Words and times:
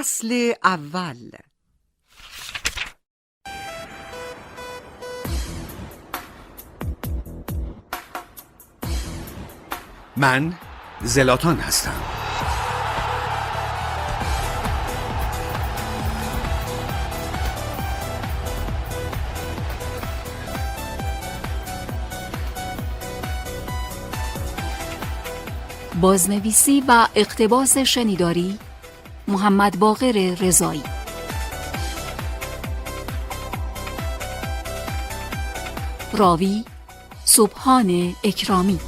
فصل 0.00 0.52
اول. 0.64 1.30
من 10.16 10.52
زلاتان 11.02 11.56
هستم. 11.60 11.90
بازنویسی 26.00 26.84
و 26.88 27.06
اقتباس 27.14 27.78
شنیداری 27.78 28.58
محمد 29.30 29.78
باقر 29.78 30.34
رضایی. 30.40 30.82
راوی 36.12 36.64
صبحان 37.24 38.16
اکرامی. 38.24 38.78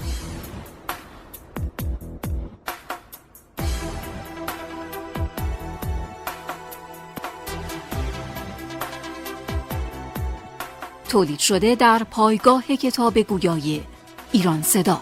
تولید 11.08 11.38
شده 11.38 11.74
در 11.74 12.02
پایگاه 12.10 12.62
کتاب 12.62 13.18
گویای 13.18 13.80
ایران 14.32 14.62
صدا. 14.62 15.00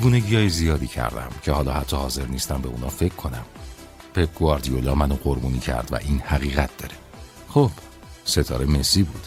دیوونگی 0.00 0.36
های 0.36 0.48
زیادی 0.48 0.86
کردم 0.86 1.28
که 1.42 1.52
حالا 1.52 1.72
حتی 1.72 1.96
حاضر 1.96 2.26
نیستم 2.26 2.62
به 2.62 2.68
اونا 2.68 2.88
فکر 2.88 3.14
کنم. 3.14 3.44
پپ 4.14 4.34
گواردیولا 4.34 4.94
منو 4.94 5.14
قربونی 5.14 5.58
کرد 5.58 5.92
و 5.92 5.96
این 5.96 6.20
حقیقت 6.20 6.76
داره. 6.76 6.94
خب 7.48 7.70
ستاره 8.24 8.66
مسی 8.66 9.02
بود. 9.02 9.26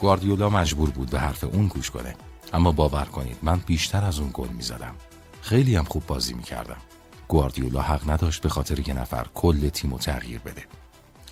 گواردیولا 0.00 0.50
مجبور 0.50 0.90
بود 0.90 1.10
به 1.10 1.20
حرف 1.20 1.44
اون 1.44 1.66
گوش 1.66 1.90
کنه. 1.90 2.14
اما 2.52 2.72
باور 2.72 3.04
کنید 3.04 3.36
من 3.42 3.60
بیشتر 3.66 4.04
از 4.04 4.18
اون 4.18 4.30
گل 4.32 4.48
می‌زدم. 4.48 4.94
خیلی 5.42 5.76
هم 5.76 5.84
خوب 5.84 6.06
بازی 6.06 6.34
می‌کردم. 6.34 6.80
گواردیولا 7.28 7.80
حق 7.80 8.10
نداشت 8.10 8.42
به 8.42 8.48
خاطر 8.48 8.88
یه 8.88 8.94
نفر 8.94 9.26
کل 9.34 9.68
تیم 9.68 9.96
تغییر 9.96 10.38
بده. 10.38 10.64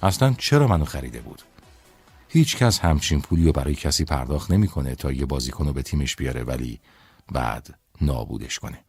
اصلا 0.02 0.34
چرا 0.38 0.66
منو 0.66 0.84
خریده 0.84 1.20
بود؟ 1.20 1.42
هیچ 2.28 2.56
کس 2.56 2.80
همچین 2.80 3.20
پولی 3.20 3.44
رو 3.44 3.52
برای 3.52 3.74
کسی 3.74 4.04
پرداخت 4.04 4.50
نمی‌کنه 4.50 4.94
تا 4.94 5.12
یه 5.12 5.26
بازیکن 5.26 5.66
رو 5.66 5.72
به 5.72 5.82
تیمش 5.82 6.16
بیاره 6.16 6.42
ولی 6.42 6.80
بعد 7.32 7.78
نابودش 8.00 8.58
کنه. 8.58 8.84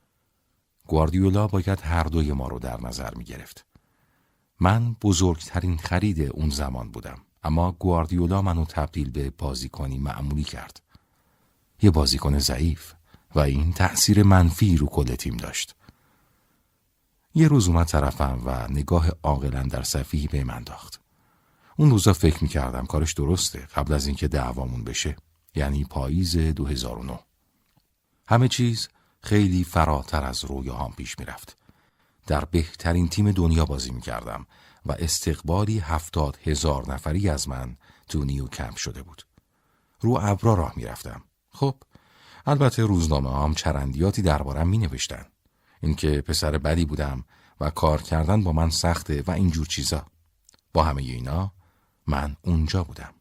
گواردیولا 0.87 1.47
باید 1.47 1.81
هر 1.81 2.03
دوی 2.03 2.31
ما 2.33 2.47
رو 2.47 2.59
در 2.59 2.81
نظر 2.81 3.15
می 3.15 3.23
گرفت. 3.23 3.65
من 4.59 4.95
بزرگترین 5.01 5.77
خرید 5.77 6.21
اون 6.21 6.49
زمان 6.49 6.91
بودم 6.91 7.17
اما 7.43 7.71
گواردیولا 7.71 8.41
منو 8.41 8.65
تبدیل 8.65 9.11
به 9.11 9.29
بازیکنی 9.29 9.97
معمولی 9.97 10.43
کرد. 10.43 10.81
یه 11.81 11.91
بازیکن 11.91 12.39
ضعیف 12.39 12.93
و 13.35 13.39
این 13.39 13.73
تأثیر 13.73 14.23
منفی 14.23 14.77
رو 14.77 14.87
کل 14.87 15.15
تیم 15.15 15.37
داشت. 15.37 15.75
یه 17.35 17.47
روز 17.47 17.67
اومد 17.67 17.87
طرفم 17.87 18.41
و 18.45 18.67
نگاه 18.67 19.09
عاقلا 19.23 19.63
در 19.63 19.83
صفیحی 19.83 20.27
به 20.27 20.43
من 20.43 20.63
داخت. 20.63 21.01
اون 21.77 21.89
روزا 21.89 22.13
فکر 22.13 22.43
می 22.43 22.49
کردم 22.49 22.85
کارش 22.85 23.13
درسته 23.13 23.59
قبل 23.59 23.93
از 23.93 24.07
اینکه 24.07 24.27
دعوامون 24.27 24.83
بشه 24.83 25.15
یعنی 25.55 25.83
پاییز 25.83 26.37
2009 26.37 27.19
همه 28.27 28.47
چیز 28.47 28.89
خیلی 29.21 29.63
فراتر 29.63 30.23
از 30.23 30.45
رویاهام 30.45 30.93
پیش 30.93 31.19
می‌رفت. 31.19 31.57
در 32.27 32.45
بهترین 32.45 33.09
تیم 33.09 33.31
دنیا 33.31 33.65
بازی 33.65 33.91
می 33.91 34.01
کردم 34.01 34.45
و 34.85 34.91
استقبالی 34.91 35.79
هفتاد 35.79 36.39
هزار 36.43 36.93
نفری 36.93 37.29
از 37.29 37.49
من 37.49 37.77
تو 38.09 38.25
نیو 38.25 38.47
کمپ 38.47 38.75
شده 38.75 39.03
بود. 39.03 39.25
رو 40.01 40.19
ابرا 40.21 40.53
راه 40.53 40.73
می 40.75 40.85
رفتم. 40.85 41.21
خب 41.49 41.75
البته 42.45 42.83
روزنامه 42.83 43.43
هم 43.43 43.53
چرندیاتی 43.53 44.21
دربارم 44.21 44.67
می 44.67 44.77
نوشتن. 44.77 45.25
اینکه 45.81 46.21
پسر 46.21 46.57
بدی 46.57 46.85
بودم 46.85 47.25
و 47.59 47.69
کار 47.69 48.01
کردن 48.01 48.43
با 48.43 48.51
من 48.51 48.69
سخته 48.69 49.23
و 49.27 49.31
اینجور 49.31 49.67
چیزا. 49.67 50.05
با 50.73 50.83
همه 50.83 51.01
اینا 51.01 51.51
من 52.07 52.35
اونجا 52.41 52.83
بودم. 52.83 53.13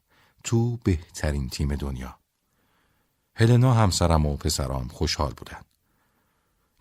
تو 0.45 0.77
بهترین 0.77 1.49
تیم 1.49 1.75
دنیا. 1.75 2.19
هلنا 3.35 3.75
همسرم 3.75 4.27
و 4.27 4.37
پسرام 4.37 4.89
خوشحال 4.89 5.33
بودن. 5.33 5.61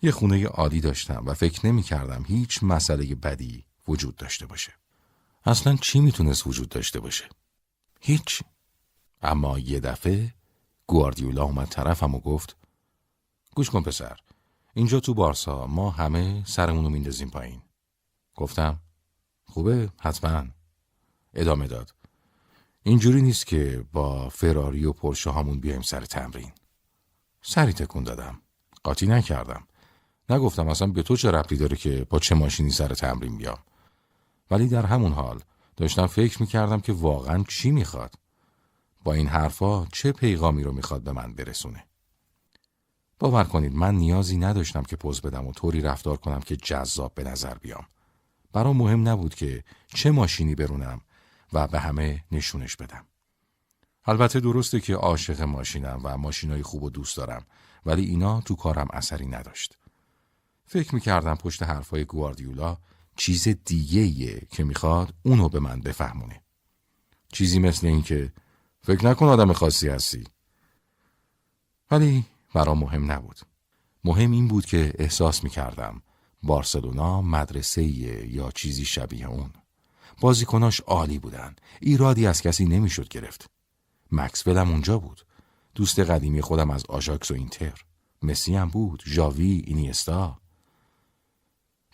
یه 0.02 0.10
خونه 0.10 0.46
عالی 0.46 0.80
داشتم 0.80 1.22
و 1.26 1.34
فکر 1.34 1.66
نمی 1.66 1.82
کردم 1.82 2.24
هیچ 2.26 2.62
مسئله 2.62 3.14
بدی 3.14 3.64
وجود 3.88 4.16
داشته 4.16 4.46
باشه. 4.46 4.72
اصلا 5.44 5.76
چی 5.76 6.00
می‌تونست 6.00 6.46
وجود 6.46 6.68
داشته 6.68 7.00
باشه؟ 7.00 7.28
هیچ. 8.00 8.42
اما 9.22 9.58
یه 9.58 9.80
دفعه 9.80 10.34
گواردیولا 10.86 11.42
اومد 11.42 11.68
طرفم 11.68 12.14
و 12.14 12.20
گفت 12.20 12.56
گوش 13.54 13.70
کن 13.70 13.82
پسر 13.82 14.16
اینجا 14.74 15.00
تو 15.00 15.14
بارسا 15.14 15.66
ما 15.66 15.90
همه 15.90 16.44
سرمونو 16.46 16.88
میندازیم 16.88 17.30
پایین. 17.30 17.62
گفتم 18.34 18.80
خوبه 19.44 19.92
حتما 20.00 20.44
ادامه 21.34 21.66
داد 21.66 21.94
اینجوری 22.82 23.22
نیست 23.22 23.46
که 23.46 23.84
با 23.92 24.28
فراری 24.28 24.84
و 24.84 24.92
پرشه 24.92 25.30
هامون 25.30 25.60
بیایم 25.60 25.82
سر 25.82 26.00
تمرین. 26.00 26.52
سری 27.42 27.72
تکون 27.72 28.04
دادم. 28.04 28.42
قاطی 28.84 29.06
نکردم. 29.06 29.67
نگفتم 30.30 30.68
اصلا 30.68 30.88
به 30.88 31.02
تو 31.02 31.16
چه 31.16 31.30
ربطی 31.30 31.56
داره 31.56 31.76
که 31.76 32.06
با 32.10 32.18
چه 32.18 32.34
ماشینی 32.34 32.70
سر 32.70 32.88
تمرین 32.88 33.36
بیام. 33.36 33.58
ولی 34.50 34.68
در 34.68 34.86
همون 34.86 35.12
حال 35.12 35.40
داشتم 35.76 36.06
فکر 36.06 36.42
می‌کردم 36.42 36.80
که 36.80 36.92
واقعا 36.92 37.44
چی 37.48 37.70
می‌خواد. 37.70 38.14
با 39.04 39.12
این 39.12 39.26
حرفا 39.26 39.86
چه 39.86 40.12
پیغامی 40.12 40.62
رو 40.62 40.72
می‌خواد 40.72 41.02
به 41.02 41.12
من 41.12 41.34
برسونه. 41.34 41.84
باور 43.18 43.44
کنید 43.44 43.74
من 43.74 43.94
نیازی 43.94 44.36
نداشتم 44.36 44.82
که 44.82 44.96
پوز 44.96 45.20
بدم 45.20 45.46
و 45.46 45.52
طوری 45.52 45.80
رفتار 45.80 46.16
کنم 46.16 46.40
که 46.40 46.56
جذاب 46.56 47.14
به 47.14 47.24
نظر 47.24 47.54
بیام. 47.54 47.86
برام 48.52 48.76
مهم 48.76 49.08
نبود 49.08 49.34
که 49.34 49.64
چه 49.94 50.10
ماشینی 50.10 50.54
برونم 50.54 51.00
و 51.52 51.66
به 51.66 51.80
همه 51.80 52.24
نشونش 52.32 52.76
بدم. 52.76 53.04
البته 54.04 54.40
درسته 54.40 54.80
که 54.80 54.94
عاشق 54.94 55.42
ماشینم 55.42 56.00
و 56.04 56.16
ماشینای 56.16 56.62
خوب 56.62 56.82
و 56.82 56.90
دوست 56.90 57.16
دارم 57.16 57.46
ولی 57.86 58.04
اینا 58.04 58.40
تو 58.40 58.56
کارم 58.56 58.88
اثری 58.92 59.26
نداشت. 59.26 59.77
فکر 60.70 60.94
می‌کردم 60.94 61.34
پشت 61.34 61.62
حرفای 61.62 62.04
گواردیولا 62.04 62.76
چیز 63.16 63.48
دیگه 63.48 64.40
که 64.50 64.64
می‌خواد 64.64 65.14
اونو 65.22 65.48
به 65.48 65.60
من 65.60 65.80
بفهمونه. 65.80 66.42
چیزی 67.32 67.58
مثل 67.58 67.86
این 67.86 68.02
که 68.02 68.32
فکر 68.82 69.06
نکن 69.06 69.26
آدم 69.26 69.52
خاصی 69.52 69.88
هستی. 69.88 70.24
ولی 71.90 72.24
برا 72.54 72.74
مهم 72.74 73.12
نبود. 73.12 73.40
مهم 74.04 74.30
این 74.30 74.48
بود 74.48 74.66
که 74.66 74.92
احساس 74.98 75.44
می‌کردم 75.44 76.02
بارسلونا 76.42 77.22
مدرسه 77.22 77.82
یا 77.82 78.50
چیزی 78.50 78.84
شبیه 78.84 79.28
اون. 79.28 79.50
بازیکناش 80.20 80.80
عالی 80.80 81.18
بودن. 81.18 81.56
ایرادی 81.80 82.26
از 82.26 82.42
کسی 82.42 82.64
نمی‌شد 82.64 83.08
گرفت. 83.08 83.50
مکسولم 84.12 84.70
اونجا 84.70 84.98
بود. 84.98 85.26
دوست 85.74 85.98
قدیمی 86.00 86.40
خودم 86.40 86.70
از 86.70 86.84
آژاکس 86.88 87.30
و 87.30 87.34
اینتر. 87.34 87.84
مسی 88.22 88.54
هم 88.54 88.68
بود. 88.68 89.02
ژاوی، 89.06 89.62
اینیستا. 89.66 90.40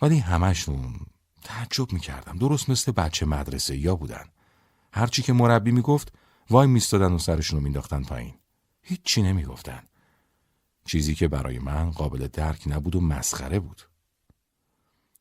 ولی 0.02 0.18
همشون 0.18 0.94
تعجب 1.42 1.92
می‌کردم. 1.92 2.38
درست 2.38 2.70
مثل 2.70 2.92
بچه 2.92 3.26
مدرسه 3.26 3.76
یا 3.76 3.96
بودن. 3.96 4.24
هرچی 4.92 5.22
که 5.22 5.32
مربی 5.32 5.72
می‌گفت 5.72 6.12
وای 6.50 6.66
میستادن 6.66 7.12
و 7.12 7.18
سرشون 7.18 7.58
رو 7.58 7.64
مینداختن 7.64 8.02
پایین. 8.02 8.34
هیچی 8.82 9.22
نمی‌گفتن. 9.22 9.82
چیزی 10.84 11.14
که 11.14 11.28
برای 11.28 11.58
من 11.58 11.90
قابل 11.90 12.26
درک 12.26 12.62
نبود 12.66 12.96
و 12.96 13.00
مسخره 13.00 13.58
بود. 13.58 13.82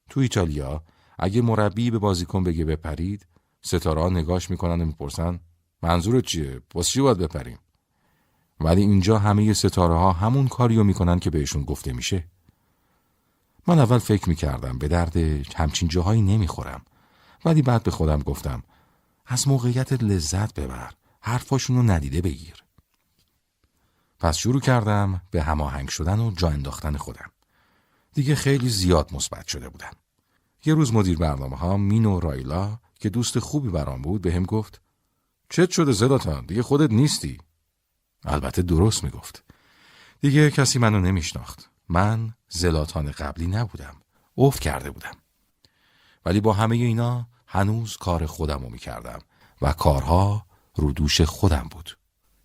تو 0.10 0.20
ایتالیا 0.20 0.84
اگه 1.20 1.42
مربی 1.42 1.92
به 1.92 2.00
بازیکن 2.00 2.44
بگه 2.44 2.66
بپرید 2.66 3.28
ستاره 3.62 4.10
نگاش 4.10 4.50
می‌کنن 4.50 4.82
و 4.82 4.86
می‌پرسن 4.86 5.40
منظورت 5.82 6.26
چیه؟ 6.26 6.62
باز 6.70 6.88
چی 6.88 7.02
باید 7.02 7.18
بپریم؟ 7.18 7.60
ولی 8.60 8.82
اینجا 8.82 9.20
همه 9.20 9.54
ستاره 9.54 9.94
ها 9.94 10.12
همون 10.12 10.48
کاریو 10.48 10.84
می‌کنن 10.84 11.20
که 11.20 11.30
بهشون 11.30 11.64
گفته 11.64 11.94
میشه. 11.94 12.28
من 13.68 13.80
اول 13.80 13.98
فکر 13.98 14.30
می‌کردم 14.30 14.78
به 14.78 14.88
درد 14.88 15.18
همچین 15.56 15.88
جاهایی 15.88 16.22
نمی‌خورم 16.22 16.82
ولی 17.46 17.62
بعد 17.62 17.84
به 17.84 17.92
خودم 17.92 18.20
گفتم 18.20 18.64
از 19.26 19.48
موقعیت 19.48 19.94
لذت 19.94 20.60
ببر 20.60 20.94
حرفاشون 21.22 21.76
رو 21.76 21.84
ندیده 21.84 22.22
بگیر. 22.22 22.64
پس 24.20 24.38
شروع 24.38 24.62
کردم 24.62 25.22
به 25.32 25.44
هماهنگ 25.44 25.90
شدن 25.90 26.20
و 26.20 26.32
جا 26.32 26.50
انداختن 26.50 26.98
خودم. 26.98 27.32
دیگه 28.14 28.36
خیلی 28.36 28.70
زیاد 28.70 29.14
مثبت 29.14 29.48
شده 29.48 29.70
بودم. 29.70 29.92
یه 30.66 30.74
روز 30.74 30.94
مدیر 30.94 31.18
برنامه 31.18 31.58
ها 31.58 31.78
مینو 31.78 32.20
رایلا 32.20 32.80
که 33.00 33.10
دوست 33.10 33.40
خوبی 33.40 33.70
برام 33.70 34.02
بود 34.02 34.22
به 34.22 34.34
هم 34.34 34.44
گفت 34.44 34.82
چت 35.50 35.70
شده 35.70 35.92
زلاتان 35.92 36.46
دیگه 36.46 36.64
خودت 36.64 36.92
نیستی 36.92 37.38
البته 38.24 38.62
درست 38.62 39.04
می‌گفت 39.04 39.44
دیگه 40.22 40.52
کسی 40.52 40.80
منو 40.80 41.00
نمیشناخت 41.00 41.70
من 41.90 42.34
زلاتان 42.56 43.12
قبلی 43.12 43.48
نبودم. 43.48 43.96
افت 44.38 44.60
کرده 44.60 44.92
بودم. 44.92 45.16
ولی 46.26 46.42
با 46.42 46.54
همه 46.54 46.76
اینا 46.76 47.28
هنوز 47.48 47.98
کار 47.98 48.26
خودم 48.26 48.60
رو 48.60 48.70
می‌کردم 48.70 49.20
و 49.62 49.74
کارها 49.74 50.46
رو 50.76 50.92
دوش 50.92 51.22
خودم 51.22 51.68
بود. 51.72 51.98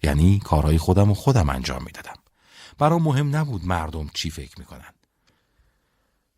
یعنی 0.02 0.38
کارهای 0.38 0.78
خودم 0.78 1.10
و 1.10 1.14
خودم 1.14 1.50
انجام 1.50 1.84
می‌دادم. 1.84 2.14
برام 2.78 3.02
مهم 3.02 3.37
نبود 3.37 3.64
مردم 3.64 4.08
چی 4.14 4.31
فکر 4.31 4.58
می‌کنن. 4.58 4.93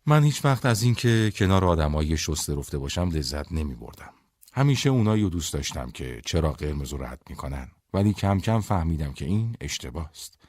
من 0.05 0.23
هیچ 0.23 0.45
وقت 0.45 0.65
از 0.65 0.83
اینکه 0.83 1.33
کنار 1.35 1.65
آدمایی 1.65 2.17
شسته 2.17 2.55
رفته 2.55 2.77
باشم 2.77 3.09
لذت 3.09 3.51
نمی 3.51 3.75
بردم. 3.75 4.13
همیشه 4.53 4.89
اونایی 4.89 5.23
رو 5.23 5.29
دوست 5.29 5.53
داشتم 5.53 5.91
که 5.91 6.21
چرا 6.25 6.53
قرمز 6.53 6.89
رو 6.93 7.03
رد 7.03 7.21
می‌کنن. 7.29 7.71
ولی 7.93 8.13
کم 8.13 8.39
کم 8.39 8.61
فهمیدم 8.61 9.13
که 9.13 9.25
این 9.25 9.55
اشتباه 9.61 10.09
است. 10.09 10.40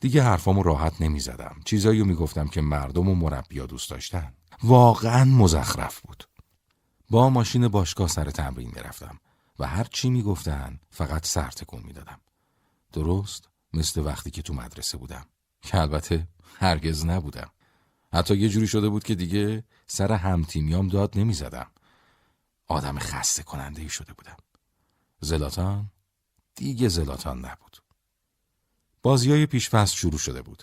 دیگه 0.00 0.22
حرفامو 0.22 0.62
راحت 0.62 1.00
نمی 1.00 1.20
زدم. 1.20 1.56
چیزایی 1.64 2.02
می‌گفتم 2.02 2.48
که 2.48 2.60
مردم 2.60 3.08
و 3.08 3.14
مربیا 3.14 3.66
دوست 3.66 3.90
داشتن. 3.90 4.34
واقعا 4.62 5.24
مزخرف 5.24 6.00
بود. 6.00 6.24
با 7.10 7.30
ماشین 7.30 7.68
باشگاه 7.68 8.08
سر 8.08 8.30
تمرین 8.30 8.72
می‌رفتم 8.74 9.18
و 9.58 9.66
هر 9.66 9.84
چی 9.84 10.10
می‌گفتن 10.10 10.80
فقط 10.90 11.26
سر 11.26 11.50
تکون 11.50 11.82
می‌دادم. 11.82 12.20
درست 12.92 13.48
مثل 13.72 14.04
وقتی 14.04 14.30
که 14.30 14.42
تو 14.42 14.54
مدرسه 14.54 14.98
بودم. 14.98 15.26
که 15.62 15.80
البته 15.80 16.28
هرگز 16.58 17.04
نبودم. 17.04 17.50
حتی 18.12 18.36
یه 18.36 18.48
جوری 18.48 18.66
شده 18.66 18.88
بود 18.88 19.04
که 19.04 19.14
دیگه 19.14 19.64
سر 19.86 20.12
همتیمیام 20.12 20.88
داد 20.88 21.18
نمی 21.18 21.32
زدم. 21.32 21.66
آدم 22.66 22.98
خسته 22.98 23.42
کننده 23.42 23.88
شده 23.88 24.12
بودم. 24.12 24.36
زلاتان 25.20 25.90
دیگه 26.54 26.88
زلاتان 26.88 27.38
نبود. 27.44 27.75
بازی 29.06 29.30
های 29.30 29.46
پیش‌فصل 29.46 29.94
شروع 29.94 30.18
شده 30.18 30.42
بود. 30.42 30.62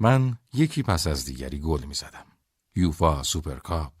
من 0.00 0.36
یکی 0.54 0.82
پس 0.82 1.06
از 1.06 1.24
دیگری 1.24 1.58
گل 1.58 1.84
می 1.84 1.94
زدم. 1.94 2.24
یوفا، 2.76 3.22
سوپرکاپ، 3.22 3.92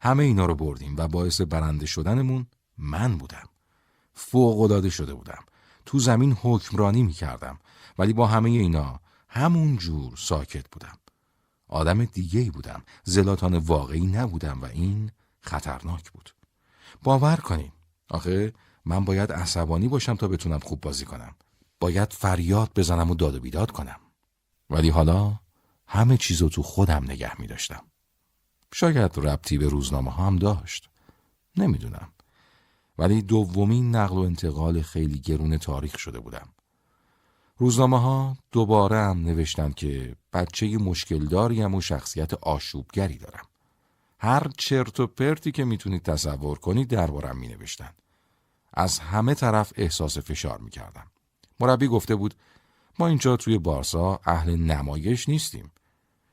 همه 0.00 0.24
اینا 0.24 0.46
رو 0.46 0.54
بردیم 0.54 0.96
و 0.96 1.08
باعث 1.08 1.40
برنده 1.40 1.86
شدنمون 1.86 2.46
من 2.78 3.18
بودم. 3.18 3.48
فوق 4.12 4.88
شده 4.88 5.14
بودم. 5.14 5.44
تو 5.86 5.98
زمین 5.98 6.32
حکمرانی 6.32 7.02
می 7.02 7.12
کردم 7.12 7.58
ولی 7.98 8.12
با 8.12 8.26
همه 8.26 8.50
اینا 8.50 9.00
همون 9.28 9.76
جور 9.76 10.16
ساکت 10.16 10.68
بودم. 10.72 10.98
آدم 11.68 12.04
دیگه 12.04 12.40
ای 12.40 12.50
بودم 12.50 12.82
زلاتان 13.04 13.54
واقعی 13.54 14.06
نبودم 14.06 14.62
و 14.62 14.64
این 14.64 15.10
خطرناک 15.40 16.10
بود 16.10 16.34
باور 17.02 17.36
کنین 17.36 17.72
آخه 18.10 18.52
من 18.84 19.04
باید 19.04 19.32
عصبانی 19.32 19.88
باشم 19.88 20.16
تا 20.16 20.28
بتونم 20.28 20.58
خوب 20.58 20.80
بازی 20.80 21.04
کنم 21.04 21.34
باید 21.80 22.12
فریاد 22.12 22.70
بزنم 22.76 23.10
و 23.10 23.14
داد 23.14 23.34
و 23.34 23.40
بیداد 23.40 23.70
کنم 23.70 24.00
ولی 24.70 24.88
حالا 24.88 25.40
همه 25.86 26.16
چیزو 26.16 26.48
تو 26.48 26.62
خودم 26.62 27.04
نگه 27.04 27.40
می 27.40 27.46
داشتم 27.46 27.84
شاید 28.74 29.18
ربطی 29.18 29.58
به 29.58 29.68
روزنامه 29.68 30.12
هم 30.12 30.36
داشت 30.36 30.88
نمی‌دونم 31.56 32.12
ولی 32.98 33.22
دومین 33.22 33.96
نقل 33.96 34.16
و 34.16 34.20
انتقال 34.20 34.82
خیلی 34.82 35.18
گرون 35.18 35.58
تاریخ 35.58 35.98
شده 35.98 36.20
بودم 36.20 36.48
روزنامه 37.58 38.00
ها 38.00 38.36
دوباره 38.52 38.96
هم 38.96 39.22
نوشتن 39.22 39.72
که 39.72 40.16
بچه 40.32 40.78
مشکل 40.78 41.26
داریم 41.26 41.74
و 41.74 41.80
شخصیت 41.80 42.34
آشوبگری 42.34 43.18
دارم. 43.18 43.44
هر 44.18 44.50
چرت 44.58 45.00
و 45.00 45.06
پرتی 45.06 45.52
که 45.52 45.64
می‌تونید 45.64 46.02
تصور 46.02 46.58
کنید 46.58 46.88
دربارم 46.88 47.38
می 47.38 47.48
نوشتن. 47.48 47.90
از 48.74 48.98
همه 48.98 49.34
طرف 49.34 49.72
احساس 49.76 50.18
فشار 50.18 50.58
می 50.58 50.70
کردم. 50.70 51.06
مربی 51.60 51.86
گفته 51.86 52.14
بود 52.14 52.34
ما 52.98 53.06
اینجا 53.06 53.36
توی 53.36 53.58
بارسا 53.58 54.20
اهل 54.24 54.56
نمایش 54.56 55.28
نیستیم. 55.28 55.70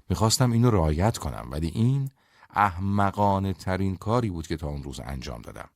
می‌خواستم 0.09 0.51
اینو 0.51 0.71
رعایت 0.71 1.17
کنم 1.17 1.47
ولی 1.51 1.67
این 1.67 2.09
احمقانه 2.49 3.53
ترین 3.53 3.95
کاری 3.95 4.29
بود 4.29 4.47
که 4.47 4.57
تا 4.57 4.67
اون 4.67 4.83
روز 4.83 4.99
انجام 4.99 5.41
دادم. 5.41 5.69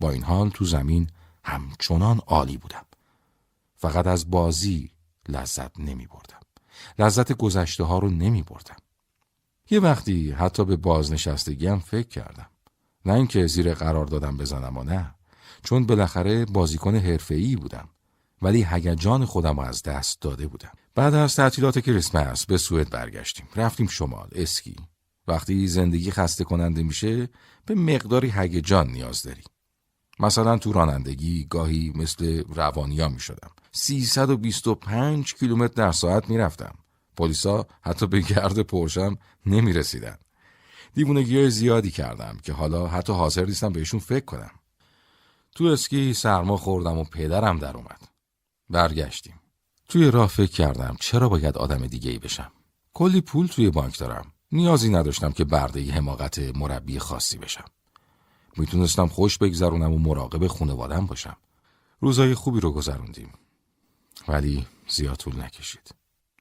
با 0.00 0.10
این 0.10 0.22
حال 0.22 0.50
تو 0.50 0.64
زمین 0.64 1.10
همچنان 1.44 2.20
عالی 2.26 2.56
بودم. 2.56 2.84
فقط 3.76 4.06
از 4.06 4.30
بازی 4.30 4.90
لذت 5.28 5.80
نمی 5.80 6.06
بردم. 6.06 6.40
لذت 6.98 7.32
گذشته 7.32 7.84
ها 7.84 7.98
رو 7.98 8.10
نمی 8.10 8.42
بردم. 8.42 8.76
یه 9.70 9.80
وقتی 9.80 10.30
حتی 10.30 10.64
به 10.64 10.76
بازنشستگی 10.76 11.66
هم 11.66 11.78
فکر 11.78 12.08
کردم. 12.08 12.50
نه 13.06 13.12
اینکه 13.12 13.46
زیر 13.46 13.74
قرار 13.74 14.06
دادم 14.06 14.36
بزنم 14.36 14.76
و 14.76 14.84
نه. 14.84 15.14
چون 15.62 15.86
بالاخره 15.86 16.44
بازیکن 16.44 16.96
حرفه‌ای 16.96 17.56
بودم. 17.56 17.88
ولی 18.42 18.66
هیجان 18.70 19.24
خودم 19.24 19.58
از 19.58 19.82
دست 19.82 20.20
داده 20.20 20.46
بودم. 20.46 20.72
بعد 20.94 21.14
از 21.14 21.36
تعطیلات 21.36 21.78
کریسمس 21.78 22.46
به 22.46 22.58
سوئد 22.58 22.90
برگشتیم. 22.90 23.48
رفتیم 23.56 23.86
شمال 23.86 24.28
اسکی. 24.32 24.76
وقتی 25.28 25.66
زندگی 25.66 26.10
خسته 26.10 26.44
کننده 26.44 26.82
میشه 26.82 27.28
به 27.66 27.74
مقداری 27.74 28.30
هیجان 28.30 28.88
نیاز 28.90 29.22
داری. 29.22 29.42
مثلا 30.20 30.58
تو 30.58 30.72
رانندگی 30.72 31.46
گاهی 31.50 31.92
مثل 31.94 32.42
روانیا 32.48 33.08
می 33.08 33.20
شدم. 33.20 33.50
325 33.72 35.34
کیلومتر 35.34 35.74
در 35.74 35.92
ساعت 35.92 36.30
می 36.30 36.38
رفتم. 36.38 36.74
پلیسا 37.16 37.66
حتی 37.82 38.06
به 38.06 38.20
گرد 38.20 38.60
پرشم 38.60 39.18
نمی 39.46 39.72
رسیدن. 39.72 40.16
دیوونگی 40.94 41.50
زیادی 41.50 41.90
کردم 41.90 42.38
که 42.42 42.52
حالا 42.52 42.86
حتی 42.86 43.12
حاضر 43.12 43.44
نیستم 43.44 43.72
بهشون 43.72 44.00
فکر 44.00 44.24
کنم. 44.24 44.50
تو 45.54 45.64
اسکی 45.64 46.14
سرما 46.14 46.56
خوردم 46.56 46.98
و 46.98 47.04
پدرم 47.04 47.58
در 47.58 47.76
اومد. 47.76 48.09
برگشتیم. 48.70 49.40
توی 49.88 50.10
راه 50.10 50.28
فکر 50.28 50.50
کردم 50.50 50.96
چرا 51.00 51.28
باید 51.28 51.56
آدم 51.56 51.86
دیگه 51.86 52.10
ای 52.10 52.18
بشم. 52.18 52.52
کلی 52.94 53.20
پول 53.20 53.46
توی 53.46 53.70
بانک 53.70 53.98
دارم. 53.98 54.32
نیازی 54.52 54.90
نداشتم 54.90 55.32
که 55.32 55.44
برده 55.44 55.92
حماقت 55.92 56.38
مربی 56.38 56.98
خاصی 56.98 57.38
بشم. 57.38 57.64
می‌تونستم 58.56 59.06
خوش 59.06 59.38
بگذرونم 59.38 59.92
و 59.92 59.98
مراقب 59.98 60.46
خونوادم 60.46 61.06
باشم. 61.06 61.36
روزای 62.00 62.34
خوبی 62.34 62.60
رو 62.60 62.72
گذروندیم. 62.72 63.32
ولی 64.28 64.66
زیاد 64.88 65.16
طول 65.16 65.40
نکشید. 65.40 65.94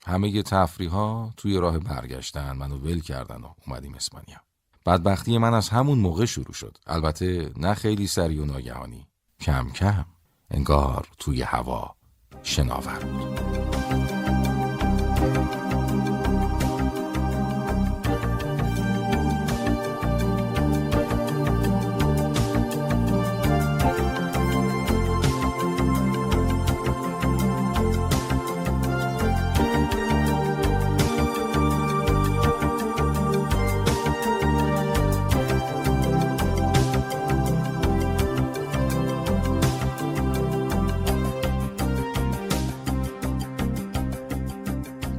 همه 0.06 0.30
ی 0.30 0.44
تفریح 0.44 0.92
ها 0.92 1.34
توی 1.38 1.58
راه 1.58 1.80
برگشتن 1.80 2.52
منو 2.52 2.78
ول 2.78 3.00
کردن 3.00 3.42
و 3.42 3.54
اومدیم 3.68 3.96
اسپانیا. 3.96 4.38
بدبختی 4.86 5.38
من 5.38 5.54
از 5.54 5.70
همون 5.70 6.00
موقع 6.00 6.26
شروع 6.26 6.54
شد. 6.54 6.78
البته 6.88 7.52
نه 7.58 7.74
خیلی 7.74 8.08
سری 8.08 8.40
و 8.40 8.46
ناگهانی. 8.46 9.08
کم 9.40 9.70
کم. 9.70 10.06
انگار 10.52 11.08
توی 11.18 11.42
هوا 11.42 11.96
شناور 12.44 13.00
بود. 13.00 13.40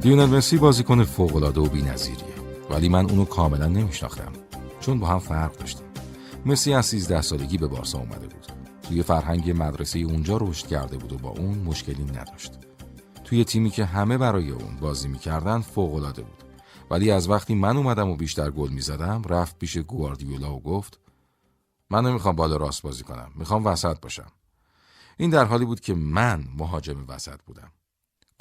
لیونل 0.03 0.25
مسی 0.25 0.57
بازیکن 0.57 1.03
فوق‌العاده 1.03 1.61
و 1.61 1.65
بی‌نظیریه. 1.65 2.35
ولی 2.69 2.89
من 2.89 3.09
اونو 3.09 3.25
کاملا 3.25 3.67
نمیشناختم. 3.67 4.31
چون 4.79 4.99
با 4.99 5.07
هم 5.07 5.19
فرق 5.19 5.57
داشتیم. 5.57 5.85
مسی 6.45 6.73
از 6.73 6.85
13 6.85 7.21
سالگی 7.21 7.57
به 7.57 7.67
بارسا 7.67 7.97
اومده 7.97 8.27
بود. 8.27 8.45
توی 8.83 9.03
فرهنگ 9.03 9.51
مدرسه 9.63 9.99
اونجا 9.99 10.37
رشد 10.37 10.67
کرده 10.67 10.97
بود 10.97 11.13
و 11.13 11.17
با 11.17 11.29
اون 11.29 11.57
مشکلی 11.57 12.03
نداشت. 12.03 12.53
توی 13.23 13.43
تیمی 13.43 13.69
که 13.69 13.85
همه 13.85 14.17
برای 14.17 14.51
اون 14.51 14.75
بازی 14.81 15.07
می‌کردن 15.07 15.61
فوق‌العاده 15.61 16.21
بود. 16.21 16.43
ولی 16.91 17.11
از 17.11 17.29
وقتی 17.29 17.55
من 17.55 17.77
اومدم 17.77 18.09
و 18.09 18.15
بیشتر 18.15 18.51
گل 18.51 18.69
می‌زدم 18.69 19.21
رفت 19.29 19.59
پیش 19.59 19.77
گواردیولا 19.77 20.53
و 20.53 20.61
گفت 20.61 20.99
من 21.89 22.05
نمی‌خوام 22.05 22.35
بالا 22.35 22.57
راست 22.57 22.81
بازی 22.81 23.03
کنم. 23.03 23.31
می‌خوام 23.35 23.65
وسط 23.65 23.99
باشم. 23.99 24.31
این 25.17 25.29
در 25.29 25.45
حالی 25.45 25.65
بود 25.65 25.79
که 25.79 25.93
من 25.93 26.43
مهاجم 26.57 27.05
وسط 27.07 27.39
بودم. 27.45 27.71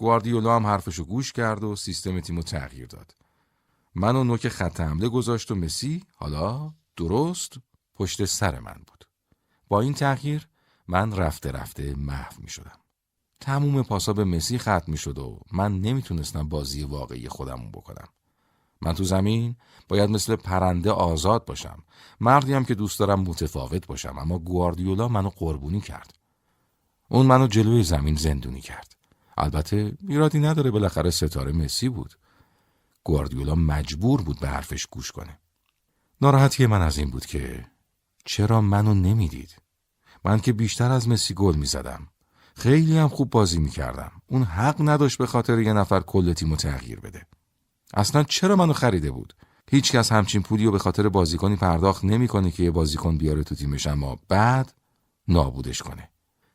گواردیولا 0.00 0.56
هم 0.56 0.66
حرفشو 0.66 1.04
گوش 1.04 1.32
کرد 1.32 1.64
و 1.64 1.76
سیستم 1.76 2.20
تیمو 2.20 2.42
تغییر 2.42 2.86
داد. 2.86 3.14
من 3.94 4.16
و 4.16 4.24
نوک 4.24 4.48
خط 4.48 4.80
حمله 4.80 5.08
گذاشت 5.08 5.50
و 5.50 5.54
مسی 5.54 6.04
حالا 6.16 6.72
درست 6.96 7.56
پشت 7.94 8.24
سر 8.24 8.58
من 8.58 8.82
بود. 8.86 9.04
با 9.68 9.80
این 9.80 9.94
تغییر 9.94 10.48
من 10.88 11.12
رفته 11.12 11.50
رفته 11.50 11.94
محو 11.94 12.42
می 12.42 12.48
شدم. 12.48 12.78
تموم 13.40 13.82
پاسا 13.82 14.12
به 14.12 14.24
مسی 14.24 14.58
ختم 14.58 14.84
می 14.86 14.96
شد 14.96 15.18
و 15.18 15.40
من 15.52 15.80
نمی‌تونستم 15.80 16.48
بازی 16.48 16.84
واقعی 16.84 17.28
خودمون 17.28 17.70
بکنم. 17.70 18.08
من 18.82 18.92
تو 18.92 19.04
زمین 19.04 19.56
باید 19.88 20.10
مثل 20.10 20.36
پرنده 20.36 20.90
آزاد 20.90 21.44
باشم 21.44 21.82
مردی 22.20 22.52
هم 22.52 22.64
که 22.64 22.74
دوست 22.74 22.98
دارم 22.98 23.20
متفاوت 23.20 23.86
باشم 23.86 24.18
اما 24.18 24.38
گواردیولا 24.38 25.08
منو 25.08 25.28
قربونی 25.28 25.80
کرد 25.80 26.14
اون 27.08 27.26
منو 27.26 27.46
جلوی 27.46 27.82
زمین 27.82 28.16
زندونی 28.16 28.60
کرد 28.60 28.99
البته 29.40 29.92
ایرادی 30.08 30.38
نداره 30.38 30.70
بالاخره 30.70 31.10
ستاره 31.10 31.52
مسی 31.52 31.88
بود. 31.88 32.14
گواردیولا 33.04 33.54
مجبور 33.54 34.22
بود 34.22 34.40
به 34.40 34.48
حرفش 34.48 34.86
گوش 34.86 35.12
کنه. 35.12 35.38
ناراحتی 36.20 36.66
من 36.66 36.82
از 36.82 36.98
این 36.98 37.10
بود 37.10 37.26
که 37.26 37.64
چرا 38.24 38.60
منو 38.60 38.94
نمی‌دید؟ 38.94 39.56
من 40.24 40.40
که 40.40 40.52
بیشتر 40.52 40.90
از 40.90 41.08
مسی 41.08 41.34
گل 41.34 41.56
می‌زدم. 41.56 42.08
خیلی 42.56 42.98
هم 42.98 43.08
خوب 43.08 43.30
بازی 43.30 43.58
می‌کردم. 43.58 44.12
اون 44.26 44.42
حق 44.42 44.76
نداشت 44.88 45.18
به 45.18 45.26
خاطر 45.26 45.58
یه 45.58 45.72
نفر 45.72 46.00
کل 46.00 46.32
تیمو 46.32 46.56
تغییر 46.56 47.00
بده. 47.00 47.26
اصلا 47.94 48.22
چرا 48.22 48.56
منو 48.56 48.72
خریده 48.72 49.10
بود؟ 49.10 49.34
هیچکس 49.70 50.12
همچین 50.12 50.42
پولی 50.42 50.64
رو 50.64 50.72
به 50.72 50.78
خاطر 50.78 51.08
بازیکنی 51.08 51.56
پرداخت 51.56 52.04
نمی‌کنه 52.04 52.50
که 52.50 52.62
یه 52.62 52.70
بازیکن 52.70 53.18
بیاره 53.18 53.44
تو 53.44 53.54
تیمش 53.54 53.86
اما 53.86 54.18
بعد 54.28 54.72
نابودش 55.28 55.82
کنه. 55.82 56.10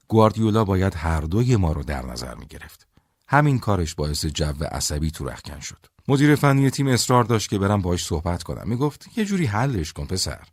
گواردیولا 0.08 0.64
باید 0.64 0.96
هر 0.96 1.22
دوی 1.22 1.56
ما 1.56 1.72
رو 1.72 1.84
در 1.84 2.06
نظر 2.06 2.36
می 2.36 2.46
گرفت. 2.46 2.88
همین 3.28 3.60
کارش 3.60 3.96
باعث 3.96 4.26
جو 4.26 4.64
عصبی 4.72 5.12
تو 5.12 5.26
رخکن 5.26 5.60
شد. 5.60 5.86
مدیر 6.08 6.36
فنی 6.36 6.70
تیم 6.70 6.88
اصرار 6.88 7.24
داشت 7.24 7.50
که 7.50 7.60
برم 7.60 7.82
باهاش 7.82 8.06
صحبت 8.06 8.44
کنم. 8.44 8.70
می‌گفت 8.70 9.18
یه 9.18 9.26
جوری 9.26 9.46
حلش 9.46 9.94
کن 9.94 10.06
پسر. 10.06 10.48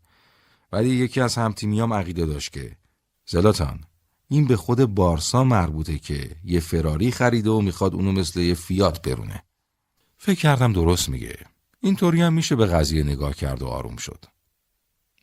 ولی 0.73 0.89
یکی 0.89 1.21
از 1.21 1.35
همتیمیام 1.35 1.95
عقیده 1.95 2.27
داشت 2.27 2.53
که 2.53 2.77
زلاتان 3.27 3.81
این 4.29 4.47
به 4.47 4.57
خود 4.57 4.85
بارسا 4.95 5.45
مربوطه 5.45 5.99
که 5.99 6.31
یه 6.45 6.61
فراری 6.61 7.11
خریده 7.11 7.51
و 7.51 7.61
می‌خواد 7.61 7.95
اونو 7.95 8.13
مثل 8.13 8.41
یه 8.41 8.55
فیات 8.55 9.09
برونه. 9.09 9.43
فکر 10.19 10.41
کردم 10.41 10.73
درست 10.73 11.09
میگه. 11.09 11.37
اینطوری 11.81 12.23
هم 12.23 12.33
میشه 12.33 12.57
به 12.57 12.67
قضیه 12.67 13.03
نگاه 13.03 13.35
کرد 13.35 13.63
و 13.63 13.67
آروم 13.67 13.97
شد. 13.97 14.25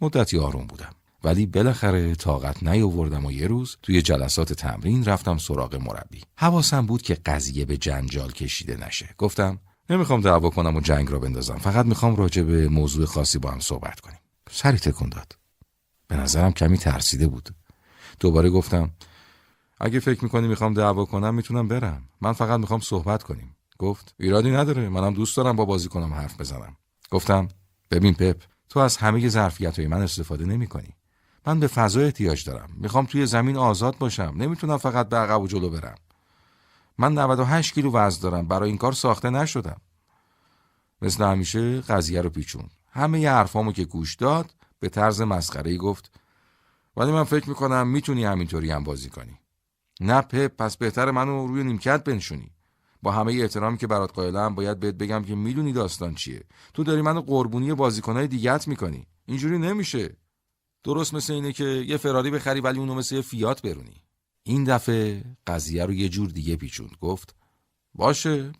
مدتی 0.01 0.39
آروم 0.39 0.67
بودم. 0.67 0.95
ولی 1.23 1.45
بالاخره 1.45 2.15
طاقت 2.15 2.63
نیاوردم 2.63 3.25
و 3.25 3.31
یه 3.31 3.47
روز 3.47 3.77
توی 3.83 4.01
جلسات 4.01 4.53
تمرین 4.53 5.05
رفتم 5.05 5.37
سراغ 5.37 5.75
مربی. 5.75 6.21
حواسم 6.37 6.85
بود 6.85 7.01
که 7.01 7.15
قضیه 7.15 7.65
به 7.65 7.77
جنجال 7.77 8.31
کشیده 8.31 8.87
نشه. 8.87 9.09
گفتم 9.17 9.59
نمی‌خوام 9.89 10.21
دعوا 10.21 10.49
کنم 10.49 10.75
و 10.75 10.81
جنگ 10.81 11.11
را 11.11 11.19
بندازم. 11.19 11.57
فقط 11.57 11.85
می‌خوام 11.85 12.15
راجع 12.15 12.43
به 12.43 12.67
موضوع 12.67 13.05
خاصی 13.05 13.39
با 13.39 13.51
هم 13.51 13.59
صحبت 13.59 13.99
کنیم. 13.99 14.19
سری 14.51 14.77
تکون 14.77 15.09
داد. 15.09 15.37
به 16.07 16.15
نظرم 16.15 16.51
کمی 16.51 16.77
ترسیده 16.77 17.27
بود. 17.27 17.49
دوباره 18.19 18.49
گفتم 18.49 18.91
اگه 19.79 19.99
فکر 19.99 20.23
می‌کنی 20.23 20.47
می‌خوام 20.47 20.73
دعوا 20.73 21.05
کنم 21.05 21.35
می‌تونم 21.35 21.67
برم. 21.67 22.03
من 22.21 22.33
فقط 22.33 22.59
می‌خوام 22.59 22.79
صحبت 22.79 23.23
کنیم. 23.23 23.55
گفت 23.77 24.15
ایرادی 24.19 24.51
نداره. 24.51 24.89
منم 24.89 25.13
دوست 25.13 25.37
دارم 25.37 25.55
با 25.55 25.65
بازی 25.65 25.87
کنم 25.87 26.13
حرف 26.13 26.39
بزنم. 26.39 26.75
گفتم 27.09 27.47
ببین 27.91 28.13
پپ 28.13 28.43
تو 28.69 28.79
از 28.79 28.97
همه 28.97 29.29
ظرفیت 29.29 29.79
های 29.79 29.87
من 29.87 30.01
استفاده 30.01 30.45
نمی 30.45 30.67
کنی. 30.67 30.95
من 31.47 31.59
به 31.59 31.67
فضا 31.67 32.01
احتیاج 32.01 32.45
دارم. 32.45 32.69
می‌خوام 32.75 33.05
توی 33.05 33.25
زمین 33.25 33.57
آزاد 33.57 33.97
باشم. 33.97 34.33
نمی‌تونم 34.37 34.77
فقط 34.77 35.09
به 35.09 35.17
عقب 35.17 35.41
و 35.41 35.47
جلو 35.47 35.69
برم. 35.69 35.95
من 36.97 37.13
98 37.13 37.73
کیلو 37.73 37.91
وزن 37.91 38.21
دارم. 38.21 38.47
برای 38.47 38.69
این 38.69 38.77
کار 38.77 38.91
ساخته 38.91 39.29
نشدم. 39.29 39.81
مثل 41.01 41.23
همیشه 41.23 41.81
قضیه 41.81 42.21
رو 42.21 42.29
پیچون. 42.29 42.69
همه 42.91 43.19
ی 43.19 43.25
حرفامو 43.25 43.71
که 43.71 43.85
گوش 43.85 44.15
داد 44.15 44.51
به 44.79 44.89
طرز 44.89 45.21
مسخره 45.21 45.77
گفت. 45.77 46.11
ولی 46.97 47.11
من 47.11 47.23
فکر 47.23 47.49
می‌کنم 47.49 47.87
می‌تونی 47.87 48.25
همینطوری 48.25 48.71
هم 48.71 48.83
بازی 48.83 49.09
کنی. 49.09 49.39
نه 50.01 50.21
پپ 50.21 50.55
پس 50.57 50.77
بهتر 50.77 51.11
منو 51.11 51.47
روی 51.47 51.63
نیمکت 51.63 52.03
بنشونی. 52.03 52.51
با 53.01 53.11
همه 53.11 53.33
احترامی 53.33 53.77
که 53.77 53.87
برات 53.87 54.13
قائلم 54.13 54.55
باید 54.55 54.79
بهت 54.79 54.95
بگم 54.95 55.23
که 55.23 55.35
می‌دونی 55.35 55.73
داستان 55.73 56.15
چیه. 56.15 56.43
تو 56.73 56.83
داری 56.83 57.01
منو 57.01 57.21
قربونی 57.21 57.73
بازیکنهای 57.73 58.27
دیگت 58.27 58.67
می‌کنی. 58.67 59.07
اینجوری 59.25 59.57
نمیشه. 59.57 60.15
درست 60.83 61.13
مثل 61.13 61.33
اینه 61.33 61.53
که 61.53 61.63
یه 61.63 61.97
فراری 61.97 62.31
بخری 62.31 62.61
ولی 62.61 62.79
اونو 62.79 62.95
مثل 62.95 63.15
یه 63.15 63.21
فیات 63.21 63.61
برونی. 63.61 64.03
این 64.43 64.63
دفعه 64.63 65.23
قضیه 65.47 65.85
رو 65.85 65.93
یه 65.93 66.09
جور 66.09 66.29
دیگه 66.29 66.55
پیچوند. 66.55 66.95
گفت 67.01 67.35
باشه 67.95 68.51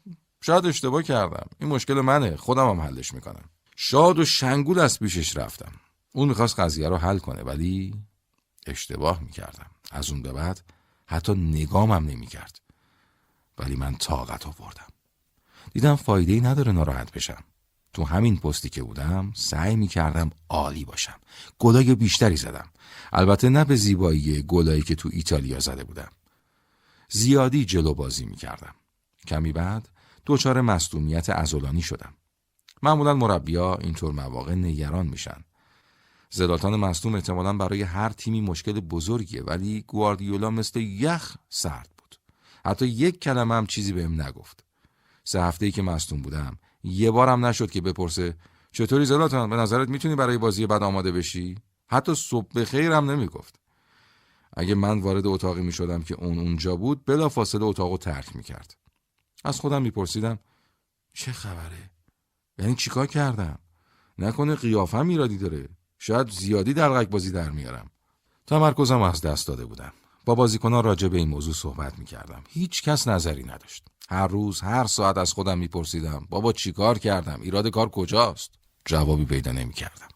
شاید 0.42 0.66
اشتباه 0.66 1.04
کردم. 1.04 1.48
این 1.60 1.70
مشکل 1.70 1.94
منه. 1.94 2.36
خودم 2.36 2.70
هم 2.70 2.82
حلش 2.82 3.14
می‌کنم. 3.14 3.50
شاد 3.76 4.20
و 4.20 4.26
شنگول 4.26 4.80
از 4.80 5.00
پیشش 5.00 5.38
رفتم. 5.38 5.72
اون 6.12 6.28
می‌خواست 6.28 6.60
قضیه 6.60 6.90
رو 6.90 6.98
حل 6.98 7.18
کنه 7.18 7.42
ولی 7.42 7.94
اشتباه 8.68 9.24
می‌کردم. 9.24 9.70
از 9.92 10.10
اون 10.10 10.22
به 10.22 10.34
بعد 10.34 10.62
حتی 11.06 11.34
نگامم 11.34 12.06
نمی‌کرد. 12.10 12.62
ولی 13.58 13.76
من 13.76 13.96
طاقت 13.96 14.48
آوردم. 14.48 14.88
دیدم 15.74 15.96
فایده 15.96 16.34
ای 16.34 16.42
نداره 16.42 16.72
ناراحت 16.72 17.12
بشم. 17.12 17.44
تو 17.94 18.04
همین 18.04 18.38
پستی 18.38 18.70
که 18.70 18.84
بودم 18.84 19.32
سعی 19.36 19.76
می 19.76 19.88
کردم 19.88 20.30
عالی 20.50 20.86
باشم. 20.86 21.20
گلای 21.60 21.96
بیشتری 21.96 22.36
زدم. 22.36 22.70
البته 23.14 23.50
نه 23.50 23.66
به 23.66 23.76
زیبایی 23.76 24.42
گلایی 24.42 24.82
که 24.82 24.96
تو 24.96 25.10
ایتالیا 25.14 25.60
زده 25.60 25.84
بودم. 25.84 26.10
زیادی 27.10 27.66
جلو 27.66 27.94
بازی 27.94 28.26
می 28.26 28.36
کردم 28.36 28.76
کمی 29.28 29.52
بعد 29.52 29.90
دچار 30.26 30.62
مصدومیت 30.62 31.30
ازولانی 31.30 31.82
شدم. 31.82 32.14
معمولا 32.84 33.14
مربیا 33.14 33.76
اینطور 33.76 34.14
مواقع 34.14 34.56
نگران 34.56 35.08
میشن. 35.08 35.44
زلاتان 36.30 36.76
مصدوم 36.76 37.16
احتمالا 37.16 37.54
برای 37.54 37.82
هر 37.82 38.10
تیمی 38.10 38.42
مشکل 38.42 38.80
بزرگیه 38.80 39.44
ولی 39.44 39.82
گواردیولا 39.88 40.50
مثل 40.50 40.80
یخ 40.80 41.38
سرد 41.50 41.90
بود. 41.98 42.16
حتی 42.66 42.88
یک 42.88 43.20
کلمه 43.20 43.56
هم 43.56 43.66
چیزی 43.66 43.94
بهم 43.94 44.22
نگفت. 44.22 44.64
سه 45.24 45.42
هفته 45.42 45.72
که 45.72 45.82
مصدوم 45.82 46.22
بودم 46.22 46.58
یه 46.84 47.12
بارم 47.12 47.46
نشد 47.46 47.72
که 47.72 47.82
بپرسه 47.82 48.38
چطوری 48.72 49.06
زلاتان؟ 49.06 49.50
به 49.50 49.56
نظرت 49.56 49.90
می‌تونی 49.90 50.16
برای 50.16 50.38
بازی 50.38 50.68
بعد 50.68 50.84
آماده 50.84 51.12
بشی؟ 51.12 51.56
حتی 51.88 52.16
صبح 52.16 52.48
به 52.54 52.66
خیرم 52.66 53.12
نمی‌گفت. 53.12 53.56
اگه 54.58 54.76
من 54.76 55.00
وارد 55.00 55.28
اتاقی 55.28 55.62
می‌شدم 55.62 56.04
که 56.04 56.16
اون 56.16 56.40
اونجا 56.40 56.76
بود 56.76 57.06
بلا 57.06 57.30
فاصله 57.30 57.64
اتاقو 57.64 57.98
ترک 57.98 58.36
می‌کرد. 58.36 58.78
از 59.46 59.60
خودم 59.60 59.82
میپرسیدم 59.82 60.40
چه 61.14 61.32
خبره؟ 61.32 61.92
یعنی 62.58 62.76
چیکار 62.76 63.08
کردم؟ 63.08 63.60
نکنه 64.20 64.56
قیافم 64.56 65.08
ایرادی 65.08 65.38
داره. 65.38 65.70
شاید 65.98 66.30
زیادی 66.30 66.74
در 66.74 67.04
بازی 67.04 67.32
در 67.32 67.50
میارم. 67.50 67.92
تمرکزم 68.48 69.02
از 69.02 69.22
دست 69.22 69.48
داده 69.48 69.66
بودم. 69.66 69.94
با 70.30 70.36
بازیکنان 70.36 70.84
راجع 70.84 71.08
به 71.08 71.18
این 71.18 71.30
موضوع 71.30 71.54
صحبت 71.54 72.00
می‌کردم. 72.00 72.44
هیچ 72.50 72.84
کس 72.84 73.08
نظری 73.08 73.44
نداشت. 73.44 73.84
هر 74.10 74.28
روز 74.28 74.62
هر 74.62 74.86
ساعت 74.86 75.18
از 75.18 75.34
خودم 75.34 75.58
میپرسیدم 75.58 76.28
بابا 76.30 76.54
چیکار 76.54 77.00
کردم؟ 77.00 77.40
ایراد 77.42 77.68
کار 77.68 77.90
کجاست؟ 77.90 78.52
جوابی 78.86 79.26
پیدا 79.26 79.52
نمی‌کردم. 79.52 80.08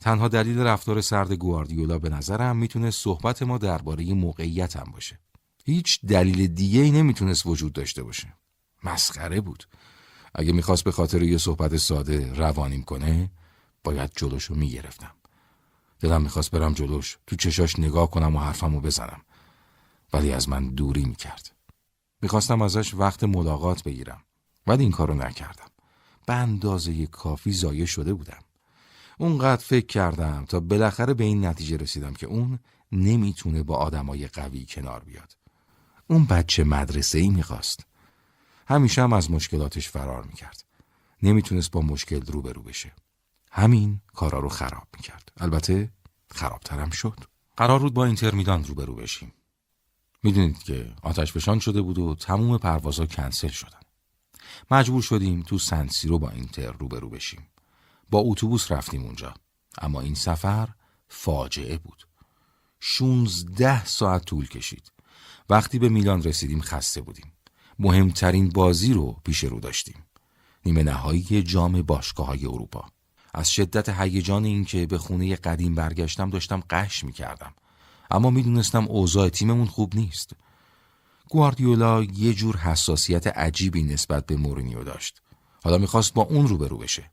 تنها 0.00 0.28
دلیل 0.28 0.58
رفتار 0.58 1.00
سرد 1.00 1.32
گواردیولا 1.32 1.98
به 1.98 2.08
نظرم 2.08 2.56
می‌تونه 2.56 2.90
صحبت 2.90 3.42
ما 3.42 3.58
درباره 3.58 4.14
موقعیتم 4.14 4.90
باشه. 4.92 5.18
هیچ 5.64 6.00
دلیل 6.06 6.46
دیگه 6.46 6.80
ای 6.80 6.90
نمی‌تونست 6.90 7.46
وجود 7.46 7.72
داشته 7.72 8.02
باشه. 8.02 8.34
مسخره 8.84 9.40
بود. 9.40 9.64
اگه 10.34 10.52
می‌خواست 10.52 10.84
به 10.84 10.92
خاطر 10.92 11.22
یه 11.22 11.38
صحبت 11.38 11.76
ساده 11.76 12.34
روانیم 12.34 12.82
کنه 12.82 13.30
باید 13.84 14.10
جلوشو 14.16 14.54
می‌گرفتم. 14.54 15.14
دلم 16.00 16.22
می‌خواست 16.22 16.50
برم 16.50 16.72
جلوش 16.72 17.18
تو 17.26 17.36
چشاش 17.36 17.78
نگاه 17.78 18.10
کنم 18.10 18.36
و 18.36 18.38
حرفمو 18.38 18.80
بزنم. 18.80 19.20
ولی 20.16 20.32
از 20.32 20.48
من 20.48 20.68
دوری 20.68 21.04
می‌کرد. 21.04 21.52
می‌خواستم 22.22 22.62
ازش 22.62 22.94
وقت 22.94 23.24
ملاقات 23.24 23.82
بگیرم 23.82 24.22
ولی 24.66 24.82
این 24.82 24.92
کارو 24.92 25.14
نکردم. 25.14 25.68
به 26.26 26.34
اندازه 26.34 27.06
کافی 27.06 27.52
زایه 27.52 27.86
شده 27.86 28.14
بودم. 28.14 28.38
اونقدر 29.18 29.62
فکر 29.62 29.86
کردم 29.86 30.44
تا 30.44 30.60
بالاخره 30.60 31.14
به 31.14 31.24
این 31.24 31.46
نتیجه 31.46 31.76
رسیدم 31.76 32.14
که 32.14 32.26
اون 32.26 32.58
نمی‌تونه 32.92 33.62
با 33.62 33.76
آدمای 33.76 34.26
قوی 34.26 34.66
کنار 34.68 35.04
بیاد. 35.04 35.36
اون 36.06 36.24
بچه 36.24 36.64
مدرسه 36.64 37.18
ای 37.18 37.28
می‌خواست. 37.28 37.86
همیشه 38.66 39.02
هم 39.02 39.12
از 39.12 39.30
مشکلاتش 39.30 39.88
فرار 39.88 40.24
می‌کرد. 40.24 40.64
نمی‌تونست 41.22 41.70
با 41.70 41.80
مشکل 41.80 42.20
روبرو 42.26 42.62
بشه. 42.62 42.92
همین 43.52 44.00
کارا 44.14 44.38
رو 44.38 44.48
خراب 44.48 44.86
می‌کرد. 44.96 45.32
البته 45.36 45.90
خرابترم 46.30 46.90
شد. 46.90 47.18
قرار 47.56 47.78
بود 47.78 47.94
با 47.94 48.04
اینتر 48.04 48.34
میدان 48.34 48.64
روبرو 48.64 48.94
بشیم. 48.94 49.32
می‌دونید 50.26 50.62
که 50.62 50.92
آتش 51.02 51.32
فشان 51.32 51.58
شده 51.58 51.82
بود 51.82 51.98
و 51.98 52.14
تموم 52.14 52.58
پروازها 52.58 53.06
کنسل 53.06 53.48
شدن. 53.48 53.78
مجبور 54.70 55.02
شدیم 55.02 55.42
تو 55.42 55.58
سنسی 55.58 56.08
رو 56.08 56.18
با 56.18 56.30
اینتر 56.30 56.72
روبرو 56.72 57.10
بشیم. 57.10 57.46
با 58.10 58.18
اتوبوس 58.18 58.72
رفتیم 58.72 59.02
اونجا. 59.02 59.34
اما 59.78 60.00
این 60.00 60.14
سفر 60.14 60.68
فاجعه 61.08 61.78
بود. 61.78 62.06
16 62.80 63.84
ساعت 63.84 64.24
طول 64.24 64.48
کشید. 64.48 64.92
وقتی 65.50 65.78
به 65.78 65.88
میلان 65.88 66.22
رسیدیم 66.22 66.60
خسته 66.60 67.00
بودیم. 67.00 67.32
مهمترین 67.78 68.48
بازی 68.48 68.92
رو 68.92 69.16
پیش 69.24 69.44
رو 69.44 69.60
داشتیم. 69.60 70.04
نیمه 70.64 70.82
نهایی 70.82 71.42
جام 71.42 71.82
باشگاه 71.82 72.26
های 72.26 72.46
اروپا. 72.46 72.84
از 73.34 73.52
شدت 73.52 73.88
هیجان 73.88 74.44
اینکه 74.44 74.86
به 74.86 74.98
خونه 74.98 75.36
قدیم 75.36 75.74
برگشتم 75.74 76.30
داشتم 76.30 76.62
قش 76.70 77.04
می‌کردم. 77.04 77.54
اما 78.10 78.30
می‌دونستم 78.30 78.84
اوضاع 78.84 79.28
تیممون 79.28 79.66
خوب 79.66 79.96
نیست. 79.96 80.32
گواردیولا 81.28 82.02
یه 82.02 82.34
جور 82.34 82.56
حساسیت 82.56 83.26
عجیبی 83.26 83.82
نسبت 83.82 84.26
به 84.26 84.36
مورینیو 84.36 84.84
داشت. 84.84 85.22
حالا 85.64 85.78
می‌خواست 85.78 86.14
با 86.14 86.22
اون 86.22 86.48
روبرو 86.48 86.78
بشه. 86.78 87.10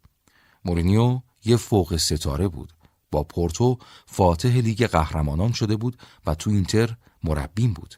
مورینیو 0.65 1.21
یه 1.45 1.57
فوق 1.57 1.95
ستاره 1.95 2.47
بود. 2.47 2.73
با 3.11 3.23
پورتو 3.23 3.77
فاتح 4.05 4.49
لیگ 4.49 4.85
قهرمانان 4.85 5.51
شده 5.51 5.75
بود 5.75 5.97
و 6.25 6.35
تو 6.35 6.49
اینتر 6.49 6.95
مربیم 7.23 7.73
بود. 7.73 7.95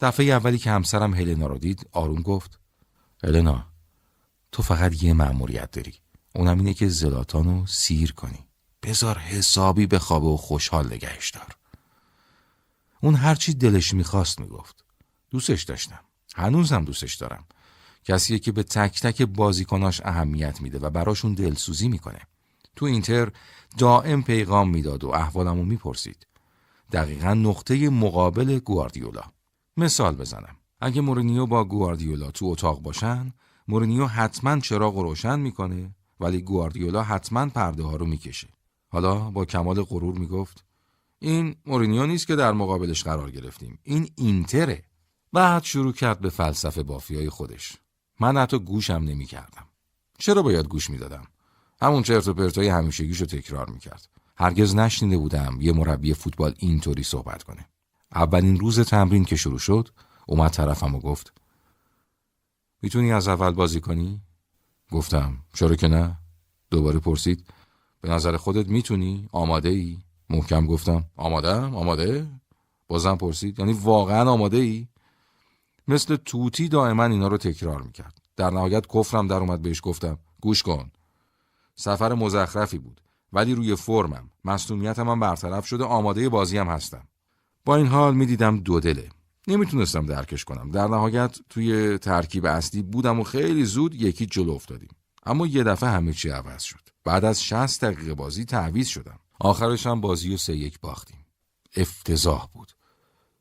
دفعه 0.00 0.26
اولی 0.26 0.58
که 0.58 0.70
همسرم 0.70 1.14
هلنا 1.14 1.46
رو 1.46 1.58
دید 1.58 1.88
آروم 1.92 2.22
گفت 2.22 2.58
هلنا 3.24 3.66
تو 4.52 4.62
فقط 4.62 5.02
یه 5.02 5.12
مأموریت 5.12 5.70
داری. 5.70 5.94
اونم 6.34 6.58
اینه 6.58 6.74
که 6.74 6.88
زلاتانو 6.88 7.66
سیر 7.66 8.12
کنی. 8.12 8.46
بذار 8.82 9.18
حسابی 9.18 9.86
به 9.86 9.98
خوابه 9.98 10.26
و 10.26 10.36
خوشحال 10.36 10.86
نگهش 10.86 11.30
دار. 11.30 11.56
اون 13.04 13.14
هرچی 13.14 13.54
دلش 13.54 13.94
می‌خواست 13.94 14.40
می‌گفت. 14.40 14.84
دوستش 15.30 15.62
داشتم. 15.62 16.00
هنوزم 16.34 16.84
دوستش 16.84 17.14
دارم. 17.14 17.44
کسیه 18.04 18.38
که 18.38 18.52
به 18.52 18.62
تک 18.62 19.00
تک 19.00 19.22
بازیکناش 19.22 20.00
اهمیت 20.04 20.60
میده 20.60 20.78
و 20.78 20.90
براشون 20.90 21.34
دلسوزی 21.34 21.88
می‌کنه. 21.88 22.20
تو 22.76 22.86
اینتر 22.86 23.32
دائم 23.78 24.22
پیغام 24.22 24.70
می‌داد 24.70 25.04
و 25.04 25.08
احوالمو 25.08 25.64
می‌پرسید. 25.64 26.26
دقیقا 26.92 27.34
نقطه 27.34 27.90
مقابل 27.90 28.58
گواردیولا. 28.58 29.22
مثال 29.76 30.16
بزنم. 30.16 30.56
اگه 30.80 31.00
مورینیو 31.00 31.46
با 31.46 31.64
گواردیولا 31.64 32.30
تو 32.30 32.46
اتاق 32.46 32.82
باشن 32.82 33.32
مورینیو 33.68 34.06
حتما 34.06 34.60
چراغ 34.60 34.98
روشن 34.98 35.40
می‌کنه 35.40 35.94
ولی 36.20 36.42
گواردیولا 36.42 37.02
حتما 37.02 37.46
پرده 37.46 37.82
ها 37.82 37.96
رو 37.96 38.06
می‌کشه. 38.06 38.48
حالا 38.88 39.14
با 39.30 39.44
کمال 39.44 39.82
غرور 39.82 40.18
می‌گفت 40.18 40.64
این 41.22 41.56
مورینیو 41.66 42.06
نیست 42.06 42.26
که 42.26 42.36
در 42.36 42.52
مقابلش 42.52 43.04
قرار 43.04 43.30
گرفتیم 43.30 43.78
این 43.82 44.10
اینتره 44.16 44.82
بعد 45.32 45.62
شروع 45.62 45.92
کرد 45.92 46.20
به 46.20 46.30
فلسفه 46.30 46.82
بافیای 46.82 47.30
خودش 47.30 47.76
من 48.20 48.36
حتی 48.36 48.58
گوشم 48.58 48.92
نمی‌کردم 48.92 49.66
چرا 50.18 50.42
باید 50.42 50.68
گوش 50.68 50.90
می‌دادم 50.90 51.24
همون 51.82 52.02
چرت 52.02 52.28
و 52.28 52.34
پرتای 52.34 52.68
همیشگیشو 52.68 53.26
تکرار 53.26 53.70
می‌کرد 53.70 54.08
هرگز 54.36 54.74
نشنیده 54.74 55.16
بودم 55.16 55.58
یه 55.60 55.72
مربی 55.72 56.14
فوتبال 56.14 56.54
اینطوری 56.58 57.02
صحبت 57.02 57.42
کنه 57.42 57.66
اولین 58.14 58.60
روز 58.60 58.80
تمرین 58.80 59.24
که 59.24 59.36
شروع 59.36 59.58
شد 59.58 59.88
اومد 60.26 60.50
طرفم 60.50 60.94
و 60.94 61.00
گفت 61.00 61.32
می‌تونی 62.82 63.12
از 63.12 63.28
اول 63.28 63.50
بازی 63.50 63.80
کنی؟ 63.80 64.22
گفتم 64.90 65.38
چرا 65.54 65.74
که 65.74 65.88
نه؟ 65.88 66.18
دوباره 66.70 66.98
پرسید 66.98 67.46
به 68.00 68.08
نظر 68.08 68.36
خودت 68.36 68.68
می‌تونی؟ 68.68 69.28
آماده 69.32 69.68
ای؟ 69.68 69.98
محکم 70.32 70.66
گفتم 70.66 71.04
آماده 71.16 71.54
آماده؟ 71.54 72.26
بازم 72.88 73.16
پرسید. 73.16 73.58
یعنی 73.58 73.72
واقعا 73.72 74.30
آماده 74.30 74.56
ای؟ 74.56 74.88
مثل 75.88 76.16
توتی 76.16 76.68
دائما 76.68 77.04
اینا 77.04 77.28
رو 77.28 77.36
تکرار 77.36 77.82
می‌کرد. 77.82 78.18
در 78.36 78.50
نهایت 78.50 78.86
کفرم 78.86 79.26
در 79.26 79.36
اومد 79.36 79.62
بهش 79.62 79.80
گفتم 79.84 80.18
گوش 80.40 80.62
کن. 80.62 80.90
سفر 81.74 82.14
مزخرفی 82.14 82.78
بود 82.78 83.00
ولی 83.32 83.54
روی 83.54 83.76
فرمم. 83.76 84.30
مصنومیتم 84.44 85.08
هم 85.08 85.20
برطرف 85.20 85.66
شده 85.66 85.84
آماده 85.84 86.28
بازی 86.28 86.58
هم 86.58 86.66
هستم. 86.66 87.08
با 87.64 87.76
این 87.76 87.86
حال 87.86 88.14
می‌دیدم 88.14 88.58
دو 88.58 88.80
دله. 88.80 89.08
نمی‌تونستم 89.48 90.06
درکش 90.06 90.44
کنم. 90.44 90.70
در 90.70 90.86
نهایت 90.86 91.38
توی 91.48 91.98
ترکیب 91.98 92.46
اصلی 92.46 92.82
بودم 92.82 93.20
و 93.20 93.24
خیلی 93.24 93.64
زود 93.64 93.94
یکی 93.94 94.26
جلو 94.26 94.52
افتادیم. 94.52 94.88
اما 95.26 95.46
یه 95.46 95.64
دفعه 95.64 95.90
همه 95.90 96.12
چی 96.12 96.30
عوض 96.30 96.62
شد. 96.62 96.80
بعد 97.04 97.24
از 97.24 97.44
60 97.44 97.84
دقیقه 97.84 98.14
بازی 98.14 98.44
تعویض 98.44 98.86
شدم. 98.86 99.18
آخرش 99.44 99.86
هم 99.86 100.00
بازی 100.00 100.34
و 100.34 100.36
سه 100.36 100.56
یک 100.56 100.80
باختیم. 100.80 101.26
افتضاح 101.76 102.48
بود. 102.52 102.72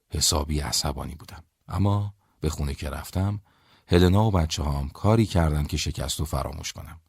حسابی 0.10 0.59
عصبانی 0.59 1.16
بودم. 1.16 1.44
اما 1.68 2.14
به 2.40 2.50
خونه 2.50 2.74
که 2.74 2.90
رفتم 2.90 3.42
هلنا 3.87 4.24
و 4.24 4.31
بچه 4.31 4.64
هم 4.64 4.90
کاری 4.90 5.25
کردن 5.25 5.64
که 5.64 5.77
شکست 5.77 6.20
رو 6.20 6.25
فراموش 6.25 6.74
کنم. 6.74 7.00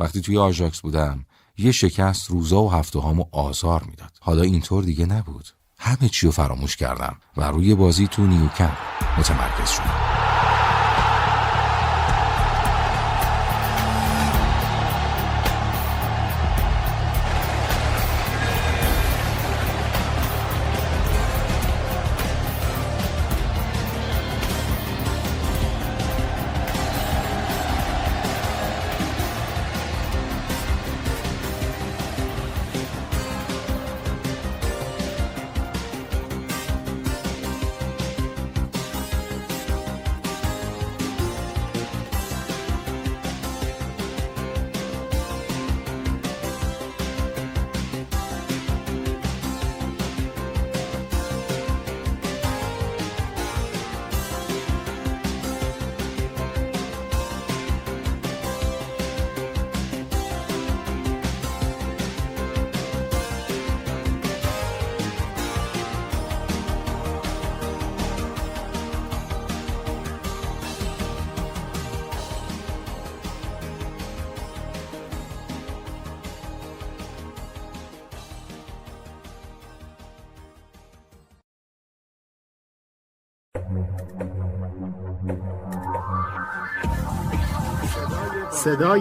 وقتی 0.00 0.20
توی 0.20 0.38
آژاکس 0.38 0.80
بودم 0.80 1.26
یه 1.58 1.72
شکست 1.72 2.30
روزا 2.30 2.62
و 2.62 2.72
هفته 2.72 2.98
هامو 2.98 3.24
آزار 3.32 3.82
می‌داد. 3.82 4.18
حالا 4.20 4.42
اینطور 4.42 4.84
دیگه 4.84 5.06
نبود. 5.06 5.48
همه 5.78 6.08
چی 6.08 6.26
رو 6.26 6.32
فراموش 6.32 6.76
کردم 6.76 7.20
و 7.36 7.44
روی 7.44 7.74
بازی 7.74 8.06
تو 8.08 8.26
نیوکن 8.26 8.76
متمرکز 9.18 9.70
شدم. 9.70 10.15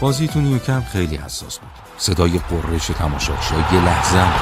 بازی 0.00 0.28
تو 0.28 0.40
نیوکمپ 0.40 0.88
خیلی 0.88 1.16
حساس 1.16 1.58
بود. 1.58 1.70
صدای 1.98 2.38
قررش 2.38 2.86
تماشاچی 2.86 3.54
یه 3.72 3.84
لحظه 3.84 4.18
هم 4.18 4.32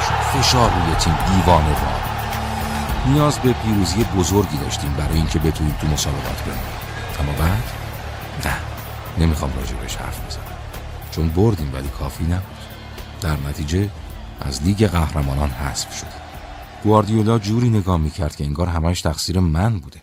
شد 0.00 0.38
فشار 0.38 0.70
روی 0.70 0.94
تیم 0.94 1.14
دیوانه 1.14 1.68
وار 1.68 2.00
نیاز 3.06 3.38
به 3.38 3.52
پیروزی 3.52 4.04
بزرگی 4.04 4.56
داشتیم 4.56 4.92
برای 4.92 5.16
اینکه 5.16 5.38
بتونیم 5.38 5.74
تو 5.80 5.86
مسابقات 5.86 6.42
بریم. 6.42 6.58
اما 7.20 7.32
بعد؟ 7.32 7.62
نه. 8.44 8.56
نمی‌خوام 9.18 9.52
راجبش 9.56 9.96
حرف 9.96 10.26
بزنم. 10.26 10.42
چون 11.10 11.28
بردیم 11.28 11.74
ولی 11.74 11.88
کافی 11.88 12.24
نبود. 12.24 12.58
در 13.20 13.36
نتیجه 13.48 13.90
از 14.40 14.62
لیگ 14.62 14.86
قهرمانان 14.86 15.50
حذف 15.50 15.98
شد. 15.98 16.28
گواردیولا 16.84 17.38
جوری 17.38 17.70
نگاه 17.70 17.96
می‌کرد 17.96 18.36
که 18.36 18.44
انگار 18.44 18.68
همش 18.68 19.02
تقصیر 19.02 19.40
من 19.40 19.78
بوده. 19.78 20.02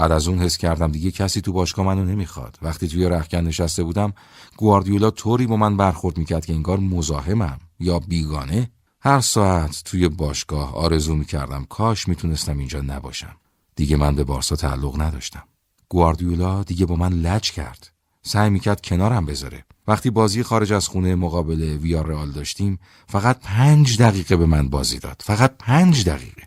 بعد 0.00 0.12
از 0.12 0.28
اون 0.28 0.38
حس 0.38 0.56
کردم 0.56 0.92
دیگه 0.92 1.10
کسی 1.10 1.40
تو 1.40 1.52
باشگاه 1.52 1.86
منو 1.86 2.04
نمی‌خواد. 2.04 2.58
وقتی 2.62 2.88
توی 2.88 3.04
رخکن 3.04 3.38
نشسته 3.38 3.82
بودم 3.82 4.12
گواردیولا 4.56 5.10
طوری 5.10 5.46
با 5.46 5.56
من 5.56 5.76
برخورد 5.76 6.18
می‌کرد 6.18 6.46
که 6.46 6.52
انگار 6.52 6.78
مزاحمم 6.78 7.58
یا 7.80 7.98
بیگانه. 7.98 8.70
هر 9.00 9.20
ساعت 9.20 9.82
توی 9.84 10.08
باشگاه 10.08 10.74
آرزو 10.74 11.14
می‌کردم 11.16 11.64
کاش 11.64 12.08
می‌تونستم 12.08 12.58
اینجا 12.58 12.80
نباشم. 12.80 13.36
دیگه 13.76 13.96
من 13.96 14.14
به 14.14 14.24
بارسا 14.24 14.56
تعلق 14.56 15.00
نداشتم. 15.00 15.42
گواردیولا 15.88 16.62
دیگه 16.62 16.86
با 16.86 16.96
من 16.96 17.12
لج 17.12 17.50
کرد. 17.50 17.90
سعی 18.22 18.50
می‌کرد 18.50 18.80
کنارم 18.80 19.26
بذاره. 19.26 19.64
وقتی 19.88 20.10
بازی 20.10 20.42
خارج 20.42 20.72
از 20.72 20.88
خونه 20.88 21.14
مقابل 21.14 21.62
ویار 21.62 22.06
رئال 22.06 22.30
داشتیم 22.30 22.78
فقط 23.06 23.40
پنج 23.40 23.98
دقیقه 23.98 24.36
به 24.36 24.46
من 24.46 24.68
بازی 24.68 24.98
داد. 24.98 25.22
فقط 25.24 25.54
پنج 25.58 26.04
دقیقه. 26.04 26.42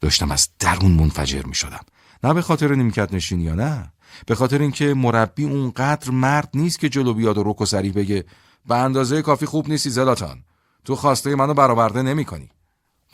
داشتم 0.00 0.30
از 0.30 0.48
درون 0.58 0.92
منفجر 0.92 1.42
می 1.42 1.54
شدم 1.54 1.84
نه 2.24 2.34
به 2.34 2.42
خاطر 2.42 2.74
نیمکت 2.74 3.14
نشین 3.14 3.40
یا 3.40 3.54
نه؟ 3.54 3.92
به 4.26 4.34
خاطر 4.34 4.58
اینکه 4.58 4.94
مربی 4.94 5.44
اونقدر 5.44 6.10
مرد 6.10 6.48
نیست 6.54 6.78
که 6.78 6.88
جلو 6.88 7.14
بیاد 7.14 7.38
و 7.38 7.42
رک 7.42 7.60
و 7.60 7.66
سریح 7.66 7.92
بگه 7.92 8.24
به 8.66 8.76
اندازه 8.76 9.22
کافی 9.22 9.46
خوب 9.46 9.68
نیستی 9.68 9.90
زلاتان. 9.90 10.44
تو 10.84 10.96
خواسته 10.96 11.34
منو 11.34 11.54
برآورده 11.54 12.02
نمی 12.02 12.24
کنی. 12.24 12.50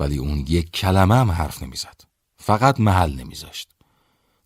ولی 0.00 0.18
اون 0.18 0.44
یک 0.48 0.70
کلمه 0.70 1.14
هم 1.14 1.30
حرف 1.30 1.62
نمی‌زد. 1.62 2.00
فقط 2.36 2.80
محل 2.80 3.14
نمیذاشت. 3.20 3.68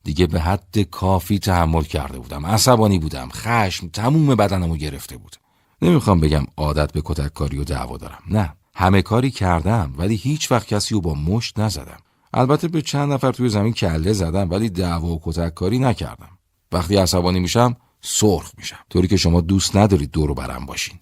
دیگه 0.04 0.26
به 0.26 0.40
حد 0.40 0.78
کافی 0.78 1.38
تحمل 1.38 1.82
کرده 1.82 2.18
بودم. 2.18 2.46
عصبانی 2.46 2.98
بودم. 2.98 3.28
خشم 3.32 3.88
تموم 3.88 4.34
بدنمو 4.34 4.76
گرفته 4.76 5.16
بود. 5.16 5.36
نمی‌خوام 5.82 6.20
بگم 6.20 6.46
عادت 6.56 6.92
به 6.92 7.02
کتککاری 7.04 7.58
و 7.58 7.64
دعوا 7.64 7.96
دارم. 7.96 8.22
نه. 8.30 8.52
همه 8.74 9.02
کاری 9.02 9.30
کردم 9.30 9.94
ولی 9.96 10.14
هیچ 10.14 10.52
وقت 10.52 10.66
کسی 10.66 10.94
رو 10.94 11.00
با 11.00 11.14
مشت 11.14 11.58
نزدم. 11.58 11.98
البته 12.36 12.68
به 12.68 12.82
چند 12.82 13.12
نفر 13.12 13.32
توی 13.32 13.48
زمین 13.48 13.72
کله 13.72 14.12
زدم 14.12 14.50
ولی 14.50 14.70
دعوا 14.70 15.08
و 15.08 15.20
کتککاری 15.24 15.78
نکردم. 15.78 16.38
وقتی 16.72 16.96
عصبانی 16.96 17.40
میشم 17.40 17.76
سرخ 18.00 18.52
میشم. 18.58 18.78
طوری 18.90 19.08
که 19.08 19.16
شما 19.16 19.40
دوست 19.40 19.76
ندارید 19.76 20.10
دور 20.10 20.34
برم 20.34 20.66
باشین. 20.66 20.98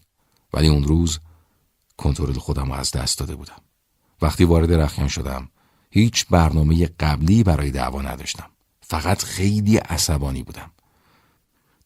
ولی 0.53 0.69
اون 0.69 0.85
روز 0.85 1.19
کنترل 1.97 2.33
خودم 2.33 2.67
رو 2.67 2.73
از 2.73 2.91
دست 2.91 3.19
داده 3.19 3.35
بودم. 3.35 3.63
وقتی 4.23 4.45
وارد 4.45 4.73
رخیان 4.73 5.09
شدم 5.09 5.49
هیچ 5.91 6.27
برنامه 6.31 6.87
قبلی 7.01 7.43
برای 7.43 7.71
دعوا 7.71 8.03
نداشتم. 8.03 8.51
فقط 8.81 9.23
خیلی 9.23 9.77
عصبانی 9.77 10.43
بودم. 10.43 10.71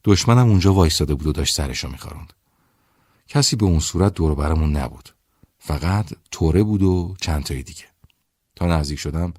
دشمنم 0.04 0.48
اونجا 0.48 0.74
وایستاده 0.74 1.14
بود 1.14 1.26
و 1.26 1.32
داشت 1.32 1.54
سرشو 1.54 1.88
میخاروند. 1.88 2.32
کسی 3.28 3.56
به 3.56 3.66
اون 3.66 3.80
صورت 3.80 4.14
دور 4.14 4.34
برمون 4.34 4.76
نبود. 4.76 5.08
فقط 5.58 6.12
توره 6.30 6.62
بود 6.62 6.82
و 6.82 7.14
چند 7.20 7.44
تای 7.44 7.62
دیگه. 7.62 7.84
تا 8.56 8.66
نزدیک 8.66 8.98
شدم 8.98 9.34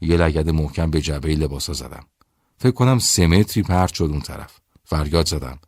یه 0.00 0.16
لگد 0.16 0.50
محکم 0.50 0.90
به 0.90 1.00
جبه 1.00 1.28
لباسا 1.28 1.72
زدم. 1.72 2.04
فکر 2.58 2.70
کنم 2.70 2.98
سه 2.98 3.26
متری 3.26 3.62
پرت 3.62 3.94
شد 3.94 4.04
اون 4.04 4.20
طرف. 4.20 4.60
فریاد 4.84 5.28
زدم. 5.28 5.58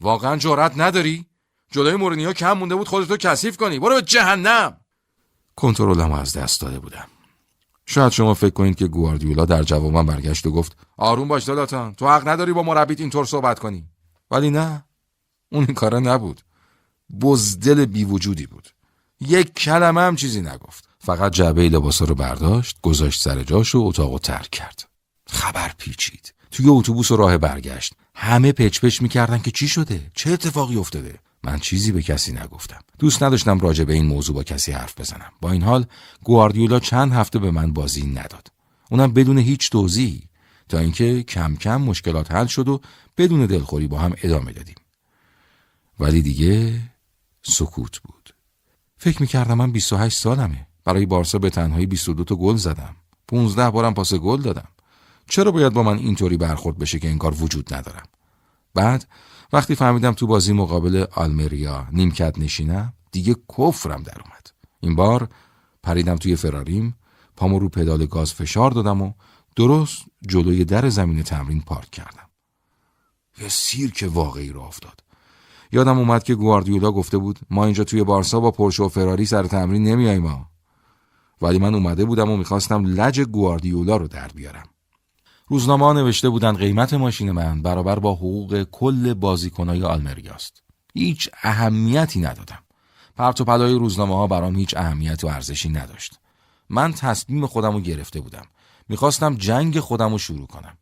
واقعا 0.00 0.36
جرأت 0.36 0.72
نداری؟ 0.76 1.26
جلوی 1.70 1.96
مورینیو 1.96 2.32
کم 2.32 2.52
مونده 2.52 2.74
بود 2.74 2.88
خودتو 2.88 3.16
کثیف 3.16 3.56
کنی. 3.56 3.78
برو 3.78 3.94
به 3.94 4.02
جهنم! 4.02 4.76
کنترلم 5.56 6.12
از 6.12 6.32
دست 6.32 6.60
داده 6.60 6.78
بودم. 6.78 7.06
شاید 7.86 8.12
شما 8.12 8.34
فکر 8.34 8.50
کنید 8.50 8.76
که 8.76 8.86
گواردیولا 8.86 9.44
در 9.44 9.62
جوابم 9.62 10.06
برگشت 10.06 10.46
و 10.46 10.50
گفت 10.50 10.76
آروم 10.96 11.28
باش 11.28 11.48
دلاتان 11.48 11.94
تو 11.94 12.08
حق 12.08 12.28
نداری 12.28 12.52
با 12.52 12.62
مربیت 12.62 13.00
اینطور 13.00 13.24
صحبت 13.24 13.58
کنی. 13.58 13.84
ولی 14.30 14.50
نه. 14.50 14.84
اون 15.52 15.64
این 15.64 15.74
کاره 15.74 16.00
نبود. 16.00 16.40
بزدل 17.20 17.84
بی 17.84 18.04
وجودی 18.04 18.46
بود. 18.46 18.68
یک 19.20 19.54
کلمه 19.54 20.00
هم 20.00 20.16
چیزی 20.16 20.40
نگفت. 20.40 20.87
فقط 20.98 21.32
جعبه 21.32 21.68
لباسا 21.68 22.04
رو 22.04 22.14
برداشت 22.14 22.78
گذاشت 22.82 23.20
سر 23.20 23.42
جاش 23.42 23.74
و 23.74 23.78
اتاق 23.78 24.20
ترک 24.20 24.50
کرد. 24.50 24.88
خبر 25.26 25.72
پیچید. 25.78 26.34
توی 26.50 26.68
اتوبوس 26.68 27.10
و 27.10 27.16
راه 27.16 27.38
برگشت. 27.38 27.92
همه 28.14 28.52
پچ 28.52 28.80
پچ 28.80 29.02
می‌کردن 29.02 29.38
که 29.38 29.50
چی 29.50 29.68
شده؟ 29.68 30.10
چه 30.14 30.30
اتفاقی 30.30 30.76
افتاده؟ 30.76 31.18
من 31.42 31.58
چیزی 31.58 31.92
به 31.92 32.02
کسی 32.02 32.32
نگفتم. 32.32 32.80
دوست 32.98 33.22
نداشتم 33.22 33.60
راجع 33.60 33.84
به 33.84 33.92
این 33.92 34.06
موضوع 34.06 34.34
با 34.34 34.42
کسی 34.42 34.72
حرف 34.72 35.00
بزنم. 35.00 35.32
با 35.40 35.50
این 35.50 35.62
حال 35.62 35.86
گواردیولا 36.24 36.80
چند 36.80 37.12
هفته 37.12 37.38
به 37.38 37.50
من 37.50 37.72
بازی 37.72 38.06
نداد. 38.06 38.48
اونم 38.90 39.12
بدون 39.12 39.38
هیچ 39.38 39.70
توضیحی. 39.70 40.22
تا 40.68 40.78
اینکه 40.78 41.22
کم 41.22 41.56
کم 41.56 41.76
مشکلات 41.76 42.32
حل 42.32 42.46
شد 42.46 42.68
و 42.68 42.80
بدون 43.16 43.46
دلخوری 43.46 43.86
با 43.86 43.98
هم 43.98 44.14
ادامه 44.22 44.52
دادیم. 44.52 44.76
ولی 46.00 46.22
دیگه 46.22 46.80
سکوت 47.42 47.98
بود. 47.98 48.34
فکر 48.96 49.22
می‌کردم 49.22 49.54
من 49.54 49.72
28 49.72 50.18
سالمه. 50.18 50.67
برای 50.88 51.06
بارسا 51.06 51.38
به 51.38 51.50
تنهایی 51.50 51.86
22 51.86 52.24
تا 52.24 52.34
گل 52.34 52.56
زدم. 52.56 52.96
15 53.28 53.70
بارم 53.70 53.94
پاس 53.94 54.14
گل 54.14 54.42
دادم. 54.42 54.68
چرا 55.28 55.50
باید 55.50 55.72
با 55.72 55.82
من 55.82 55.98
اینطوری 55.98 56.36
برخورد 56.36 56.78
بشه 56.78 56.98
که 56.98 57.08
این 57.08 57.18
کار 57.18 57.42
وجود 57.42 57.74
ندارم؟ 57.74 58.02
بعد 58.74 59.08
وقتی 59.52 59.74
فهمیدم 59.74 60.12
تو 60.12 60.26
بازی 60.26 60.52
مقابل 60.52 61.04
آلمریا 61.14 61.86
نیمکت 61.92 62.38
نشینم 62.38 62.92
دیگه 63.12 63.36
کفرم 63.58 64.02
در 64.02 64.18
اومد. 64.24 64.50
این 64.80 64.94
بار 64.94 65.28
پریدم 65.82 66.16
توی 66.16 66.36
فراریم 66.36 66.96
پامو 67.36 67.58
رو 67.58 67.68
پدال 67.68 68.06
گاز 68.06 68.32
فشار 68.32 68.70
دادم 68.70 69.02
و 69.02 69.12
درست 69.56 70.02
جلوی 70.28 70.64
در 70.64 70.88
زمین 70.88 71.22
تمرین 71.22 71.60
پارک 71.60 71.90
کردم. 71.90 72.28
یه 73.40 73.48
سیرک 73.48 74.08
واقعی 74.12 74.52
را 74.52 74.62
افتاد. 74.62 75.00
یادم 75.72 75.98
اومد 75.98 76.22
که 76.22 76.34
گواردیولا 76.34 76.92
گفته 76.92 77.18
بود 77.18 77.38
ما 77.50 77.64
اینجا 77.64 77.84
توی 77.84 78.04
بارسا 78.04 78.40
با 78.40 78.50
پرشو 78.50 78.84
و 78.84 78.88
فراری 78.88 79.26
سر 79.26 79.42
تمرین 79.42 79.82
نمیاییم 79.82 80.26
ولی 81.42 81.58
من 81.58 81.74
اومده 81.74 82.04
بودم 82.04 82.30
و 82.30 82.36
می‌خواستم 82.36 82.86
لج 82.86 83.20
گواردیولا 83.20 83.96
رو 83.96 84.08
در 84.08 84.28
بیارم 84.28 84.68
روزنامه 85.46 85.92
نوشته 85.92 86.28
بودن 86.28 86.52
قیمت 86.52 86.94
ماشین 86.94 87.30
من 87.30 87.62
برابر 87.62 87.98
با 87.98 88.14
حقوق 88.14 88.66
کل 88.72 89.14
بازیکنهای 89.14 89.84
آلمریاست. 89.84 90.62
هیچ 90.94 91.30
اهمیتی 91.42 92.20
ندادم. 92.20 92.58
پرت 93.16 93.40
و 93.40 93.44
پلای 93.44 93.74
روزنامه 93.74 94.14
ها 94.14 94.26
برام 94.26 94.56
هیچ 94.56 94.76
اهمیت 94.76 95.24
و 95.24 95.26
ارزشی 95.26 95.68
نداشت. 95.68 96.18
من 96.70 96.92
تصمیم 96.92 97.46
خودم 97.46 97.72
رو 97.72 97.80
گرفته 97.80 98.20
بودم. 98.20 98.46
می‌خواستم 98.88 99.34
جنگ 99.34 99.80
خودم 99.80 100.12
رو 100.12 100.18
شروع 100.18 100.46
کنم. 100.46 100.78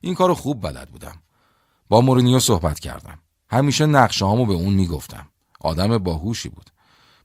این 0.00 0.14
کارو 0.14 0.34
خوب 0.34 0.62
بلد 0.62 0.90
بودم. 0.90 1.16
با 1.88 2.00
مورینیو 2.00 2.40
صحبت 2.40 2.80
کردم. 2.80 3.18
همیشه 3.50 3.86
نقشه 3.86 4.24
هامو 4.24 4.46
به 4.46 4.54
اون 4.54 4.74
می‌گفتم. 4.74 5.26
آدم 5.60 5.98
باهوشی 5.98 6.48
بود. 6.48 6.70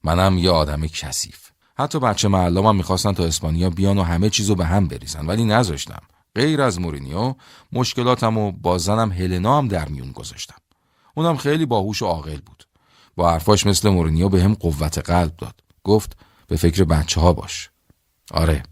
منم 0.04 0.38
یه 0.38 0.50
آدم 0.50 0.88
کثیف. 0.88 1.45
حتی 1.78 2.00
بچه 2.00 2.28
محلامم 2.28 2.76
می‌خواستن 2.76 3.14
تا 3.14 3.26
اسپانیا 3.26 3.70
بیان 3.70 3.98
و 3.98 4.04
همه 4.04 4.30
چیزو 4.30 4.56
به 4.56 4.66
هم 4.66 4.88
بریزن 4.88 5.26
ولی 5.26 5.46
نذاشتم. 5.46 6.02
غیر 6.36 6.62
از 6.62 6.80
مورینیو 6.80 7.36
مشکلاتم 7.72 8.38
و 8.38 8.52
با 8.52 8.78
زنم 8.78 9.12
هلنا 9.12 9.58
هم 9.58 9.68
در 9.68 9.88
میون 9.90 10.12
گذاشتم. 10.12 10.56
اونم 11.16 11.38
خیلی 11.38 11.66
باهوش 11.66 12.02
و 12.02 12.06
عاقل 12.06 12.40
بود. 12.46 12.68
با 13.16 13.32
حرفاش 13.32 13.66
مثل 13.66 13.90
مورینیو 13.90 14.30
به 14.30 14.44
هم 14.44 14.54
قوت 14.54 14.98
قلب 14.98 15.36
داد. 15.38 15.60
گفت 15.84 16.18
به 16.48 16.56
فکر 16.56 16.84
بچه 16.84 17.22
ها 17.22 17.34
باش. 17.34 17.70
آره 18.32 18.64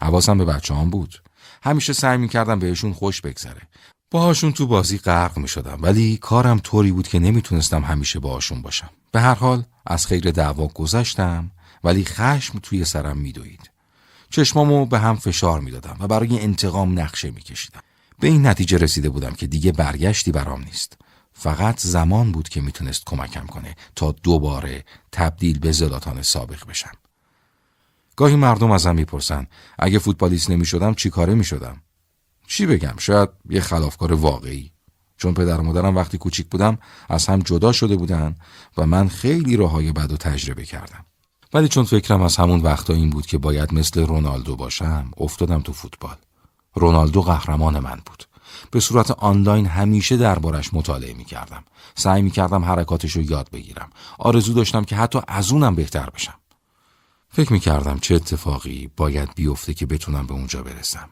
حواسم 0.00 0.38
به 0.38 0.44
بچه 0.44 0.74
هم 0.74 0.90
بود. 0.90 1.22
همیشه 1.62 1.92
سعی 1.92 2.18
می‌کردم 2.18 2.58
بهشون 2.58 2.92
خوش 2.92 3.20
بگذره. 3.20 3.62
باهاشون 4.10 4.52
تو 4.52 4.66
بازی 4.66 4.98
غرق 4.98 5.38
می 5.38 5.48
شدم 5.48 5.78
ولی 5.82 6.16
کارم 6.16 6.58
طوری 6.58 6.92
بود 6.92 7.08
که 7.08 7.18
نمی‌تونستم 7.18 7.84
همیشه 7.84 8.18
باهاشون 8.18 8.62
باشم. 8.62 8.90
به 9.12 9.20
هر 9.20 9.34
حال 9.34 9.64
از 9.86 10.06
خیر 10.06 10.30
دعوا 10.30 10.66
گذشتم. 10.66 11.50
ولی 11.84 12.04
خشم 12.04 12.58
توی 12.58 12.84
سرم 12.84 13.18
میدوید. 13.18 13.70
چشمامو 14.30 14.86
به 14.86 14.98
هم 14.98 15.16
فشار 15.16 15.60
می‌دادم 15.60 15.96
و 16.00 16.06
برای 16.06 16.40
انتقام 16.40 16.98
نقشه 16.98 17.30
میکشیدم. 17.30 17.80
به 18.20 18.28
این 18.28 18.46
نتیجه 18.46 18.78
رسیده 18.78 19.08
بودم 19.08 19.32
که 19.32 19.46
دیگه 19.46 19.72
برگشتی 19.72 20.32
برام 20.32 20.62
نیست. 20.62 20.98
فقط 21.32 21.80
زمان 21.80 22.32
بود 22.32 22.48
که 22.48 22.60
می‌تونست 22.60 23.02
کمکم 23.06 23.46
کنه 23.46 23.76
تا 23.96 24.12
دوباره 24.12 24.84
تبدیل 25.12 25.58
به 25.58 25.72
زلاتان 25.72 26.22
سابق 26.22 26.66
بشم. 26.66 26.92
گاهی 28.16 28.36
مردم 28.36 28.70
ازم 28.70 28.94
می‌پرسن 28.94 29.46
اگه 29.78 29.98
فوتبالیست 29.98 30.50
نمی‌شدم 30.50 30.94
چی 30.94 31.10
کاره 31.10 31.34
می‌شدم؟ 31.34 31.82
چی 32.46 32.66
بگم؟ 32.66 32.94
شاید 32.98 33.28
یه 33.50 33.60
خلافکار 33.60 34.12
واقعی. 34.12 34.72
چون 35.16 35.34
پدر 35.34 35.60
و 35.60 35.62
مادرم 35.62 35.96
وقتی 35.96 36.18
کوچیک 36.18 36.46
بودم 36.46 36.78
از 37.08 37.26
هم 37.26 37.38
جدا 37.38 37.72
شده 37.72 37.96
بودن 37.96 38.34
و 38.76 38.86
من 38.86 39.08
خیلی 39.08 39.56
راههای 39.56 39.92
بد 39.92 40.12
و 40.12 40.16
تجربه 40.16 40.64
کردم. 40.64 41.04
ولی 41.52 41.68
چون 41.68 41.84
فکرم 41.84 42.22
از 42.22 42.36
همون 42.36 42.60
وقتا 42.60 42.94
این 42.94 43.10
بود 43.10 43.26
که 43.26 43.38
باید 43.38 43.74
مثل 43.74 44.06
رونالدو 44.06 44.56
باشم 44.56 45.10
افتادم 45.16 45.60
تو 45.60 45.72
فوتبال. 45.72 46.16
رونالدو 46.74 47.22
قهرمان 47.22 47.78
من 47.78 48.00
بود. 48.06 48.24
به 48.70 48.80
صورت 48.80 49.10
آنلاین 49.10 49.66
همیشه 49.66 50.16
دربارش 50.16 50.74
مطالعه 50.74 51.14
می 51.14 51.24
کردم 51.24 51.64
سعی 51.94 52.22
می 52.22 52.30
کردم 52.30 52.64
حرکاتش 52.64 53.12
رو 53.12 53.22
یاد 53.22 53.50
بگیرم. 53.50 53.90
آرزو 54.18 54.52
داشتم 54.52 54.84
که 54.84 54.96
حتی 54.96 55.20
از 55.28 55.52
اونم 55.52 55.74
بهتر 55.74 56.10
بشم. 56.10 56.34
فکر 57.28 57.52
می 57.52 57.60
کردم 57.60 57.98
چه 57.98 58.14
اتفاقی 58.14 58.90
باید 58.96 59.34
بیفته 59.34 59.74
که 59.74 59.86
بتونم 59.86 60.26
به 60.26 60.32
اونجا 60.32 60.62
برسم. 60.62 61.08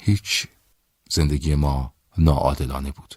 هیچ. 0.00 0.46
زندگی 1.10 1.54
ما 1.54 1.92
ناعادلانه 2.18 2.90
بود. 2.90 3.14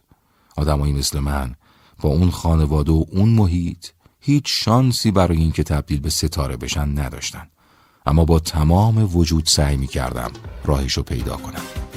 آدمایی 0.57 0.93
مثل 0.93 1.19
من 1.19 1.55
با 2.01 2.09
اون 2.09 2.31
خانواده 2.31 2.91
و 2.91 3.05
اون 3.11 3.29
محیط 3.29 3.87
هیچ 4.25 4.43
شانسی 4.47 5.11
برای 5.11 5.37
اینکه 5.37 5.63
تبدیل 5.63 5.99
به 5.99 6.09
ستاره 6.09 6.57
بشن 6.57 6.99
نداشتن. 6.99 7.47
اما 8.05 8.25
با 8.25 8.39
تمام 8.39 9.15
وجود 9.15 9.45
سعی 9.45 9.77
می 9.77 9.87
کردم 9.87 10.31
راهشو 10.65 11.03
پیدا 11.03 11.37
کنم. 11.37 11.92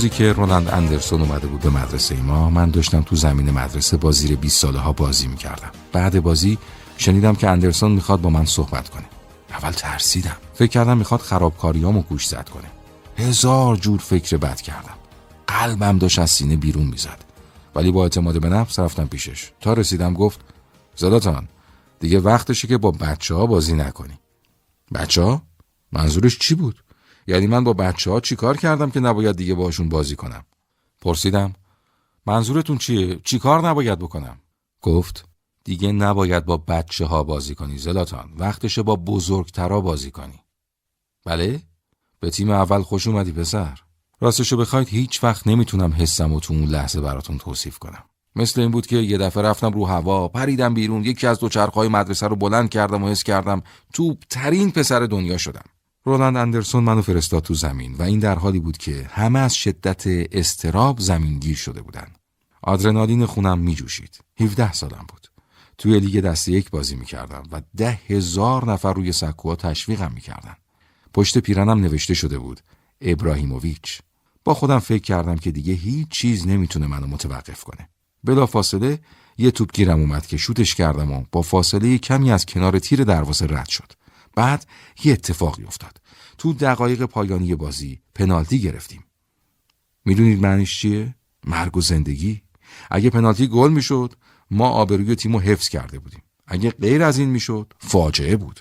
روزی 0.00 0.10
که 0.10 0.32
رولند 0.32 0.68
اندرسون 0.68 1.20
اومده 1.20 1.46
بود 1.46 1.60
به 1.60 1.70
مدرسه 1.70 2.22
ما 2.22 2.50
من 2.50 2.70
داشتم 2.70 3.02
تو 3.02 3.16
زمین 3.16 3.50
مدرسه 3.50 3.96
با 3.96 4.12
زیر 4.12 4.36
20 4.36 4.60
ساله 4.60 4.78
ها 4.78 4.92
بازی 4.92 5.26
می‌کردم. 5.26 5.70
بعد 5.92 6.22
بازی 6.22 6.58
شنیدم 6.96 7.34
که 7.34 7.48
اندرسون 7.48 7.92
می‌خواد 7.92 8.20
با 8.20 8.30
من 8.30 8.44
صحبت 8.44 8.88
کنه. 8.88 9.04
اول 9.50 9.70
ترسیدم. 9.70 10.36
فکر 10.54 10.70
کردم 10.70 10.98
می‌خواد 10.98 11.20
خرابکاریامو 11.20 12.02
گوش 12.02 12.26
زد 12.26 12.48
کنه. 12.48 12.70
هزار 13.16 13.76
جور 13.76 13.98
فکر 14.00 14.36
بد 14.36 14.60
کردم. 14.60 14.94
قلبم 15.46 15.98
داشت 15.98 16.18
از 16.18 16.30
سینه 16.30 16.56
بیرون 16.56 16.86
می‌زد. 16.86 17.24
ولی 17.74 17.92
با 17.92 18.02
اعتماد 18.02 18.40
به 18.40 18.48
نفس 18.48 18.78
رفتم 18.78 19.06
پیشش. 19.06 19.50
تا 19.60 19.72
رسیدم 19.72 20.14
گفت 20.14 20.40
زلاتان 20.96 21.48
دیگه 22.00 22.20
وقتشه 22.20 22.68
که 22.68 22.78
با 22.78 22.90
بچه 22.90 23.34
ها 23.34 23.46
بازی 23.46 23.72
نکنی. 23.72 24.18
بچه 24.94 25.22
ها؟ 25.22 25.42
منظورش 25.92 26.38
چی 26.38 26.54
بود؟ 26.54 26.84
یعنی 27.30 27.46
من 27.46 27.64
با 27.64 27.72
بچه 27.72 28.10
ها 28.10 28.20
چی 28.20 28.36
کار 28.36 28.56
کردم 28.56 28.90
که 28.90 29.00
نباید 29.00 29.36
دیگه 29.36 29.54
باشون 29.54 29.88
بازی 29.88 30.16
کنم؟ 30.16 30.44
پرسیدم 31.00 31.54
منظورتون 32.26 32.78
چیه؟ 32.78 33.20
چی 33.24 33.38
کار 33.38 33.68
نباید 33.68 33.98
بکنم؟ 33.98 34.36
گفت 34.82 35.24
دیگه 35.64 35.92
نباید 35.92 36.44
با 36.44 36.56
بچه 36.56 37.06
ها 37.06 37.22
بازی 37.22 37.54
کنی 37.54 37.78
زلاتان 37.78 38.30
وقتشه 38.36 38.82
با 38.82 38.96
بزرگترا 38.96 39.80
بازی 39.80 40.10
کنی 40.10 40.40
بله؟ 41.24 41.60
به 42.20 42.30
تیم 42.30 42.50
اول 42.50 42.82
خوش 42.82 43.06
اومدی 43.06 43.32
پسر 43.32 43.78
راستشو 44.20 44.56
بخواید 44.56 44.88
هیچ 44.88 45.24
وقت 45.24 45.46
نمی‌تونم 45.46 45.92
حسم 45.92 46.32
و 46.32 46.40
تو 46.40 46.54
اون 46.54 46.64
لحظه 46.64 47.00
براتون 47.00 47.38
توصیف 47.38 47.78
کنم 47.78 48.04
مثل 48.36 48.60
این 48.60 48.70
بود 48.70 48.86
که 48.86 48.96
یه 48.96 49.18
دفعه 49.18 49.42
رفتم 49.42 49.70
رو 49.70 49.86
هوا 49.86 50.28
پریدم 50.28 50.74
بیرون 50.74 51.04
یکی 51.04 51.26
از 51.26 51.38
دوچرخهای 51.38 51.88
مدرسه 51.88 52.26
رو 52.26 52.36
بلند 52.36 52.68
کردم 52.70 53.04
و 53.04 53.08
حس 53.08 53.22
کردم 53.22 53.62
تو 53.92 54.16
ترین 54.30 54.70
پسر 54.70 55.00
دنیا 55.00 55.38
شدم 55.38 55.64
رولند 56.04 56.36
اندرسون 56.36 56.84
منو 56.84 57.02
فرستاد 57.02 57.42
تو 57.42 57.54
زمین 57.54 57.94
و 57.94 58.02
این 58.02 58.18
در 58.18 58.38
حالی 58.38 58.60
بود 58.60 58.78
که 58.78 59.10
همه 59.10 59.38
از 59.38 59.54
شدت 59.54 60.02
استراب 60.06 61.00
زمینگیر 61.00 61.56
شده 61.56 61.82
بودن 61.82 62.06
آدرنالین 62.62 63.26
خونم 63.26 63.58
میجوشید. 63.58 64.18
17 64.40 64.72
سالم 64.72 65.04
بود. 65.08 65.26
توی 65.78 66.00
لیگ 66.00 66.20
دست 66.20 66.48
یک 66.48 66.70
بازی 66.70 66.96
می‌کردم 66.96 67.42
و 67.52 67.62
ده 67.76 68.00
هزار 68.06 68.72
نفر 68.72 68.92
روی 68.92 69.12
سکوها 69.12 69.56
تشویقم 69.56 70.12
می‌کردن. 70.14 70.56
پشت 71.14 71.38
پیرنم 71.38 71.80
نوشته 71.80 72.14
شده 72.14 72.38
بود 72.38 72.60
ابراهیموویچ. 73.00 74.00
با 74.44 74.54
خودم 74.54 74.78
فکر 74.78 75.02
کردم 75.02 75.36
که 75.36 75.50
دیگه 75.50 75.74
هیچ 75.74 76.08
چیز 76.08 76.46
نمی‌تونه 76.46 76.86
منو 76.86 77.06
متوقف 77.06 77.64
کنه. 77.64 77.88
بلا 78.24 78.46
فاصله 78.46 78.98
یه 79.38 79.50
توپ 79.50 79.72
گیرم 79.72 80.00
اومد 80.00 80.26
که 80.26 80.36
شوتش 80.36 80.74
کردم 80.74 81.12
و 81.12 81.24
با 81.32 81.42
فاصله 81.42 81.98
کمی 81.98 82.32
از 82.32 82.46
کنار 82.46 82.78
تیر 82.78 83.04
دروازه 83.04 83.46
رد 83.46 83.68
شد. 83.68 83.92
بعد 84.34 84.66
یه 85.04 85.12
اتفاقی 85.12 85.64
افتاد. 85.64 86.00
تو 86.38 86.52
دقایق 86.52 87.04
پایانی 87.04 87.54
بازی 87.54 88.00
پنالتی 88.14 88.60
گرفتیم. 88.60 89.04
می‌دونید 90.04 90.40
معنیش 90.40 90.80
چیه؟ 90.80 91.14
مرگ 91.44 91.76
و 91.76 91.80
زندگی. 91.80 92.42
اگه 92.90 93.10
پنالتی 93.10 93.46
گل 93.46 93.72
می‌شد 93.72 94.14
ما 94.50 94.68
آبروی 94.68 95.14
تیمو 95.14 95.38
حفظ 95.38 95.68
کرده 95.68 95.98
بودیم. 95.98 96.22
اگه 96.46 96.70
غیر 96.70 97.02
از 97.02 97.18
این 97.18 97.28
می‌شد 97.28 97.72
فاجعه 97.78 98.36
بود. 98.36 98.60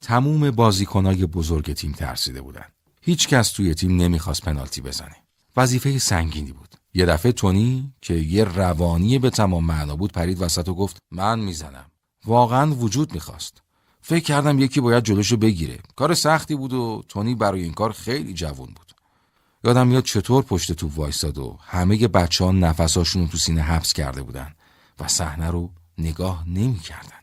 تموم 0.00 0.50
بازیکنای 0.50 1.26
بزرگ 1.26 1.72
تیم 1.72 1.92
ترسیده 1.92 2.42
بودن. 2.42 2.64
هیچ 3.02 3.28
کس 3.28 3.52
توی 3.52 3.74
تیم 3.74 3.96
نمی‌خواست 3.96 4.42
پنالتی 4.42 4.80
بزنه. 4.80 5.16
وظیفه 5.56 5.98
سنگینی 5.98 6.52
بود. 6.52 6.74
یه 6.94 7.06
دفعه 7.06 7.32
تونی 7.32 7.92
که 8.00 8.14
یه 8.14 8.44
روانی 8.44 9.18
به 9.18 9.30
تمام 9.30 9.64
معنا 9.64 9.96
بود 9.96 10.12
پرید 10.12 10.42
وسط 10.42 10.68
و 10.68 10.74
گفت 10.74 10.98
من 11.10 11.40
می‌زنم. 11.40 11.90
واقعا 12.24 12.74
وجود 12.74 13.14
می‌خواست. 13.14 13.62
فکر 14.06 14.24
کردم 14.24 14.58
یکی 14.58 14.80
باید 14.80 15.04
جلوشو 15.04 15.36
بگیره. 15.36 15.78
کار 15.96 16.14
سختی 16.14 16.54
بود 16.54 16.72
و 16.72 17.02
تونی 17.08 17.34
برای 17.34 17.62
این 17.62 17.72
کار 17.72 17.92
خیلی 17.92 18.34
جوون 18.34 18.66
بود. 18.66 18.92
یادم 19.64 19.86
میاد 19.86 20.04
چطور 20.04 20.42
پشت 20.42 20.72
تو 20.72 20.88
وایساد 20.88 21.38
و 21.38 21.58
همه 21.60 22.08
بچه 22.08 22.44
ها 22.44 22.52
نفساشون 22.52 23.28
تو 23.28 23.38
سینه 23.38 23.62
حبس 23.62 23.92
کرده 23.92 24.22
بودن 24.22 24.54
و 25.00 25.08
صحنه 25.08 25.50
رو 25.50 25.70
نگاه 25.98 26.48
نمی‌کردن. 26.48 27.20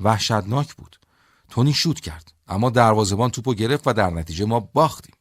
وحشتناک 0.00 0.74
بود. 0.74 0.96
تونی 1.50 1.72
شوت 1.72 2.00
کرد 2.00 2.32
اما 2.48 2.70
دروازه‌بان 2.70 3.30
توپو 3.30 3.54
گرفت 3.54 3.88
و 3.88 3.92
در 3.92 4.10
نتیجه 4.10 4.44
ما 4.44 4.60
باختیم. 4.60 5.14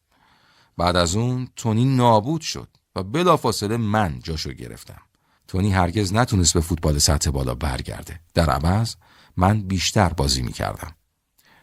بعد 0.78 0.96
از 0.96 1.16
اون 1.16 1.48
تونی 1.56 1.86
نابود 1.86 2.42
شد 2.42 2.68
و 2.96 3.04
بلافاصله 3.04 3.78
من 3.78 4.20
جاشو 4.24 4.52
گرفتم. 4.52 5.02
تونی 5.48 5.72
هرگز 5.72 6.14
نتونست 6.14 6.54
به 6.54 6.62
فوتبال 6.62 6.98
سطح 6.98 7.32
بالا 7.32 7.56
برگرده. 7.56 8.20
در 8.34 8.50
عوض 8.50 8.96
من 9.40 9.62
بیشتر 9.62 10.10
بازی 10.10 10.42
می‌کردم. 10.42 10.92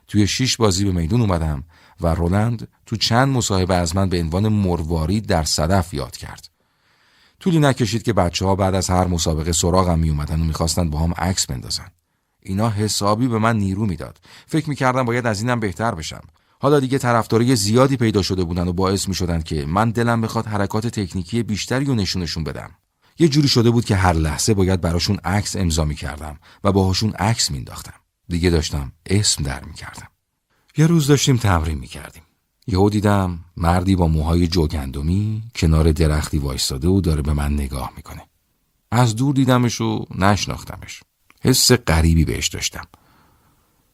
توی 0.08 0.26
شیش 0.26 0.56
بازی 0.56 0.84
به 0.84 0.92
میدون 0.92 1.20
اومدم 1.20 1.64
و 2.00 2.06
رولند 2.06 2.68
تو 2.86 2.96
چند 2.96 3.28
مصاحبه 3.28 3.74
از 3.74 3.96
من 3.96 4.08
به 4.08 4.20
عنوان 4.20 4.48
مرواری 4.48 5.20
در 5.20 5.42
صدف 5.42 5.94
یاد 5.94 6.16
کرد. 6.16 6.48
طولی 7.40 7.58
نکشید 7.58 8.02
که 8.02 8.12
بچه 8.12 8.46
ها 8.46 8.54
بعد 8.54 8.74
از 8.74 8.90
هر 8.90 9.06
مسابقه 9.06 9.52
سراغم 9.52 9.98
می 9.98 10.10
اومدن 10.10 10.40
و 10.40 10.44
می‌خواستن 10.44 10.90
با 10.90 10.98
هم 10.98 11.12
عکس 11.18 11.46
بندازن. 11.46 11.88
اینا 12.42 12.70
حسابی 12.70 13.28
به 13.28 13.38
من 13.38 13.56
نیرو 13.56 13.86
می‌داد. 13.86 14.18
فکر 14.46 14.68
می‌کردم 14.68 15.04
باید 15.04 15.26
از 15.26 15.40
اینم 15.40 15.60
بهتر 15.60 15.94
بشم. 15.94 16.22
حالا 16.60 16.80
دیگه 16.80 16.98
طرفداری 16.98 17.56
زیادی 17.56 17.96
پیدا 17.96 18.22
شده 18.22 18.44
بودن 18.44 18.68
و 18.68 18.72
باعث 18.72 19.08
می‌شدن 19.08 19.42
که 19.42 19.66
من 19.66 19.90
دلم 19.90 20.20
بخواد 20.20 20.46
حرکات 20.46 20.86
تکنیکی 20.86 21.42
بیشتری 21.42 21.84
و 21.84 21.94
نشونشون 21.94 22.44
بدم. 22.44 22.70
یه 23.18 23.29
جوری 23.29 23.48
شده 23.48 23.70
بود 23.70 23.85
که 23.85 23.96
هر 23.96 24.12
لحظه 24.12 24.55
باید 24.55 24.81
براشون 24.81 25.16
عکس 25.16 25.57
امضا 25.57 25.85
می‌کردم 25.85 26.38
و 26.64 26.72
باهاشون 26.72 27.11
عکس 27.11 27.50
مینداختم 27.50 28.00
دیگه 28.29 28.50
داشتم 28.50 28.92
اسم 29.07 29.44
در 29.44 29.64
می‌کردم. 29.64 30.09
یه 30.76 30.87
روز 30.87 31.07
داشتیم 31.07 31.37
تمرین 31.37 31.79
می‌کردیم. 31.79 32.22
یهو 32.66 32.90
دیدم 32.90 33.44
مردی 33.57 33.96
با 33.96 34.07
موهای 34.09 34.48
جوگندمی 34.48 35.42
کنار 35.55 35.92
درختی 35.92 36.38
وایستاده 36.38 36.88
و 36.88 37.00
داره 37.00 37.22
به 37.22 37.33
من 37.33 37.52
نگاه 37.55 37.92
می‌کنه. 37.96 38.22
از 38.90 39.16
دور 39.16 39.35
دیدمش 39.35 39.81
و 39.81 40.05
نشناختمش. 40.14 41.02
حس 41.42 41.72
غریبی 41.72 42.24
بهش 42.24 42.48
داشتم. 42.48 42.87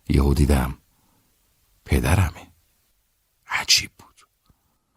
یهو 0.09 0.35
دیدم 0.35 0.75
پدرمه. 1.85 2.53
عجیب 3.49 3.91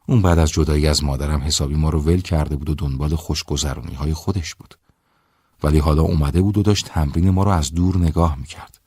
اون 0.08 0.22
بعد 0.22 0.40
از 0.40 0.50
جدایی 0.50 0.88
از 0.88 1.04
مادرم 1.04 1.42
حسابی 1.42 1.76
ما 1.76 1.90
رو 1.90 2.02
ول 2.02 2.22
کرده 2.22 2.56
بود 2.56 2.70
و 2.70 2.76
دنبال 2.76 3.16
خوشگذرونی 3.16 3.94
های 3.94 4.14
خودش 4.14 4.56
بود. 4.56 4.78
ولی 5.64 5.80
حالا 5.80 6.02
اومده 6.02 6.42
بود 6.42 6.58
و 6.58 6.64
داشت 6.64 6.86
تمرین 6.86 7.30
ما 7.30 7.44
رو 7.44 7.52
از 7.52 7.74
دور 7.74 7.98
نگاه 7.98 8.36
می‌کرد. 8.36 8.80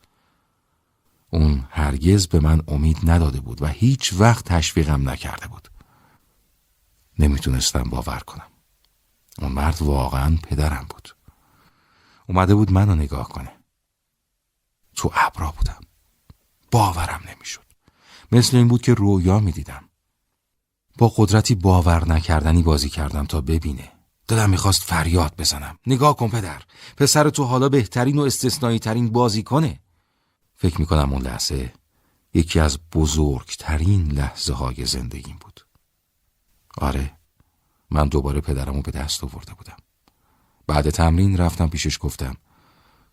اون 1.31 1.65
هرگز 1.71 2.27
به 2.27 2.41
من 2.41 2.63
امید 2.69 3.11
نداده 3.11 3.41
بود 3.41 3.63
و 3.63 3.67
هیچ 3.67 4.15
وقت 4.19 4.45
تشویقم 4.45 5.09
نکرده 5.11 5.47
بود. 5.47 5.69
نمی‌تونستم 7.19 7.83
باور 7.83 8.19
کنم. 8.19 8.47
اون 9.39 9.53
مرد 9.53 9.83
واقعا 9.83 10.39
پدرم 10.43 10.87
بود. 10.91 11.17
اومده 12.27 12.55
بود 12.55 12.73
منو 12.73 12.95
نگاه 12.95 13.29
کنه. 13.29 13.53
تو 14.95 15.11
ابرا 15.15 15.51
بودم. 15.51 15.81
باورم 16.71 17.21
نمی‌شد. 17.35 17.65
مثل 18.33 18.57
این 18.57 18.69
بود 18.69 18.83
که 18.83 18.95
رویا 18.95 19.41
می‌دیدم. 19.41 19.88
با 20.99 21.13
قدرتی 21.17 21.55
باور 21.55 22.09
نکردنی 22.09 22.63
بازی 22.63 22.89
کردم 22.89 23.27
تا 23.27 23.41
ببینه. 23.41 23.93
دلم 24.29 24.51
می‌خواست 24.51 24.83
فریاد 24.83 25.35
بزنم. 25.39 25.79
نگاه 25.87 26.17
کن 26.17 26.29
پدر 26.29 26.63
پسر 26.97 27.31
تو 27.31 27.45
حالا 27.45 27.69
بهترین 27.69 28.19
و 28.19 28.23
استثنایی 28.23 28.79
ترین 28.79 29.11
بازی 29.13 29.43
کنه 29.43 29.81
فکر 30.57 30.81
می‌کنم 30.81 31.13
اون 31.13 31.23
لحظه 31.23 31.73
یکی 32.35 32.61
از 32.61 32.79
بزرگترین 32.93 34.13
لحظه 34.13 34.53
های 34.53 34.87
زندگیم 34.87 35.37
بود. 35.41 35.61
آره 36.79 37.13
من 37.91 38.09
دوباره 38.09 38.41
پدرمو 38.41 38.83
به 38.83 38.91
دست 38.91 39.25
آورده 39.25 39.55
بودم. 39.55 39.77
بعد 40.67 40.91
تمرین 40.91 41.37
رفتم 41.37 41.69
پیشش 41.69 41.99
گفتم 42.01 42.37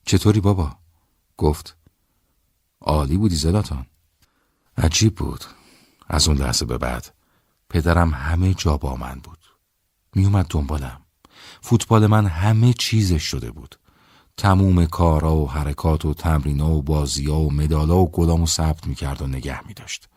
چطوری 0.05 0.39
بابا؟ 0.39 0.77
گفت 1.37 1.77
عالی 2.81 3.17
بودی 3.17 3.35
زلاتان. 3.35 3.85
عجیب 4.77 5.15
بود. 5.15 5.45
از 6.07 6.27
اون 6.27 6.37
لحظه 6.37 6.65
به 6.65 6.77
بعد 6.77 7.13
پدرم 7.69 8.13
همه 8.13 8.53
جا 8.53 8.77
با 8.77 8.95
من 8.95 9.19
بود. 9.23 9.39
میومد 10.15 10.45
دنبالم. 10.49 11.01
فوتبال 11.61 12.07
من 12.07 12.25
همه 12.25 12.73
چیزش 12.73 13.23
شده 13.23 13.51
بود. 13.51 13.79
تموم 14.37 14.85
کارا 14.85 15.35
و 15.35 15.51
حرکات 15.51 16.05
و 16.05 16.13
تمرینا 16.13 16.69
و 16.71 16.81
بازیا 16.81 17.35
و 17.35 17.53
مدالا 17.53 17.97
و 17.97 18.11
گلام 18.11 18.41
و 18.41 18.47
ثبت 18.47 18.87
می‌کرد 18.87 19.21
و 19.21 19.27
نگه 19.27 19.67
میداشت. 19.67 20.09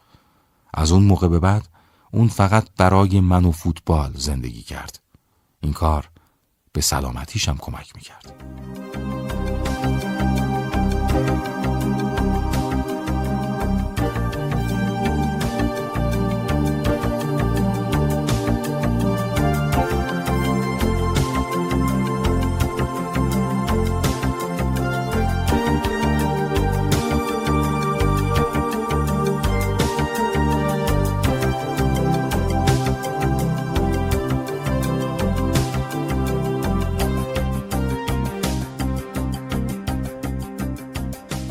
از 0.74 0.92
اون 0.92 1.02
موقع 1.02 1.28
به 1.28 1.38
بعد 1.38 1.68
اون 2.10 2.28
فقط 2.28 2.68
برای 2.76 3.20
من 3.20 3.44
و 3.44 3.52
فوتبال 3.52 4.12
زندگی 4.14 4.62
کرد. 4.62 5.00
این 5.60 5.72
کار 5.72 6.08
به 6.72 6.80
سلامتیشم 6.80 7.56
کمک 7.56 7.96
می‌کرد. 7.96 8.34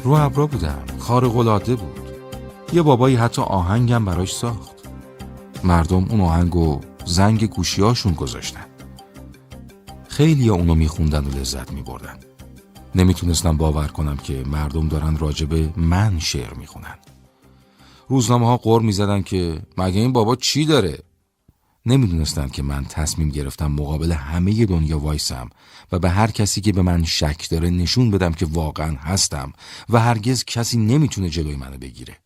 رو 0.07 0.13
ابرا 0.13 0.47
بودم 0.47 0.83
خارق 0.99 1.37
العاده 1.37 1.75
بود. 1.75 1.99
یه 2.73 2.81
بابایی 2.81 3.15
حتی 3.15 3.41
آهنگم 3.41 4.05
براش 4.05 4.35
ساخت. 4.35 4.75
مردم 5.63 6.05
اون 6.09 6.21
آهنگو 6.21 6.79
زنگ 7.05 7.49
گوشیاشون 7.49 8.13
گذاشتن. 8.13 8.65
خیلی 10.07 10.49
اونو 10.49 10.75
میخوندن 10.75 11.25
و 11.25 11.29
لذت 11.29 11.71
میبردن. 11.71 12.17
نمی‌تونستم 12.95 13.57
باور 13.57 13.87
کنم 13.87 14.17
که 14.17 14.43
مردم 14.45 14.87
دارن 14.87 15.17
راجب 15.17 15.79
من 15.79 16.19
شعر 16.19 16.53
می‌خونن. 16.53 16.97
روزنامه 18.07 18.45
ها 18.45 18.57
قور 18.57 18.81
می‌زدن 18.81 19.21
که 19.21 19.61
مگه 19.77 19.99
این 19.99 20.13
بابا 20.13 20.35
چی 20.35 20.65
داره؟ 20.65 20.99
نمی‌دونستند 21.87 22.51
که 22.51 22.63
من 22.63 22.85
تصمیم 22.85 23.29
گرفتم 23.29 23.71
مقابل 23.71 24.11
همه 24.11 24.65
دنیا 24.65 24.99
وایسم 24.99 25.49
و 25.91 25.99
به 25.99 26.09
هر 26.09 26.31
کسی 26.31 26.61
که 26.61 26.71
به 26.71 26.81
من 26.81 27.03
شک 27.03 27.49
داره 27.49 27.69
نشون 27.69 28.11
بدم 28.11 28.33
که 28.33 28.45
واقعا 28.45 28.95
هستم 28.95 29.53
و 29.89 29.99
هرگز 29.99 30.45
کسی 30.45 30.77
نمی‌تونه 30.77 31.29
جلوی 31.29 31.55
منو 31.55 31.77
بگیره. 31.77 32.17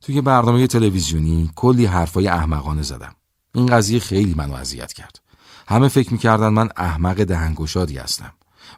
توی 0.00 0.20
برنامه 0.20 0.66
تلویزیونی 0.66 1.50
کلی 1.56 1.86
حرفای 1.86 2.28
احمقانه 2.28 2.82
زدم. 2.82 3.14
این 3.54 3.66
قضیه 3.66 3.98
خیلی 4.00 4.34
منو 4.34 4.52
اذیت 4.52 4.92
کرد. 4.92 5.20
همه 5.68 5.88
فکر 5.88 6.12
می‌کردن 6.12 6.48
من 6.48 6.68
احمق 6.76 7.24
دهنگشادی 7.24 7.98
هستم. 7.98 8.32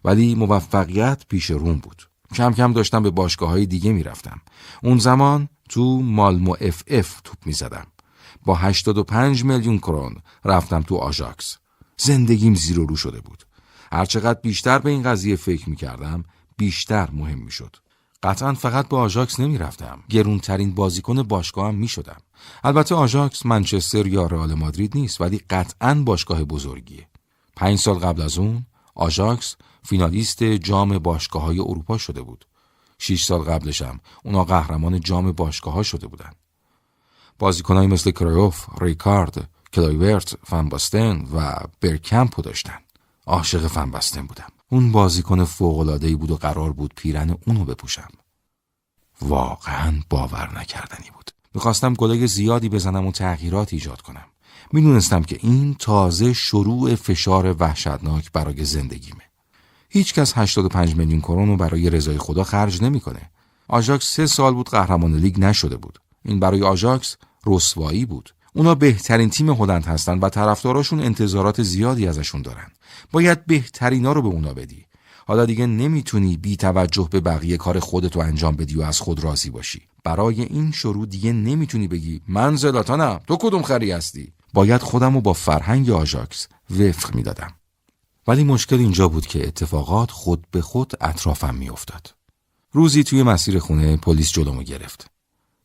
ولی 0.04 0.34
موفقیت 0.34 1.22
پیش 1.28 1.50
روم 1.50 1.78
بود. 1.78 2.08
کم 2.34 2.52
کم 2.52 2.72
داشتم 2.72 3.02
به 3.02 3.10
باشگاه 3.10 3.50
های 3.50 3.66
دیگه 3.66 3.92
می‌رفتم. 3.92 4.40
اون 4.82 4.98
زمان 4.98 5.48
تو 5.68 6.02
مالمو 6.02 6.56
اف 6.60 6.82
اف 6.86 7.20
توپ 7.24 7.46
می‌زدم. 7.46 7.86
با 8.44 8.54
85 8.54 9.44
میلیون 9.44 9.78
کرون 9.78 10.16
رفتم 10.44 10.82
تو 10.82 10.96
آژاکس. 10.96 11.58
زندگیم 11.96 12.54
زیر 12.54 12.80
و 12.80 12.86
رو 12.86 12.96
شده 12.96 13.20
بود. 13.20 13.44
هرچقدر 13.92 14.40
بیشتر 14.40 14.78
به 14.78 14.90
این 14.90 15.02
قضیه 15.02 15.36
فکر 15.36 15.70
می 15.70 15.76
کردم 15.76 16.24
بیشتر 16.56 17.10
مهم 17.12 17.38
می 17.38 17.50
شد. 17.50 17.76
قطعا 18.22 18.54
فقط 18.54 18.88
با 18.88 19.00
آژاکس 19.00 19.40
نمی 19.40 19.58
رفتم. 19.58 20.04
گرونترین 20.08 20.74
بازیکن 20.74 21.22
باشگاه 21.22 21.70
می 21.70 21.88
شدم. 21.88 22.20
البته 22.64 22.94
آژاکس 22.94 23.46
منچستر 23.46 24.06
یا 24.06 24.26
رئال 24.26 24.54
مادرید 24.54 24.96
نیست 24.96 25.20
ولی 25.20 25.40
قطعا 25.50 25.94
باشگاه 25.94 26.44
بزرگیه. 26.44 27.08
پنج 27.56 27.78
سال 27.78 27.94
قبل 27.94 28.22
از 28.22 28.38
اون 28.38 28.66
آژاکس 28.94 29.56
فینالیست 29.82 30.42
جام 30.42 30.98
باشگاه 30.98 31.42
های 31.42 31.58
اروپا 31.58 31.98
شده 31.98 32.22
بود. 32.22 32.44
شیش 32.98 33.24
سال 33.24 33.40
قبلشم 33.40 34.00
اونا 34.24 34.44
قهرمان 34.44 35.00
جام 35.00 35.32
باشگاه 35.32 35.74
ها 35.74 35.82
شده 35.82 36.06
بودن. 36.06 36.30
بازیکنهایی 37.42 37.88
مثل 37.88 38.10
کرویف، 38.10 38.66
ریکارد، 38.80 39.48
کلایورت، 39.72 40.34
فن‌باستن 40.44 41.26
و 41.34 41.56
برکمپو 41.80 42.42
داشتن. 42.42 42.78
عاشق 43.26 43.66
فن‌باستن 43.66 44.26
بودم. 44.26 44.48
اون 44.68 44.92
بازیکن 44.92 45.44
فوق‌العاده‌ای 45.44 46.14
بود 46.14 46.30
و 46.30 46.36
قرار 46.36 46.72
بود 46.72 46.92
پیرهن 46.96 47.36
اونو 47.46 47.64
بپوشم. 47.64 48.08
واقعا 49.22 49.94
باور 50.10 50.60
نکردنی 50.60 51.10
بود. 51.14 51.30
می‌خواستم 51.54 51.94
گلای 51.94 52.26
زیادی 52.26 52.68
بزنم 52.68 53.06
و 53.06 53.12
تغییرات 53.12 53.72
ایجاد 53.72 54.00
کنم. 54.00 54.24
می‌دونستم 54.72 55.22
که 55.22 55.38
این 55.42 55.74
تازه 55.74 56.32
شروع 56.32 56.94
فشار 56.94 57.56
وحشتناک 57.58 58.32
برای 58.32 58.64
زندگیمه. 58.64 59.24
هیچکس 59.88 60.32
85 60.38 60.96
میلیون 60.96 61.20
کرون 61.20 61.48
رو 61.48 61.56
برای 61.56 61.90
رضای 61.90 62.18
خدا 62.18 62.44
خرج 62.44 62.82
نمی‌کنه. 62.82 63.30
آژاکس 63.68 64.14
سه 64.14 64.26
سال 64.26 64.54
بود 64.54 64.68
قهرمان 64.68 65.14
لیگ 65.14 65.40
نشده 65.40 65.76
بود. 65.76 65.98
این 66.24 66.40
برای 66.40 66.62
آژاکس 66.62 67.16
رسوایی 67.46 68.04
بود. 68.04 68.34
اونا 68.54 68.74
بهترین 68.74 69.30
تیم 69.30 69.50
هلند 69.50 69.84
هستن 69.84 70.18
و 70.18 70.28
طرفداراشون 70.28 71.00
انتظارات 71.00 71.62
زیادی 71.62 72.06
ازشون 72.06 72.42
دارن. 72.42 72.66
باید 73.12 73.46
بهترینا 73.46 74.12
رو 74.12 74.22
به 74.22 74.28
اونا 74.28 74.54
بدی. 74.54 74.86
حالا 75.26 75.44
دیگه 75.44 75.66
نمی‌تونی 75.66 76.36
بی 76.36 76.56
توجه 76.56 77.08
به 77.10 77.20
بقیه 77.20 77.56
کار 77.56 77.80
خودتو 77.80 78.20
انجام 78.20 78.56
بدی 78.56 78.76
و 78.76 78.82
از 78.82 79.00
خود 79.00 79.24
راضی 79.24 79.50
باشی. 79.50 79.82
برای 80.04 80.42
این 80.42 80.72
شروع 80.72 81.06
دیگه 81.06 81.32
نمی‌تونی 81.32 81.88
بگی 81.88 82.20
من 82.28 82.56
زلاتانم 82.56 83.20
تو 83.26 83.36
کدوم 83.36 83.62
خری 83.62 83.90
هستی؟ 83.90 84.32
باید 84.54 84.80
خودمو 84.80 85.20
با 85.20 85.32
فرهنگ 85.32 85.90
آژاکس 85.90 86.48
وفق 86.70 87.14
می‌دادم. 87.14 87.52
ولی 88.26 88.44
مشکل 88.44 88.78
اینجا 88.78 89.08
بود 89.08 89.26
که 89.26 89.46
اتفاقات 89.46 90.10
خود 90.10 90.46
به 90.50 90.62
خود 90.62 90.92
اطرافم 91.00 91.54
میافتاد. 91.54 92.14
روزی 92.72 93.04
توی 93.04 93.22
مسیر 93.22 93.58
خونه 93.58 93.96
پلیس 93.96 94.32
جلومو 94.32 94.62
گرفت. 94.62 95.11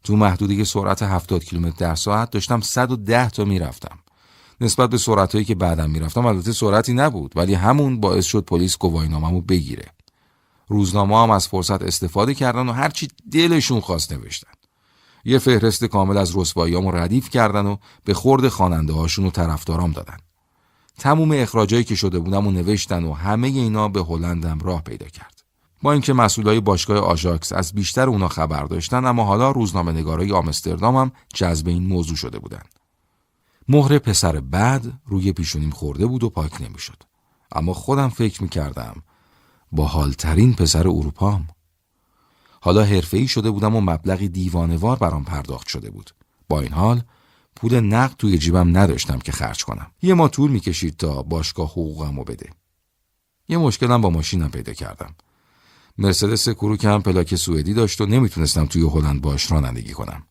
تو 0.07 0.15
محدوده 0.15 0.63
سرعت 0.63 1.03
70 1.03 1.43
کیلومتر 1.43 1.75
در 1.77 1.95
ساعت 1.95 2.31
داشتم 2.31 2.61
110 2.61 3.29
تا 3.29 3.45
می‌رفتم. 3.45 3.99
نسبت 4.61 4.89
به 4.89 4.97
سرعتهایی 4.97 5.45
که 5.45 5.55
بعدم 5.55 5.89
می‌رفتم 5.89 6.25
البته 6.25 6.51
سرعتی 6.51 6.93
نبود 6.93 7.33
ولی 7.35 7.53
همون 7.53 7.99
باعث 7.99 8.25
شد 8.25 8.43
پلیس 8.43 8.77
گواهینامه‌مو 8.77 9.41
بگیره. 9.41 9.85
روزنامه 10.67 11.23
هم 11.23 11.29
از 11.29 11.47
فرصت 11.47 11.81
استفاده 11.81 12.33
کردن 12.33 12.69
و 12.69 12.71
هرچی 12.71 13.07
دلشون 13.31 13.79
خواست 13.79 14.13
نوشتن. 14.13 14.51
یه 15.25 15.39
فهرست 15.39 15.85
کامل 15.85 16.17
از 16.17 16.37
رسواییامو 16.37 16.91
ردیف 16.91 17.29
کردن 17.29 17.65
و 17.65 17.77
به 18.03 18.13
خورد 18.13 18.47
خواننده 18.47 18.93
هاشون 18.93 19.25
و 19.25 19.31
طرفدارام 19.31 19.91
دادن. 19.91 20.17
تموم 20.99 21.31
اخراجایی 21.31 21.83
که 21.83 21.95
شده 21.95 22.19
بودم 22.19 22.47
و 22.47 22.51
نوشتن 22.51 23.03
و 23.03 23.13
همه 23.13 23.47
اینا 23.47 23.87
به 23.87 24.03
هلندم 24.03 24.59
راه 24.59 24.81
پیدا 24.81 25.07
کرد. 25.07 25.36
با 25.81 25.91
اینکه 25.91 26.13
مسئولای 26.13 26.59
باشگاه 26.59 26.97
آژاکس 26.97 27.53
از 27.53 27.73
بیشتر 27.73 28.09
اونا 28.09 28.27
خبر 28.27 28.63
داشتن 28.63 29.05
اما 29.05 29.23
حالا 29.23 29.51
روزنامه 29.51 29.91
نگارای 29.91 30.31
آمستردام 30.31 30.95
هم 30.95 31.11
جذب 31.33 31.67
این 31.67 31.87
موضوع 31.87 32.15
شده 32.15 32.39
بودن. 32.39 32.63
مهر 33.69 33.99
پسر 33.99 34.39
بد 34.39 34.85
روی 35.05 35.33
پیشونیم 35.33 35.69
خورده 35.69 36.05
بود 36.05 36.23
و 36.23 36.29
پاک 36.29 36.61
نمی‌شد. 36.61 37.03
اما 37.51 37.73
خودم 37.73 38.09
فکر 38.09 38.43
می‌کردم 38.43 39.03
با 39.71 39.85
حالترین 39.85 40.53
پسر 40.53 40.87
اروپام. 40.87 41.47
حالا 42.61 42.83
حرفه‌ای 42.83 43.27
شده 43.27 43.51
بودم 43.51 43.75
و 43.75 43.81
مبلغی 43.81 44.27
دیوانوار 44.27 44.97
برام 44.97 45.23
پرداخت 45.23 45.67
شده 45.67 45.89
بود. 45.89 46.11
با 46.49 46.61
این 46.61 46.73
حال 46.73 47.03
پول 47.55 47.79
نقد 47.79 48.15
توی 48.17 48.37
جیبم 48.37 48.77
نداشتم 48.77 49.19
که 49.19 49.31
خرج 49.31 49.63
کنم. 49.63 49.91
یه 50.01 50.13
ما 50.13 50.27
طول 50.27 50.51
می‌کشید 50.51 50.97
تا 50.97 51.23
باشگاه 51.23 51.67
حقوقمو 51.67 52.23
بده. 52.23 52.49
یه 53.49 53.57
مشکلم 53.57 54.01
با 54.01 54.09
ماشینم 54.09 54.49
پیدا 54.49 54.73
کردم. 54.73 55.15
مرسدس 55.97 56.49
کروکم 56.49 57.01
پلاک 57.01 57.35
سوئدی 57.35 57.73
داشت 57.73 58.01
و 58.01 58.05
نمی‌تونستم 58.05 58.65
توی 58.65 58.81
هلند 58.81 59.21
باش 59.21 59.51
رانندگی 59.51 59.93
کنم. 59.93 60.23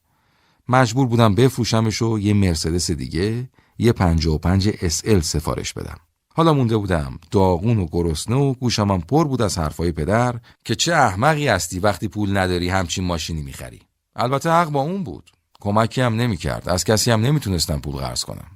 مجبور 0.68 1.06
بودم 1.06 1.34
بفروشمش 1.34 2.02
و 2.02 2.18
یه 2.18 2.34
مرسدس 2.34 2.90
دیگه 2.90 3.48
یه 3.78 3.92
55 3.92 4.70
SL 4.70 5.20
سفارش 5.20 5.72
بدم. 5.72 5.96
حالا 6.34 6.52
مونده 6.54 6.76
بودم 6.76 7.18
داغون 7.30 7.78
و 7.78 7.86
گرسنه 7.92 8.36
و 8.36 8.54
گوشمم 8.54 9.00
پر 9.00 9.24
بود 9.24 9.42
از 9.42 9.58
حرفای 9.58 9.92
پدر 9.92 10.40
که 10.64 10.74
چه 10.74 10.94
احمقی 10.94 11.48
هستی 11.48 11.78
وقتی 11.78 12.08
پول 12.08 12.36
نداری 12.36 12.68
همچین 12.68 13.04
ماشینی 13.04 13.42
می‌خری. 13.42 13.80
البته 14.16 14.50
حق 14.50 14.70
با 14.70 14.80
اون 14.80 15.04
بود. 15.04 15.30
کمکی 15.60 16.00
هم 16.00 16.14
نمی‌کرد. 16.14 16.68
از 16.68 16.84
کسی 16.84 17.10
هم 17.10 17.20
نمی‌تونستم 17.20 17.78
پول 17.78 17.96
قرض 17.96 18.24
کنم. 18.24 18.50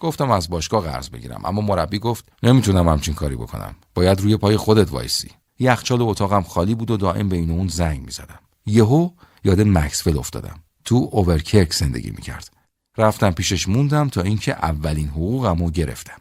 گفتم 0.00 0.30
از 0.30 0.50
باشگاه 0.50 0.84
قرض 0.84 1.08
بگیرم 1.08 1.40
اما 1.44 1.60
مربی 1.60 1.98
گفت 1.98 2.32
نمی‌تونم 2.42 2.88
همچین 2.88 3.14
کاری 3.14 3.36
بکنم. 3.36 3.74
باید 3.94 4.20
روی 4.20 4.36
پای 4.36 4.56
خودت 4.56 4.92
وایسی. 4.92 5.30
یخچال 5.58 6.02
اتاقم 6.02 6.42
خالی 6.42 6.74
بود 6.74 6.90
و 6.90 6.96
دائم 6.96 7.28
به 7.28 7.36
این 7.36 7.50
اون 7.50 7.68
زنگ 7.68 8.04
می‌زدم. 8.04 8.38
یهو 8.66 9.10
یاد 9.44 9.60
مکسفل 9.60 10.18
افتادم. 10.18 10.60
تو 10.84 11.08
اوورکرک 11.12 11.72
زندگی 11.72 12.10
می‌کرد. 12.10 12.52
رفتم 12.98 13.30
پیشش 13.30 13.68
موندم 13.68 14.08
تا 14.08 14.22
اینکه 14.22 14.52
اولین 14.52 15.08
حقوقمو 15.08 15.70
گرفتم. 15.70 16.20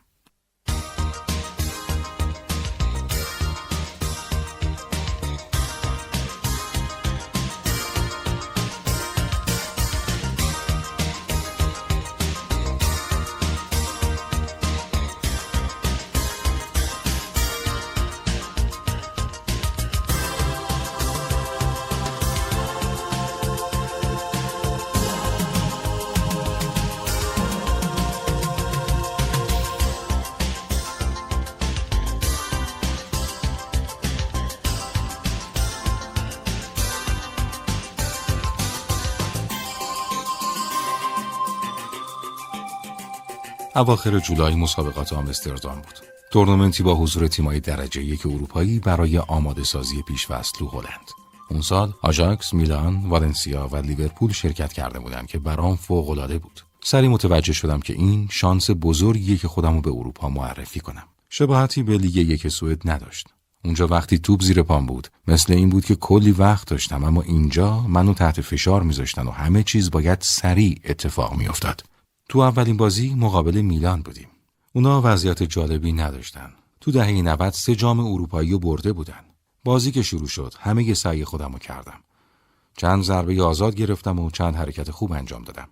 اواخر 43.78 44.20
جولای 44.20 44.56
مسابقات 44.56 45.14
آمستردام 45.14 45.76
بود. 45.76 46.00
تورنمنتی 46.32 46.84
با 46.84 46.96
حضور 46.96 47.28
تیمای 47.28 47.60
درجه 47.60 48.04
یک 48.04 48.26
اروپایی 48.26 48.80
برای 48.80 49.18
آماده 49.18 49.64
سازی 49.64 50.02
پیش‌فصل 50.02 50.53
تو 50.53 50.68
هلند. 50.68 51.12
اون 51.50 51.62
سال 51.62 51.94
آژاکس، 52.02 52.54
میلان، 52.54 53.10
والنسیا 53.10 53.68
و 53.72 53.76
لیورپول 53.76 54.32
شرکت 54.32 54.74
کرده 54.74 55.00
بودند 55.00 55.28
که 55.28 55.40
برام 55.40 55.76
فوق‌العاده 55.76 56.38
بود. 56.38 56.62
سریع 56.84 57.08
متوجه 57.08 57.54
شدم 57.54 57.80
که 57.80 57.94
این 57.94 58.28
شانس 58.32 58.70
بزرگیه 58.82 59.38
که 59.38 59.48
خودمو 59.48 59.82
به 59.82 59.90
اروپا 59.90 60.30
معرفی 60.30 60.80
کنم. 60.80 61.04
شباهتی 61.30 61.84
به 61.84 61.98
لیگ 61.98 62.16
یک 62.16 62.48
سوئد 62.48 62.90
نداشت. 62.90 63.28
اونجا 63.66 63.88
وقتی 63.88 64.20
توپ 64.20 64.42
زیر 64.42 64.64
پام 64.64 64.86
بود 64.86 65.08
مثل 65.28 65.54
این 65.54 65.70
بود 65.70 65.86
که 65.86 65.96
کلی 65.96 66.32
وقت 66.32 66.68
داشتم 66.68 67.04
اما 67.04 67.22
اینجا 67.22 67.80
منو 67.80 68.14
تحت 68.14 68.42
فشار 68.42 68.84
میذاشتن 68.84 69.28
و 69.28 69.32
همه 69.32 69.64
چیز 69.64 69.92
باید 69.92 70.18
سریع 70.22 70.80
اتفاق 70.86 71.34
میافتاد 71.34 71.84
تو 72.30 72.40
اولین 72.40 72.78
بازی 72.78 73.16
مقابل 73.16 73.62
میلان 73.62 74.02
بودیم 74.02 74.28
اونا 74.74 75.02
وضعیت 75.04 75.44
جالبی 75.44 75.94
نداشتن 75.94 76.54
تو 76.82 76.92
دهه 76.92 77.12
90 77.12 77.50
سه 77.50 77.76
جام 77.76 78.00
اروپایی 78.00 78.52
رو 78.52 78.60
برده 78.60 78.94
بودن 78.94 79.26
بازی 79.64 79.92
که 79.92 80.02
شروع 80.02 80.28
شد 80.28 80.54
همه 80.60 80.94
سعی 80.94 81.26
خودم 81.26 81.54
رو 81.54 81.60
کردم 81.60 82.00
چند 82.78 83.04
ضربه 83.04 83.44
آزاد 83.44 83.76
گرفتم 83.76 84.20
و 84.20 84.32
چند 84.32 84.56
حرکت 84.56 84.92
خوب 84.92 85.12
انجام 85.12 85.44
دادم 85.44 85.70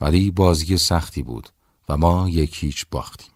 ولی 0.00 0.30
بازی 0.30 0.78
سختی 0.78 1.22
بود 1.22 1.48
و 1.88 1.96
ما 1.96 2.28
یک 2.28 2.64
هیچ 2.64 2.86
باختیم 2.90 3.30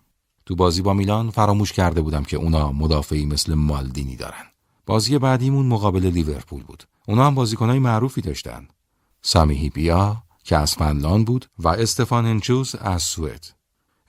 تو 0.47 0.57
بازی 0.57 0.83
با 0.83 0.95
میلان 0.95 1.31
فراموش 1.31 1.73
کرده 1.73 2.01
بودم 2.01 2.23
که 2.23 2.37
اونا 2.37 2.73
مدافعی 2.73 3.27
مثل 3.27 3.55
مالدینی 3.55 4.17
دارن. 4.17 4.45
بازی 4.87 5.19
بعدیمون 5.19 5.67
مقابل 5.67 6.07
لیورپول 6.07 6.63
بود. 6.63 6.85
اونا 7.09 7.27
هم 7.27 7.35
بازیکنهای 7.35 7.79
معروفی 7.79 8.21
داشتن. 8.21 8.69
سامی 9.23 9.55
هیپیا 9.55 10.23
که 10.45 10.57
از 10.57 10.75
فنلان 10.75 11.25
بود 11.25 11.47
و 11.59 11.69
استفان 11.69 12.27
هنچوز 12.27 12.75
از 12.75 13.03
سوئد. 13.03 13.47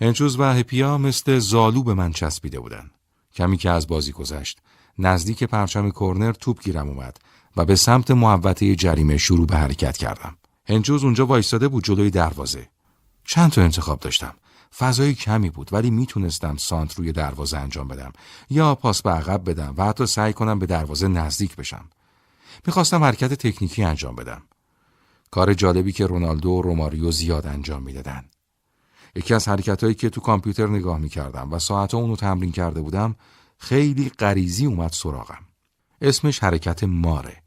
هنچوز 0.02 0.40
و 0.40 0.54
هیپیا 0.54 0.98
مثل 0.98 1.40
زالو 1.40 1.84
به 1.84 1.94
من 1.94 2.12
چسبیده 2.12 2.60
بودن. 2.60 2.92
کمی 3.36 3.58
که 3.58 3.70
از 3.70 3.88
بازی 3.88 4.12
گذشت 4.12 4.60
نزدیک 5.00 5.44
پرچم 5.44 5.92
کرنر 5.92 6.32
توپ 6.32 6.64
گیرم 6.64 6.88
اومد 6.90 7.18
و 7.58 7.66
به 7.66 7.76
سمت 7.76 8.12
محوطه 8.12 8.76
جریمه 8.76 9.18
شروع 9.18 9.48
به 9.48 9.58
حرکت 9.58 9.98
کردم. 9.98 10.38
هنچوز 10.68 11.04
اونجا 11.04 11.26
وایستاده 11.26 11.68
بود 11.68 11.84
جلوی 11.84 12.10
دروازه. 12.10 12.70
چند 13.26 13.52
تا 13.52 13.62
انتخاب 13.62 14.00
داشتم. 14.00 14.34
فضای 14.78 15.14
کمی 15.14 15.50
بود 15.50 15.70
ولی 15.74 15.92
می‌تونستم 15.92 16.58
سانت 16.58 16.96
روی 16.96 17.12
دروازه 17.12 17.58
انجام 17.58 17.88
بدم 17.88 18.12
یا 18.50 18.76
پاس 18.76 19.02
به 19.02 19.10
عقب 19.10 19.50
بدم 19.50 19.74
و 19.78 19.86
حتی 19.86 20.06
سعی 20.06 20.34
کنم 20.34 20.60
به 20.60 20.66
دروازه 20.66 21.08
نزدیک 21.08 21.56
بشم. 21.56 21.86
می‌خواستم 22.66 23.04
حرکت 23.04 23.34
تکنیکی 23.34 23.84
انجام 23.84 24.16
بدم. 24.16 24.42
کار 25.34 25.54
جالبی 25.54 25.92
که 25.92 26.08
رونالدو 26.08 26.50
و 26.50 26.62
روماریو 26.62 27.12
زیاد 27.12 27.48
انجام 27.48 27.84
می‌دادن. 27.84 28.26
یکی 29.16 29.34
از 29.34 29.48
حرکت 29.48 29.84
هایی 29.84 29.96
که 29.96 30.10
تو 30.10 30.22
کامپیوتر 30.22 30.68
نگاه 30.68 30.98
می‌کردم 30.98 31.54
و 31.54 31.60
ساعت 31.60 31.94
اونو 31.94 32.16
تمرین 32.16 32.52
کرده 32.52 32.82
بودم 32.82 33.16
خیلی 33.58 34.10
غریزی 34.10 34.66
اومد 34.66 34.92
سراغم. 34.92 35.46
اسمش 36.02 36.44
حرکت 36.44 36.84
ماره. 36.84 37.38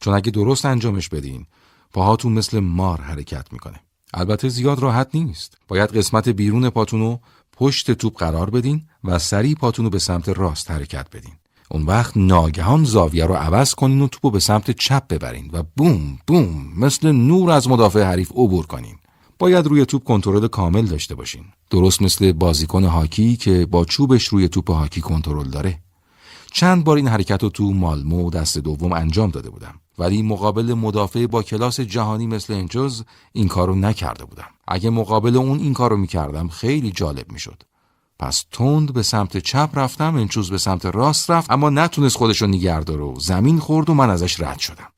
چون 0.00 0.14
اگه 0.14 0.30
درست 0.30 0.64
انجامش 0.64 1.08
بدین 1.08 1.46
پاهاتون 1.92 2.32
مثل 2.32 2.60
مار 2.60 3.00
حرکت 3.00 3.52
می‌کنه. 3.52 3.80
البته 4.14 4.48
زیاد 4.48 4.78
راحت 4.78 5.08
نیست. 5.14 5.58
باید 5.68 5.96
قسمت 5.96 6.28
بیرون 6.28 6.70
پاتونو 6.70 7.18
پشت 7.52 7.90
توپ 7.90 8.18
قرار 8.18 8.50
بدین 8.50 8.88
و 9.04 9.18
سریع 9.18 9.54
پاتونو 9.54 9.90
به 9.90 9.98
سمت 9.98 10.28
راست 10.28 10.70
حرکت 10.70 11.16
بدین. 11.16 11.34
اون 11.70 11.82
وقت 11.82 12.16
ناگهان 12.16 12.84
زاویه 12.84 13.24
رو 13.24 13.34
عوض 13.34 13.74
کنین 13.74 14.00
و 14.00 14.08
توپو 14.08 14.30
به 14.30 14.40
سمت 14.40 14.70
چپ 14.70 15.08
ببرین 15.08 15.50
و 15.52 15.62
بوم 15.76 16.18
بوم 16.26 16.72
مثل 16.76 17.12
نور 17.12 17.50
از 17.50 17.68
مدافع 17.68 18.02
حریف 18.02 18.30
عبور 18.30 18.66
کنین. 18.66 18.96
باید 19.38 19.66
روی 19.66 19.86
توپ 19.86 20.04
کنترل 20.04 20.46
کامل 20.46 20.86
داشته 20.86 21.14
باشین. 21.14 21.44
درست 21.70 22.02
مثل 22.02 22.32
بازیکن 22.32 22.84
هاکی 22.84 23.36
که 23.36 23.66
با 23.66 23.84
چوبش 23.84 24.24
روی 24.24 24.48
توپ 24.48 24.70
هاکی 24.70 25.00
کنترل 25.00 25.50
داره. 25.50 25.78
چند 26.52 26.84
بار 26.84 26.96
این 26.96 27.08
حرکت 27.08 27.42
رو 27.42 27.48
تو 27.48 27.72
مالمو 27.72 28.30
دست 28.30 28.58
دوم 28.58 28.92
انجام 28.92 29.30
داده 29.30 29.50
بودم. 29.50 29.74
ولی 29.98 30.22
مقابل 30.22 30.74
مدافع 30.74 31.26
با 31.26 31.42
کلاس 31.42 31.80
جهانی 31.80 32.26
مثل 32.26 32.52
انجوز 32.52 33.04
این 33.32 33.48
کارو 33.48 33.74
نکرده 33.74 34.24
بودم. 34.24 34.48
اگه 34.68 34.90
مقابل 34.90 35.36
اون 35.36 35.58
این 35.58 35.72
کارو 35.72 35.96
می‌کردم 35.96 36.48
خیلی 36.48 36.90
جالب 36.90 37.32
می‌شد. 37.32 37.62
پس 38.18 38.44
تند 38.52 38.92
به 38.92 39.02
سمت 39.02 39.36
چپ 39.36 39.70
رفتم 39.74 40.16
انچوز 40.16 40.50
به 40.50 40.58
سمت 40.58 40.86
راست 40.86 41.30
رفت 41.30 41.50
اما 41.50 41.70
نتونست 41.70 42.16
خودشو 42.16 42.46
نگه 42.46 42.78
و 42.78 43.20
زمین 43.20 43.58
خورد 43.58 43.90
و 43.90 43.94
من 43.94 44.10
ازش 44.10 44.40
رد 44.40 44.58
شدم. 44.58 44.92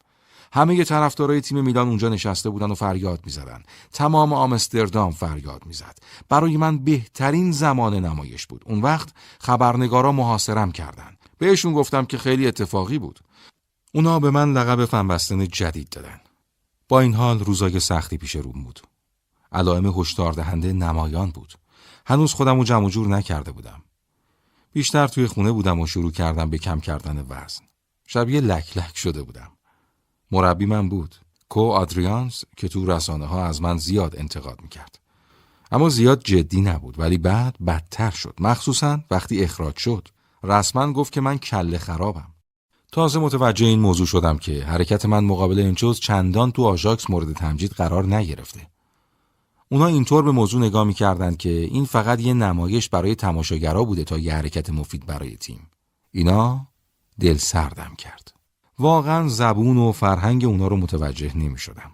همه 0.52 0.84
طرفدارای 0.84 1.40
تیم 1.40 1.64
میلان 1.64 1.88
اونجا 1.88 2.08
نشسته 2.08 2.50
بودن 2.50 2.70
و 2.70 2.74
فریاد 2.74 3.20
می‌زدن. 3.24 3.62
تمام 3.92 4.32
آمستردام 4.32 5.10
فریاد 5.10 5.66
می‌زد. 5.66 5.98
برای 6.28 6.56
من 6.56 6.78
بهترین 6.78 7.52
زمان 7.52 7.94
نمایش 7.94 8.46
بود. 8.46 8.64
اون 8.66 8.80
وقت 8.80 9.08
خبرنگارا 9.40 10.12
محاصرم 10.12 10.72
کردن. 10.72 11.16
بهشون 11.38 11.72
گفتم 11.72 12.04
که 12.04 12.18
خیلی 12.18 12.46
اتفاقی 12.46 12.98
بود. 12.98 13.20
اونا 13.94 14.20
به 14.20 14.30
من 14.30 14.52
لقب 14.52 14.84
فنبستن 14.84 15.46
جدید 15.46 15.88
دادن. 15.88 16.20
با 16.88 17.00
این 17.00 17.14
حال 17.14 17.40
روزای 17.40 17.80
سختی 17.80 18.18
پیش 18.18 18.36
روم 18.36 18.64
بود. 18.64 18.80
علائم 19.52 19.86
هشدار 19.86 20.32
دهنده 20.32 20.72
نمایان 20.72 21.30
بود. 21.30 21.54
هنوز 22.08 22.32
خودم 22.32 22.58
رو 22.58 22.64
جمع 22.64 22.88
جور 22.88 23.08
نکرده 23.08 23.52
بودم. 23.52 23.82
بیشتر 24.72 25.08
توی 25.08 25.26
خونه 25.26 25.52
بودم 25.52 25.80
و 25.80 25.86
شروع 25.86 26.10
کردم 26.10 26.50
به 26.50 26.58
کم 26.58 26.80
کردن 26.80 27.26
وزن. 27.28 27.64
شبیه 28.06 28.40
لک 28.40 28.78
لک 28.78 28.96
شده 28.96 29.22
بودم. 29.22 29.50
مربی 30.30 30.66
من 30.66 30.88
بود. 30.88 31.14
کو 31.48 31.70
آدریانس 31.70 32.44
که 32.56 32.68
تو 32.68 32.86
رسانه 32.86 33.26
ها 33.26 33.46
از 33.46 33.62
من 33.62 33.78
زیاد 33.78 34.16
انتقاد 34.18 34.62
می‌کرد. 34.62 34.98
اما 35.72 35.88
زیاد 35.88 36.22
جدی 36.24 36.60
نبود 36.60 36.98
ولی 36.98 37.18
بعد 37.18 37.56
بدتر 37.66 38.10
شد. 38.10 38.34
مخصوصا 38.40 39.00
وقتی 39.10 39.44
اخراج 39.44 39.76
شد. 39.76 40.08
رسما 40.44 40.92
گفت 40.92 41.12
که 41.12 41.20
من 41.20 41.38
کله 41.38 41.78
خرابم. 41.78 42.34
تازه 42.92 43.18
متوجه 43.18 43.66
این 43.66 43.80
موضوع 43.80 44.06
شدم 44.06 44.38
که 44.38 44.64
حرکت 44.64 45.06
من 45.06 45.24
مقابل 45.24 45.58
انچوز 45.58 46.00
چندان 46.00 46.50
تو 46.52 46.64
آژاکس 46.64 47.10
مورد 47.10 47.32
تمجید 47.32 47.70
قرار 47.70 48.06
نگرفته. 48.16 48.60
اونا 49.68 49.86
اینطور 49.86 50.24
به 50.24 50.30
موضوع 50.30 50.60
نگاه 50.60 50.84
می‌کردند 50.84 51.36
که 51.36 51.50
این 51.50 51.84
فقط 51.84 52.20
یه 52.20 52.34
نمایش 52.34 52.88
برای 52.88 53.14
تماشاگرا 53.14 53.84
بوده 53.84 54.04
تا 54.04 54.18
یه 54.18 54.34
حرکت 54.34 54.70
مفید 54.70 55.06
برای 55.06 55.36
تیم. 55.36 55.66
اینا 56.10 56.66
دل 57.20 57.36
سردم 57.36 57.94
کرد. 57.98 58.32
واقعا 58.78 59.28
زبون 59.28 59.76
و 59.76 59.92
فرهنگ 59.92 60.44
اونا 60.44 60.66
رو 60.66 60.76
متوجه 60.76 61.36
نمی 61.36 61.58
شدم. 61.58 61.90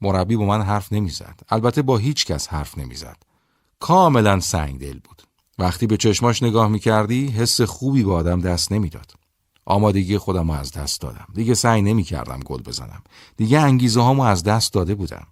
مربی 0.00 0.36
با 0.36 0.44
من 0.44 0.62
حرف 0.62 0.92
نمی‌زد. 0.92 1.40
البته 1.48 1.82
با 1.82 1.96
هیچ 1.96 2.26
کس 2.26 2.48
حرف 2.48 2.78
نمی‌زد. 2.78 3.16
کاملا 3.80 4.40
سنگ 4.40 4.80
دل 4.80 4.98
بود. 4.98 5.22
وقتی 5.58 5.86
به 5.86 5.96
چشماش 5.96 6.42
نگاه 6.42 6.68
می 6.68 6.78
کردی 6.78 7.26
حس 7.26 7.60
خوبی 7.60 8.02
به 8.02 8.12
آدم 8.12 8.40
دست 8.40 8.72
نمی‌داد. 8.72 9.12
آمادگی 9.64 10.18
خودم 10.18 10.50
رو 10.50 10.58
از 10.58 10.72
دست 10.72 11.00
دادم. 11.00 11.26
دیگه 11.34 11.54
سعی 11.54 11.82
نمی 11.82 12.02
کردم 12.02 12.40
گل 12.40 12.62
بزنم. 12.62 13.02
دیگه 13.36 13.60
انگیزه 13.60 14.00
هامو 14.00 14.22
از 14.22 14.42
دست 14.42 14.72
داده 14.72 14.94
بودم. 14.94 15.26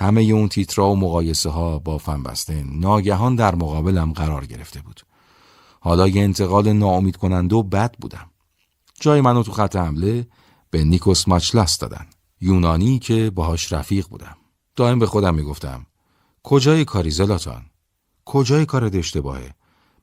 همه 0.00 0.20
اون 0.20 0.48
تیترا 0.48 0.90
و 0.90 0.96
مقایسه 0.96 1.50
ها 1.50 1.78
با 1.78 1.98
فنبستن 1.98 2.78
ناگهان 2.78 3.34
در 3.36 3.54
مقابلم 3.54 4.12
قرار 4.12 4.46
گرفته 4.46 4.80
بود. 4.80 5.00
حالا 5.80 6.08
یه 6.08 6.22
انتقال 6.22 6.72
ناامید 6.72 7.16
کننده 7.16 7.56
و 7.56 7.62
بد 7.62 7.94
بودم. 8.00 8.30
جای 9.00 9.20
منو 9.20 9.42
تو 9.42 9.52
خط 9.52 9.76
حمله 9.76 10.26
به 10.70 10.84
نیکوس 10.84 11.28
ماچلاس 11.28 11.78
دادن. 11.78 12.06
یونانی 12.40 12.98
که 12.98 13.30
باهاش 13.30 13.72
رفیق 13.72 14.08
بودم. 14.08 14.36
دائم 14.76 14.98
به 14.98 15.06
خودم 15.06 15.34
می‌گفتم 15.34 15.86
کجای 16.42 16.84
کاری 16.84 17.10
زلاتان؟ 17.10 17.62
کجای 18.24 18.66
کارت 18.66 18.94
اشتباهه؟ 18.94 19.54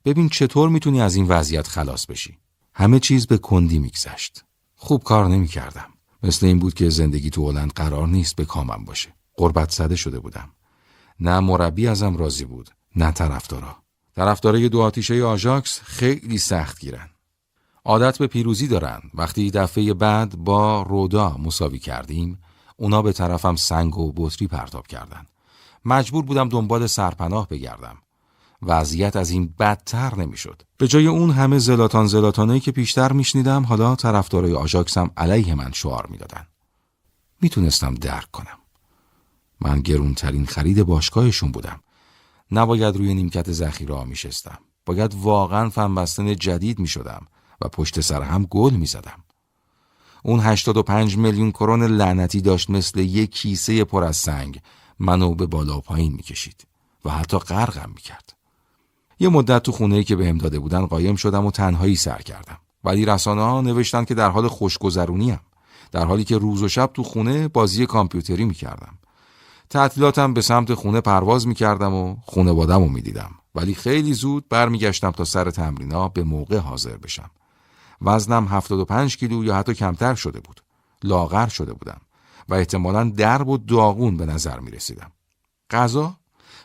ببین 0.05 0.29
چطور 0.29 0.69
می‌تونی 0.69 1.01
از 1.01 1.15
این 1.15 1.27
وضعیت 1.27 1.67
خلاص 1.67 2.05
بشی. 2.05 2.37
همه 2.73 2.99
چیز 2.99 3.27
به 3.27 3.37
کندی 3.37 3.79
میگذشت. 3.79 4.43
خوب 4.75 5.03
کار 5.03 5.27
نمی‌کردم. 5.27 5.87
مثل 6.23 6.45
این 6.45 6.59
بود 6.59 6.73
که 6.73 6.89
زندگی 6.89 7.29
تو 7.29 7.49
هلند 7.49 7.73
قرار 7.73 8.07
نیست 8.07 8.35
به 8.35 8.45
کامم 8.45 8.85
باشه. 8.85 9.16
قربت 9.37 9.71
زده 9.71 9.95
شده 9.95 10.19
بودم. 10.19 10.49
نه 11.19 11.39
مربی 11.39 11.87
ازم 11.87 12.17
راضی 12.17 12.45
بود، 12.45 12.69
نه 12.95 13.11
طرفدارا. 13.11 13.75
طرفدارای 14.15 14.69
دو 14.69 14.81
آتیشه 14.81 15.23
آژاکس 15.23 15.81
خیلی 15.81 16.37
سخت 16.37 16.79
گیرن. 16.79 17.09
عادت 17.85 18.17
به 18.17 18.27
پیروزی 18.27 18.67
دارن. 18.67 19.01
وقتی 19.13 19.51
دفعه 19.51 19.93
بعد 19.93 20.35
با 20.35 20.81
رودا 20.81 21.37
مساوی 21.37 21.79
کردیم، 21.79 22.39
اونا 22.77 23.01
به 23.01 23.13
طرفم 23.13 23.55
سنگ 23.55 23.97
و 23.97 24.13
بطری 24.15 24.47
پرتاب 24.47 24.87
کردن. 24.87 25.25
مجبور 25.85 26.23
بودم 26.23 26.49
دنبال 26.49 26.87
سرپناه 26.87 27.47
بگردم. 27.47 27.97
وضعیت 28.61 29.15
از 29.15 29.29
این 29.29 29.53
بدتر 29.59 30.15
نمی‌شد. 30.15 30.61
به 30.77 30.87
جای 30.87 31.07
اون 31.07 31.31
همه 31.31 31.59
زلاتان 31.59 32.07
زلاتانه 32.07 32.59
که 32.59 32.71
پیشتر 32.71 33.11
میشنیدم 33.11 33.63
حالا 33.63 33.95
طرفدارای 33.95 34.55
آژاکسم 34.55 35.11
علیه 35.17 35.55
من 35.55 35.71
شعار 35.71 36.07
می‌دادن. 36.07 36.47
می‌تونستم 37.41 37.95
درک 37.95 38.31
کنم. 38.31 38.57
من 39.61 39.81
گرونترین 39.81 40.45
خرید 40.45 40.83
باشگاهشون 40.83 41.51
بودم. 41.51 41.79
نباید 42.51 42.95
روی 42.97 43.13
نیمکت 43.13 43.51
ذخیره 43.51 44.03
میشستم. 44.03 44.57
باید 44.85 45.15
واقعا 45.15 45.69
فنبستن 45.69 46.35
جدید 46.35 46.79
می‌شدم 46.79 47.25
و 47.61 47.67
پشت 47.67 48.01
سر 48.01 48.21
هم 48.21 48.43
گل 48.49 48.73
می‌زدم. 48.73 49.23
اون 50.23 50.39
85 50.39 51.17
میلیون 51.17 51.51
کرون 51.51 51.83
لعنتی 51.83 52.41
داشت 52.41 52.69
مثل 52.69 52.99
یک 52.99 53.31
کیسه 53.31 53.83
پر 53.83 54.03
از 54.03 54.17
سنگ 54.17 54.61
منو 54.99 55.35
به 55.35 55.45
بالا 55.45 55.77
و 55.77 55.81
پایین 55.81 56.13
می‌کشید 56.13 56.67
و 57.05 57.09
حتی 57.09 57.37
غرقم 57.37 57.89
می‌کرد. 57.95 58.33
یه 59.19 59.29
مدت 59.29 59.63
تو 59.63 59.71
خونه 59.71 60.03
که 60.03 60.15
بهم 60.15 60.37
داده 60.37 60.59
بودن 60.59 60.85
قایم 60.85 61.15
شدم 61.15 61.45
و 61.45 61.51
تنهایی 61.51 61.95
سر 61.95 62.21
کردم. 62.21 62.57
ولی 62.83 63.05
رسانه 63.05 63.41
ها 63.41 63.61
نوشتن 63.61 64.05
که 64.05 64.13
در 64.13 64.29
حال 64.29 64.47
خوشگذرونیم. 64.47 65.39
در 65.91 66.05
حالی 66.05 66.23
که 66.23 66.37
روز 66.37 66.63
و 66.63 66.67
شب 66.67 66.91
تو 66.93 67.03
خونه 67.03 67.47
بازی 67.47 67.85
کامپیوتری 67.85 68.45
می‌کردم. 68.45 68.97
تعطیلاتم 69.69 70.33
به 70.33 70.41
سمت 70.41 70.73
خونه 70.73 71.01
پرواز 71.01 71.47
می‌کردم 71.47 71.93
و 71.93 72.15
خونوادم 72.25 72.83
رو 72.83 72.89
می‌دیدم. 72.89 73.31
ولی 73.55 73.75
خیلی 73.75 74.13
زود 74.13 74.49
برمیگشتم 74.49 75.11
تا 75.11 75.23
سر 75.23 75.51
تمرینا 75.51 76.07
به 76.07 76.23
موقع 76.23 76.57
حاضر 76.57 76.97
بشم. 76.97 77.29
وزنم 78.01 78.47
75 78.47 79.17
کیلو 79.17 79.43
یا 79.43 79.55
حتی 79.55 79.73
کمتر 79.73 80.15
شده 80.15 80.39
بود. 80.39 80.61
لاغر 81.03 81.47
شده 81.47 81.73
بودم 81.73 82.01
و 82.49 82.53
احتمالا 82.53 83.03
درب 83.03 83.47
و 83.47 83.57
داغون 83.57 84.17
به 84.17 84.25
نظر 84.25 84.59
می 84.59 84.71
رسیدم. 84.71 85.11
غذا؟ 85.69 86.17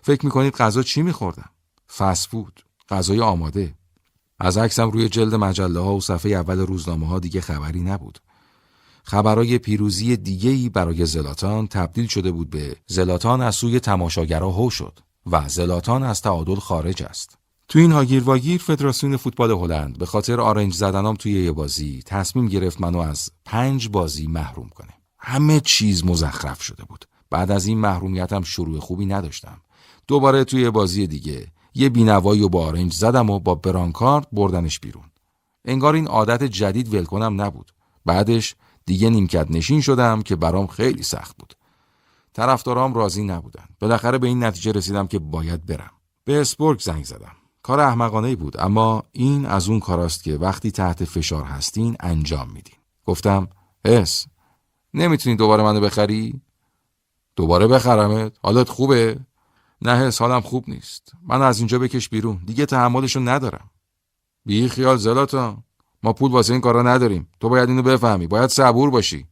فکر 0.03 0.25
می 0.27 0.31
کنید 0.31 0.57
غذا 0.57 0.83
چی 0.83 1.03
می 1.03 1.13
خوردم؟ 1.13 1.51
فسفود، 1.97 2.65
غذای 2.89 3.21
آماده. 3.21 3.75
از 4.39 4.59
عکسم 4.59 4.91
روی 4.91 5.09
جلد 5.09 5.35
مجله 5.35 5.81
ها 5.81 5.95
و 5.95 6.01
صفحه 6.01 6.33
اول 6.33 6.59
روزنامه 6.59 7.07
ها 7.07 7.19
دیگه 7.19 7.41
خبری 7.41 7.81
نبود. 7.81 8.19
خبرای 9.03 9.59
پیروزی 9.59 10.17
دیگهی 10.17 10.69
برای 10.69 11.07
زلاتان 11.07 11.67
تبدیل 11.67 12.07
شده 12.07 12.31
بود 12.33 12.51
به 12.51 12.77
زلاتان 12.87 13.41
از 13.41 13.55
سوی 13.55 13.81
تماشاگرها 13.81 14.51
هو 14.51 14.71
شد 14.71 14.99
و 15.27 15.49
زلاتان 15.49 16.03
از 16.03 16.23
تعادل 16.23 16.55
خارج 16.55 17.03
است. 17.03 17.39
تو 17.69 17.79
این 17.79 17.93
هاگیر 17.93 18.23
واگیر 18.23 18.61
فدراسیون 18.61 19.17
فوتبال 19.17 19.51
هلند 19.51 19.99
به 19.99 20.07
خاطر 20.07 20.41
آرنج 20.41 20.75
زدنام 20.75 21.15
توی 21.17 21.45
یه 21.45 21.53
بازی 21.53 22.03
تصمیم 22.07 22.49
گرفت 22.49 22.81
منو 22.81 22.99
از 22.99 23.31
پنج 23.45 23.89
بازی 23.89 24.27
محروم 24.27 24.69
کنه. 24.69 24.93
همه 25.19 25.61
چیز 25.61 26.05
مزخرف 26.05 26.63
شده 26.63 26.85
بود. 26.85 27.05
بعد 27.31 27.51
از 27.51 27.67
این 27.67 27.79
محرومیتم 27.79 28.43
شروع 28.43 28.79
خوبی 28.81 29.07
نداشتم. 29.07 29.61
دوباره 30.07 30.45
توی 30.45 30.71
بازی 30.71 31.07
دیگه 31.07 31.47
یه 31.75 31.89
بینوایی 31.89 32.43
و 32.43 32.49
با 32.49 32.67
آرنج 32.67 32.93
زدم 32.93 33.31
و 33.31 33.39
با 33.39 33.55
برانکارد 33.55 34.29
بردنش 34.33 34.81
بیرون. 34.81 35.05
انگار 35.65 35.95
این 35.95 36.07
عادت 36.07 36.43
جدید 36.43 36.95
ولکنم 36.95 37.41
نبود. 37.41 37.73
بعدش 38.07 38.55
دیگه 38.93 39.11
نیمکت 39.11 39.47
نشین 39.51 39.81
شدم 39.81 40.23
که 40.23 40.37
برام 40.37 40.67
خیلی 40.67 41.03
سخت 41.03 41.37
بود. 41.37 41.55
طرفدارام 42.33 42.95
راضی 42.95 43.25
نبودن. 43.25 43.65
بالاخره 43.81 44.19
به 44.19 44.27
این 44.27 44.45
نتیجه 44.45 44.73
رسیدم 44.73 45.07
که 45.07 45.19
باید 45.19 45.67
برم. 45.67 45.91
به 46.25 46.41
اسپورگ 46.41 46.81
زنگ 46.81 47.05
زدم. 47.05 47.33
کار 47.63 47.81
احمقانه 47.81 48.37
بود 48.37 48.61
اما 48.61 49.03
این 49.13 49.47
از 49.47 49.69
اون 49.69 49.81
کاراست 49.81 50.25
که 50.25 50.37
وقتی 50.37 50.71
تحت 50.71 51.05
فشار 51.05 51.45
هستین 51.45 51.97
انجام 52.01 52.49
میدین. 52.49 52.75
گفتم 53.05 53.49
اس 53.85 54.27
نمی‌تونی 54.95 55.37
دوباره 55.37 55.63
منو 55.63 55.81
بخری؟ 55.81 56.41
دوباره 57.37 57.67
بخرمت؟ 57.67 58.33
حالت 58.43 58.69
خوبه؟ 58.69 59.21
نه 59.83 59.97
حس 59.97 60.21
حالم 60.21 60.41
خوب 60.41 60.65
نیست. 60.69 61.13
من 61.23 61.43
از 61.43 61.59
اینجا 61.59 61.79
بکش 61.79 62.09
بیرون. 62.09 62.41
دیگه 62.47 62.67
تحملشو 62.67 63.21
ندارم. 63.21 63.71
بی 64.45 64.69
خیال 64.69 64.97
زلاتا. 64.97 65.57
ما 66.03 66.13
پول 66.13 66.31
واسه 66.31 66.53
این 66.53 66.61
کارا 66.61 66.83
نداریم. 66.83 67.29
تو 67.41 67.49
باید 67.49 67.69
اینو 67.69 67.83
بفهمی. 67.83 68.27
باید 68.27 68.51
صبور 68.51 68.91
باشی. 68.91 69.27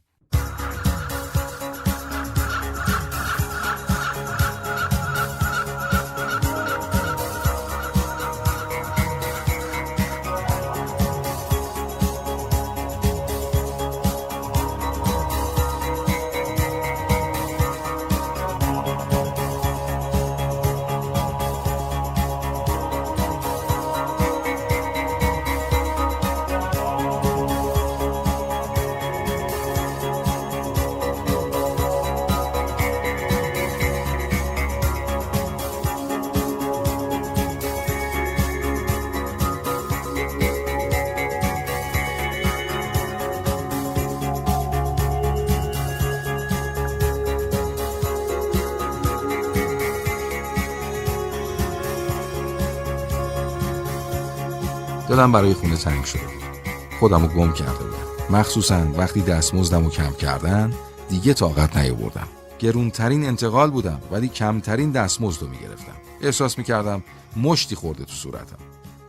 خودم 57.01 57.21
رو 57.21 57.27
گم 57.27 57.53
کرده 57.53 57.83
بودم. 57.83 58.37
مخصوصا 58.37 58.87
وقتی 58.97 59.21
دستمزدم 59.21 59.83
رو 59.83 59.89
کم 59.89 60.11
کردن 60.13 60.73
دیگه 61.09 61.33
طاقت 61.33 61.77
نیاوردم. 61.77 62.27
گرونترین 62.59 63.25
انتقال 63.25 63.71
بودم 63.71 63.99
ولی 64.11 64.27
کمترین 64.27 64.91
دستمزد 64.91 65.41
رو 65.41 65.47
می‌گرفتم. 65.47 65.93
احساس 66.21 66.57
می‌کردم 66.57 67.03
مشتی 67.37 67.75
خورده 67.75 68.05
تو 68.05 68.11
صورتم. 68.11 68.57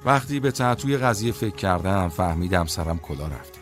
وقتی 0.04 0.40
به 0.40 0.50
تعطوی 0.50 0.96
قضیه 0.96 1.32
فکر 1.32 1.56
کردم 1.56 2.08
فهمیدم 2.08 2.66
سرم 2.66 2.98
کلا 2.98 3.26
رفته. 3.26 3.60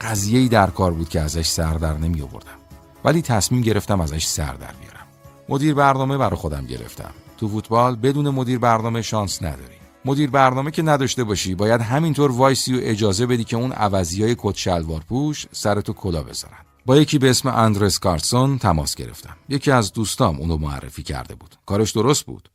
قضیه 0.00 0.48
در 0.48 0.70
کار 0.70 0.92
بود 0.92 1.08
که 1.08 1.20
ازش 1.20 1.46
سر 1.46 1.74
در 1.74 1.96
نمی 1.96 2.22
آوردم 2.22 2.58
ولی 3.04 3.22
تصمیم 3.22 3.60
گرفتم 3.60 4.00
ازش 4.00 4.26
سر 4.26 4.52
در 4.52 4.72
بیارم. 4.80 5.06
مدیر 5.48 5.74
برنامه 5.74 6.18
برای 6.18 6.36
خودم 6.36 6.66
گرفتم. 6.66 7.10
تو 7.38 7.48
فوتبال 7.48 7.96
بدون 7.96 8.30
مدیر 8.30 8.58
برنامه 8.58 9.02
شانس 9.02 9.42
نداری. 9.42 9.85
مدیر 10.06 10.30
برنامه 10.30 10.70
که 10.70 10.82
نداشته 10.82 11.24
باشی 11.24 11.54
باید 11.54 11.80
همینطور 11.80 12.32
وایسی 12.32 12.74
و 12.74 12.80
اجازه 12.82 13.26
بدی 13.26 13.44
که 13.44 13.56
اون 13.56 13.72
عوضی 13.72 14.22
های 14.22 14.36
کت 14.38 14.56
شلوار 14.56 15.00
پوش 15.08 15.46
سرتو 15.52 15.92
کلا 15.92 16.22
بذارن. 16.22 16.58
با 16.86 16.96
یکی 16.96 17.18
به 17.18 17.30
اسم 17.30 17.48
اندرس 17.48 17.98
کارسون 17.98 18.58
تماس 18.58 18.94
گرفتم. 18.94 19.36
یکی 19.48 19.70
از 19.70 19.92
دوستام 19.92 20.36
اونو 20.38 20.56
معرفی 20.56 21.02
کرده 21.02 21.34
بود. 21.34 21.56
کارش 21.66 21.90
درست 21.92 22.26
بود. 22.26 22.50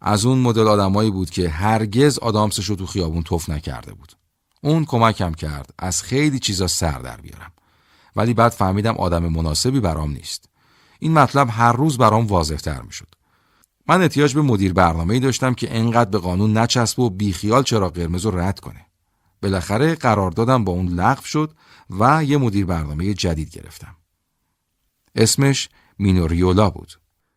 از 0.00 0.24
اون 0.24 0.38
مدل 0.38 0.68
آدمایی 0.68 1.10
بود 1.10 1.30
که 1.30 1.48
هرگز 1.48 2.18
آدامسش 2.18 2.64
رو 2.64 2.76
تو 2.76 2.86
خیابون 2.86 3.22
توف 3.22 3.48
نکرده 3.48 3.94
بود. 3.94 4.12
اون 4.60 4.84
کمکم 4.84 5.32
کرد 5.32 5.70
از 5.78 6.02
خیلی 6.02 6.38
چیزا 6.38 6.66
سر 6.66 6.98
در 6.98 7.16
بیارم. 7.16 7.52
ولی 8.16 8.34
بعد 8.34 8.52
فهمیدم 8.52 8.96
آدم 8.96 9.26
مناسبی 9.26 9.80
برام 9.80 10.10
نیست. 10.10 10.48
این 10.98 11.12
مطلب 11.12 11.48
هر 11.50 11.72
روز 11.72 11.98
برام 11.98 12.26
واضحتر 12.26 12.82
می‌شد. 12.82 13.11
من 13.92 14.02
احتیاج 14.02 14.34
به 14.34 14.42
مدیر 14.42 14.72
برنامه‌ای 14.72 15.20
داشتم 15.20 15.54
که 15.54 15.76
انقدر 15.76 16.10
به 16.10 16.18
قانون 16.18 16.58
نچسب 16.58 16.98
و 16.98 17.10
بیخیال 17.10 17.62
چرا 17.62 17.88
قرمز 17.88 18.26
رو 18.26 18.38
رد 18.38 18.60
کنه. 18.60 18.86
بالاخره 19.42 19.94
قرار 19.94 20.30
دادم 20.30 20.64
با 20.64 20.72
اون 20.72 20.88
لغو 20.88 21.22
شد 21.22 21.52
و 21.90 22.24
یه 22.24 22.36
مدیر 22.36 22.66
برنامه 22.66 23.14
جدید 23.14 23.50
گرفتم. 23.50 23.96
اسمش 25.14 25.68
مینوریولا 25.98 26.70
بود. 26.70 26.92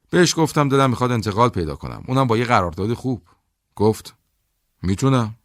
بهش 0.09 0.33
گفتم 0.37 0.69
دلم 0.69 0.89
می‌خواد 0.89 1.11
انتقال 1.11 1.49
پیدا 1.49 1.75
کنم. 1.75 2.03
اونم 2.07 2.27
با 2.27 2.37
یه 2.37 2.45
قرارداد 2.45 2.93
خوب. 2.93 3.21
گفت 3.75 4.15
می‌تونم. 4.81 5.35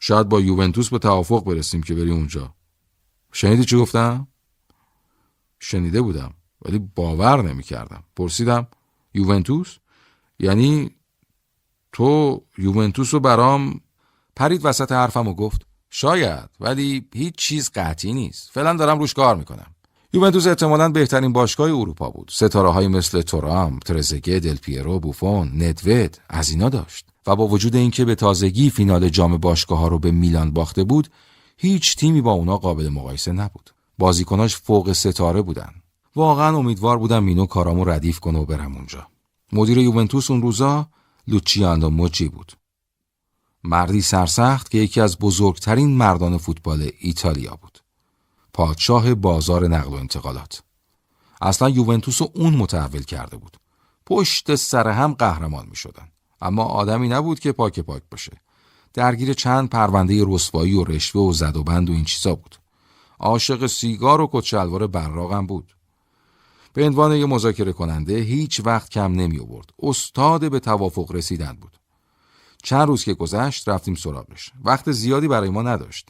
شاید 0.00 0.28
با 0.28 0.40
یوونتوس 0.40 0.88
به 0.88 0.98
توافق 0.98 1.44
برسیم 1.44 1.82
که 1.82 1.94
بری 1.94 2.10
اونجا. 2.10 2.54
شنیدی 3.32 3.64
چی 3.64 3.76
گفتم؟ 3.76 4.28
شنیده 5.60 6.02
بودم 6.02 6.34
ولی 6.62 6.78
باور 6.78 7.42
نمی‌کردم. 7.42 8.04
پرسیدم 8.16 8.66
یوونتوس؟ 9.14 9.78
یعنی 10.38 10.90
تو 11.92 12.40
یوونتوس 12.58 13.14
رو 13.14 13.20
برام 13.20 13.80
پرید 14.36 14.60
وسط 14.64 14.92
حرفم 14.92 15.28
و 15.28 15.34
گفت. 15.34 15.66
شاید 15.90 16.48
ولی 16.60 17.08
هیچ 17.14 17.34
چیز 17.34 17.70
قطعی 17.74 18.12
نیست. 18.12 18.50
فعلا 18.52 18.76
دارم 18.76 18.98
روش 18.98 19.14
کار 19.14 19.36
می‌کنم. 19.36 19.66
یوونتوس 20.12 20.46
احتمالا 20.46 20.88
بهترین 20.88 21.32
باشگاه 21.32 21.70
اروپا 21.70 22.10
بود. 22.10 22.30
ستاره 22.34 22.70
های 22.70 22.88
مثل 22.88 23.22
تورام 23.22 23.78
ترزگه 23.78 24.38
دل 24.38 24.56
پیرو 24.56 25.00
بوفون 25.00 25.62
ندوید 25.62 26.20
از 26.28 26.50
اینا 26.50 26.68
داشت. 26.68 27.06
و 27.26 27.36
با 27.36 27.48
وجود 27.48 27.76
اینکه 27.76 28.04
به 28.04 28.14
تازگی 28.14 28.70
فینال 28.70 29.08
جام 29.08 29.36
باشگاه 29.36 29.78
ها 29.78 29.88
رو 29.88 29.98
به 29.98 30.10
میلان 30.10 30.50
باخته 30.50 30.84
بود 30.84 31.08
هیچ 31.56 31.96
تیمی 31.96 32.20
با 32.20 32.32
اونا 32.32 32.56
قابل 32.56 32.88
مقایسه 32.88 33.32
نبود. 33.32 33.70
بازیکناش 33.98 34.56
فوق 34.56 34.92
ستاره 34.92 35.42
بودن. 35.42 35.70
واقعا 36.16 36.56
امیدوار 36.56 36.98
بودم 36.98 37.24
مینو 37.24 37.46
کارامو 37.46 37.84
ردیف 37.84 38.20
کنه 38.20 38.38
و 38.38 38.44
برم 38.44 38.76
اونجا. 38.76 39.06
مدیر 39.52 39.78
یوونتوس 39.78 40.30
اون 40.30 40.42
روزا 40.42 40.88
لوچیاندو 41.26 41.90
موجی 41.90 42.28
بود. 42.28 42.52
مردی 43.64 44.00
سرسخت 44.00 44.70
که 44.70 44.78
یکی 44.78 45.00
از 45.00 45.18
بزرگترین 45.18 45.96
مردان 45.96 46.38
فوتبال 46.38 46.90
ایتالیا 47.00 47.54
بود. 47.62 47.78
پادشاه 48.52 49.14
بازار 49.14 49.68
نقل 49.68 49.90
و 49.90 49.94
انتقالات. 49.94 50.62
اصلا 51.40 51.68
یوونتوس 51.68 52.22
اون 52.22 52.56
متحول 52.56 53.02
کرده 53.02 53.36
بود. 53.36 53.56
پشت 54.06 54.54
سر 54.54 54.88
هم 54.88 55.12
قهرمان 55.12 55.66
می 55.70 55.76
شدن. 55.76 56.08
اما 56.40 56.64
آدمی 56.64 57.08
نبود 57.08 57.40
که 57.40 57.52
پاک 57.52 57.80
پاک 57.80 58.02
باشه. 58.10 58.32
درگیر 58.94 59.32
چند 59.32 59.68
پرونده 59.68 60.24
رسوایی 60.26 60.74
و 60.74 60.84
رشوه 60.84 61.22
و 61.22 61.32
زد 61.32 61.56
و 61.56 61.62
بند 61.62 61.90
و 61.90 61.92
این 61.92 62.04
چیزا 62.04 62.34
بود. 62.34 62.56
عاشق 63.18 63.66
سیگار 63.66 64.20
و 64.20 64.28
کتشلوار 64.32 64.86
براغم 64.86 65.46
بود. 65.46 65.76
به 66.78 66.86
عنوان 66.86 67.12
یه 67.12 67.26
مذاکره 67.26 67.72
کننده 67.72 68.18
هیچ 68.18 68.60
وقت 68.64 68.90
کم 68.90 69.12
نمی 69.12 69.40
آورد. 69.40 69.70
استاد 69.82 70.50
به 70.50 70.60
توافق 70.60 71.12
رسیدن 71.12 71.52
بود. 71.52 71.78
چند 72.62 72.88
روز 72.88 73.04
که 73.04 73.14
گذشت 73.14 73.68
رفتیم 73.68 73.94
سراغش. 73.94 74.52
وقت 74.64 74.92
زیادی 74.92 75.28
برای 75.28 75.50
ما 75.50 75.62
نداشت. 75.62 76.08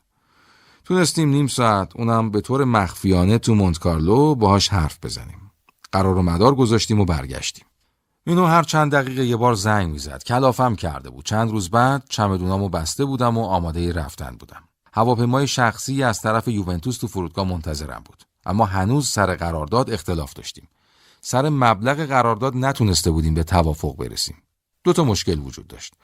تونستیم 0.84 1.28
نیم 1.28 1.46
ساعت 1.46 1.96
اونم 1.96 2.30
به 2.30 2.40
طور 2.40 2.64
مخفیانه 2.64 3.38
تو 3.38 3.54
مونتکارلو 3.54 4.34
باهاش 4.34 4.68
حرف 4.68 4.98
بزنیم. 5.02 5.50
قرار 5.92 6.16
و 6.16 6.22
مدار 6.22 6.54
گذاشتیم 6.54 7.00
و 7.00 7.04
برگشتیم. 7.04 7.64
اینو 8.26 8.44
هر 8.44 8.62
چند 8.62 8.92
دقیقه 8.92 9.24
یه 9.24 9.36
بار 9.36 9.54
زنگ 9.54 9.92
می‌زد. 9.92 10.22
کلافم 10.22 10.74
کرده 10.74 11.10
بود. 11.10 11.24
چند 11.24 11.50
روز 11.50 11.70
بعد 11.70 12.04
چمدونامو 12.08 12.68
بسته 12.68 13.04
بودم 13.04 13.38
و 13.38 13.44
آماده 13.44 13.92
رفتن 13.92 14.36
بودم. 14.40 14.62
هواپیمای 14.92 15.46
شخصی 15.46 16.02
از 16.02 16.20
طرف 16.20 16.48
یوونتوس 16.48 16.98
تو 16.98 17.06
فرودگاه 17.06 17.48
منتظرم 17.48 18.02
بود 18.04 18.27
اما 18.48 18.64
هنوز 18.64 19.08
سر 19.08 19.34
قرارداد 19.34 19.90
اختلاف 19.90 20.32
داشتیم. 20.32 20.68
سر 21.20 21.48
مبلغ 21.48 21.96
قرارداد 22.06 22.56
نتونسته 22.56 23.10
بودیم 23.10 23.34
به 23.34 23.44
توافق 23.44 23.96
برسیم. 23.96 24.36
دو 24.84 24.92
تا 24.92 25.04
مشکل 25.04 25.38
وجود 25.38 25.66
داشت. 25.66 25.94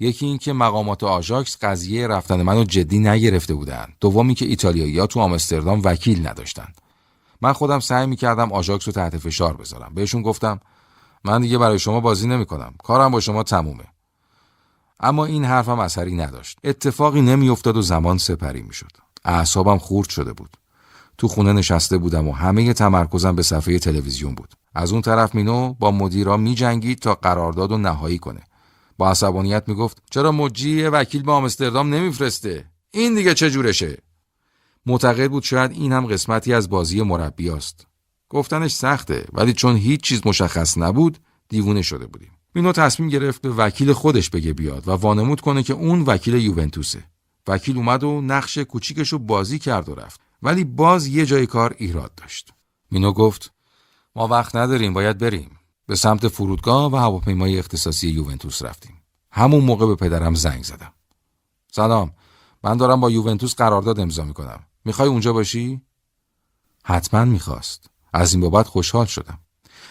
یکی 0.00 0.26
این 0.26 0.38
که 0.38 0.52
مقامات 0.52 1.04
آژاکس 1.04 1.56
قضیه 1.62 2.06
رفتن 2.06 2.42
منو 2.42 2.64
جدی 2.64 2.98
نگرفته 2.98 3.54
بودن. 3.54 3.86
دومی 4.00 4.34
که 4.34 4.46
ایتالیایی‌ها 4.46 5.06
تو 5.06 5.20
آمستردام 5.20 5.80
وکیل 5.84 6.26
نداشتن. 6.26 6.68
من 7.40 7.52
خودم 7.52 7.80
سعی 7.80 8.06
می‌کردم 8.06 8.52
آژاکس 8.52 8.88
رو 8.88 8.92
تحت 8.92 9.18
فشار 9.18 9.56
بذارم. 9.56 9.94
بهشون 9.94 10.22
گفتم 10.22 10.60
من 11.24 11.40
دیگه 11.40 11.58
برای 11.58 11.78
شما 11.78 12.00
بازی 12.00 12.28
نمی‌کنم. 12.28 12.74
کارم 12.82 13.10
با 13.10 13.20
شما 13.20 13.42
تمومه. 13.42 13.84
اما 15.00 15.24
این 15.24 15.44
حرفم 15.44 15.78
اثری 15.78 16.16
نداشت. 16.16 16.58
اتفاقی 16.64 17.20
نمیافتاد 17.20 17.76
و 17.76 17.82
زمان 17.82 18.18
سپری 18.18 18.62
می‌شد. 18.62 18.90
اعصابم 19.24 19.78
خورد 19.78 20.08
شده 20.08 20.32
بود. 20.32 20.56
تو 21.18 21.28
خونه 21.28 21.52
نشسته 21.52 21.98
بودم 21.98 22.28
و 22.28 22.32
همه 22.32 22.72
تمرکزم 22.72 23.36
به 23.36 23.42
صفحه 23.42 23.78
تلویزیون 23.78 24.34
بود. 24.34 24.54
از 24.74 24.92
اون 24.92 25.02
طرف 25.02 25.34
مینو 25.34 25.74
با 25.74 25.90
مدیرا 25.90 26.36
میجنگید 26.36 26.98
تا 26.98 27.14
قرارداد 27.14 27.72
و 27.72 27.78
نهایی 27.78 28.18
کنه. 28.18 28.40
با 28.98 29.10
عصبانیت 29.10 29.64
می‌گفت 29.66 30.02
چرا 30.10 30.32
مجی 30.32 30.82
وکیل 30.82 31.22
به 31.22 31.32
آمستردام 31.32 31.94
نمیفرسته؟ 31.94 32.64
این 32.90 33.14
دیگه 33.14 33.34
چه 33.34 33.50
جورشه؟ 33.50 33.98
معتقد 34.86 35.30
بود 35.30 35.42
شاید 35.42 35.70
این 35.70 35.92
هم 35.92 36.06
قسمتی 36.06 36.54
از 36.54 36.68
بازی 36.68 37.02
مربی 37.02 37.50
است. 37.50 37.86
گفتنش 38.28 38.72
سخته 38.72 39.24
ولی 39.32 39.52
چون 39.52 39.76
هیچ 39.76 40.00
چیز 40.00 40.20
مشخص 40.26 40.78
نبود 40.78 41.18
دیوونه 41.48 41.82
شده 41.82 42.06
بودیم. 42.06 42.30
مینو 42.54 42.72
تصمیم 42.72 43.08
گرفت 43.08 43.42
به 43.42 43.50
وکیل 43.50 43.92
خودش 43.92 44.30
بگه 44.30 44.52
بیاد 44.52 44.88
و 44.88 44.90
وانمود 44.90 45.40
کنه 45.40 45.62
که 45.62 45.72
اون 45.72 46.02
وکیل 46.02 46.34
یوونتوسه. 46.34 47.04
وکیل 47.46 47.76
اومد 47.76 48.04
و 48.04 48.20
نقش 48.20 48.58
کوچیکش 48.58 49.12
رو 49.12 49.18
بازی 49.18 49.58
کرد 49.58 49.88
و 49.88 49.94
رفت. 49.94 50.20
ولی 50.44 50.64
باز 50.64 51.06
یه 51.06 51.26
جای 51.26 51.46
کار 51.46 51.74
ایراد 51.78 52.14
داشت. 52.14 52.52
مینو 52.90 53.12
گفت 53.12 53.52
ما 54.16 54.28
وقت 54.28 54.56
نداریم 54.56 54.92
باید 54.92 55.18
بریم. 55.18 55.58
به 55.86 55.96
سمت 55.96 56.28
فرودگاه 56.28 56.92
و 56.92 56.96
هواپیمای 56.96 57.58
اختصاصی 57.58 58.08
یوونتوس 58.08 58.62
رفتیم. 58.62 59.02
همون 59.30 59.64
موقع 59.64 59.86
به 59.86 59.94
پدرم 59.94 60.34
زنگ 60.34 60.64
زدم. 60.64 60.92
سلام 61.72 62.12
من 62.62 62.76
دارم 62.76 63.00
با 63.00 63.10
یوونتوس 63.10 63.54
قرارداد 63.54 64.00
امضا 64.00 64.24
می‌کنم. 64.24 64.60
می‌خوای 64.84 65.08
اونجا 65.08 65.32
باشی؟ 65.32 65.82
حتما 66.84 67.24
می‌خواست. 67.24 67.90
از 68.12 68.32
این 68.32 68.40
بابت 68.40 68.66
خوشحال 68.66 69.06
شدم. 69.06 69.38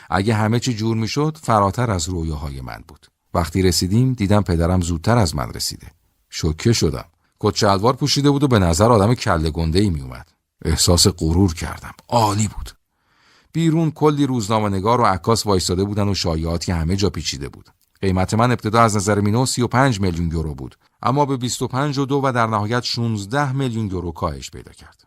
اگه 0.10 0.34
همه 0.34 0.60
چی 0.60 0.74
جور 0.74 0.98
می‌شد 0.98 1.38
فراتر 1.42 1.92
از 1.92 2.10
رویاهای 2.10 2.62
من 2.62 2.84
بود. 2.88 3.08
وقتی 3.34 3.62
رسیدیم 3.62 4.14
دیدم 4.14 4.42
پدرم 4.42 4.82
زودتر 4.82 5.18
از 5.18 5.36
من 5.36 5.54
رسیده. 5.54 5.88
شوکه 6.30 6.74
شدم. 6.74 7.06
کت 7.40 7.56
شلوار 7.56 7.96
پوشیده 7.96 8.30
بود 8.30 8.44
و 8.44 8.48
به 8.48 8.60
نظر 8.60 8.92
آدم 8.92 9.14
کله 9.14 9.50
گنده 9.50 9.80
ای 9.80 9.90
میومد 9.90 10.33
احساس 10.64 11.08
غرور 11.08 11.54
کردم. 11.54 11.94
عالی 12.10 12.48
بود. 12.48 12.70
بیرون 13.54 13.92
کلی 13.92 14.26
روزنامه 14.26 14.70
نگار 14.70 15.02
و 15.02 15.06
عکاس 15.06 15.46
وایستاده 15.46 15.84
بودن 15.84 16.08
و 16.08 16.14
شایعاتی 16.14 16.72
همه 16.72 16.96
جا 16.96 17.10
پیچیده 17.10 17.50
بود. 17.50 17.70
قیمت 18.02 18.34
من 18.34 18.52
ابتدا 18.52 18.82
از 18.82 18.96
نظر 18.96 19.20
مینو 19.20 19.46
35 19.46 20.00
میلیون 20.00 20.32
یورو 20.32 20.56
بود. 20.56 20.76
اما 21.02 21.26
به 21.26 21.38
25 21.38 21.98
و 21.98 22.06
دو 22.06 22.22
و 22.24 22.32
در 22.32 22.48
نهایت 22.48 22.84
16 22.84 23.52
میلیون 23.52 23.88
یورو 23.88 24.12
کاهش 24.12 24.52
پیدا 24.52 24.72
کرد. 24.72 25.04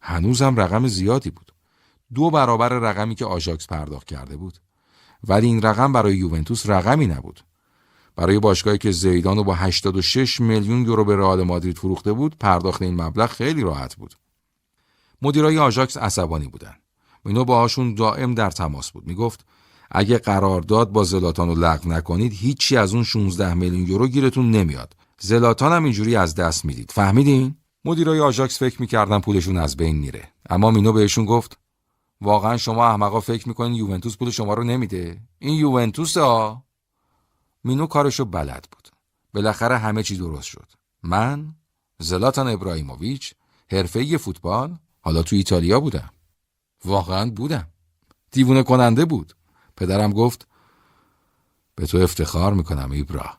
هنوزم 0.00 0.56
رقم 0.56 0.88
زیادی 0.88 1.30
بود. 1.30 1.52
دو 2.14 2.30
برابر 2.30 2.68
رقمی 2.68 3.14
که 3.14 3.24
آژاکس 3.24 3.66
پرداخت 3.66 4.06
کرده 4.06 4.36
بود. 4.36 4.58
ولی 5.28 5.46
این 5.46 5.62
رقم 5.62 5.92
برای 5.92 6.16
یوونتوس 6.16 6.66
رقمی 6.66 7.06
نبود. 7.06 7.40
برای 8.16 8.38
باشگاهی 8.38 8.78
که 8.78 8.90
زیدان 8.90 9.36
رو 9.36 9.44
با 9.44 9.54
86 9.54 10.40
میلیون 10.40 10.84
یورو 10.84 11.04
به 11.04 11.16
رئال 11.16 11.42
مادرید 11.42 11.78
فروخته 11.78 12.12
بود 12.12 12.38
پرداخت 12.38 12.82
این 12.82 13.02
مبلغ 13.02 13.30
خیلی 13.30 13.62
راحت 13.62 13.96
بود. 13.96 14.14
مدیرای 15.24 15.58
آژاکس 15.58 15.96
عصبانی 15.96 16.48
بودند. 16.48 16.80
مینو 17.24 17.44
باهاشون 17.44 17.94
دائم 17.94 18.34
در 18.34 18.50
تماس 18.50 18.90
بود. 18.90 19.06
می‌گفت 19.06 19.46
اگه 19.90 20.18
قرارداد 20.18 20.90
با 20.92 21.04
زلاتان 21.04 21.48
رو 21.48 21.54
لغو 21.54 21.88
نکنید 21.88 22.32
هیچی 22.32 22.76
از 22.76 22.94
اون 22.94 23.04
16 23.04 23.54
میلیون 23.54 23.86
یورو 23.86 24.08
گیرتون 24.08 24.50
نمیاد. 24.50 24.96
زلاتان 25.18 25.72
هم 25.72 25.84
اینجوری 25.84 26.16
از 26.16 26.34
دست 26.34 26.64
می‌دید. 26.64 26.90
فهمیدین؟ 26.90 27.56
مدیرای 27.84 28.20
آژاکس 28.20 28.58
فکر 28.58 28.80
می‌کردن 28.80 29.20
پولشون 29.20 29.56
از 29.56 29.76
بین 29.76 29.96
میره. 29.96 30.28
اما 30.50 30.70
مینو 30.70 30.92
بهشون 30.92 31.24
گفت 31.24 31.58
واقعا 32.20 32.56
شما 32.56 32.86
احمقا 32.86 33.20
فکر 33.20 33.48
می‌کنین 33.48 33.74
یوونتوس 33.74 34.16
پول 34.16 34.30
شما 34.30 34.54
رو 34.54 34.64
نمیده؟ 34.64 35.20
این 35.38 35.54
یوونتوس 35.54 36.16
ها 36.16 36.64
مینو 37.64 37.86
کارشو 37.86 38.24
بلد 38.24 38.68
بود. 38.72 38.88
بالاخره 39.34 39.78
همه 39.78 40.02
چی 40.02 40.16
درست 40.16 40.46
شد. 40.46 40.72
من 41.02 41.54
زلاتان 41.98 42.48
ابراهیموویچ 42.48 43.34
حرفه 43.70 44.18
فوتبال 44.18 44.78
حالا 45.04 45.22
تو 45.22 45.36
ایتالیا 45.36 45.80
بودم. 45.80 46.10
واقعا 46.84 47.30
بودم. 47.30 47.68
دیوونه 48.30 48.62
کننده 48.62 49.04
بود. 49.04 49.32
پدرم 49.76 50.12
گفت 50.12 50.46
به 51.74 51.86
تو 51.86 51.98
افتخار 51.98 52.54
می‌کنم 52.54 52.90
ایبرا 52.90 53.38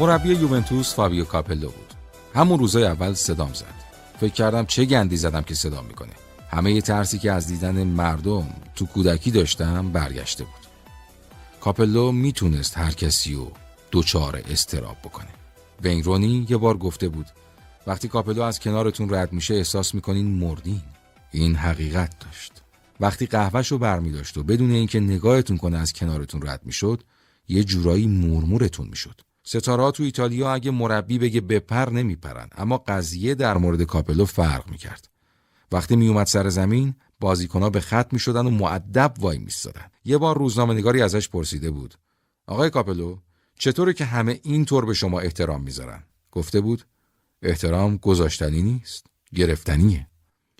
مربی 0.00 0.28
یوونتوس 0.28 0.94
فابیو 0.94 1.24
کاپلو 1.24 1.70
بود. 1.70 1.94
همون 2.34 2.58
روزای 2.58 2.84
اول 2.84 3.14
صدام 3.14 3.52
زد. 3.52 3.74
فکر 4.20 4.32
کردم 4.32 4.66
چه 4.66 4.84
گندی 4.84 5.16
زدم 5.16 5.42
که 5.42 5.54
صدام 5.54 5.84
می‌کنه. 5.86 6.12
همه 6.50 6.72
ی 6.72 6.82
ترسی 6.82 7.18
که 7.18 7.32
از 7.32 7.46
دیدن 7.46 7.84
مردم 7.84 8.46
تو 8.74 8.86
کودکی 8.86 9.30
داشتم 9.30 9.92
برگشته 9.92 10.44
بود. 10.44 10.66
کاپلو 11.60 12.12
می‌تونست 12.12 12.78
هر 12.78 12.90
کسی 12.90 13.34
رو 13.34 13.52
دچار 13.90 14.42
اضطراب 14.50 14.96
بکنه. 15.04 15.28
وین 15.82 16.46
یه 16.48 16.56
بار 16.56 16.76
گفته 16.76 17.08
بود 17.08 17.26
وقتی 17.86 18.08
کاپلو 18.08 18.42
از 18.42 18.60
کنارتون 18.60 19.14
رد 19.14 19.32
میشه 19.32 19.54
احساس 19.54 19.94
می‌کنین 19.94 20.26
مردین. 20.26 20.82
این 21.30 21.54
حقیقت 21.54 22.18
داشت. 22.18 22.52
وقتی 23.00 23.26
قهوهش 23.26 23.68
رو 23.68 23.78
برمی 23.78 24.12
داشت 24.12 24.36
و 24.36 24.42
بدون 24.42 24.70
اینکه 24.70 25.00
نگاهتون 25.00 25.56
کنه 25.56 25.78
از 25.78 25.92
کنارتون 25.92 26.42
رد 26.46 26.60
می‌شد 26.64 27.02
یه 27.48 27.64
جورایی 27.64 28.06
مورمورتون 28.06 28.88
می‌شد. 28.88 29.20
ستاره‌ها 29.52 29.90
تو 29.90 30.02
ایتالیا 30.02 30.54
اگه 30.54 30.70
مربی 30.70 31.18
بگه 31.18 31.40
بپر 31.40 31.90
نمیپرن. 31.90 32.48
اما 32.56 32.78
قضیه 32.78 33.34
در 33.34 33.56
مورد 33.56 33.82
کاپلو 33.82 34.24
فرق 34.24 34.70
می‌کرد. 34.70 35.08
وقتی 35.72 35.96
میومد 35.96 36.26
سر 36.26 36.48
زمین 36.48 36.94
بازیکنها 37.20 37.70
به 37.70 37.80
خط 37.80 38.12
می‌شدن 38.12 38.46
و 38.46 38.50
مؤدب 38.50 39.14
وایمیستادن. 39.18 39.86
یه 40.04 40.18
بار 40.18 40.38
روزنامه 40.38 40.74
نگاری 40.74 41.02
ازش 41.02 41.28
پرسیده 41.28 41.70
بود. 41.70 41.94
آقای 42.46 42.70
کاپلو 42.70 43.18
چطوره 43.58 43.92
که 43.92 44.04
همه 44.04 44.40
اینطور 44.42 44.84
به 44.84 44.94
شما 44.94 45.20
احترام 45.20 45.62
می‌ذارن؟ 45.62 46.02
گفته 46.32 46.60
بود 46.60 46.86
احترام 47.42 47.96
گذاشتنی 47.96 48.62
نیست 48.62 49.06
گرفتنیه. 49.34 50.06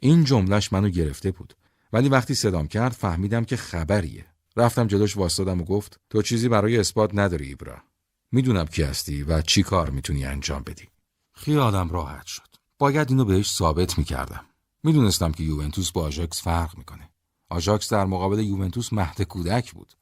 این 0.03 0.25
جملهش 0.25 0.73
منو 0.73 0.89
گرفته 0.89 1.31
بود. 1.31 1.55
ولی 1.93 2.09
وقتی 2.09 2.35
صدام 2.35 2.69
کرد 2.69 2.93
فهمیدم 2.93 3.45
که 3.45 3.57
خبریه. 3.57 4.27
رفتم 4.57 4.87
جلوش 4.87 5.17
وایستادم 5.17 5.61
و 5.61 5.65
گفت 5.65 6.01
تو 6.11 6.23
چیزی 6.23 6.49
برای 6.49 6.79
اثبات 6.79 7.11
نداری 7.15 7.47
ایبرا. 7.47 7.90
می‌دونم 8.33 8.65
کی 8.65 8.83
هستی 8.83 9.23
و 9.23 9.43
چی 9.43 9.63
کار 9.63 9.91
می‌تونی 9.91 10.25
انجام 10.25 10.63
بدی. 10.63 10.89
خیالم 11.33 11.91
راحت 11.91 12.27
شد. 12.27 12.49
باید 12.79 13.11
اینو 13.11 13.25
بهش 13.25 13.51
ثابت 13.51 13.99
می‌کردم. 13.99 14.45
می‌دونستم 14.83 15.33
که 15.33 15.43
یوونتوس 15.43 15.93
با 15.93 16.03
آژاکس 16.03 16.43
فرق 16.43 16.79
می‌کنه. 16.79 17.11
آژاکس 17.49 17.93
در 17.93 18.05
مقابل 18.05 18.39
یوونتوس 18.39 18.93
مهد 18.93 19.23
کودک 19.23 19.73
بود. 19.73 19.93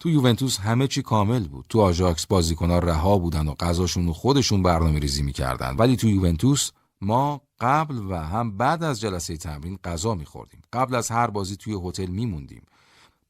تو 0.00 0.10
یوونتوس 0.10 0.58
همه 0.58 0.86
چی 0.86 1.02
کامل 1.02 1.48
بود. 1.48 1.66
تو 1.68 1.80
آژاکس 1.80 2.26
بازیکنها 2.26 2.78
رها 2.78 3.18
بودن 3.18 3.48
و 3.48 3.54
غذاشون 3.54 4.08
و 4.08 4.12
خودشون 4.12 4.62
برنامه 4.62 4.98
ریزی 4.98 5.22
می‌کردن. 5.22 5.76
ولی 5.76 5.96
تو 5.96 6.08
یوونتوس 6.08 6.70
ما 7.00 7.42
قبل 7.60 7.98
و 7.98 8.14
هم 8.16 8.56
بعد 8.56 8.82
از 8.82 9.00
جلسه 9.00 9.36
تمرین 9.36 9.78
غذا 9.84 10.14
میخوردیم. 10.14 10.62
قبل 10.72 10.94
از 10.94 11.10
هر 11.10 11.26
بازی 11.26 11.56
توی 11.56 11.80
هتل 11.84 12.06
میموندیم. 12.06 12.66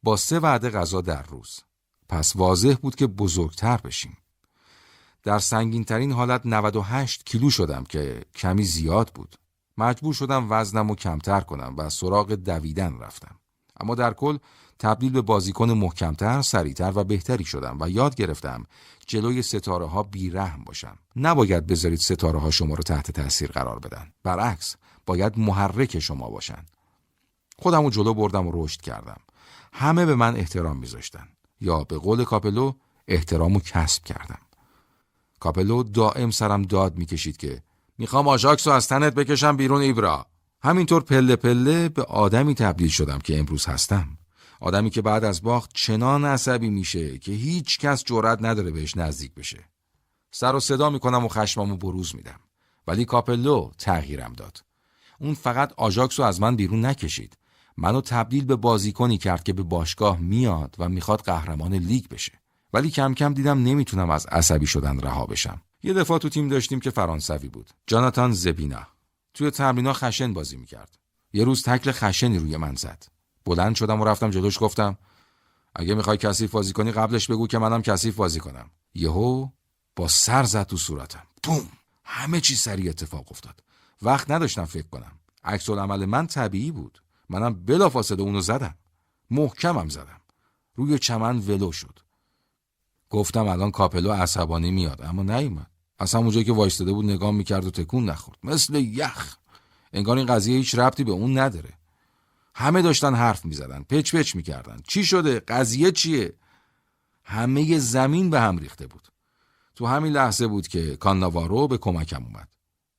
با 0.03 0.17
سه 0.17 0.39
وعده 0.39 0.71
غذا 0.71 1.01
در 1.01 1.23
روز. 1.23 1.61
پس 2.09 2.37
واضح 2.37 2.75
بود 2.83 2.95
که 2.95 3.07
بزرگتر 3.07 3.77
بشیم 3.77 4.17
در 5.23 5.39
سنگین 5.39 5.85
ترین 5.85 6.13
حالت 6.13 6.41
98 6.45 7.27
کیلو 7.27 7.51
شدم 7.51 7.85
که 7.85 8.25
کمی 8.35 8.65
زیاد 8.65 9.11
بود 9.15 9.37
مجبور 9.79 10.15
شدم 10.15 10.47
وزنم 10.51 10.89
رو 10.89 10.95
کمتر 10.95 11.41
کنم 11.41 11.75
و 11.79 11.91
سراغ 11.91 12.33
دویدن 12.33 12.99
رفتم 12.99 13.37
اما 13.81 13.95
در 13.95 14.13
کل 14.13 14.39
تبدیل 14.79 15.13
به 15.13 15.23
بازیکن 15.23 15.71
محکمتر، 15.71 16.43
سریعتر 16.43 16.93
و 16.95 17.05
بهتری 17.05 17.45
شدم 17.45 17.77
و 17.81 17.91
یاد 17.91 18.15
گرفتم 18.15 18.67
جلوی 19.07 19.43
ستاره 19.43 19.87
ها 19.87 20.03
بیرحم 20.03 20.65
باشم. 20.65 20.99
نباید 21.17 21.67
بذارید 21.67 21.99
ستاره 21.99 22.39
ها 22.39 22.51
شما 22.51 22.75
رو 22.75 22.83
تحت 22.83 23.11
تاثیر 23.11 23.51
قرار 23.51 23.79
بدن. 23.79 24.13
برعکس، 24.23 24.77
باید 25.07 25.39
محرک 25.39 25.99
شما 25.99 26.31
باشن. 26.31 26.65
خودم 27.59 27.85
رو 27.85 27.91
جلو 27.91 28.15
بردم 28.15 28.47
و 28.47 28.51
رشد 28.55 28.81
کردم. 28.81 29.21
همه 29.73 30.07
به 30.07 30.15
من 30.15 30.37
احترام 30.37 30.77
میذاشتن. 30.77 31.29
یا 31.61 31.85
به 31.85 31.99
قول 31.99 32.25
کاپلو 32.25 32.73
احترام 33.09 33.57
و 33.57 33.61
کسب 33.61 34.05
کردم. 34.05 34.39
کاپلو 35.41 35.83
دائم 35.83 36.31
سرم 36.31 36.63
داد 36.63 36.97
می‌کشید 36.97 37.37
که 37.37 37.63
می‌خوام 37.99 38.29
آژاکس 38.29 38.67
رو 38.67 38.73
از 38.73 38.89
تنت 38.89 39.15
بکشم 39.15 39.57
بیرون 39.57 39.81
ایبرا. 39.81 40.27
همینطور 40.63 41.03
پله 41.03 41.37
پله 41.37 41.89
به 41.89 42.03
آدمی 42.03 42.55
تبدیل 42.55 42.89
شدم 42.89 43.19
که 43.19 43.39
امروز 43.39 43.67
هستم. 43.67 44.19
آدمی 44.61 44.91
که 44.91 45.03
بعد 45.03 45.25
از 45.25 45.43
باخت 45.43 45.71
چنان 45.75 46.25
عصبی 46.25 46.71
میشه 46.71 47.19
که 47.19 47.33
هیچ 47.33 47.79
کس 47.79 48.05
جرأت 48.05 48.39
نداره 48.43 48.71
بهش 48.71 48.97
نزدیک 48.97 49.35
بشه. 49.35 49.65
سر 50.31 50.55
و 50.55 50.61
صدا 50.61 50.91
می‌کنم 50.91 51.25
و 51.25 51.29
خشممو 51.29 51.77
بروز 51.77 52.17
میدم. 52.17 52.41
ولی 52.87 53.05
کاپلو 53.05 53.71
تغییرم 53.79 54.33
داد. 54.33 54.65
اون 55.21 55.35
فقط 55.35 55.73
آژاکس 55.77 56.21
رو 56.21 56.27
از 56.27 56.41
من 56.41 56.57
بیرون 56.57 56.87
نکشید. 56.87 57.37
منو 57.77 58.01
تبدیل 58.01 58.45
به 58.45 58.57
بازیکنی 58.57 59.19
کرد 59.19 59.45
که 59.45 59.53
به 59.53 59.63
باشگاه 59.63 60.19
میاد 60.19 60.77
و 60.79 60.89
می‌خواد 60.89 61.21
قهرمان 61.21 61.75
لیگ 61.75 62.09
بشه. 62.09 62.33
ولی 62.73 62.91
کم 62.91 63.15
کم 63.15 63.35
دیدم 63.35 63.63
نمی‌تونم 63.63 64.11
از 64.11 64.27
عصبی 64.27 64.67
شدن 64.67 65.01
رها 65.01 65.27
بشم. 65.27 65.63
یه 65.83 65.93
دفعه 65.93 66.19
تو 66.19 66.29
تیم 66.29 66.49
داشتیم 66.49 66.81
که 66.81 66.91
فرانسوی 66.91 67.49
بود. 67.49 67.71
جاناتان 67.87 68.33
زبینا. 68.33 68.87
توی 69.35 69.51
تمرینا 69.51 69.93
خشن 69.93 70.33
بازی 70.33 70.57
می‌کرد. 70.57 70.99
یه 71.33 71.45
روز 71.45 71.63
تکل 71.63 71.93
خشنی 71.93 72.39
روی 72.39 72.57
من 72.57 72.75
زد. 72.75 73.07
بلند 73.45 73.75
شدم 73.75 74.01
و 74.01 74.05
رفتم 74.05 74.31
جلوش 74.31 74.59
گفتم 74.61 74.99
اگه 75.75 75.95
می‌خوای 75.95 76.17
کثیف 76.17 76.51
بازی 76.51 76.73
کنی 76.73 76.93
قبلش 76.93 77.31
بگو 77.31 77.47
که 77.47 77.59
منم 77.59 77.83
کثیف 77.83 78.17
بازی 78.17 78.41
کنم 78.41 78.71
یهو 78.95 79.49
با 79.97 80.09
سر 80.09 80.43
زد 80.43 80.67
تو 80.67 80.77
صورتم 80.77 81.23
بوم 81.43 81.69
همه 82.05 82.41
چی 82.41 82.57
سریع 82.57 82.91
اتفاق 82.91 83.33
افتاد 83.33 83.63
وقت 84.03 84.31
نداشتم 84.31 84.65
فکر 84.65 84.89
کنم 84.89 85.13
عکس 85.45 85.71
عمل 85.71 86.05
من 86.05 86.27
طبیعی 86.27 86.71
بود 86.71 87.03
منم 87.29 87.65
بلافاصله 87.65 88.23
اونو 88.23 88.41
زدم. 88.41 88.75
محکمم 89.31 89.89
زدم. 89.89 90.21
روی 90.75 90.99
چمن 90.99 91.39
ولو 91.39 91.73
شد. 91.73 91.99
گفتم 93.11 93.47
الان 93.47 93.71
کاپلو 93.71 94.13
عصبانی 94.13 94.71
میاد 94.71 95.03
اما 95.03 95.23
نیومد. 95.23 95.71
اصلا 95.99 96.21
اونجایی 96.21 96.45
که 96.45 96.53
وایستاده 96.53 96.93
بود 96.93 97.05
نگاه 97.05 97.31
می‌کرد 97.31 97.65
و 97.65 97.71
تکون 97.71 98.11
نخورد. 98.11 98.39
مثل 98.43 98.75
یخ. 98.75 99.37
انگار 99.93 100.17
این 100.17 100.27
قضیه 100.27 100.57
هیچ 100.57 100.75
ربطی 100.75 101.05
به 101.05 101.13
اون 101.13 101.39
نداره. 101.39 101.73
همه 102.55 102.83
داشتن 102.83 103.15
حرف 103.15 103.45
می‌زدن 103.45 103.83
پچ 103.83 104.15
پچ 104.15 104.37
می‌کردن. 104.37 104.81
چی 104.89 105.05
شده؟ 105.05 105.41
قضیه 105.41 105.93
چیه؟ 105.93 106.35
همه 107.25 107.79
زمین 107.79 108.31
به 108.31 108.41
هم 108.41 108.59
ریخته 108.59 108.87
بود. 108.87 109.09
تو 109.75 109.87
همین 109.87 110.13
لحظه 110.13 110.47
بود 110.47 110.69
که 110.69 110.97
کاناوارو 110.97 111.69
به 111.69 111.79
کمکم 111.79 112.25
اومد. 112.25 112.49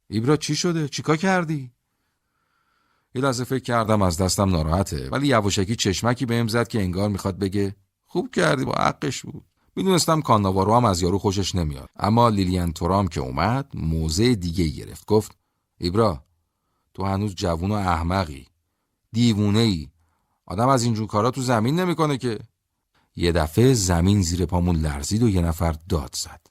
ایبرا 0.10 0.38
چی 0.38 0.56
شده؟ 0.56 0.88
چیکار 0.88 1.18
کردی؟ 1.18 1.72
یه 3.18 3.24
لحظه 3.24 3.44
فکر 3.44 3.64
کردم 3.64 4.02
از 4.02 4.18
دستم 4.18 4.50
ناراحته 4.50 5.10
ولی 5.10 5.28
یواشکی 5.28 5.76
چشمکی 5.76 6.26
بهم 6.26 6.48
زد 6.48 6.68
که 6.68 6.82
انگار 6.82 7.10
می‌خواد 7.10 7.40
بگه 7.40 7.76
خوب 8.06 8.32
کردی 8.32 8.66
با 8.66 8.74
حقش 8.80 9.22
بود. 9.22 9.46
می‌دونستم 9.76 10.22
کاناوارو 10.22 10.76
هم 10.76 10.86
از 10.86 11.02
یارو 11.02 11.20
خوشش 11.20 11.56
نمیاد. 11.56 11.90
اما 11.96 12.30
لیلیان 12.30 12.74
تورام 12.74 13.08
که 13.08 13.22
اومد 13.22 13.72
موزه 13.74 14.36
دیگه 14.36 14.68
گرفت. 14.68 15.06
گفت 15.06 15.38
ایبرا 15.78 16.24
تو 16.94 17.06
هنوز 17.06 17.36
جوون 17.36 17.72
و 17.72 17.74
احمقی. 17.74 18.48
دیوونه 19.12 19.60
ای 19.60 19.88
آدم 20.46 20.68
از 20.68 20.84
اینجور 20.84 21.08
کارا 21.08 21.32
تو 21.32 21.42
زمین 21.42 21.80
نمی‌کنه 21.80 22.18
که. 22.18 22.40
یه 23.16 23.32
دفعه 23.32 23.74
زمین 23.74 24.22
زیر 24.22 24.46
پامون 24.46 24.76
لرزید 24.76 25.24
و 25.24 25.30
یه 25.30 25.42
نفر 25.42 25.76
داد 25.90 26.16
زد. 26.16 26.42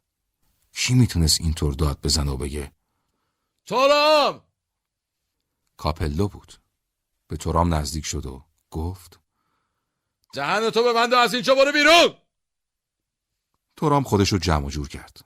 کی 0.72 0.94
می‌تونست 0.94 1.40
اینطور 1.40 1.74
داد 1.74 1.98
بزنه 2.02 2.30
و 2.30 2.36
بگه؟ 2.36 2.72
تورام! 3.66 4.40
کاپلو 5.76 6.28
بود. 6.28 6.52
به 7.28 7.36
تورام 7.36 7.74
نزدیک 7.74 8.06
شد 8.06 8.26
و 8.26 8.44
گفت 8.70 9.20
دهن 10.34 10.70
تو 10.70 10.82
به 10.82 10.92
من 10.92 11.14
از 11.14 11.34
اینجا 11.34 11.54
برو 11.54 11.72
بیرون! 11.72 12.14
تورام 13.76 14.02
خودش 14.02 14.32
رو 14.32 14.38
جمع 14.38 14.70
جور 14.70 14.88
کرد. 14.88 15.20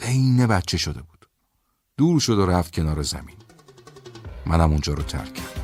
عین 0.00 0.46
بچه 0.46 0.76
شده 0.76 1.02
بود. 1.02 1.28
دور 1.96 2.20
شد 2.20 2.38
و 2.38 2.46
رفت 2.46 2.74
کنار 2.74 3.02
زمین. 3.02 3.36
منم 4.46 4.70
اونجا 4.70 4.94
رو 4.94 5.02
ترک 5.02 5.34
کردم. 5.34 5.63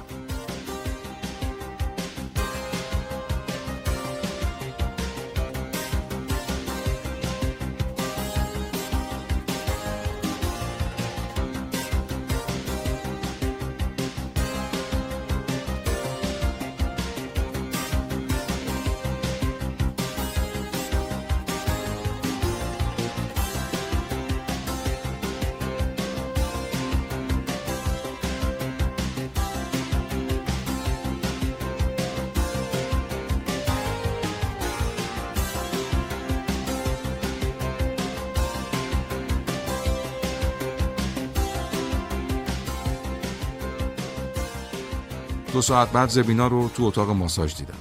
دو 45.52 45.62
ساعت 45.62 45.92
بعد 45.92 46.08
زبینا 46.08 46.46
رو 46.46 46.68
تو 46.68 46.84
اتاق 46.84 47.10
ماساژ 47.10 47.54
دیدم. 47.54 47.78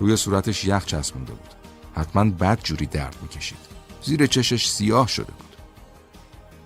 روی 0.00 0.16
صورتش 0.16 0.64
یخ 0.64 0.84
چسبونده 0.84 1.32
بود. 1.32 1.54
حتما 1.94 2.24
بد 2.24 2.60
جوری 2.62 2.86
درد 2.86 3.16
می‌کشید. 3.22 3.58
زیر 4.02 4.26
چشش 4.26 4.68
سیاه 4.68 5.08
شده 5.08 5.32
بود. 5.32 5.56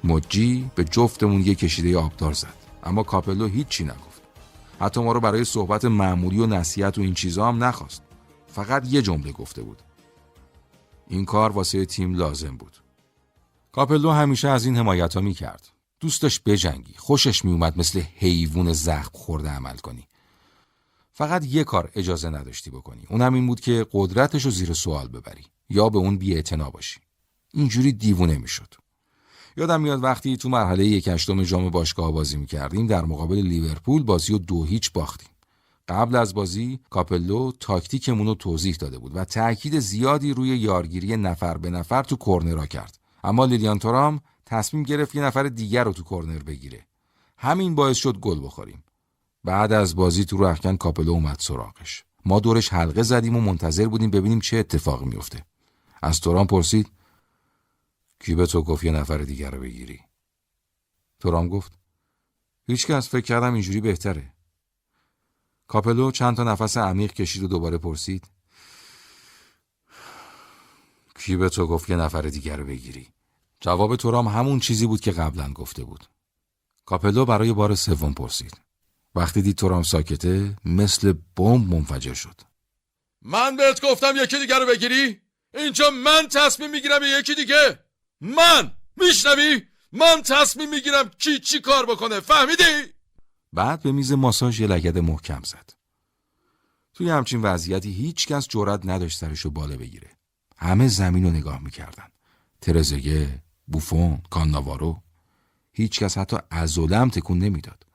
مجی 0.05 0.71
به 0.75 0.85
جفتمون 0.85 1.43
یه 1.43 1.55
کشیده 1.55 1.99
آبدار 1.99 2.33
زد. 2.33 2.55
اما 2.85 3.03
کاپلو 3.03 3.47
هیچی 3.47 3.85
نگفت. 3.85 4.23
حتی 4.81 5.03
ما 5.03 5.13
رو 5.13 5.21
برای 5.21 5.45
صحبت 5.45 5.85
معمولی 5.85 6.39
و 6.39 6.47
نصیحت 6.47 6.99
و 6.99 7.01
این 7.01 7.15
چیزا 7.15 7.49
هم 7.49 7.65
نخواست. 7.65 8.03
فقط 8.47 8.87
یه 8.87 9.03
جمله 9.03 9.33
گفته 9.33 9.63
بود. 9.63 9.83
این 11.09 11.25
کار 11.25 11.51
واسه 11.51 11.85
تیم 11.85 12.15
لازم 12.15 12.57
بود. 12.57 12.77
کاپلو 13.73 14.11
همیشه 14.11 14.49
از 14.49 14.65
این 14.65 14.77
حمایت 14.77 15.15
ها 15.15 15.21
می 15.21 15.35
کرد 15.35 15.69
دوست 16.01 16.23
داشت 16.23 16.45
بجنگی. 16.45 16.95
خوشش 16.97 17.45
میومد 17.45 17.79
مثل 17.79 18.03
حیوان 18.17 18.73
زخم 18.73 19.11
خورده 19.13 19.51
عمل 19.51 19.77
کنی. 19.77 20.07
فقط 21.21 21.47
یه 21.47 21.64
کار 21.64 21.91
اجازه 21.95 22.31
نداشتی 22.31 22.71
بکنی. 22.71 23.07
اونم 23.11 23.35
این 23.35 23.47
بود 23.47 23.61
که 23.61 23.87
قدرتش 23.93 24.45
رو 24.45 24.51
زیر 24.51 24.73
سوال 24.73 25.09
ببری 25.09 25.45
یا 25.71 25.89
به 25.89 25.99
اون 25.99 26.18
بی 26.18 26.43
باشی. 26.73 27.01
اینجوری 27.55 27.93
دیوونه 27.93 28.39
می‌شد. 28.39 28.75
یادم 29.57 29.81
میاد 29.81 30.05
وقتی 30.05 30.37
تو 30.37 30.49
مرحله 30.49 30.87
یک 30.87 31.09
هشتم 31.09 31.43
جام 31.43 31.71
باشگاه 31.71 32.12
بازی 32.12 32.37
می‌کردیم 32.37 32.87
در 32.87 33.05
مقابل 33.05 33.37
لیورپول 33.37 34.03
بازی 34.03 34.33
رو 34.33 34.39
دو 34.39 34.64
هیچ 34.64 34.93
باختیم. 34.93 35.29
قبل 35.89 36.16
از 36.16 36.35
بازی 36.35 36.81
کاپلو 36.91 37.53
تاکتیکمون 37.61 38.27
رو 38.27 38.35
توضیح 38.35 38.75
داده 38.75 38.99
بود 38.99 39.16
و 39.16 39.25
تاکید 39.25 39.79
زیادی 39.79 40.35
روی 40.35 40.49
یارگیری 40.49 41.16
نفر 41.16 41.59
به 41.59 41.71
نفر 41.71 42.03
تو 42.03 42.16
کورنرا 42.16 42.66
کرد. 42.66 42.99
اما 43.25 43.45
لیلیان 43.45 43.79
تورام 43.79 44.21
تصمیم 44.47 44.83
گرفت 44.83 45.14
یه 45.14 45.23
نفر 45.23 45.43
دیگر 45.43 45.85
رو 45.85 45.93
تو 45.93 46.03
کورنر 46.03 46.39
بگیره. 46.39 46.87
همین 47.37 47.75
باعث 47.75 47.97
شد 47.97 48.18
گل 48.18 48.45
بخوریم. 48.45 48.85
بعد 49.45 49.72
از 49.72 49.97
بازی 49.97 50.24
تو 50.24 50.45
رخکن 50.45 50.76
کاپلو 50.76 51.12
اومد 51.12 51.36
سراغش. 51.38 52.05
ما 52.24 52.41
دورش 52.41 52.72
حلقه 52.72 53.03
زدیم 53.03 53.36
و 53.36 53.41
منتظر 53.41 53.86
بودیم 53.86 54.11
ببینیم 54.11 54.41
چه 54.41 54.57
اتفاقی 54.57 55.05
میفته 55.05 55.45
از 56.03 56.20
تورام 56.20 56.47
پرسید 56.47 56.91
کی 58.20 58.34
به 58.34 58.47
تو 58.47 58.62
گفت 58.62 58.84
یه 58.84 58.93
نفر 58.93 59.18
دیگر 59.18 59.51
رو 59.51 59.61
بگیری؟ 59.61 60.01
تورام 61.20 61.49
گفت 61.49 61.72
هیچکس 62.66 63.09
فکر 63.09 63.24
کردم 63.24 63.53
اینجوری 63.53 63.80
بهتره. 63.80 64.32
کاپلو 65.66 66.11
چند 66.11 66.36
تا 66.36 66.45
نفس 66.45 66.76
عمیق 66.76 67.12
کشید 67.12 67.43
و 67.43 67.49
دوباره 67.49 67.78
پرسید 67.78 68.24
کی 71.18 71.36
به 71.36 71.49
تو 71.49 71.66
گفت 71.66 71.91
یه 71.91 71.97
نفر 71.97 72.22
دیگر 72.22 72.57
رو 72.57 72.66
بگیری؟ 72.66 73.09
جواب 73.61 73.97
تورام 73.97 74.28
همون 74.28 74.61
چیزی 74.61 74.86
بود 74.86 75.01
که 75.01 75.11
قبلا 75.11 75.53
گفته 75.53 75.84
بود. 75.84 76.05
کاپلو 76.84 77.24
برای 77.24 77.53
بار 77.53 77.74
سوم 77.74 78.14
پرسید 78.14 78.70
وقتی 79.15 79.43
دید 79.43 79.57
تورام 79.57 79.83
ساکته 79.83 80.57
مثل 80.65 81.15
بمب 81.37 81.75
منفجر 81.75 82.15
شد. 82.15 82.41
من 83.23 83.57
بهت 83.57 83.81
گفتم 83.85 84.15
یکی 84.17 84.39
دیگر 84.39 84.59
رو 84.59 84.67
بگیری؟ 84.67 85.21
اینجا 85.55 85.91
من 85.91 86.29
تصمیم 86.29 86.71
می‌گیرم 86.71 87.01
یکی 87.19 87.35
دیگه. 87.35 87.79
من! 88.21 88.73
میشنوی؟ 88.97 89.63
من 89.93 90.23
تصمیم 90.23 90.71
می‌گیرم 90.71 91.09
کی 91.19 91.39
چی 91.39 91.61
کار 91.61 91.87
بکنه 91.87 92.21
فهمیدی؟ 92.21 92.93
بعد 93.53 93.83
به 93.83 93.93
میز 93.93 94.13
ماساژ 94.13 94.61
یه 94.61 94.67
لگد 94.67 94.99
محکم 94.99 95.43
زد. 95.45 95.71
توی 96.95 97.11
همچین 97.11 97.43
وضعیتی 97.43 97.93
هیچ 97.93 98.27
کس 98.27 98.49
جرأت 98.49 98.81
نداشت 98.85 99.19
سرشو 99.19 99.51
بالا 99.51 99.77
بگیره. 99.77 100.11
همه 100.57 100.89
زمین 100.89 101.25
رو 101.25 101.31
نگاه 101.31 101.63
می‌کردن. 101.63 102.09
ترزگه 102.61 103.43
بوفون 103.67 104.23
کانناوارو 104.31 105.03
هیچ 105.73 106.01
کس 106.01 106.19
حتی 106.19 106.37
عضله‌م 106.51 107.11
تکون 107.11 107.39
نمی‌داد. 107.39 107.87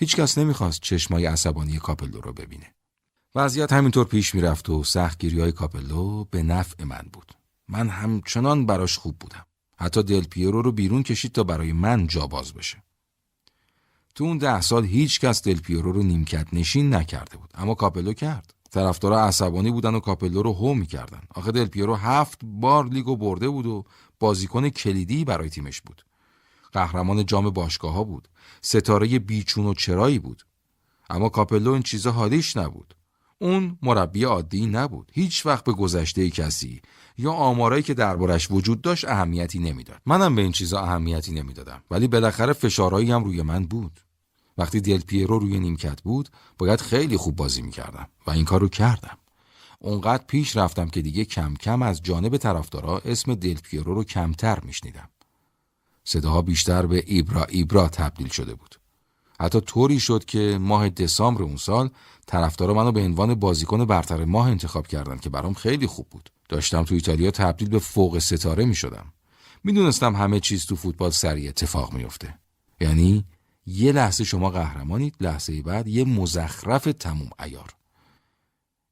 هیچ 0.00 0.16
کس 0.16 0.38
نمی‌خواست 0.38 0.80
چشمای 0.80 1.26
عصبانی 1.26 1.78
کاپلو 1.78 2.20
رو 2.20 2.32
ببینه. 2.32 2.74
وضعیت 3.34 3.72
همینطور 3.72 4.04
پیش 4.04 4.34
می‌رفت 4.34 4.68
و 4.68 4.84
سختگیری 4.84 5.40
های 5.40 5.52
کاپلو 5.52 6.24
به 6.24 6.42
نفع 6.42 6.84
من 6.84 7.06
بود. 7.12 7.32
من 7.68 7.88
همچنان 7.88 8.66
براش 8.66 8.98
خوب 8.98 9.18
بودم. 9.18 9.46
حتی 9.76 10.02
دل 10.02 10.24
پیرو 10.24 10.62
رو 10.62 10.72
بیرون 10.72 11.02
کشید 11.02 11.32
تا 11.32 11.44
برای 11.44 11.72
من 11.72 12.06
جا 12.06 12.26
باز 12.26 12.52
بشه. 12.52 12.82
تو 14.14 14.24
اون 14.24 14.38
ده 14.38 14.60
سال 14.60 14.84
هیچ 14.84 15.20
کس 15.20 15.42
دل 15.42 15.60
پیرو 15.60 15.92
رو 15.92 16.02
نیمکت 16.02 16.46
نشین 16.52 16.94
نکرده 16.94 17.36
بود 17.36 17.50
اما 17.54 17.74
کاپلو 17.74 18.12
کرد. 18.12 18.54
طرفدارا 18.70 19.24
عصبانی 19.24 19.70
بودن 19.70 19.94
و 19.94 20.00
کاپلو 20.00 20.42
رو 20.42 20.52
هو 20.52 20.74
می‌کردن. 20.74 21.20
آخه 21.34 21.52
دل 21.52 21.66
پیرو 21.66 21.94
هفت 21.94 22.38
بار 22.42 22.88
لیگو 22.88 23.16
برده 23.16 23.48
بود 23.48 23.66
و 23.66 23.84
بازیکن 24.20 24.68
کلیدی 24.68 25.24
برای 25.24 25.50
تیمش 25.50 25.80
بود. 25.80 26.04
قهرمان 26.72 27.26
جام 27.26 27.50
باشگاه 27.50 27.92
ها 27.92 28.04
بود. 28.04 28.28
ستاره 28.62 29.18
بی‌چون 29.18 29.66
و 29.66 29.74
چرایی 29.74 30.18
بود. 30.18 30.42
اما 31.10 31.28
کاپلو 31.28 31.72
این 31.72 31.82
چیزا 31.82 32.12
حالیش 32.12 32.56
نبود. 32.56 32.94
اون 33.38 33.78
مربی 33.82 34.24
عادی 34.24 34.66
نبود. 34.66 35.10
هیچ 35.14 35.46
وقت 35.46 35.64
به 35.64 35.72
گذشته 35.72 36.30
کسی 36.30 36.82
یا 37.18 37.32
آمارایی 37.32 37.82
که 37.82 37.94
دربارش 37.94 38.50
وجود 38.50 38.80
داشت 38.80 39.04
اهمیتی 39.04 39.58
نمی‌داد. 39.58 40.02
منم 40.06 40.34
به 40.34 40.42
این 40.42 40.52
چیزا 40.52 40.80
اهمیتی 40.80 41.32
نمی‌دادم. 41.32 41.82
ولی 41.90 42.08
بالاخره 42.08 42.52
فشارهایی 42.52 43.10
هم 43.10 43.24
روی 43.24 43.42
من 43.42 43.64
بود. 43.64 44.00
وقتی 44.58 44.80
دل 44.80 45.00
پیرو 45.00 45.38
روی 45.38 45.60
نیمکت 45.60 46.02
بود 46.02 46.28
باید 46.58 46.80
خیلی 46.80 47.16
خوب 47.16 47.36
بازی 47.36 47.62
می‌کردم 47.62 48.08
و 48.26 48.30
این 48.30 48.44
کار 48.44 48.60
رو 48.60 48.68
کردم. 48.68 49.18
اونقدر 49.78 50.24
پیش 50.26 50.56
رفتم 50.56 50.88
که 50.88 51.02
دیگه 51.02 51.24
کم 51.24 51.54
کم 51.54 51.82
از 51.82 52.02
جانب 52.02 52.36
طرفدارا 52.36 52.98
اسم 52.98 53.34
دل 53.34 53.54
پیرو 53.54 53.94
رو 53.94 54.04
کمتر 54.04 54.60
میشنیدم. 54.60 55.08
صداها 56.08 56.42
بیشتر 56.42 56.86
به 56.86 57.04
ایبرا 57.06 57.44
ایبرا 57.44 57.88
تبدیل 57.88 58.28
شده 58.28 58.54
بود. 58.54 58.80
حتی 59.40 59.60
طوری 59.60 60.00
شد 60.00 60.24
که 60.24 60.58
ماه 60.60 60.88
دسامبر 60.88 61.42
اون 61.42 61.56
سال 61.56 61.90
طرفدارا 62.26 62.74
منو 62.74 62.92
به 62.92 63.00
عنوان 63.00 63.34
بازیکن 63.34 63.84
برتر 63.84 64.24
ماه 64.24 64.48
انتخاب 64.48 64.86
کردند 64.86 65.20
که 65.20 65.30
برام 65.30 65.54
خیلی 65.54 65.86
خوب 65.86 66.06
بود. 66.10 66.30
داشتم 66.48 66.82
تو 66.82 66.94
ایتالیا 66.94 67.30
تبدیل 67.30 67.68
به 67.68 67.78
فوق 67.78 68.18
ستاره 68.18 68.64
می 68.64 68.74
شدم. 68.74 69.12
می‌دونستم 69.64 70.16
همه 70.16 70.40
چیز 70.40 70.66
تو 70.66 70.76
فوتبال 70.76 71.10
سریع 71.10 71.48
اتفاق 71.48 71.92
میفته 71.92 72.38
یعنی 72.80 73.24
یه 73.66 73.92
لحظه 73.92 74.24
شما 74.24 74.50
قهرمانید 74.50 75.14
لحظه 75.20 75.62
بعد 75.62 75.88
یه 75.88 76.04
مزخرف 76.04 76.84
تموم 76.84 77.30
ایار 77.44 77.74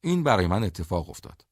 این 0.00 0.22
برای 0.22 0.46
من 0.46 0.64
اتفاق 0.64 1.10
افتاد. 1.10 1.44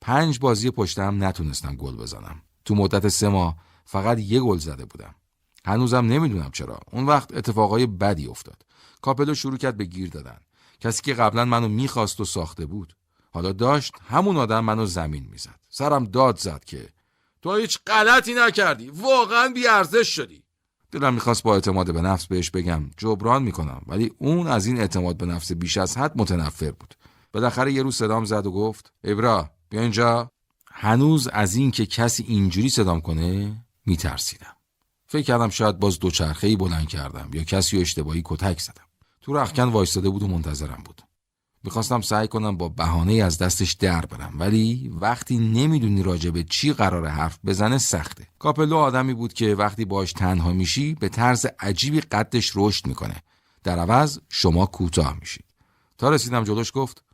پنج 0.00 0.38
بازی 0.38 0.70
پشتم 0.70 1.24
نتونستم 1.24 1.76
گل 1.76 1.96
بزنم. 1.96 2.42
تو 2.64 2.74
مدت 2.74 3.08
سه 3.08 3.28
ماه 3.28 3.56
فقط 3.84 4.18
یه 4.18 4.40
گل 4.40 4.58
زده 4.58 4.84
بودم. 4.84 5.14
هنوزم 5.64 6.06
نمی‌دونم 6.06 6.50
چرا. 6.50 6.80
اون 6.92 7.06
وقت 7.06 7.36
اتفاقای 7.36 7.86
بدی 7.86 8.26
افتاد. 8.26 8.62
کاپلو 9.02 9.34
شروع 9.34 9.56
کرد 9.56 9.76
به 9.76 9.84
گیر 9.84 10.10
دادن. 10.10 10.38
کسی 10.80 11.02
که 11.02 11.14
قبلا 11.14 11.44
منو 11.44 11.68
می‌خواست 11.68 12.20
و 12.20 12.24
ساخته 12.24 12.66
بود. 12.66 12.96
حالا 13.30 13.52
داشت 13.52 13.94
همون 14.08 14.36
آدم 14.36 14.64
منو 14.64 14.86
زمین 14.86 15.28
می‌زد. 15.30 15.60
سرم 15.70 16.04
داد 16.04 16.38
زد 16.38 16.64
که 16.64 16.88
تو 17.42 17.56
هیچ 17.56 17.78
غلطی 17.86 18.34
نکردی. 18.34 18.90
واقعا 18.90 19.48
بیارزش 19.48 20.08
شدی. 20.08 20.42
دلم 20.90 21.14
می‌خواست 21.14 21.42
با 21.42 21.54
اعتماد 21.54 21.94
به 21.94 22.00
نفس 22.02 22.26
بهش 22.26 22.50
بگم. 22.50 22.90
جبران 22.96 23.42
می‌کنم. 23.42 23.82
ولی 23.86 24.12
اون 24.18 24.46
از 24.46 24.66
این 24.66 24.80
اعتماد 24.80 25.16
به 25.16 25.26
نفس 25.26 25.52
بیش 25.52 25.76
از 25.76 25.98
حد 25.98 26.12
متنفر 26.16 26.70
بود. 26.70 26.94
بالاخره 27.32 27.72
یه 27.72 27.82
روز 27.82 27.96
صدام 27.96 28.24
زد 28.24 28.46
و 28.46 28.50
گفت 28.50 28.92
ابرا 29.04 29.50
بیا 29.68 29.80
اینجا. 29.80 30.30
هنوز 30.74 31.28
از 31.28 31.54
این 31.54 31.70
که 31.70 31.86
کسی 31.86 32.24
اینجوری 32.28 32.68
صدام 32.68 33.00
کنه 33.00 33.56
میترسیدم. 33.86 34.56
فکر 35.06 35.22
کردم 35.22 35.48
شاید 35.48 35.78
باز 35.78 35.98
دوچرخه 35.98 36.46
ای 36.46 36.56
بلند 36.56 36.88
کردم 36.88 37.30
یا 37.32 37.44
کسی 37.44 37.76
و 37.76 37.80
اشتباهی 37.80 38.22
کتک 38.24 38.60
زدم. 38.60 38.84
تو 39.20 39.32
رخکن 39.32 39.68
وایستاده 39.68 40.10
بود 40.10 40.22
و 40.22 40.28
منتظرم 40.28 40.82
بود. 40.84 41.02
می‌خواستم 41.64 42.00
سعی 42.00 42.28
کنم 42.28 42.56
با 42.56 42.68
بهانه 42.68 43.12
از 43.12 43.38
دستش 43.38 43.72
در 43.72 44.06
برم 44.06 44.40
ولی 44.40 44.88
وقتی 44.88 45.38
نمی‌دونی 45.38 46.02
راجع 46.02 46.30
به 46.30 46.44
چی 46.44 46.72
قرار 46.72 47.06
حرف 47.06 47.38
بزنه 47.44 47.78
سخته. 47.78 48.28
کاپلو 48.38 48.76
آدمی 48.76 49.14
بود 49.14 49.32
که 49.32 49.54
وقتی 49.54 49.84
باش 49.84 50.12
تنها 50.12 50.52
میشی 50.52 50.94
به 50.94 51.08
طرز 51.08 51.46
عجیبی 51.60 52.00
قدش 52.00 52.52
رشد 52.54 52.86
می‌کنه. 52.86 53.22
در 53.64 53.78
عوض 53.78 54.18
شما 54.28 54.66
کوتاه 54.66 55.18
میشید 55.20 55.44
تا 55.98 56.10
رسیدم 56.10 56.44
جلوش 56.44 56.70
گفت 56.74 57.04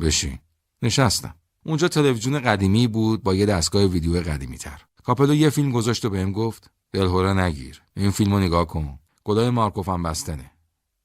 بشین. 0.00 0.38
نشستم. 0.82 1.34
اونجا 1.66 1.88
تلویزیون 1.88 2.40
قدیمی 2.40 2.86
بود 2.86 3.22
با 3.22 3.34
یه 3.34 3.46
دستگاه 3.46 3.84
ویدیو 3.84 4.20
قدیمی 4.20 4.58
تر 4.58 4.82
کاپلو 5.04 5.34
یه 5.34 5.50
فیلم 5.50 5.72
گذاشت 5.72 6.04
و 6.04 6.10
بهم 6.10 6.32
گفت 6.32 6.70
دلهوره 6.92 7.32
نگیر. 7.32 7.82
این 7.96 8.10
فیلمو 8.10 8.38
نگاه 8.38 8.66
کن. 8.66 8.98
گلای 9.24 9.50
مارکوف 9.50 9.88
هم 9.88 10.02
بستنه. 10.02 10.50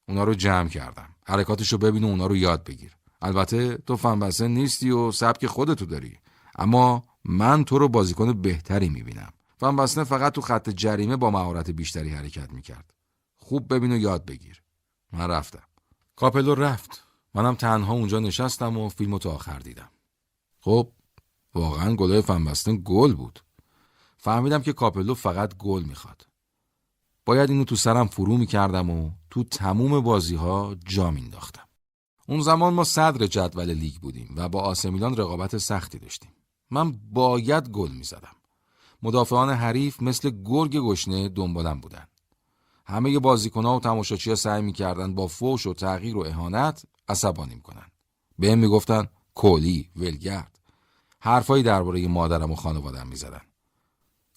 اونا 0.08 0.24
رو 0.24 0.34
جمع 0.34 0.70
کردم. 0.70 1.10
حرکاتشو 1.26 1.78
ببین 1.78 2.04
و 2.04 2.08
اونا 2.08 2.28
رو 2.28 2.36
یاد 2.36 2.64
بگیر. 2.64 2.96
البته 3.22 3.78
تو 3.78 3.96
فنبسته 3.96 4.48
نیستی 4.48 4.92
و 4.92 5.12
سبک 5.12 5.48
خودتو 5.48 5.86
داری. 5.86 6.18
اما 6.56 7.04
من 7.26 7.64
تو 7.64 7.80
رو 7.80 7.88
بازیکن 7.88 8.42
بهتری 8.42 8.90
می‌بینم. 8.90 9.34
فنبسته 9.58 10.04
فقط 10.04 10.34
تو 10.34 10.42
خط 10.42 10.70
جریمه 10.70 11.16
با 11.16 11.32
مهارت 11.32 11.70
بیشتری 11.70 12.10
حرکت 12.10 12.54
می‌کرد. 12.54 12.94
خوب 13.38 13.74
ببین 13.74 13.92
و 13.92 13.98
یاد 13.98 14.26
بگیر. 14.26 14.62
من 15.12 15.28
رفتم. 15.28 15.64
کاپلو 16.16 16.56
رفت. 16.56 17.04
منم 17.34 17.56
تنها 17.56 17.94
اونجا 17.94 18.20
نشستم 18.20 18.78
و 18.78 18.90
فیلمو 18.90 19.20
تا 19.20 19.32
آخر 19.32 19.60
دیدم. 19.60 19.90
خب 20.60 20.92
واقعا 21.56 21.96
گلای 21.96 22.22
فن 22.22 22.41
باستن 22.41 22.78
گل 22.78 23.14
بود. 23.14 23.40
فهمیدم 24.22 24.62
که 24.62 24.74
کاپلو 24.74 25.14
فقط 25.14 25.58
گل 25.58 25.84
می‌خواد 25.84 26.28
باید 27.26 27.50
اینو 27.50 27.64
تو 27.64 27.76
سرم 27.76 28.08
فرو 28.08 28.38
می‌کردم 28.38 28.90
و 28.90 29.12
تو 29.30 29.44
تموم 29.44 30.00
بازی 30.00 30.36
ها 30.36 30.76
جا 30.86 31.12
مینداختم. 31.12 31.68
اون 32.28 32.42
زمان 32.42 32.74
ما 32.74 32.84
صدر 32.84 33.28
جدول 33.28 33.74
لیگ 33.74 33.96
بودیم 33.96 34.34
و 34.36 34.50
با 34.50 34.62
آسمیلان 34.62 35.18
رقابت 35.18 35.58
سختی 35.58 36.00
داشتیم. 36.00 36.32
من 36.72 36.92
باید 37.12 37.70
گل 37.70 37.92
می‌زدم. 37.92 38.36
مدافعان 39.04 39.50
حریف 39.50 40.02
مثل 40.02 40.30
گرگ 40.46 40.78
گشنه 40.78 41.30
دنبالم 41.30 41.82
بودن. 41.82 42.08
همه 42.86 43.20
بازیکنها 43.20 43.78
و 43.78 43.80
تماشاچیها 43.80 44.36
سعی 44.36 44.62
می‌کردن 44.62 45.16
با 45.16 45.28
فوش 45.28 45.68
و 45.68 45.74
تغییر 45.74 46.18
و 46.18 46.26
اهانت 46.28 46.86
عصبانیم 47.10 47.62
کنن. 47.62 47.86
بهم 48.40 48.60
می‌گفتن 48.60 49.08
کولی، 49.36 49.90
ولگرد. 49.96 50.60
حرفایی 51.20 51.64
درباره 51.64 52.08
مادرم 52.08 52.52
و 52.52 52.56
خانوادم 52.56 53.08
می‌زدن. 53.08 53.42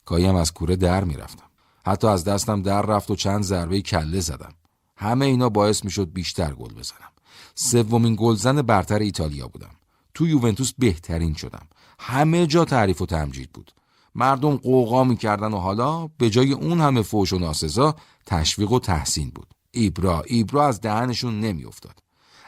کایم 0.04 0.34
از 0.34 0.52
کوره 0.52 0.76
در 0.76 1.04
می‌رفتم. 1.04 1.46
حتی 1.86 2.06
از 2.06 2.24
دستم 2.24 2.62
در 2.62 2.82
رفت 2.82 3.10
و 3.10 3.16
چند 3.16 3.42
ضربه 3.42 3.80
کله 3.80 4.20
زدم. 4.20 4.54
همه 4.96 5.26
اینا 5.26 5.48
باعث 5.48 5.84
می‌شد 5.84 6.12
بیشتر 6.12 6.54
گل 6.54 6.74
بزنم. 6.74 7.12
سومین 7.54 8.16
گلزن 8.18 8.62
برتر 8.62 8.98
ایتالیا 8.98 9.48
بودم. 9.48 9.70
تو 10.14 10.26
یوونتوس 10.26 10.72
بهترین 10.78 11.34
شدم. 11.34 11.66
همه 11.98 12.46
جا 12.46 12.64
تعریف 12.64 13.02
و 13.02 13.06
تمجید 13.06 13.52
بود. 13.52 13.72
مردم 14.14 14.56
قوقا 14.56 15.04
می‌کردن 15.04 15.52
و 15.52 15.58
حالا 15.58 16.06
به 16.06 16.30
جای 16.30 16.52
اون 16.52 16.80
همه 16.80 17.02
فوش 17.02 17.32
و 17.32 17.38
ناسزا 17.38 17.96
تشویق 18.26 18.72
و 18.72 18.78
تحسین 18.78 19.30
بود. 19.30 19.54
ایبرا 19.70 20.22
ایبرا 20.22 20.66
از 20.66 20.80
دهنشون 20.80 21.40
نمیافتاد. 21.40 22.02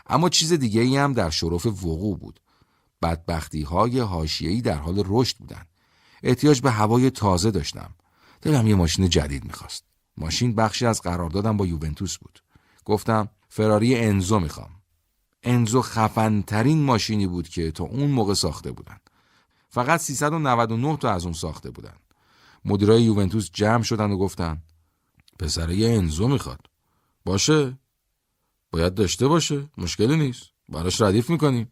اما 0.07 0.29
چیز 0.29 0.53
دیگه 0.53 0.81
ای 0.81 0.97
هم 0.97 1.13
در 1.13 1.31
شرف 1.31 1.67
وقوع 1.67 2.19
بود. 2.19 2.41
بدبختی 3.03 3.63
های 3.63 3.99
هاشیهی 3.99 4.63
در 4.63 4.79
حال 4.79 5.03
رشد 5.07 5.37
بودن. 5.37 5.67
احتیاج 6.25 6.61
به 6.61 6.71
هوای 6.71 7.11
تازه 7.11 7.51
داشتم. 7.51 7.91
دلم 8.43 8.67
یه 8.67 8.75
ماشین 8.75 9.09
جدید 9.09 9.45
می‌خواست. 9.45 9.85
ماشین 10.17 10.55
بخشی 10.55 10.87
از 10.87 11.01
قراردادم 11.01 11.57
با 11.57 11.67
یوونتوس 11.67 12.19
بود. 12.19 12.43
گفتم 12.85 13.29
فراری 13.49 13.97
انزو 13.97 14.39
می‌خوام. 14.41 14.71
انزو 15.43 15.83
خفنترین 15.83 16.83
ماشینی 16.83 17.27
بود 17.27 17.49
که 17.49 17.71
تا 17.71 17.85
اون 17.85 18.11
موقع 18.11 18.35
ساخته 18.35 18.73
بودن. 18.73 18.99
فقط 19.69 20.01
399 20.01 20.97
تا 20.97 21.11
از 21.11 21.25
اون 21.25 21.33
ساخته 21.33 21.71
بودن. 21.71 21.95
مدیرای 22.65 23.03
یوونتوس 23.03 23.51
جمع 23.53 23.83
شدن 23.83 24.11
و 24.11 24.17
گفتن 24.17 24.63
پسره 25.39 25.77
یه 25.77 25.91
انزو 25.91 26.29
می‌خواد. 26.29 26.61
باشه؟ 27.25 27.79
باید 28.71 28.95
داشته 28.95 29.29
باشه. 29.29 29.71
مشکلی 29.79 30.17
نیست. 30.17 30.43
براش 30.69 31.01
ردیف 31.01 31.31
می‌کنیم. 31.31 31.71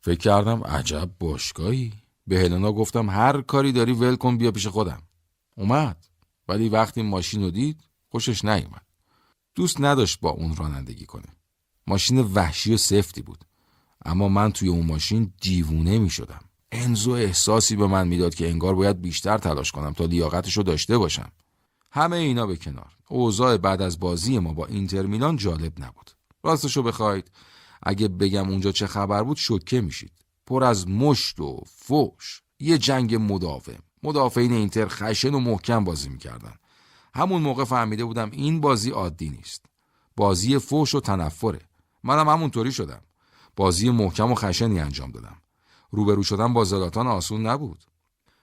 فکر 0.00 0.18
کردم 0.18 0.64
عجب 0.64 1.10
باشگاهی. 1.20 2.03
به 2.26 2.38
هلنا 2.38 2.72
گفتم 2.72 3.10
هر 3.10 3.40
کاری 3.40 3.72
داری 3.72 3.92
ول 3.92 4.36
بیا 4.36 4.50
پیش 4.50 4.66
خودم. 4.66 5.02
اومد. 5.56 6.06
ولی 6.48 6.68
وقتی 6.68 7.02
ماشین 7.02 7.42
رو 7.42 7.50
دید 7.50 7.84
خوشش 8.08 8.44
نیومد. 8.44 8.86
دوست 9.54 9.80
نداشت 9.80 10.20
با 10.20 10.30
اون 10.30 10.56
رانندگی 10.56 11.06
کنه. 11.06 11.28
ماشین 11.86 12.18
وحشی 12.18 12.74
و 12.74 12.76
سفتی 12.76 13.22
بود. 13.22 13.44
اما 14.04 14.28
من 14.28 14.52
توی 14.52 14.68
اون 14.68 14.86
ماشین 14.86 15.32
دیوونه 15.40 15.98
می 15.98 16.10
شدم. 16.10 16.40
انزو 16.72 17.10
احساسی 17.10 17.76
به 17.76 17.86
من 17.86 18.08
می‌داد 18.08 18.34
که 18.34 18.48
انگار 18.48 18.74
باید 18.74 19.00
بیشتر 19.00 19.38
تلاش 19.38 19.72
کنم 19.72 19.92
تا 19.92 20.04
لیاقتش 20.04 20.56
رو 20.56 20.62
داشته 20.62 20.98
باشم. 20.98 21.32
همه 21.90 22.16
اینا 22.16 22.46
به 22.46 22.56
کنار. 22.56 22.96
اوضاع 23.08 23.56
بعد 23.56 23.82
از 23.82 24.00
بازی 24.00 24.38
ما 24.38 24.52
با 24.52 24.66
اینتر 24.66 25.02
میلان 25.02 25.36
جالب 25.36 25.84
نبود. 25.84 26.10
راستشو 26.42 26.82
بخواید. 26.82 27.30
اگه 27.82 28.08
بگم 28.08 28.50
اونجا 28.50 28.72
چه 28.72 28.86
خبر 28.86 29.22
بود 29.22 29.36
شوکه 29.36 29.80
میشید. 29.80 30.23
پر 30.46 30.64
از 30.64 30.88
مشت 30.88 31.40
و 31.40 31.60
فوش 31.66 32.42
یه 32.60 32.78
جنگ 32.78 33.14
مدافع 33.14 33.76
مدافعین 34.02 34.52
اینتر 34.52 34.88
خشن 34.88 35.34
و 35.34 35.40
محکم 35.40 35.84
بازی 35.84 36.08
می‌کردن. 36.08 36.54
همون 37.14 37.42
موقع 37.42 37.64
فهمیده 37.64 38.04
بودم 38.04 38.30
این 38.30 38.60
بازی 38.60 38.90
عادی 38.90 39.30
نیست. 39.30 39.64
بازی 40.16 40.58
فوش 40.58 40.94
و 40.94 41.00
تنفره. 41.00 41.60
منم 42.02 42.28
همونطوری 42.28 42.72
شدم. 42.72 43.00
بازی 43.56 43.90
محکم 43.90 44.32
و 44.32 44.34
خشنی 44.34 44.80
انجام 44.80 45.10
دادم. 45.10 45.36
روبرو 45.90 46.22
شدن 46.22 46.52
با 46.52 46.64
زلاتان 46.64 47.06
آسون 47.06 47.46
نبود. 47.46 47.84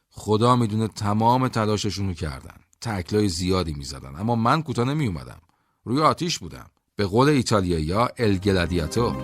خدا 0.09 0.55
می‌دونه 0.55 0.87
تمام 0.87 1.47
تلاششون 1.47 2.07
رو 2.07 2.13
کردن. 2.13 2.55
تکلای 2.81 3.29
زیادی 3.29 3.73
می‌زدن. 3.73 4.15
اما 4.15 4.35
من 4.35 4.61
کوتاه 4.61 4.85
نمی 4.85 5.07
اومدم 5.07 5.41
روی 5.83 6.01
آتیش 6.01 6.39
بودم. 6.39 6.69
به 6.95 7.05
قول 7.05 7.29
ایتالیایی 7.29 7.91
ها 7.91 8.09
الگلادیاتور 8.17 9.15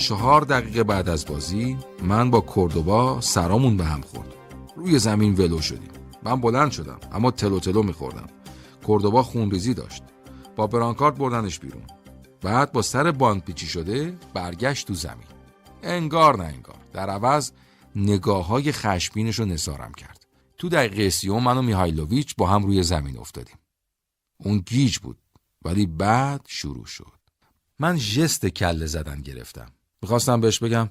چهار 0.00 0.40
دقیقه 0.42 0.84
بعد 0.84 1.08
از 1.08 1.26
بازی 1.26 1.78
من 2.02 2.30
با 2.30 2.40
کردوبا 2.40 3.20
سرامون 3.20 3.76
به 3.76 3.84
هم 3.84 4.00
خورد. 4.00 4.34
روی 4.76 4.98
زمین 4.98 5.34
ولو 5.34 5.60
شدیم. 5.60 5.90
من 6.22 6.40
بلند 6.40 6.70
شدم 6.70 6.98
اما 7.12 7.30
تلو 7.30 7.60
تلو 7.60 7.82
میخوردم. 7.82 8.26
کردوبا 8.88 9.22
خونریزی 9.22 9.74
داشت. 9.74 10.02
با 10.56 10.66
برانکارد 10.66 11.18
بردنش 11.18 11.58
بیرون. 11.58 11.82
بعد 12.40 12.72
با 12.72 12.82
سر 12.82 13.10
باند 13.10 13.44
پیچی 13.44 13.66
شده 13.66 14.18
برگشت 14.34 14.86
تو 14.86 14.94
زمین. 14.94 15.26
انگار 15.82 16.36
نه 16.36 16.44
انگار. 16.44 16.78
در 16.92 17.10
عوض 17.10 17.52
نگاه 17.96 18.46
های 18.46 18.72
خشمگینش 18.72 19.38
رو 19.38 19.44
نثارم 19.44 19.92
کرد. 19.92 20.26
تو 20.58 20.68
دقیقه 20.68 21.10
سی‌ام 21.10 21.42
من 21.42 21.58
و 21.58 21.62
میهایلوویچ 21.62 22.36
با 22.36 22.46
هم 22.46 22.62
روی 22.62 22.82
زمین 22.82 23.18
افتادیم. 23.18 23.58
اون 24.38 24.58
گیج 24.58 24.98
بود 24.98 25.18
ولی 25.64 25.86
بعد 25.86 26.40
شروع 26.46 26.86
شد. 26.86 27.20
من 27.78 27.96
ژست 27.96 28.46
کله 28.46 28.86
زدن 28.86 29.20
گرفتم. 29.20 29.72
می‌خواستم 30.02 30.40
بهش 30.40 30.58
بگم 30.58 30.90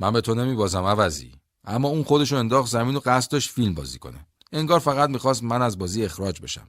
من 0.00 0.12
به 0.12 0.20
تو 0.20 0.34
نمیبازم 0.34 0.82
عوضی. 0.84 1.32
اما 1.64 1.88
اون 1.88 2.04
خودشو 2.04 2.36
انداخت 2.36 2.70
زمین 2.70 2.96
و 2.96 3.00
قصد 3.04 3.38
فیلم 3.38 3.74
بازی 3.74 3.98
کنه. 3.98 4.26
انگار 4.52 4.78
فقط 4.80 5.10
می‌خواست 5.10 5.42
من 5.42 5.62
از 5.62 5.78
بازی 5.78 6.04
اخراج 6.04 6.40
بشم. 6.40 6.68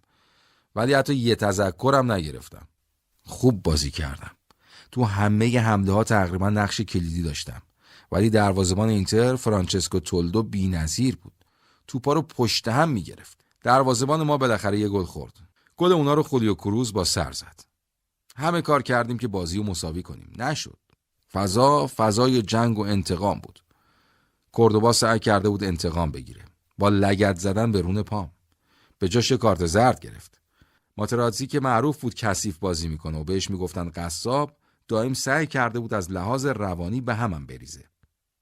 ولی 0.76 0.94
حتی 0.94 1.16
یه 1.16 1.36
تذکرم 1.36 2.12
نگرفتم. 2.12 2.68
خوب 3.26 3.64
بازی 3.64 3.92
کردم. 3.92 4.32
تو 4.92 5.04
همه 5.04 5.60
حمله 5.60 5.92
ها 5.92 6.04
تقریبا 6.04 6.50
نقش 6.50 6.82
کلیدی 6.82 7.24
داشتم. 7.24 7.62
ولی 8.12 8.30
دروازه‌بان 8.30 8.90
اینتر 8.90 9.36
فرانچسکو 9.36 10.00
تولدو 10.00 10.44
بی‌نظیر 10.44 11.16
بود. 11.16 11.34
توپا 11.88 12.14
رو 12.14 12.22
پشت 12.22 12.68
هم 12.68 12.90
می‌گرفت. 12.90 13.46
دروازه‌بان 13.64 14.24
ما 14.24 14.38
بالاخره 14.38 14.80
یه 14.80 14.90
گل 14.90 15.06
خورد. 15.06 15.34
گل 15.78 15.92
اونا 15.92 16.14
رو 16.14 16.24
خولیو 16.24 16.54
کروز 16.54 16.94
با 16.94 17.04
سر 17.04 17.32
زد. 17.32 17.60
همه 18.36 18.62
کار 18.62 18.84
کردیم 18.84 19.18
که 19.18 19.28
بازی 19.28 19.58
رو 19.58 19.64
مساوی 19.64 20.04
کنیم. 20.04 20.34
نشد. 20.38 20.79
فضا 21.34 21.88
فضای 21.88 22.42
جنگ 22.42 22.80
و 22.80 22.82
انتقام 22.82 23.40
بود. 23.40 23.60
کردوبا 24.58 24.94
سعی 24.94 25.20
کرده 25.20 25.50
بود 25.50 25.64
انتقام 25.64 26.12
بگیره. 26.12 26.42
با 26.78 26.90
لگت 26.90 27.40
زدن 27.40 27.72
به 27.72 27.82
رون 27.82 28.04
پام. 28.04 28.32
به 29.00 29.10
جاش 29.10 29.32
کارت 29.32 29.66
زرد 29.66 30.00
گرفت. 30.00 30.42
ماتراتزی 30.98 31.48
که 31.48 31.60
معروف 31.60 32.02
بود 32.02 32.14
کثیف 32.14 32.58
بازی 32.58 32.88
می‌کنه 32.88 33.20
و 33.20 33.24
بهش 33.24 33.50
می‌گفتن 33.50 33.92
قصاب 33.96 34.58
دائم 34.88 35.14
سعی 35.14 35.48
کرده 35.48 35.80
بود 35.80 35.94
از 35.94 36.12
لحاظ 36.12 36.46
روانی 36.46 37.02
به 37.02 37.16
همم 37.16 37.46
بریزه. 37.46 37.86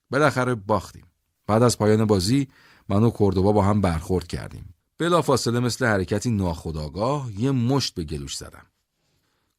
بالاخره 0.10 0.56
باختیم. 0.56 1.06
بعد 1.48 1.64
از 1.64 1.78
پایان 1.78 2.06
بازی 2.06 2.48
من 2.90 3.04
و 3.04 3.12
کردوبا 3.12 3.52
با 3.52 3.64
هم 3.64 3.82
برخورد 3.82 4.28
کردیم. 4.28 4.74
بلافاصله 4.98 5.60
مثل 5.60 5.86
حرکتی 5.86 6.32
ناخودآگاه 6.32 7.32
یه 7.42 7.52
مشت 7.52 7.94
به 7.94 8.04
گلوش 8.04 8.38
زدم. 8.38 8.66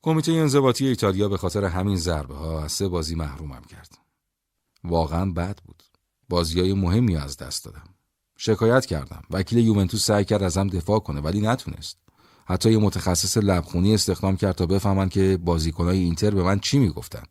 کمیته 0.03 0.33
انضباطی 0.33 0.87
ایتالیا 0.87 1.29
به 1.29 1.37
خاطر 1.37 1.65
همین 1.65 1.97
ضربه 1.97 2.35
ها 2.35 2.65
از 2.65 2.73
سه 2.73 2.89
بازی 2.89 3.15
محرومم 3.15 3.63
کرد. 3.71 3.99
واقعا 4.85 5.31
بد 5.31 5.59
بود. 5.65 5.83
بازی 6.29 6.61
های 6.61 6.73
مهمی 6.73 7.17
از 7.17 7.37
دست 7.37 7.65
دادم. 7.65 7.89
شکایت 8.37 8.87
کردم. 8.87 9.23
وکیل 9.31 9.59
یوونتوس 9.59 10.05
سعی 10.05 10.25
کرد 10.25 10.43
ازم 10.43 10.69
دفاع 10.69 10.99
کنه 10.99 11.21
ولی 11.21 11.41
نتونست. 11.41 11.99
حتی 12.45 12.73
یه 12.73 12.79
متخصص 12.79 13.37
لبخونی 13.37 13.95
استخدام 13.95 14.37
کرد 14.37 14.55
تا 14.55 14.67
بفهمن 14.67 15.09
که 15.09 15.39
بازیکنای 15.45 15.99
اینتر 15.99 16.31
به 16.31 16.43
من 16.43 16.59
چی 16.61 16.79
می‌گفتن. 16.79 17.23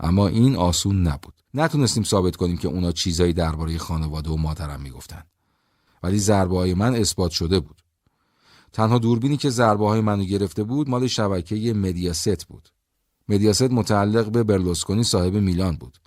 اما 0.00 0.28
این 0.28 0.56
آسون 0.56 1.02
نبود. 1.02 1.34
نتونستیم 1.54 2.02
ثابت 2.02 2.36
کنیم 2.36 2.56
که 2.56 2.68
اونا 2.68 2.92
چیزایی 2.92 3.32
درباره 3.32 3.78
خانواده 3.78 4.30
و 4.30 4.36
مادرم 4.36 4.80
می‌گفتن. 4.80 5.22
ولی 6.02 6.18
ضربه 6.18 6.56
های 6.56 6.74
من 6.74 6.94
اثبات 6.94 7.30
شده 7.30 7.60
بود. 7.60 7.82
تنها 8.74 8.98
دوربینی 8.98 9.36
که 9.36 9.50
ضربه 9.50 9.88
های 9.88 10.00
منو 10.00 10.24
گرفته 10.24 10.62
بود 10.64 10.88
مال 10.88 11.06
شبکه 11.06 11.72
مدیاست 11.74 12.44
بود. 12.44 12.68
مدیاست 13.28 13.62
متعلق 13.62 14.30
به 14.30 14.42
برلوسکونی 14.42 15.02
صاحب 15.02 15.34
میلان 15.34 15.76
بود. 15.76 15.98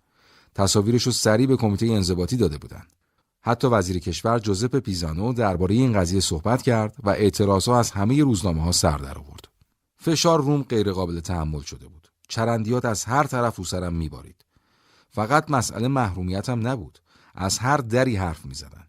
تصاویرش 0.56 1.04
رو 1.04 1.12
سریع 1.12 1.48
به 1.48 1.58
کمیته 1.58 1.86
انضباطی 1.86 2.38
داده 2.38 2.58
بودن. 2.58 2.84
حتی 3.42 3.68
وزیر 3.68 4.00
کشور 4.00 4.40
جوزپ 4.40 4.80
پیزانو 4.80 5.34
درباره 5.34 5.76
این 5.76 5.94
قضیه 5.94 6.20
صحبت 6.20 6.62
کرد 6.62 6.96
و 7.04 7.10
اعتراضها 7.10 7.80
از 7.80 7.92
همه 7.92 8.24
روزنامه 8.24 8.62
ها 8.62 8.72
سر 8.72 8.98
در 8.98 9.18
آورد. 9.18 9.48
فشار 9.98 10.42
روم 10.42 10.64
غیرقابل 10.64 11.20
تحمل 11.20 11.62
شده 11.62 11.88
بود. 11.88 12.08
چرندیات 12.30 12.86
از 12.86 13.06
هر 13.06 13.24
طرف 13.24 13.56
رو 13.56 13.64
سرم 13.64 13.94
میبارید. 13.94 14.46
فقط 15.10 15.52
مسئله 15.52 15.88
محرومیتم 15.88 16.68
نبود. 16.68 17.00
از 17.36 17.60
هر 17.60 17.78
دری 17.78 18.16
حرف 18.16 18.46
می‌زدن. 18.46 18.87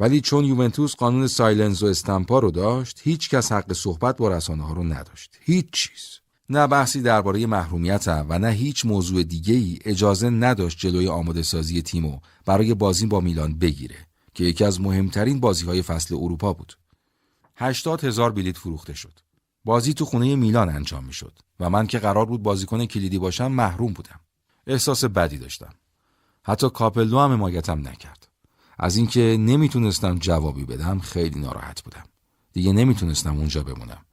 ولی 0.00 0.20
چون 0.20 0.44
یوونتوس 0.44 0.94
قانون 0.96 1.26
سایلنز 1.26 1.82
و 1.82 1.86
استمپا 1.86 2.38
رو 2.38 2.50
داشت 2.50 3.00
هیچ 3.04 3.30
کس 3.30 3.52
حق 3.52 3.72
صحبت 3.72 4.16
با 4.16 4.28
رسانه 4.28 4.66
ها 4.66 4.72
رو 4.72 4.84
نداشت 4.84 5.36
هیچ 5.40 5.70
چیز 5.72 6.20
نه 6.50 6.66
بحثی 6.66 7.02
درباره 7.02 7.46
محرومیت 7.46 8.08
و 8.08 8.38
نه 8.38 8.50
هیچ 8.50 8.86
موضوع 8.86 9.22
دیگه 9.22 9.54
ای 9.54 9.78
اجازه 9.84 10.30
نداشت 10.30 10.78
جلوی 10.78 11.08
آماده 11.08 11.42
سازی 11.42 11.82
تیمو 11.82 12.18
برای 12.44 12.74
بازی 12.74 13.06
با 13.06 13.20
میلان 13.20 13.58
بگیره 13.58 13.96
که 14.34 14.44
یکی 14.44 14.64
از 14.64 14.80
مهمترین 14.80 15.40
بازی 15.40 15.66
های 15.66 15.82
فصل 15.82 16.14
اروپا 16.14 16.52
بود 16.52 16.76
هشتاد 17.56 18.04
هزار 18.04 18.32
بلیت 18.32 18.58
فروخته 18.58 18.94
شد. 18.94 19.12
بازی 19.64 19.94
تو 19.94 20.04
خونه 20.04 20.36
میلان 20.36 20.68
انجام 20.68 21.04
می 21.04 21.12
شد 21.12 21.32
و 21.60 21.70
من 21.70 21.86
که 21.86 21.98
قرار 21.98 22.26
بود 22.26 22.42
بازیکن 22.42 22.86
کلیدی 22.86 23.18
باشم 23.18 23.52
محروم 23.52 23.92
بودم. 23.92 24.20
احساس 24.66 25.04
بدی 25.04 25.38
داشتم. 25.38 25.74
حتی 26.42 26.70
کاپلو 26.70 27.18
هم 27.18 27.32
حمایتم 27.32 27.88
نکرد. 27.88 28.25
از 28.78 28.96
اینکه 28.96 29.36
نمی‌تونستم 29.40 30.18
جوابی 30.18 30.64
بدم 30.64 30.98
خیلی 30.98 31.40
ناراحت 31.40 31.82
بودم. 31.82 32.04
دیگه 32.52 32.72
نمی‌تونستم 32.72 33.36
اونجا 33.36 33.62
بمونم. 33.62 34.04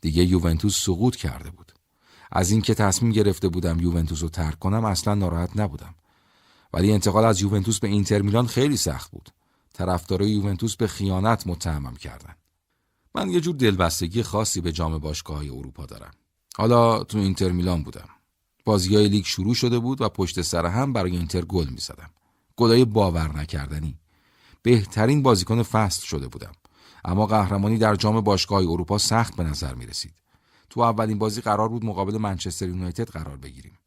دیگه 0.00 0.24
یوونتوس 0.24 0.84
سقوط 0.84 1.16
کرده 1.16 1.50
بود. 1.50 1.72
از 2.32 2.50
اینکه 2.50 2.74
تصمیم 2.74 3.12
گرفته 3.12 3.48
بودم 3.48 3.80
یوونتوس 3.80 4.22
رو 4.22 4.28
ترک 4.28 4.58
کنم 4.58 4.84
اصلا 4.84 5.14
ناراحت 5.14 5.56
نبودم. 5.56 5.94
ولی 6.72 6.92
انتقال 6.92 7.24
از 7.24 7.40
یوونتوس 7.40 7.78
به 7.78 7.88
اینتر 7.88 8.22
میلان 8.22 8.46
خیلی 8.46 8.76
سخت 8.76 9.10
بود. 9.10 9.30
طرفدارای 9.72 10.30
یوونتوس 10.30 10.76
به 10.76 10.86
خیانت 10.86 11.46
متهمم 11.46 11.96
کردن. 11.96 12.34
من 13.14 13.30
یه 13.30 13.40
جور 13.40 13.54
دلبستگی 13.54 14.22
خاصی 14.22 14.60
به 14.60 14.72
جام 14.72 14.98
باشگاه 14.98 15.38
اروپا 15.38 15.86
دارم. 15.86 16.10
حالا 16.56 17.04
تو 17.04 17.18
اینتر 17.18 17.50
میلان 17.50 17.82
بودم. 17.82 18.08
بازی 18.64 18.96
های 18.96 19.08
لیگ 19.08 19.24
شروع 19.24 19.54
شده 19.54 19.78
بود 19.78 20.00
و 20.00 20.08
پشت 20.08 20.42
سر 20.42 20.66
هم 20.66 20.92
برای 20.92 21.16
اینتر 21.16 21.40
گل 21.40 21.68
می 21.68 21.80
زدم. 21.80 22.10
گلای 22.56 22.84
باور 22.84 23.38
نکردنی. 23.38 23.99
بهترین 24.62 25.22
بازیکن 25.22 25.62
فصل 25.62 26.06
شده 26.06 26.28
بودم. 26.28 26.52
اما 27.04 27.26
قهرمانی 27.26 27.78
در 27.78 27.94
جام 27.94 28.20
باشگاه 28.20 28.58
اروپا 28.60 28.98
سخت 28.98 29.36
به 29.36 29.44
نظر 29.44 29.74
می 29.74 29.86
رسید. 29.86 30.14
تو 30.70 30.80
اولین 30.80 31.18
بازی 31.18 31.40
قرار 31.40 31.68
بود 31.68 31.84
مقابل 31.84 32.18
منچستر 32.18 32.68
یونایتد 32.68 33.08
قرار 33.08 33.36
بگیریم. 33.36 33.78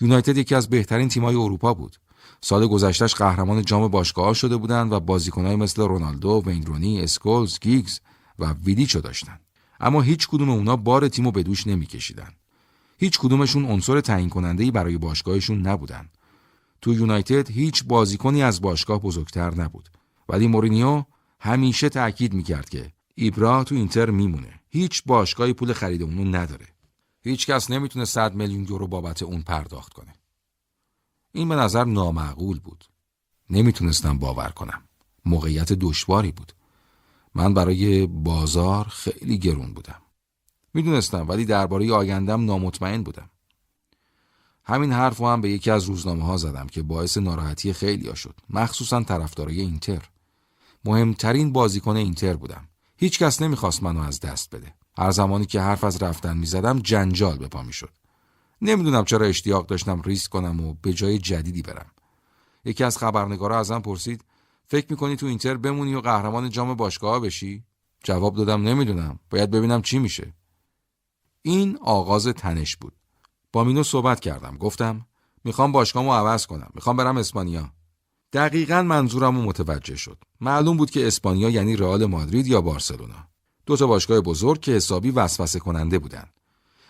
یونایتد 0.00 0.36
یکی 0.36 0.54
از 0.54 0.70
بهترین 0.70 1.08
تیم‌های 1.08 1.34
اروپا 1.34 1.74
بود. 1.74 1.96
سال 2.40 2.66
گذشته‌ش 2.66 3.14
قهرمان 3.14 3.64
جام 3.64 3.88
باشگاه 3.88 4.34
شده 4.34 4.56
بودند 4.56 4.92
و 4.92 5.00
بازیکنهای 5.00 5.56
مثل 5.56 5.82
رونالدو، 5.82 6.42
وین 6.46 6.67
رونی، 6.67 7.02
اسکولز، 7.02 7.58
گیگز 7.58 8.00
و 8.38 8.52
ویدیچو 8.64 9.00
داشتن. 9.00 9.40
اما 9.80 10.02
هیچ 10.02 10.28
کدوم 10.28 10.50
اونا 10.50 10.76
بار 10.76 11.08
تیمو 11.08 11.30
به 11.30 11.42
دوش 11.42 11.66
نمیکشیدن. 11.66 12.32
هیچ 12.98 13.18
کدومشون 13.18 13.64
عنصر 13.64 14.00
تعیین 14.00 14.28
کننده 14.28 14.70
برای 14.70 14.98
باشگاهشون 14.98 15.60
نبودن. 15.60 16.08
تو 16.84 16.94
یونایتد 16.94 17.50
هیچ 17.50 17.84
بازیکنی 17.84 18.42
از 18.42 18.60
باشگاه 18.60 19.00
بزرگتر 19.00 19.54
نبود. 19.54 19.88
ولی 20.28 20.46
مورینیو 20.46 21.04
همیشه 21.40 21.88
تأکید 21.88 22.34
می‌کرد 22.34 22.68
که 22.68 22.92
ایبرا 23.14 23.64
تو 23.64 23.74
اینتر 23.74 24.10
میمونه. 24.10 24.60
هیچ 24.68 25.02
باشگاهی 25.06 25.52
پول 25.52 25.72
خرید 25.72 26.02
اونو 26.02 26.24
نداره. 26.24 26.66
هیچ 27.22 27.46
کس 27.46 27.70
نمی‌تونه 27.70 28.04
100 28.04 28.34
میلیون 28.34 28.66
یورو 28.70 28.86
بابت 28.86 29.22
اون 29.22 29.42
پرداخت 29.42 29.92
کنه. 29.92 30.12
این 31.32 31.48
به 31.48 31.54
نظر 31.54 31.84
نامعقول 31.84 32.60
بود. 32.60 32.84
نمی‌تونستم 33.50 34.18
باور 34.18 34.48
کنم. 34.48 34.82
موقعیت 35.24 35.72
دشواری 35.72 36.32
بود. 36.32 36.52
من 37.34 37.54
برای 37.54 38.06
بازار 38.06 38.84
خیلی 38.84 39.38
گرون 39.38 39.74
بودم. 39.74 40.02
می‌دونستم 40.74 41.28
ولی 41.28 41.44
درباره 41.44 41.92
آیندم 41.92 42.44
نامطمئن 42.44 43.02
بودم. 43.02 43.30
همین 44.66 44.92
حرف 44.92 45.20
هم 45.20 45.40
به 45.40 45.50
یکی 45.50 45.70
از 45.70 45.84
روزنامه 45.84 46.24
ها 46.24 46.36
زدم 46.36 46.66
که 46.66 46.82
باعث 46.82 47.18
ناراحتی 47.18 47.72
خیلی 47.72 48.08
ها 48.08 48.14
شد. 48.14 48.34
مخصوصا 48.50 49.02
طرفدارای 49.02 49.60
اینتر. 49.60 50.02
مهمترین 50.84 51.52
بازیکن 51.52 51.96
اینتر 51.96 52.36
بودم. 52.36 52.68
هیچ 52.96 53.18
کس 53.18 53.42
نمی‌خواست 53.42 53.82
منو 53.82 54.00
از 54.00 54.20
دست 54.20 54.54
بده. 54.54 54.74
هر 54.98 55.10
زمانی 55.10 55.46
که 55.46 55.60
حرف 55.60 55.84
از 55.84 56.02
رفتن 56.02 56.36
می‌زدم 56.36 56.78
جنجال 56.78 57.38
به 57.38 57.48
پا 57.48 57.62
می‌شد. 57.62 57.90
نمی‌دونم 58.62 59.04
چرا 59.04 59.26
اشتیاق 59.26 59.66
داشتم 59.66 60.02
ریسک 60.02 60.30
کنم 60.30 60.60
و 60.60 60.74
به 60.82 60.92
جای 60.92 61.18
جدیدی 61.18 61.62
برم. 61.62 61.90
یکی 62.64 62.84
از 62.84 62.98
خبرنگارا 62.98 63.58
ازم 63.58 63.80
پرسید 63.80 64.24
فکر 64.66 64.86
می‌کنی 64.90 65.16
تو 65.16 65.26
اینتر 65.26 65.56
بمونی 65.56 65.94
و 65.94 66.00
قهرمان 66.00 66.50
جام 66.50 66.74
باشگاه 66.74 67.20
بشی؟ 67.20 67.64
جواب 68.04 68.36
دادم 68.36 68.62
نمی‌دونم. 68.62 69.18
باید 69.30 69.50
ببینم 69.50 69.82
چی 69.82 69.98
میشه. 69.98 70.34
این 71.42 71.78
آغاز 71.82 72.26
تنش 72.26 72.76
بود. 72.76 72.92
با 73.54 73.64
مینو 73.64 73.82
صحبت 73.82 74.20
کردم. 74.20 74.56
گفتم 74.56 75.06
می‌خوام 75.44 75.72
باشگاهمو 75.72 76.14
عوض 76.14 76.46
کنم. 76.46 76.70
می‌خوام 76.74 76.96
برم 76.96 77.16
اسپانیا. 77.16 77.70
دقیقا 78.32 78.82
منظورم 78.82 79.34
متوجه 79.34 79.96
شد. 79.96 80.18
معلوم 80.40 80.76
بود 80.76 80.90
که 80.90 81.06
اسپانیا 81.06 81.50
یعنی 81.50 81.76
رئال 81.76 82.06
مادرید 82.06 82.46
یا 82.46 82.60
بارسلونا. 82.60 83.28
دو 83.66 83.76
تا 83.76 83.86
باشگاه 83.86 84.20
بزرگ 84.20 84.60
که 84.60 84.72
حسابی 84.72 85.10
وسوسه 85.10 85.58
کننده 85.58 85.98
بودن. 85.98 86.24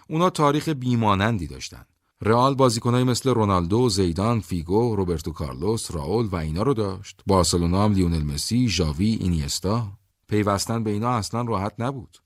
اونا 0.09 0.31
تاریخ 0.31 0.69
بیمانندی 0.69 1.47
داشتن. 1.47 1.85
رئال 2.23 2.55
بازیکنایی 2.55 3.05
مثل 3.05 3.31
رونالدو، 3.31 3.89
زیدان، 3.89 4.41
فیگو، 4.41 4.97
روبرتو 4.97 5.33
کارلوس، 5.33 5.91
راول 5.91 6.27
و 6.27 6.37
اینا 6.37 6.63
رو 6.63 6.75
داشت. 6.75 7.21
بارسلونا 7.27 7.85
هم 7.85 7.93
لیونل 7.93 8.23
مسی، 8.23 8.69
ژاوی، 8.69 9.19
اینیستا. 9.21 9.93
پیوستن 10.29 10.85
به 10.85 10.91
اینا 10.91 11.11
اصلا 11.11 11.43
راحت 11.43 11.75
نبود. 11.79 12.19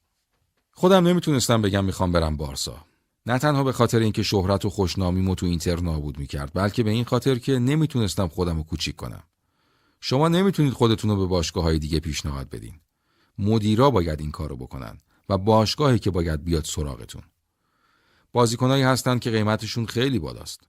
خودم 0.72 1.07
نمی‌تونستم 1.07 1.62
بگم 1.62 1.84
می‌خوام 1.84 2.12
برم 2.12 2.36
بارسا. 2.36 2.76
نه 3.28 3.38
تنها 3.38 3.64
به 3.64 3.72
خاطر 3.72 3.98
اینکه 3.98 4.22
شهرت 4.22 4.64
و 4.64 4.70
خوشنامیمو 4.70 5.34
تو 5.34 5.46
اینتر 5.46 5.80
نابود 5.80 6.18
می‌کرد 6.18 6.50
بلکه 6.54 6.82
به 6.82 6.90
این 6.90 7.04
خاطر 7.04 7.38
که 7.38 7.58
نمی‌تونستم 7.58 8.28
خودم 8.28 8.56
رو 8.56 8.62
کوچیک 8.62 8.96
کنم. 8.96 9.22
شما 10.00 10.28
نمی‌تونید 10.28 10.72
خودتون 10.72 11.10
رو 11.10 11.16
به 11.16 11.26
باشگاه 11.26 11.64
های 11.64 11.78
دیگه 11.78 12.00
پیشنهاد 12.00 12.50
بدین. 12.50 12.74
مدیرا 13.38 13.90
باید 13.90 14.20
این 14.20 14.30
کارو 14.30 14.56
بکنن 14.56 14.98
و 15.28 15.38
باشگاهی 15.38 15.98
که 15.98 16.10
باید 16.10 16.44
بیاد 16.44 16.64
سراغتون. 16.64 17.22
بازیکنایی 18.32 18.82
هستند 18.82 19.20
که 19.20 19.30
قیمتشون 19.30 19.86
خیلی 19.86 20.18
بالاست. 20.18 20.60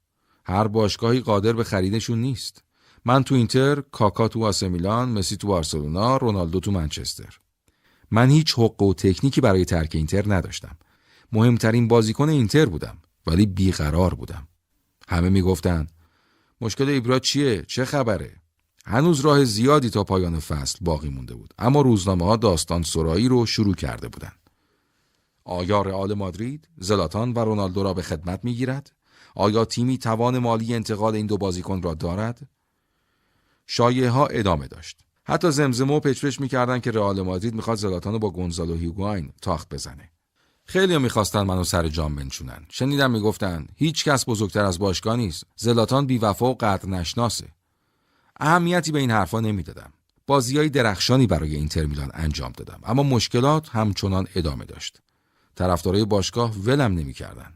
هر 0.45 0.67
باشگاهی 0.67 1.19
قادر 1.19 1.53
به 1.53 1.63
خریدشون 1.63 2.21
نیست. 2.21 2.63
من 3.05 3.23
تو 3.23 3.35
اینتر، 3.35 3.81
کاکا 3.81 4.27
تو 4.27 4.45
آسه 4.45 4.69
میلان، 4.69 5.09
مسی 5.09 5.37
تو 5.37 5.47
بارسلونا، 5.47 6.17
رونالدو 6.17 6.59
تو 6.59 6.71
منچستر. 6.71 7.37
من 8.11 8.29
هیچ 8.29 8.53
حق 8.53 8.81
و 8.81 8.93
تکنیکی 8.93 9.41
برای 9.41 9.65
ترک 9.65 9.91
اینتر 9.93 10.33
نداشتم. 10.33 10.77
مهمترین 11.31 11.87
بازیکن 11.87 12.29
اینتر 12.29 12.65
بودم 12.65 12.97
ولی 13.27 13.45
بیقرار 13.45 14.13
بودم. 14.13 14.47
همه 15.07 15.29
می‌گفتن 15.29 15.87
مشکل 16.61 16.89
ایبرا 16.89 17.19
چیه؟ 17.19 17.61
چه 17.61 17.85
خبره؟ 17.85 18.35
هنوز 18.85 19.19
راه 19.19 19.43
زیادی 19.43 19.89
تا 19.89 20.03
پایان 20.03 20.39
فصل 20.39 20.79
باقی 20.81 21.09
مونده 21.09 21.35
بود 21.35 21.53
اما 21.59 21.81
روزنامه 21.81 22.25
ها 22.25 22.35
داستان 22.35 22.83
سرایی 22.83 23.27
رو 23.27 23.45
شروع 23.45 23.75
کرده 23.75 24.07
بودند. 24.07 24.49
آیا 25.43 25.81
رئال 25.81 26.13
مادرید 26.13 26.67
زلاتان 26.77 27.33
و 27.33 27.39
رونالدو 27.39 27.83
را 27.83 27.93
به 27.93 28.01
خدمت 28.01 28.39
می‌گیرد؟ 28.43 28.91
آیا 29.35 29.65
تیمی 29.65 29.97
توان 29.97 30.39
مالی 30.39 30.75
انتقال 30.75 31.15
این 31.15 31.25
دو 31.25 31.37
بازیکن 31.37 31.81
را 31.81 31.93
دارد؟ 31.93 32.47
شایعه 33.67 34.09
ها 34.09 34.27
ادامه 34.27 34.67
داشت. 34.67 35.01
حتی 35.23 35.51
زمزمه 35.51 35.93
و 35.93 35.99
پچپچ 35.99 36.41
می‌کردن 36.41 36.79
که 36.79 36.91
رئال 36.91 37.21
مادرید 37.21 37.53
می‌خواد 37.53 37.77
زلاتان 37.77 38.13
رو 38.13 38.19
با 38.19 38.29
گونزالو 38.29 38.75
هیگواین 38.75 39.31
تاخت 39.41 39.73
بزنه. 39.73 40.11
خیلی 40.69 40.97
می‌خواستن 40.97 41.41
منو 41.41 41.63
سر 41.63 41.87
جام 41.87 42.15
بنشونن. 42.15 42.65
شنیدم 42.69 43.11
می‌گفتن 43.11 43.67
هیچ 43.75 44.03
کس 44.03 44.29
بزرگتر 44.29 44.65
از 44.65 44.79
باشگاه 44.79 45.15
نیست. 45.15 45.43
زلاتان 45.55 46.05
بیوفا 46.05 46.45
و 46.45 46.57
قدر 46.57 46.89
نشناسه. 46.89 47.47
اهمیتی 48.39 48.91
به 48.91 48.99
این 48.99 49.11
حرفا 49.11 49.39
نمی‌دادم. 49.39 49.93
بازیای 50.27 50.69
درخشانی 50.69 51.27
برای 51.27 51.55
اینتر 51.55 51.85
میلان 51.85 52.11
انجام 52.13 52.51
دادم 52.51 52.79
اما 52.83 53.03
مشکلات 53.03 53.69
همچنان 53.69 54.27
ادامه 54.35 54.65
داشت. 54.65 55.01
طرفدارای 55.55 56.05
باشگاه 56.05 56.55
ولم 56.55 56.93
نمی‌کردن. 56.93 57.53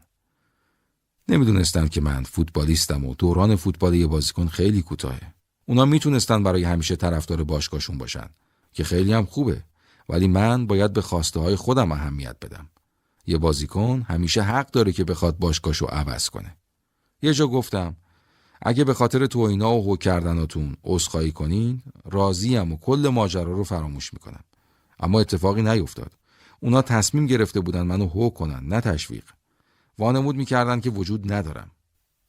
نمی‌دونستن 1.28 1.88
که 1.88 2.00
من 2.00 2.24
فوتبالیستم 2.24 3.04
و 3.04 3.14
دوران 3.14 3.56
فوتبال 3.56 3.94
یه 3.94 4.06
بازیکن 4.06 4.46
خیلی 4.46 4.82
کوتاهه. 4.82 5.34
اونا 5.66 5.84
می‌تونستن 5.84 6.42
برای 6.42 6.64
همیشه 6.64 6.96
طرفدار 6.96 7.44
باشگاهشون 7.44 7.98
باشن 7.98 8.28
که 8.72 8.84
خیلی 8.84 9.12
هم 9.12 9.26
خوبه 9.26 9.62
ولی 10.08 10.28
من 10.28 10.66
باید 10.66 10.92
به 10.92 11.02
خواسته 11.02 11.40
های 11.40 11.56
خودم 11.56 11.92
اهمیت 11.92 12.36
بدم. 12.42 12.68
یه 13.26 13.38
بازیکن 13.38 14.02
همیشه 14.08 14.42
حق 14.42 14.70
داره 14.70 14.92
که 14.92 15.04
بخواد 15.04 15.38
باشگاهشو 15.38 15.86
عوض 15.86 16.28
کنه. 16.28 16.56
یه 17.22 17.34
جا 17.34 17.46
گفتم 17.46 17.96
اگه 18.62 18.84
به 18.84 18.94
خاطر 18.94 19.26
تو 19.26 19.38
اینا 19.38 19.74
و 19.74 19.84
هو 19.84 19.96
کردناتون 19.96 20.76
عذرخواهی 20.84 21.32
کنین 21.32 21.82
راضیم 22.04 22.72
و 22.72 22.76
کل 22.76 23.08
ماجرا 23.12 23.52
رو 23.52 23.64
فراموش 23.64 24.12
می‌کنم. 24.12 24.44
اما 25.00 25.20
اتفاقی 25.20 25.62
نیفتاد. 25.62 26.12
اونا 26.60 26.82
تصمیم 26.82 27.26
گرفته 27.26 27.60
بودن 27.60 27.82
منو 27.82 28.08
هو 28.08 28.30
کنن 28.30 28.68
نه 28.68 28.80
تشویق. 28.80 29.24
وانمود 29.98 30.36
می‌کردن 30.36 30.80
که 30.80 30.90
وجود 30.90 31.32
ندارم. 31.32 31.70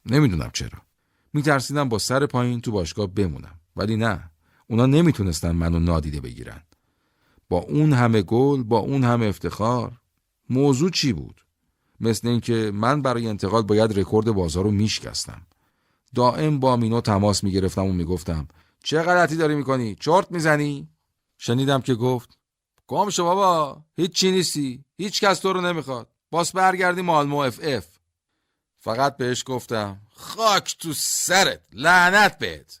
نمی‌دونم 0.06 0.50
چرا. 0.52 0.78
میترسیدم 1.32 1.88
با 1.88 1.98
سر 1.98 2.26
پایین 2.26 2.60
تو 2.60 2.72
باشگاه 2.72 3.06
بمونم. 3.06 3.60
ولی 3.76 3.96
نه. 3.96 4.30
اونا 4.66 4.86
نمی‌تونستن 4.86 5.50
منو 5.50 5.78
نادیده 5.78 6.20
بگیرن. 6.20 6.62
با 7.48 7.58
اون 7.58 7.92
همه 7.92 8.22
گل، 8.22 8.62
با 8.62 8.78
اون 8.78 9.04
همه 9.04 9.26
افتخار، 9.26 9.92
موضوع 10.50 10.90
چی 10.90 11.12
بود؟ 11.12 11.44
مثل 12.00 12.28
اینکه 12.28 12.70
من 12.74 13.02
برای 13.02 13.26
انتقال 13.26 13.62
باید 13.62 13.98
رکورد 13.98 14.30
بازار 14.30 14.64
رو 14.64 14.70
میشکستم. 14.70 15.46
دائم 16.14 16.60
با 16.60 16.76
مینو 16.76 17.00
تماس 17.00 17.44
می‌گرفتم 17.44 17.84
و 17.84 17.92
می‌گفتم 17.92 18.48
چه 18.84 19.02
غلطی 19.02 19.36
داری 19.36 19.54
می‌کنی؟ 19.54 19.94
چرت 19.94 20.30
می‌زنی؟ 20.30 20.88
شنیدم 21.38 21.80
که 21.80 21.94
گفت 21.94 22.38
گم 22.86 23.10
شو 23.10 23.24
بابا 23.24 23.82
هیچ 23.96 24.12
چی 24.12 24.30
نیستی 24.30 24.84
هیچ 24.96 25.20
کس 25.20 25.38
تو 25.38 25.52
رو 25.52 25.60
نمی‌خواد 25.60 26.08
باس 26.30 26.52
برگردی 26.52 27.02
مالمو 27.02 27.36
اف 27.36 27.60
اف 27.62 27.86
فقط 28.78 29.16
بهش 29.16 29.44
گفتم 29.46 30.00
خاک 30.14 30.76
تو 30.78 30.92
سرت 30.92 31.60
لعنت 31.72 32.38
بهت 32.38 32.80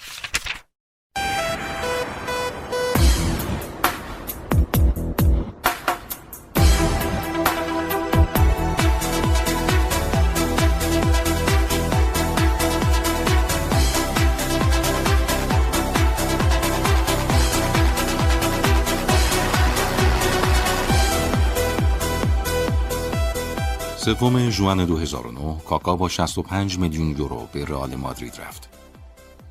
سوم 24.01 24.49
ژوئن 24.49 24.85
2009 24.85 25.61
کاکا 25.65 25.95
با 25.95 26.09
65 26.09 26.77
میلیون 26.77 27.09
یورو 27.17 27.47
به 27.53 27.65
رئال 27.65 27.95
مادرید 27.95 28.35
رفت. 28.35 28.69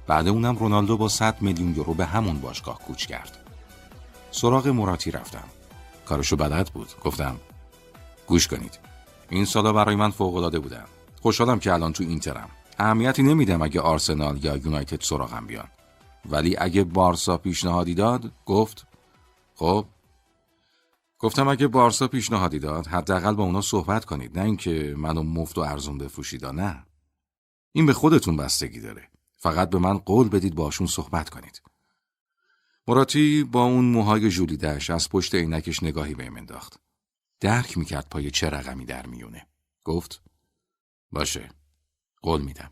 بعد 0.07 0.29
اونم 0.29 0.57
رونالدو 0.57 0.97
با 0.97 1.09
100 1.09 1.43
میلیون 1.43 1.75
یورو 1.77 1.95
به 1.95 2.07
همون 2.07 2.41
باشگاه 2.41 2.79
کوچ 2.79 3.07
کرد. 3.07 3.39
سراغ 4.31 4.69
مراتی 4.69 5.11
رفتم. 5.11 5.45
کارشو 6.07 6.37
بلد 6.37 6.71
بود. 6.75 6.89
گفتم 7.05 7.37
گوش 8.27 8.49
کنید. 8.49 8.79
این 9.29 9.45
سالا 9.45 9.73
برای 9.73 9.97
من 9.97 10.11
فوق 10.11 10.37
العاده 10.37 10.59
بودن. 10.59 10.85
خوشحالم 11.23 11.59
که 11.59 11.73
الان 11.73 11.93
تو 11.93 12.05
اینترم. 12.05 12.49
اهمیتی 12.79 13.23
نمیدم 13.23 13.63
اگه 13.63 13.81
آرسنال 13.81 14.45
یا 14.45 14.57
یونایتد 14.57 15.01
سراغم 15.01 15.47
بیان. 15.47 15.69
ولی 16.31 16.57
اگه 16.59 16.85
بارسا 16.85 17.37
پیشنهادی 17.37 17.95
داد 17.95 18.33
گفت 18.47 18.87
خب 19.57 19.85
گفتم 21.21 21.49
اگه 21.49 21.69
بارسا 21.69 22.09
پیشنهادی 22.09 22.59
داد 22.59 22.87
حداقل 22.87 23.35
با 23.35 23.45
اونا 23.45 23.61
صحبت 23.61 24.05
کنید 24.05 24.39
نه 24.39 24.45
اینکه 24.45 24.95
منو 24.99 25.23
مفت 25.23 25.59
و 25.59 25.61
ارزون 25.61 25.99
بفروشید 25.99 26.47
نه. 26.47 26.87
این 27.73 27.87
به 27.87 27.93
خودتون 27.93 28.37
بستگی 28.37 28.81
داره. 28.81 29.09
فقط 29.39 29.71
به 29.71 29.79
من 29.79 29.99
قول 29.99 30.29
بدید 30.29 30.55
باشون 30.55 30.87
صحبت 30.87 31.31
کنید. 31.31 31.63
مراتی 32.89 33.45
با 33.45 33.65
اون 33.65 33.85
موهای 33.85 34.31
ژولیدش 34.31 34.91
از 34.91 35.09
پشت 35.09 35.35
عینکش 35.35 35.83
نگاهی 35.83 36.15
بهم 36.15 36.37
انداخت. 36.37 36.81
درک 37.41 37.79
می‌کرد 37.79 38.09
پای 38.11 38.31
چه 38.31 38.51
رقمی 38.51 38.85
در 38.85 39.07
میونه 39.07 39.47
گفت 39.85 40.23
باشه 41.13 41.49
قول 42.23 42.41
میدم. 42.41 42.71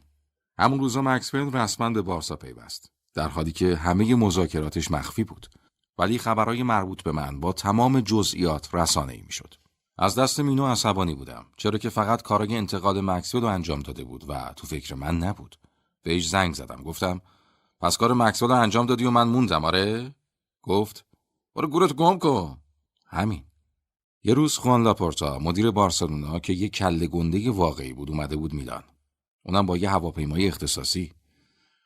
همون 0.58 0.80
روزا 0.80 1.02
مکسفیلد 1.02 1.56
رسما 1.56 1.90
به 1.90 2.02
بارسا 2.02 2.36
پیوست 2.36 2.90
در 3.14 3.28
حالی 3.28 3.52
که 3.52 3.76
همه 3.76 4.14
مذاکراتش 4.14 4.90
مخفی 4.90 5.24
بود. 5.24 5.46
ولی 5.98 6.18
خبرهای 6.18 6.62
مربوط 6.62 7.02
به 7.02 7.12
من 7.12 7.40
با 7.40 7.52
تمام 7.52 8.00
جزئیات 8.00 8.68
رسانه 8.72 9.12
ای 9.12 9.22
می 9.22 9.32
شد. 9.32 9.54
از 9.98 10.14
دست 10.14 10.40
مینو 10.40 10.66
عصبانی 10.66 11.14
بودم 11.14 11.46
چرا 11.56 11.78
که 11.78 11.88
فقط 11.88 12.22
کارای 12.22 12.56
انتقال 12.56 13.00
مکسول 13.00 13.42
رو 13.42 13.48
انجام 13.48 13.80
داده 13.80 14.04
بود 14.04 14.24
و 14.28 14.52
تو 14.56 14.66
فکر 14.66 14.94
من 14.94 15.18
نبود. 15.18 15.56
بهش 16.02 16.28
زنگ 16.28 16.54
زدم 16.54 16.82
گفتم 16.82 17.20
پس 17.80 17.96
کار 17.96 18.14
مکسول 18.14 18.48
رو 18.48 18.54
انجام 18.54 18.86
دادی 18.86 19.04
و 19.04 19.10
من 19.10 19.28
موندم 19.28 19.64
آره؟ 19.64 20.14
گفت 20.62 21.04
برو 21.54 21.68
گورت 21.68 21.92
گم 21.92 22.18
کن. 22.18 22.58
همین. 23.06 23.44
یه 24.24 24.34
روز 24.34 24.58
خوان 24.58 24.82
لاپورتا 24.82 25.38
مدیر 25.38 25.70
بارسلونا 25.70 26.38
که 26.38 26.52
یه 26.52 26.68
کله 26.68 27.06
گنده 27.06 27.50
واقعی 27.50 27.92
بود 27.92 28.10
اومده 28.10 28.36
بود 28.36 28.54
میلان. 28.54 28.84
اونم 29.42 29.66
با 29.66 29.76
یه 29.76 29.90
هواپیمای 29.90 30.48
اختصاصی. 30.48 31.12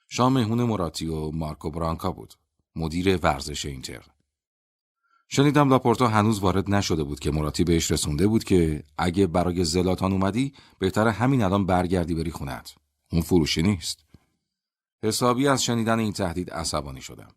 شام 0.08 0.32
مهمون 0.32 0.62
مراتی 0.62 1.06
و 1.06 1.30
مارکو 1.30 1.70
برانکا 1.70 2.12
بود. 2.12 2.34
مدیر 2.76 3.16
ورزش 3.16 3.66
اینتر 3.66 4.04
شنیدم 5.28 5.68
لاپورتا 5.68 6.08
هنوز 6.08 6.38
وارد 6.38 6.70
نشده 6.70 7.04
بود 7.04 7.20
که 7.20 7.30
مراتی 7.30 7.64
بهش 7.64 7.90
رسونده 7.90 8.26
بود 8.26 8.44
که 8.44 8.84
اگه 8.98 9.26
برای 9.26 9.64
زلاتان 9.64 10.12
اومدی 10.12 10.52
بهتر 10.78 11.08
همین 11.08 11.42
الان 11.42 11.66
برگردی 11.66 12.14
بری 12.14 12.30
خونت 12.30 12.74
اون 13.12 13.22
فروشی 13.22 13.62
نیست. 13.62 14.04
حسابی 15.02 15.48
از 15.48 15.64
شنیدن 15.64 15.98
این 15.98 16.12
تهدید 16.12 16.50
عصبانی 16.50 17.00
شدم. 17.00 17.28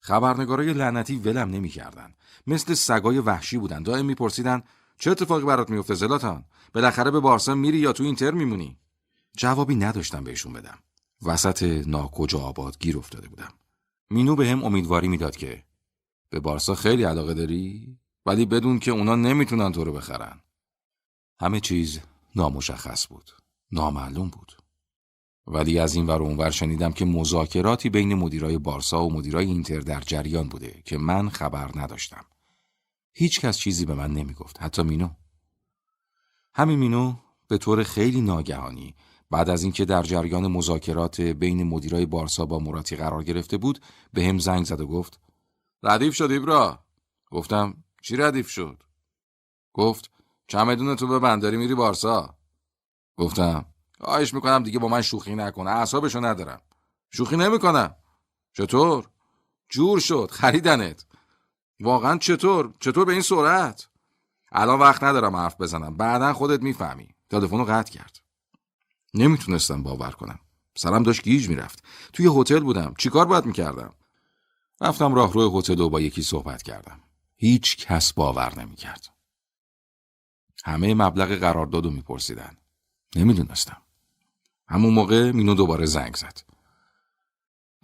خبرنگارای 0.00 0.72
لعنتی 0.72 1.16
ولم 1.16 1.50
نمی‌کردن. 1.50 2.14
مثل 2.46 2.74
سگای 2.74 3.18
وحشی 3.18 3.58
بودن. 3.58 3.82
دائم 3.82 4.06
میپرسیدن 4.06 4.62
چه 4.98 5.10
اتفاقی 5.10 5.44
برات 5.44 5.70
میفته 5.70 5.94
زلاتان؟ 5.94 6.44
بالاخره 6.74 7.10
به 7.10 7.20
بارسا 7.20 7.54
میری 7.54 7.78
یا 7.78 7.92
تو 7.92 8.04
اینتر 8.04 8.30
میمونی؟ 8.30 8.78
جوابی 9.36 9.74
نداشتم 9.74 10.24
بهشون 10.24 10.52
بدم. 10.52 10.78
وسط 11.22 11.62
ناکجا 11.86 12.38
آباد 12.38 12.78
گیر 12.78 12.98
افتاده 12.98 13.28
بودم. 13.28 13.52
مینو 14.12 14.36
به 14.36 14.48
هم 14.48 14.64
امیدواری 14.64 15.08
می‌داد 15.08 15.36
که 15.36 15.64
به 16.30 16.40
بارسا 16.40 16.74
خیلی 16.74 17.04
علاقه 17.04 17.34
داری 17.34 17.98
ولی 18.26 18.46
بدون 18.46 18.78
که 18.78 18.90
اونا 18.90 19.16
نمی‌تونن 19.16 19.72
تو 19.72 19.84
رو 19.84 19.92
بخرن. 19.92 20.40
همه 21.40 21.60
چیز 21.60 22.00
نامشخص 22.36 23.08
بود 23.08 23.30
نامعلوم 23.72 24.28
بود. 24.28 24.52
ولی 25.46 25.78
از 25.78 25.94
این 25.94 26.06
ور 26.06 26.22
اونور 26.22 26.50
شنیدم 26.50 26.92
که 26.92 27.04
مذاکراتی 27.04 27.90
بین 27.90 28.14
مدیرای 28.14 28.58
بارسا 28.58 29.04
و 29.04 29.12
مدیرای 29.12 29.46
اینتر 29.46 29.80
در 29.80 30.00
جریان 30.00 30.48
بوده 30.48 30.82
که 30.84 30.98
من 30.98 31.28
خبر 31.28 31.70
نداشتم. 31.74 32.24
هیچ 33.12 33.40
کس 33.40 33.58
چیزی 33.58 33.84
به 33.84 33.94
من 33.94 34.10
نمی‌گفت 34.10 34.62
حتی 34.62 34.82
مینو. 34.82 35.08
همین 36.54 36.78
مینو 36.78 37.16
به 37.48 37.58
طور 37.58 37.82
خیلی 37.82 38.20
ناگهانی 38.20 38.94
بعد 39.32 39.50
از 39.50 39.62
اینکه 39.62 39.84
در 39.84 40.02
جریان 40.02 40.46
مذاکرات 40.46 41.20
بین 41.20 41.62
مدیرای 41.62 42.06
بارسا 42.06 42.46
با 42.46 42.58
مراتی 42.58 42.96
قرار 42.96 43.24
گرفته 43.24 43.56
بود 43.56 43.80
به 44.12 44.24
هم 44.24 44.38
زنگ 44.38 44.64
زد 44.64 44.80
و 44.80 44.86
گفت 44.86 45.20
ردیف 45.82 46.14
شد 46.14 46.30
ایبرا. 46.30 46.84
گفتم 47.30 47.84
چی 48.02 48.16
ردیف 48.16 48.48
شد؟ 48.48 48.82
گفت 49.72 50.10
چمدون 50.46 50.96
تو 50.96 51.06
به 51.06 51.18
بنداری 51.18 51.56
میری 51.56 51.74
بارسا. 51.74 52.34
گفتم 53.16 53.64
آیش 54.00 54.34
می‌کنم 54.34 54.62
دیگه 54.62 54.78
با 54.78 54.88
من 54.88 55.02
شوخی 55.02 55.34
نکنه 55.34 55.70
اعصابشو 55.70 56.24
ندارم. 56.24 56.60
شوخی 57.10 57.36
نمی‌کنم. 57.36 57.94
چطور؟ 58.52 59.08
جور 59.68 60.00
شد 60.00 60.30
خریدنت. 60.30 61.06
واقعا 61.80 62.18
چطور؟ 62.18 62.74
چطور 62.80 63.04
به 63.04 63.12
این 63.12 63.22
سرعت؟ 63.22 63.88
الان 64.52 64.80
وقت 64.80 65.02
ندارم 65.02 65.36
حرف 65.36 65.60
بزنم 65.60 65.96
بعدا 65.96 66.32
خودت 66.32 66.62
می‌فهمی. 66.62 67.08
تلفن 67.30 67.58
رو 67.58 67.64
قطع 67.64 67.92
کرد. 67.92 68.21
نمی‌تونستم 69.14 69.82
باور 69.82 70.10
کنم. 70.10 70.38
سرم 70.76 71.02
داشت 71.02 71.22
گیج 71.22 71.48
می‌رفت. 71.48 71.84
توی 72.12 72.30
هتل 72.36 72.60
بودم. 72.60 72.94
چیکار 72.98 73.26
باید 73.26 73.46
می‌کردم؟ 73.46 73.94
رفتم 74.80 75.14
راه 75.14 75.32
روی 75.32 75.58
هتل 75.58 75.80
و 75.80 75.88
با 75.88 76.00
یکی 76.00 76.22
صحبت 76.22 76.62
کردم. 76.62 77.00
هیچ 77.36 77.76
کس 77.76 78.12
باور 78.12 78.58
نمی‌کرد. 78.60 79.08
همه 80.64 80.94
مبلغ 80.94 81.28
قرارداد 81.28 81.84
رو 81.84 81.90
میپرسیدن. 81.90 82.56
نمی‌دونستم. 83.16 83.82
همون 84.68 84.94
موقع 84.94 85.30
مینو 85.30 85.54
دوباره 85.54 85.86
زنگ 85.86 86.16
زد. 86.16 86.40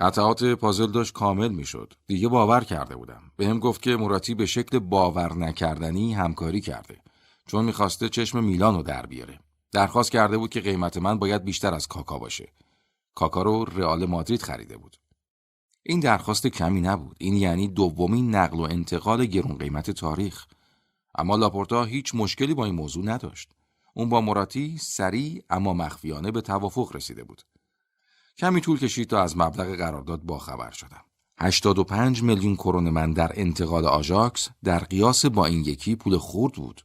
قطعات 0.00 0.44
پازل 0.44 0.90
داشت 0.90 1.12
کامل 1.12 1.48
می‌شد. 1.48 1.94
دیگه 2.06 2.28
باور 2.28 2.64
کرده 2.64 2.96
بودم. 2.96 3.22
به 3.36 3.48
هم 3.48 3.59
گفت 3.59 3.82
که 3.82 3.96
مراتی 3.96 4.34
به 4.34 4.46
شکل 4.46 4.78
باور 4.78 5.34
نکردنی 5.34 6.14
همکاری 6.14 6.60
کرده. 6.60 7.02
چون 7.46 7.64
می‌خواسته 7.64 8.09
چشم 8.09 8.44
میلان 8.44 8.74
رو 8.74 8.82
در 8.82 9.06
بیاره. 9.06 9.40
درخواست 9.72 10.10
کرده 10.10 10.38
بود 10.38 10.50
که 10.50 10.60
قیمت 10.60 10.96
من 10.96 11.18
باید 11.18 11.44
بیشتر 11.44 11.74
از 11.74 11.86
کاکا 11.86 12.18
باشه. 12.18 12.52
کاکا 13.14 13.42
رو 13.42 13.64
رئال 13.64 14.06
مادرید 14.06 14.42
خریده 14.42 14.76
بود. 14.76 14.96
این 15.82 16.00
درخواست 16.00 16.46
کمی 16.46 16.80
نبود. 16.80 17.16
این 17.20 17.36
یعنی 17.36 17.68
دومین 17.68 18.34
نقل 18.34 18.56
و 18.58 18.62
انتقال 18.62 19.26
گرون 19.26 19.58
قیمت 19.58 19.90
تاریخ. 19.90 20.46
اما 21.14 21.36
لاپورتا 21.36 21.84
هیچ 21.84 22.14
مشکلی 22.14 22.54
با 22.54 22.64
این 22.64 22.74
موضوع 22.74 23.04
نداشت. 23.04 23.50
اون 23.94 24.08
با 24.08 24.20
مراتی 24.20 24.78
سریع 24.78 25.44
اما 25.50 25.72
مخفیانه 25.72 26.30
به 26.30 26.40
توافق 26.40 26.96
رسیده 26.96 27.24
بود. 27.24 27.42
کمی 28.38 28.60
طول 28.60 28.78
کشید 28.78 29.08
تا 29.08 29.22
از 29.22 29.36
مبلغ 29.36 29.76
قرارداد 29.76 30.22
باخبر 30.22 30.70
شدم. 30.70 31.04
85 31.40 32.22
میلیون 32.22 32.56
کرون 32.56 32.90
من 32.90 33.12
در 33.12 33.32
انتقال 33.34 33.86
آژاکس 33.86 34.48
در 34.64 34.78
قیاس 34.78 35.26
با 35.26 35.46
این 35.46 35.64
یکی 35.64 35.96
پول 35.96 36.16
خورد 36.16 36.54
بود. 36.54 36.84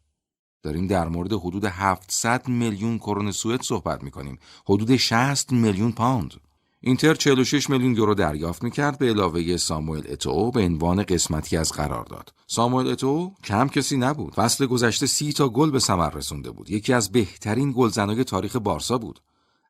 داریم 0.64 0.88
در 0.88 1.08
مورد 1.08 1.34
حدود 1.34 1.66
700 1.66 2.48
میلیون 2.48 2.98
کرون 2.98 3.32
سوئد 3.32 3.62
صحبت 3.62 4.04
می‌کنیم. 4.04 4.40
حدود 4.66 4.96
60 4.96 5.52
میلیون 5.52 5.92
پوند. 5.92 6.34
اینتر 6.82 7.14
46 7.14 7.70
میلیون 7.70 7.96
یورو 7.96 8.16
دریافت 8.16 8.64
می‌کرد 8.64 8.98
به 8.98 9.10
علاوه 9.10 9.58
ساموئل 9.58 10.12
اتو 10.12 10.52
به 10.52 10.62
عنوان 10.62 11.04
قسمتی 11.04 11.58
از 11.58 11.72
قرار 11.72 12.06
داد. 12.06 12.34
ساموئل 12.48 12.88
اتو 12.88 13.34
کم 13.44 13.68
کسی 13.68 13.98
نبود. 13.98 14.34
فصل 14.34 14.66
گذشته 14.66 15.08
سی 15.08 15.34
تا 15.34 15.50
گل 15.50 15.72
به 15.72 15.80
ثمر 15.80 16.10
رسونده 16.10 16.52
بود. 16.52 16.70
یکی 16.70 16.94
از 16.94 17.12
بهترین 17.12 17.74
گلزنای 17.76 18.24
تاریخ 18.24 18.56
بارسا 18.56 18.98
بود. 18.98 19.20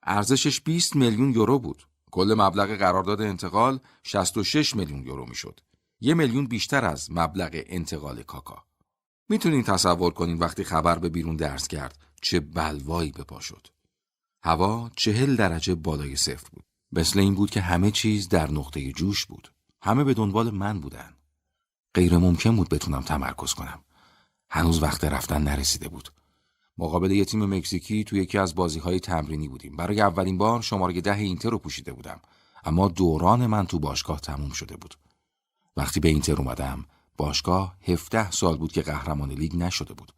ارزشش 0.04 0.62
20 0.62 0.96
میلیون 0.96 1.34
یورو 1.34 1.60
بود. 1.60 1.88
کل 2.12 2.36
مبلغ 2.38 2.70
قرارداد 2.76 3.22
انتقال 3.22 3.80
66 4.04 4.76
میلیون 4.76 5.04
یورو 5.04 5.26
می‌شد. 5.26 5.60
یه 6.02 6.14
میلیون 6.14 6.48
بیشتر 6.48 6.86
از 6.86 7.12
مبلغ 7.12 7.62
انتقال 7.66 8.24
کاکا. 8.24 8.64
می‌تونین 9.34 9.64
تصور 9.64 10.14
کنین 10.14 10.38
وقتی 10.38 10.64
خبر 10.64 11.00
به 11.00 11.10
بیرون 11.10 11.36
درس 11.36 11.68
کرد 11.68 11.98
چه 12.22 12.40
بلوایی 12.40 13.12
به 13.12 13.24
پا 13.24 13.40
شد. 13.40 13.68
هوا 14.44 14.92
چهل 14.96 15.36
درجه 15.36 15.76
بالای 15.76 16.16
صفر 16.16 16.48
بود. 16.52 16.64
مثل 16.92 17.20
این 17.20 17.36
بود 17.36 17.50
که 17.50 17.62
همه 17.62 17.92
چیز 17.92 18.30
در 18.30 18.52
نقطه 18.52 18.92
جوش 18.92 19.26
بود. 19.26 19.52
همه 19.82 20.04
به 20.04 20.14
دنبال 20.14 20.50
من 20.50 20.80
بودن. 20.80 21.14
غیر 21.94 22.18
ممکن 22.18 22.56
بود 22.56 22.70
بتونم 22.70 23.02
تمرکز 23.02 23.54
کنم. 23.54 23.80
هنوز 24.50 24.84
وقت 24.84 25.04
رفتن 25.04 25.42
نرسیده 25.42 25.88
بود. 25.88 26.10
مقابل 26.78 27.12
یه 27.12 27.26
تیم 27.26 27.46
مکزیکی 27.46 28.04
توی 28.04 28.20
یکی 28.20 28.38
از 28.38 28.56
بازی 28.56 28.80
های 28.80 29.00
تمرینی 29.00 29.48
بودیم. 29.48 29.76
برای 29.76 30.02
اولین 30.02 30.38
بار 30.38 30.62
شماره 30.62 31.02
ده 31.02 31.18
اینتر 31.18 31.50
رو 31.50 31.58
پوشیده 31.58 31.94
بودم. 31.94 32.20
اما 32.64 32.88
دوران 32.88 33.48
من 33.48 33.66
تو 33.66 33.80
باشگاه 33.80 34.20
تموم 34.20 34.52
شده 34.52 34.76
بود. 34.78 34.96
وقتی 35.78 36.00
به 36.00 36.10
اینتر 36.10 36.36
اومدم 36.36 36.86
باشگاه 37.18 37.76
17 37.88 38.32
سال 38.32 38.58
بود 38.58 38.72
که 38.72 38.82
قهرمان 38.82 39.32
لیگ 39.32 39.56
نشده 39.56 39.94
بود. 39.94 40.12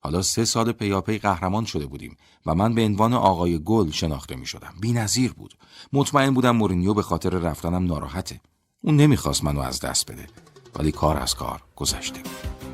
حالا 0.00 0.22
سه 0.22 0.44
سال 0.44 0.72
پیاپی 0.72 1.18
قهرمان 1.18 1.64
شده 1.64 1.86
بودیم 1.86 2.16
و 2.46 2.54
من 2.54 2.74
به 2.74 2.84
عنوان 2.84 3.14
آقای 3.14 3.58
گل 3.58 3.90
شناخته 3.90 4.36
می 4.36 4.46
شدم. 4.46 4.74
بی 4.80 4.92
نظیر 4.92 5.32
بود. 5.32 5.54
مطمئن 5.92 6.34
بودم 6.34 6.56
مورینیو 6.56 6.94
به 6.94 7.02
خاطر 7.02 7.30
رفتنم 7.30 7.86
ناراحته. 7.86 8.40
اون 8.82 8.96
نمی‌خواست 8.96 9.44
منو 9.44 9.60
از 9.60 9.80
دست 9.80 10.10
بده. 10.10 10.26
ولی 10.74 10.92
کار 10.92 11.16
از 11.16 11.34
کار 11.34 11.62
گذشته 11.76 12.20
بود. 12.22 12.73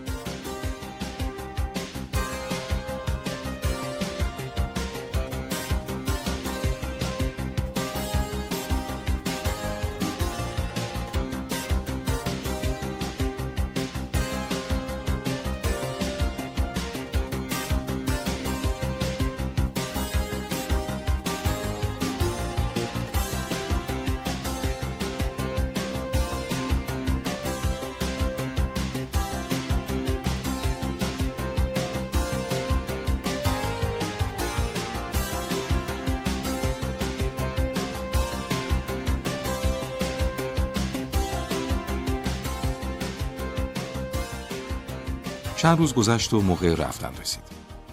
چند 45.70 45.78
روز 45.78 45.94
گذشت 45.94 46.32
و 46.32 46.40
موقع 46.40 46.74
رفتن 46.74 47.12
رسید. 47.20 47.42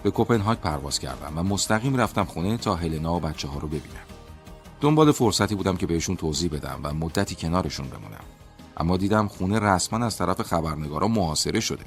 به 0.02 0.10
کوپنهاگ 0.10 0.58
پرواز 0.58 0.98
کردم 0.98 1.32
و 1.38 1.42
مستقیم 1.42 1.96
رفتم 1.96 2.24
خونه 2.24 2.56
تا 2.56 2.74
هلنا 2.74 3.16
و 3.16 3.20
بچه 3.20 3.48
ها 3.48 3.58
رو 3.58 3.68
ببینم. 3.68 4.06
دنبال 4.80 5.12
فرصتی 5.12 5.54
بودم 5.54 5.76
که 5.76 5.86
بهشون 5.86 6.16
توضیح 6.16 6.50
بدم 6.50 6.80
و 6.82 6.94
مدتی 6.94 7.34
کنارشون 7.34 7.88
بمونم. 7.88 8.24
اما 8.76 8.96
دیدم 8.96 9.28
خونه 9.28 9.58
رسما 9.58 10.06
از 10.06 10.16
طرف 10.16 10.42
خبرنگارا 10.42 11.08
محاصره 11.08 11.60
شده. 11.60 11.84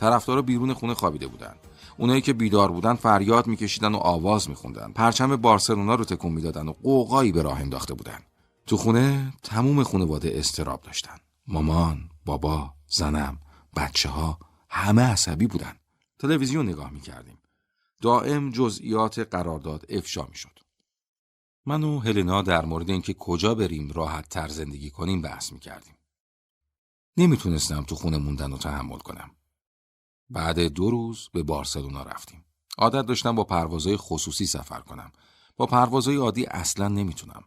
طرفدارا 0.00 0.42
بیرون 0.42 0.74
خونه 0.74 0.94
خوابیده 0.94 1.26
بودن. 1.26 1.54
اونایی 1.96 2.20
که 2.20 2.32
بیدار 2.32 2.70
بودن 2.70 2.94
فریاد 2.94 3.46
میکشیدن 3.46 3.94
و 3.94 3.98
آواز 3.98 4.48
میخوندن. 4.50 4.92
پرچم 4.92 5.36
بارسلونا 5.36 5.94
رو 5.94 6.04
تکون 6.04 6.32
می‌دادن 6.32 6.68
و 6.68 6.72
قوقایی 6.82 7.32
به 7.32 7.42
راه 7.42 7.60
انداخته 7.60 7.94
بودن. 7.94 8.18
تو 8.66 8.76
خونه 8.76 9.32
تموم 9.42 9.82
خانواده 9.82 10.32
استراب 10.34 10.80
داشتن. 10.82 11.16
مامان، 11.46 11.98
بابا، 12.24 12.70
زنم، 12.88 13.38
بچه 13.76 14.08
ها 14.08 14.38
همه 14.70 15.02
عصبی 15.02 15.46
بودن. 15.46 15.76
تلویزیون 16.18 16.68
نگاه 16.68 16.90
می 16.90 17.00
کردیم. 17.00 17.38
دائم 18.02 18.50
جزئیات 18.50 19.18
قرارداد 19.18 19.86
افشا 19.88 20.26
می 20.26 20.36
شد. 20.36 20.58
من 21.66 21.84
و 21.84 21.98
هلنا 21.98 22.42
در 22.42 22.64
مورد 22.64 22.90
اینکه 22.90 23.14
کجا 23.14 23.54
بریم 23.54 23.90
راحت 23.90 24.28
تر 24.28 24.48
زندگی 24.48 24.90
کنیم 24.90 25.22
بحث 25.22 25.52
می 25.52 25.58
کردیم. 25.58 25.94
نمی‌تونستم 27.16 27.82
تو 27.82 27.94
خونه 27.94 28.18
موندن 28.18 28.52
و 28.52 28.58
تحمل 28.58 28.98
کنم. 28.98 29.30
بعد 30.30 30.60
دو 30.60 30.90
روز 30.90 31.28
به 31.32 31.42
بارسلونا 31.42 32.02
رفتیم. 32.02 32.44
عادت 32.78 33.06
داشتم 33.06 33.34
با 33.34 33.44
پروازهای 33.44 33.96
خصوصی 33.96 34.46
سفر 34.46 34.80
کنم. 34.80 35.12
با 35.56 35.66
پروازهای 35.66 36.16
عادی 36.16 36.46
اصلا 36.46 36.88
نمی‌تونم. 36.88 37.44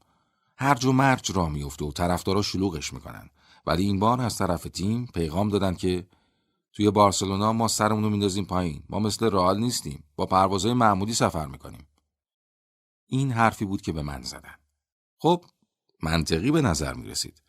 هرج 0.58 0.86
و 0.86 0.92
مرج 0.92 1.32
را 1.32 1.50
میفته 1.50 1.86
و 1.86 1.92
طرفدارا 1.92 2.42
شلوغش 2.42 2.94
می‌کنن. 2.94 3.30
ولی 3.66 3.84
این 3.84 4.00
بار 4.00 4.22
از 4.22 4.38
طرف 4.38 4.64
تیم 4.64 5.06
پیغام 5.06 5.50
دادن 5.50 5.76
که 5.76 6.08
توی 6.74 6.92
بارسلونا 6.92 7.54
ما 7.54 7.68
سرمون 7.68 8.04
رو 8.04 8.10
میندازیم 8.10 8.46
پایین. 8.46 8.84
ما 8.90 9.00
مثل 9.00 9.32
رئال 9.32 9.60
نیستیم. 9.60 10.04
با 10.16 10.26
پروازهای 10.26 10.74
معمولی 10.74 11.14
سفر 11.14 11.46
می‌کنیم. 11.46 11.88
این 13.08 13.32
حرفی 13.32 13.66
بود 13.66 13.82
که 13.82 13.92
به 13.92 14.02
من 14.02 14.22
زدن. 14.22 14.56
خب 15.18 15.46
منطقی 16.04 16.52
به 16.52 16.62
نظر 16.62 16.94
می 16.94 17.10
رسید 17.10 17.42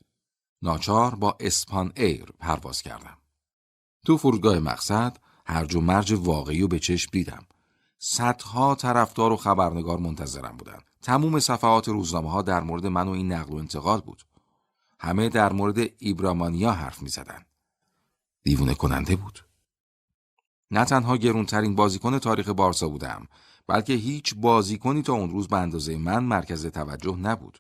ناچار 0.63 1.15
با 1.15 1.37
اسپان 1.41 1.93
ایر 1.97 2.25
پرواز 2.39 2.83
کردم. 2.83 3.19
تو 4.07 4.17
فرودگاه 4.17 4.59
مقصد 4.59 5.19
هرج 5.47 5.75
و 5.75 5.81
مرج 5.81 6.13
واقعی 6.13 6.63
و 6.63 6.69
به 6.69 6.79
چشم 6.79 7.09
دیدم. 7.13 7.47
صدها 7.99 8.75
طرفدار 8.75 9.33
و 9.33 9.37
خبرنگار 9.37 9.99
منتظرم 9.99 10.57
بودن. 10.57 10.79
تموم 11.03 11.41
صفحات 11.41 11.89
روزنامه 11.89 12.31
ها 12.31 12.43
در 12.43 12.61
مورد 12.61 12.87
من 12.87 13.09
و 13.09 13.11
این 13.11 13.33
نقل 13.33 13.53
و 13.53 13.57
انتقال 13.57 14.01
بود. 14.01 14.23
همه 15.01 15.29
در 15.29 15.53
مورد 15.53 15.79
ایبرامانیا 15.99 16.73
حرف 16.73 17.03
می. 17.03 17.11
دیوونه 18.45 18.75
کننده 18.75 19.17
بود. 19.17 19.45
نه 20.71 20.85
تنها 20.85 21.17
گرونترین 21.17 21.75
بازیکن 21.75 22.19
تاریخ 22.19 22.49
بارسا 22.49 22.89
بودم 22.89 23.27
بلکه 23.67 23.93
هیچ 23.93 24.35
بازیکنی 24.35 25.03
تا 25.03 25.13
اون 25.13 25.31
روز 25.31 25.49
به 25.49 25.57
اندازه 25.57 25.97
من 25.97 26.25
مرکز 26.25 26.67
توجه 26.67 27.17
نبود. 27.17 27.59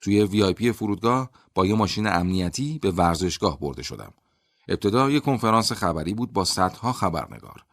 توی 0.00 0.22
وی 0.22 0.72
فرودگاه 0.72 1.30
با 1.54 1.66
یه 1.66 1.74
ماشین 1.74 2.06
امنیتی 2.06 2.78
به 2.78 2.90
ورزشگاه 2.90 3.60
برده 3.60 3.82
شدم. 3.82 4.12
ابتدا 4.68 5.10
یه 5.10 5.20
کنفرانس 5.20 5.72
خبری 5.72 6.14
بود 6.14 6.32
با 6.32 6.44
صدها 6.44 6.92
خبرنگار. 6.92 7.64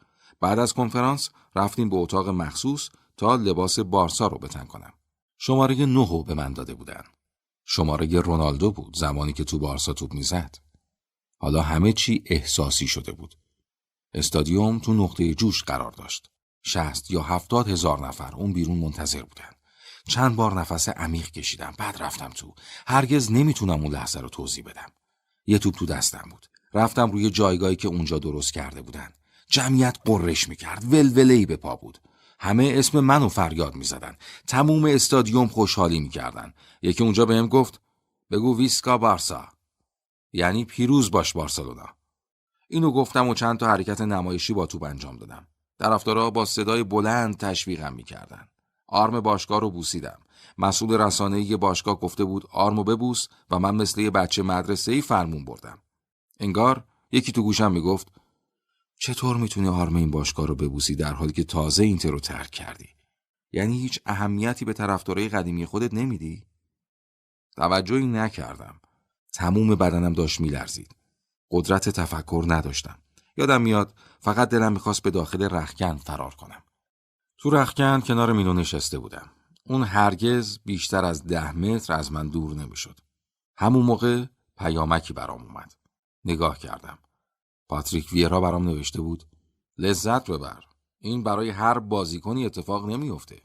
بعد 0.42 0.60
از 0.60 0.74
کنفرانس 0.74 1.30
رفتیم 1.56 1.90
به 1.90 1.96
اتاق 1.96 2.30
مخصوص 2.30 2.90
تا 3.18 3.36
لباس 3.36 3.80
بارسا 3.80 4.28
رو 4.28 4.38
بتن 4.38 4.66
کنم. 4.66 4.94
شماره 5.38 5.86
نهو 5.86 6.24
به 6.24 6.34
من 6.34 6.54
داده 6.54 6.74
بودن. 6.74 7.04
شماره 7.66 8.20
رونالدو 8.20 8.72
بود 8.72 8.96
زمانی 8.96 9.34
که 9.34 9.44
تو 9.44 9.60
بارسا 9.60 9.94
توپ 9.94 10.14
می‌زد. 10.14 10.56
حالا 11.40 11.62
همه 11.62 11.94
چی 11.94 12.24
احساسی 12.26 12.88
شده 12.88 13.12
بود. 13.12 13.36
استادیوم 14.14 14.80
تو 14.80 14.94
نقطه 14.94 15.34
جوش 15.34 15.64
قرار 15.64 15.92
داشت. 15.92 16.30
شست 16.64 17.12
یا 17.12 17.22
هفتاد 17.22 17.70
هزار 17.70 18.08
نفر 18.08 18.36
اون 18.36 18.54
بیرون 18.54 18.78
منتظر 18.78 19.22
بودن. 19.22 19.50
چند 20.08 20.36
بار 20.36 20.60
نفس 20.60 20.90
عمیق 20.90 21.32
کشیدم 21.32 21.74
بعد 21.78 22.04
رفتم 22.04 22.30
تو. 22.30 22.54
هرگز 22.88 23.32
نمی‌تونم 23.32 23.82
اون 23.82 23.94
لحظه 23.94 24.20
رو 24.20 24.30
توضیح 24.30 24.64
بدم. 24.64 24.92
یه 25.48 25.58
توپ 25.58 25.76
تو 25.76 25.86
دستم 25.86 26.28
بود. 26.32 26.46
رفتم 26.74 27.12
روی 27.12 27.30
جایگاهی 27.30 27.76
که 27.76 27.88
اونجا 27.88 28.20
درست 28.20 28.54
کرده 28.54 28.82
بودن. 28.82 29.10
جمعیت 29.50 29.98
قررش 30.06 30.50
می‌کرد. 30.50 30.94
ولوله‌ای 30.94 31.46
به 31.46 31.56
پا 31.56 31.76
بود. 31.76 32.02
همه 32.40 32.74
اسم 32.76 33.00
منو 33.00 33.30
فریاد 33.30 33.76
می‌زدن. 33.76 34.16
تموم 34.48 34.86
استادیوم 34.86 35.48
خوشحالی 35.48 36.00
می‌کردن. 36.00 36.54
یکی 36.82 37.04
اونجا 37.04 37.26
بهم 37.26 37.48
گفت 37.48 37.82
بگو 38.32 38.58
ویسکا 38.58 38.98
بارسا. 38.98 39.48
یعنی 40.34 40.66
پیروز 40.66 41.12
باش 41.12 41.34
بارسلونا. 41.34 41.86
اینو 42.68 42.92
گفتم 42.92 43.28
و 43.28 43.34
چند 43.34 43.60
تا 43.60 43.68
حرکت 43.68 44.02
نمایشی 44.02 44.54
با 44.54 44.66
توپ 44.66 44.84
انجام 44.84 45.18
دادم. 45.18 45.48
طرفدارا 45.80 46.30
با 46.30 46.46
صدای 46.46 46.84
بلند 46.84 47.38
تشویقم 47.38 47.94
می‌کردن. 47.94 48.48
آرم 48.88 49.20
باشگاه 49.20 49.62
رو 49.62 49.72
بوسیدم. 49.72 50.20
مسئول 50.58 51.02
رسانه‌ای 51.02 51.58
باشگاه 51.58 52.00
گفته 52.00 52.24
بود 52.24 52.46
آرمو 52.52 52.84
ببوس 52.84 53.28
و 53.50 53.60
من 53.60 53.76
مثل 53.76 54.02
یه 54.02 54.12
بچه 54.12 54.44
مدرسه 54.44 54.92
ای 54.92 55.02
فرمون 55.02 55.46
بردم. 55.46 55.78
انگار 56.40 56.84
یکی 57.12 57.32
تو 57.32 57.44
گوشم 57.44 57.72
می‌گفت 57.72 58.08
چطور 59.00 59.38
می‌تونی 59.38 59.68
آرم 59.68 59.96
این 59.96 60.12
باشگاه 60.12 60.48
رو 60.48 60.56
ببوسی 60.56 60.96
در 60.96 61.14
حالی 61.14 61.34
که 61.34 61.44
تازه 61.44 61.84
اینتر 61.84 62.10
رو 62.10 62.20
ترک 62.20 62.52
کردی؟ 62.52 62.90
یعنی 63.52 63.82
هیچ 63.82 64.00
اهمیتی 64.06 64.66
به 64.66 64.74
طرفدارای 64.74 65.30
قدیمی 65.30 65.66
خودت 65.66 65.94
نمیدی؟ 65.94 66.44
توجهی 67.56 68.08
نکردم. 68.08 68.82
تموم 69.34 69.76
بدنم 69.76 70.14
داشت 70.14 70.42
میلرزید. 70.42 70.96
قدرت 71.52 71.90
تفکر 71.90 72.46
نداشتم. 72.48 72.98
یادم 73.38 73.62
میاد 73.62 73.94
فقط 74.20 74.50
دلم 74.50 74.74
می‌خواست 74.74 75.04
به 75.04 75.12
داخل 75.12 75.44
رخکن 75.44 75.96
فرار 75.98 76.36
کنم. 76.36 76.64
تو 77.38 77.50
رخکن 77.50 78.00
کنار 78.00 78.34
مینو 78.34 78.54
نشسته 78.54 79.00
بودم. 79.00 79.30
اون 79.64 79.84
هرگز 79.84 80.60
بیشتر 80.66 81.06
از 81.06 81.24
ده 81.24 81.52
متر 81.52 81.94
از 81.94 82.12
من 82.12 82.28
دور 82.30 82.56
نمی‌شد. 82.56 83.00
همون 83.58 83.86
موقع 83.86 84.26
پیامکی 84.58 85.14
برام 85.14 85.44
اومد. 85.44 85.74
نگاه 86.26 86.60
کردم. 86.60 86.98
پاتریک 87.70 88.14
ویرا 88.14 88.42
برام 88.42 88.70
نوشته 88.70 89.02
بود 89.02 89.24
لذت 89.78 90.32
ببر. 90.32 90.64
این 91.00 91.24
برای 91.24 91.50
هر 91.50 91.80
بازیکنی 91.80 92.46
اتفاق 92.46 92.90
نمیافته. 92.90 93.42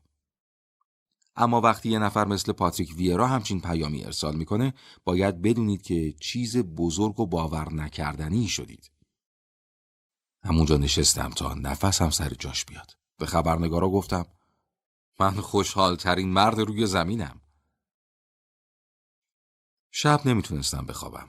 اما 1.37 1.61
وقتی 1.61 1.89
یه 1.89 1.99
نفر 1.99 2.25
مثل 2.25 2.53
پاتریک 2.53 2.95
ویرا 2.97 3.27
همچین 3.27 3.61
پیامی 3.61 4.05
ارسال 4.05 4.37
می‌کنه 4.37 4.75
باید 5.05 5.43
بدونید 5.43 5.83
که 5.83 6.13
چیز 6.13 6.57
بزرگ 6.57 7.21
و 7.21 7.27
باور 7.27 7.73
نکردنی 7.73 8.49
شدید. 8.49 8.91
همونجا 10.43 10.77
نشستم 10.77 11.31
تا 11.31 11.55
نفسم 11.55 12.11
سر 12.11 12.29
جاش 12.29 12.65
بیاد. 12.65 12.97
به 13.19 13.27
خبرنگارا 13.27 13.89
گفتم 13.89 14.27
من 15.21 15.31
خوشحال 15.31 15.97
ترین 15.97 16.33
مرد 16.33 16.61
روی 16.61 16.87
زمینم. 16.87 17.41
شب 19.91 20.21
نمی‌تونستم 20.25 20.87
بخوابم. 20.87 21.29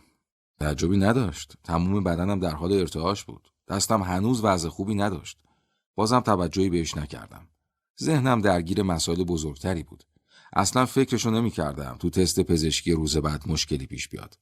تعجبی 0.59 0.97
نداشت. 0.97 1.53
تموم 1.63 2.03
بدنم 2.03 2.39
در 2.39 2.55
حال 2.55 2.73
ارتعاش 2.73 3.23
بود. 3.23 3.51
دستم 3.67 4.01
هنوز 4.01 4.43
وضع 4.43 4.69
خوبی 4.69 4.95
نداشت. 4.95 5.39
بازم 5.95 6.19
توجهی 6.19 6.69
بهش 6.69 6.97
نکردم. 6.97 7.49
ذهنم 8.01 8.41
درگیر 8.41 8.83
مسائل 8.83 9.23
بزرگتری 9.23 9.83
بود. 9.83 10.03
اصلا 10.53 10.85
فکرشو 10.85 11.29
نمی 11.29 11.51
کردم 11.51 11.97
تو 11.99 12.09
تست 12.09 12.39
پزشکی 12.39 12.91
روز 12.91 13.17
بعد 13.17 13.47
مشکلی 13.47 13.87
پیش 13.87 14.09
بیاد. 14.09 14.39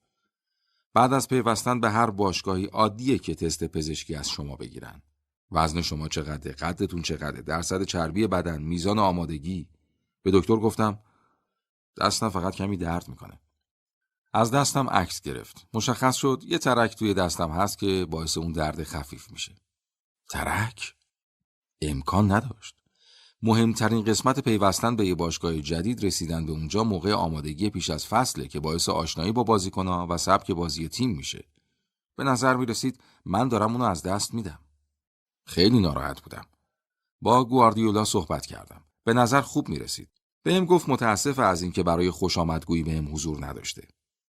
بعد 0.94 1.14
از 1.14 1.28
پیوستن 1.28 1.80
به 1.80 1.92
هر 1.92 2.10
باشگاهی 2.10 2.66
عادیه 2.66 3.18
که 3.18 3.36
تست 3.36 3.64
پزشکی 3.64 4.16
از 4.16 4.30
شما 4.30 4.56
بگیرن. 4.56 5.02
وزن 5.52 5.82
شما 5.82 6.08
چقدره 6.08 6.52
قدتون 6.54 7.02
چقدره 7.02 7.42
درصد 7.42 7.84
چربی 7.84 8.28
بدن 8.28 8.62
میزان 8.62 9.00
آمادگی. 9.00 9.70
به 10.24 10.32
دکتر 10.32 10.56
گفتم 10.56 11.00
دستم 12.02 12.30
فقط 12.30 12.56
کمی 12.56 12.78
درد 12.78 13.08
می‌کنه. 13.08 13.40
از 14.34 14.52
دستم 14.52 14.90
عکس 14.90 15.22
گرفت. 15.22 15.68
مشخص 15.74 16.16
شد 16.16 16.44
یه 16.46 16.58
ترک 16.58 16.96
توی 16.96 17.14
دستم 17.14 17.52
هست 17.52 17.80
که 17.80 18.06
باعث 18.10 18.38
اون 18.38 18.52
درد 18.52 18.84
خفیف 18.84 19.32
میشه. 19.32 19.56
ترک؟ 20.30 20.96
امکان 21.82 22.32
نداشت. 22.32 22.83
مهمترین 23.46 24.04
قسمت 24.04 24.40
پیوستن 24.40 24.96
به 24.96 25.08
یه 25.08 25.16
باشگاه 25.16 25.60
جدید 25.62 26.06
رسیدن 26.06 26.46
به 26.46 26.52
اونجا 26.52 26.84
موقع 26.84 27.14
آمادگی 27.14 27.70
پیش 27.70 27.90
از 27.90 28.08
فصله 28.08 28.48
که 28.48 28.60
باعث 28.60 28.90
آشنایی 28.90 29.32
با 29.32 29.44
بازیکنها 29.44 30.08
و 30.10 30.18
سبک 30.18 30.52
بازی 30.52 30.88
تیم 30.88 31.10
میشه. 31.10 31.44
به 32.16 32.24
نظر 32.24 32.56
می 32.56 32.66
رسید 32.66 33.00
من 33.26 33.48
دارم 33.48 33.72
اونو 33.72 33.84
از 33.84 34.04
دست 34.04 34.34
میدم. 34.34 34.60
خیلی 35.46 35.80
ناراحت 35.80 36.22
بودم. 36.22 36.46
با 37.22 37.46
گواردیولا 37.46 38.06
صحبت 38.06 38.46
کردم. 38.46 38.82
به 39.04 39.14
نظر 39.14 39.42
خوب 39.42 39.70
می 39.70 39.80
رسید. 39.80 40.10
بهم 40.44 40.66
گفت 40.66 40.90
متاسف 40.90 41.40
از 41.40 41.62
اینکه 41.62 41.84
برای 41.84 42.12
خوش 42.12 42.38
آمدگویی 42.38 42.84
بهم 42.84 43.14
حضور 43.14 43.46
نداشته. 43.46 43.88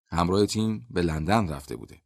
همراه 0.08 0.46
تیم 0.46 0.86
به 0.90 1.02
لندن 1.02 1.48
رفته 1.48 1.76
بوده. 1.76 2.02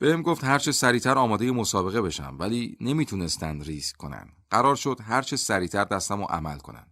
بهم 0.00 0.22
گفت 0.22 0.44
هرچه 0.44 0.72
سریعتر 0.72 1.18
آماده 1.18 1.52
مسابقه 1.52 2.02
بشم 2.02 2.36
ولی 2.38 2.76
نمی‌تونستن 2.80 3.60
ریسک 3.60 3.96
کنن. 3.96 4.28
قرار 4.50 4.76
شد 4.76 4.98
هرچه 5.02 5.36
سریعتر 5.36 5.84
دستم 5.84 6.18
رو 6.20 6.24
عمل 6.24 6.58
کنن. 6.58 6.86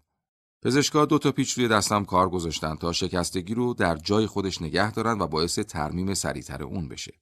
پزشکا 0.63 1.05
دو 1.05 1.19
تا 1.19 1.33
پیچ 1.33 1.53
روی 1.53 1.69
دستم 1.69 2.05
کار 2.05 2.29
گذاشتن 2.29 2.75
تا 2.75 2.93
شکستگی 2.93 3.55
رو 3.55 3.75
در 3.75 3.97
جای 3.97 4.27
خودش 4.27 4.63
نگه 4.63 4.93
دارن 4.93 5.21
و 5.21 5.27
باعث 5.27 5.59
ترمیم 5.59 6.15
سریعتر 6.15 6.63
اون 6.63 6.89
بشه. 6.89 7.13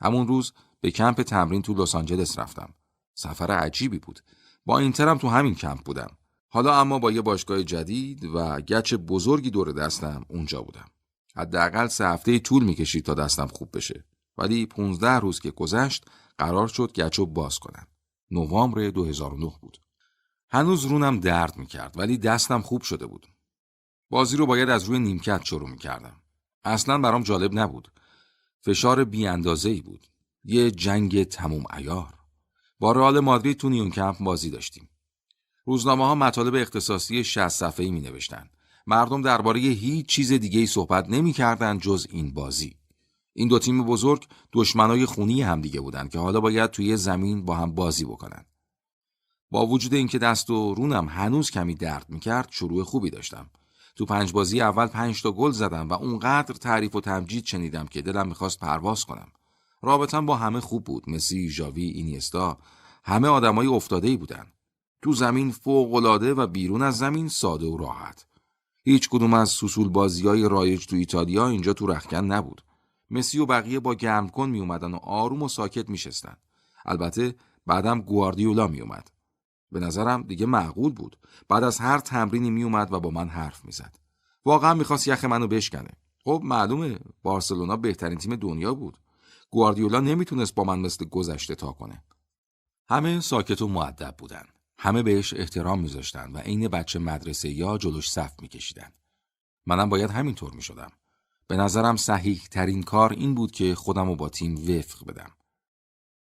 همون 0.00 0.28
روز 0.28 0.52
به 0.80 0.90
کمپ 0.90 1.22
تمرین 1.22 1.62
تو 1.62 1.74
لس 1.74 1.94
آنجلس 1.94 2.38
رفتم. 2.38 2.74
سفر 3.14 3.50
عجیبی 3.50 3.98
بود. 3.98 4.20
با 4.66 4.78
اینترم 4.78 5.18
تو 5.18 5.28
همین 5.28 5.54
کمپ 5.54 5.80
بودم. 5.84 6.10
حالا 6.48 6.80
اما 6.80 6.98
با 6.98 7.12
یه 7.12 7.20
باشگاه 7.20 7.62
جدید 7.62 8.24
و 8.24 8.60
گچ 8.60 8.94
بزرگی 8.94 9.50
دور 9.50 9.72
دستم 9.72 10.24
اونجا 10.28 10.62
بودم. 10.62 10.86
حداقل 11.36 11.86
سه 11.86 12.08
هفته 12.08 12.38
طول 12.38 12.64
می‌کشید 12.64 13.04
تا 13.04 13.14
دستم 13.14 13.46
خوب 13.46 13.76
بشه. 13.76 14.04
ولی 14.38 14.66
15 14.66 15.10
روز 15.10 15.40
که 15.40 15.50
گذشت 15.50 16.04
قرار 16.38 16.68
شد 16.68 16.92
گچو 16.92 17.26
باز 17.26 17.58
کنم. 17.58 17.86
نوامبر 18.30 18.90
2009 18.90 19.52
بود. 19.60 19.78
هنوز 20.50 20.84
رونم 20.84 21.20
درد 21.20 21.56
می‌کرد 21.56 21.98
ولی 21.98 22.18
دستم 22.18 22.62
خوب 22.62 22.82
شده 22.82 23.06
بود. 23.06 23.26
بازی 24.10 24.36
رو 24.36 24.46
باید 24.46 24.70
از 24.70 24.84
روی 24.84 24.98
نیمکت 24.98 25.44
شروع 25.44 25.70
می‌کردم. 25.70 26.20
اصلا 26.64 26.98
برام 26.98 27.22
جالب 27.22 27.58
نبود. 27.58 27.92
فشار 28.60 29.04
بی 29.04 29.26
ای 29.28 29.80
بود. 29.80 30.06
یه 30.44 30.70
جنگ 30.70 31.24
تموم 31.24 31.64
ایار. 31.76 32.14
با 32.78 32.92
رئال 32.92 33.20
مادرید 33.20 33.56
تو 33.56 33.68
نیون 33.68 33.90
کمپ 33.90 34.16
بازی 34.20 34.50
داشتیم. 34.50 34.88
روزنامه 35.64 36.06
ها 36.06 36.14
مطالب 36.14 36.54
اختصاصی 36.54 37.24
60 37.24 37.48
صفحه‌ای 37.48 37.90
می 37.90 38.00
نوشتن. 38.00 38.50
مردم 38.86 39.22
درباره 39.22 39.60
هیچ 39.60 40.06
چیز 40.06 40.32
دیگه 40.32 40.60
ای 40.60 40.66
صحبت 40.66 41.08
نمی 41.08 41.32
جز 41.80 42.06
این 42.10 42.34
بازی. 42.34 42.76
این 43.36 43.48
دو 43.48 43.58
تیم 43.58 43.84
بزرگ 43.84 44.26
دشمنای 44.52 45.06
خونی 45.06 45.42
همدیگه 45.42 45.80
بودن 45.80 46.08
که 46.08 46.18
حالا 46.18 46.40
باید 46.40 46.70
توی 46.70 46.96
زمین 46.96 47.44
با 47.44 47.54
هم 47.54 47.74
بازی 47.74 48.04
بکنن. 48.04 48.44
با 49.50 49.66
وجود 49.66 49.94
اینکه 49.94 50.18
دست 50.18 50.50
و 50.50 50.74
رونم 50.74 51.08
هنوز 51.08 51.50
کمی 51.50 51.74
درد 51.74 52.06
می‌کرد 52.08 52.48
شروع 52.50 52.82
خوبی 52.82 53.10
داشتم. 53.10 53.50
تو 53.96 54.04
پنج 54.04 54.32
بازی 54.32 54.60
اول 54.60 54.86
پنج 54.86 55.22
تا 55.22 55.32
گل 55.32 55.50
زدم 55.50 55.88
و 55.88 55.92
اونقدر 55.92 56.54
تعریف 56.54 56.96
و 56.96 57.00
تمجید 57.00 57.44
شنیدم 57.46 57.86
که 57.86 58.02
دلم 58.02 58.28
می‌خواست 58.28 58.60
پرواز 58.60 59.04
کنم. 59.04 59.28
رابطم 59.82 60.26
با 60.26 60.36
همه 60.36 60.60
خوب 60.60 60.84
بود. 60.84 61.10
مسی، 61.10 61.50
ژاوی، 61.50 61.84
اینیستا 61.84 62.58
همه 63.04 63.28
آدمای 63.28 63.66
افتاده 63.66 64.16
بودن. 64.16 64.46
تو 65.02 65.12
زمین 65.12 65.50
فوق 65.50 65.94
العاده 65.94 66.34
و 66.34 66.46
بیرون 66.46 66.82
از 66.82 66.98
زمین 66.98 67.28
ساده 67.28 67.66
و 67.66 67.76
راحت. 67.76 68.26
هیچ 68.84 69.08
کدوم 69.08 69.34
از 69.34 69.48
سوسول 69.48 69.88
بازی 69.88 70.28
های 70.28 70.48
رایج 70.48 70.86
تو 70.86 70.96
ایتالیا 70.96 71.48
اینجا 71.48 71.72
تو 71.72 71.86
رخکن 71.86 72.24
نبود. 72.24 72.62
مسی 73.14 73.38
و 73.38 73.46
بقیه 73.46 73.80
با 73.80 73.94
گرم 73.94 74.28
کن 74.28 74.48
می 74.50 74.60
اومدن 74.60 74.94
و 74.94 74.96
آروم 74.96 75.42
و 75.42 75.48
ساکت 75.48 75.88
می 75.88 75.98
شستن. 75.98 76.36
البته 76.84 77.34
بعدم 77.66 78.00
گواردیولا 78.00 78.66
می 78.66 78.80
اومد. 78.80 79.10
به 79.72 79.80
نظرم 79.80 80.22
دیگه 80.22 80.46
معقول 80.46 80.92
بود. 80.92 81.18
بعد 81.48 81.64
از 81.64 81.78
هر 81.78 81.98
تمرینی 81.98 82.50
می 82.50 82.62
اومد 82.62 82.92
و 82.92 83.00
با 83.00 83.10
من 83.10 83.28
حرف 83.28 83.64
می 83.64 83.72
زد. 83.72 83.98
واقعا 84.44 84.74
می‌خواست 84.74 85.08
یخ 85.08 85.24
منو 85.24 85.46
بشکنه. 85.46 85.90
خب 86.24 86.40
معلومه 86.44 86.98
بارسلونا 87.22 87.76
بهترین 87.76 88.18
تیم 88.18 88.36
دنیا 88.36 88.74
بود. 88.74 88.98
گواردیولا 89.50 90.00
نمی‌تونست 90.00 90.54
با 90.54 90.64
من 90.64 90.78
مثل 90.78 91.04
گذشته 91.04 91.54
تا 91.54 91.72
کنه. 91.72 92.04
همه 92.88 93.20
ساکت 93.20 93.62
و 93.62 93.68
معدب 93.68 94.14
بودن. 94.18 94.44
همه 94.78 95.02
بهش 95.02 95.34
احترام 95.34 95.80
میذاشتن 95.80 96.32
و 96.32 96.38
عین 96.38 96.68
بچه 96.68 96.98
مدرسه 96.98 97.48
یا 97.48 97.78
جلوش 97.78 98.10
صف 98.10 98.32
میکشیدن. 98.42 98.92
منم 99.66 99.88
باید 99.88 100.10
همینطور 100.10 100.54
می‌شدم. 100.54 100.90
به 101.46 101.56
نظرم 101.56 101.96
صحیح 101.96 102.42
ترین 102.50 102.82
کار 102.82 103.12
این 103.12 103.34
بود 103.34 103.50
که 103.50 103.74
خودم 103.74 104.06
رو 104.06 104.16
با 104.16 104.28
تیم 104.28 104.54
وفق 104.54 105.06
بدم. 105.06 105.30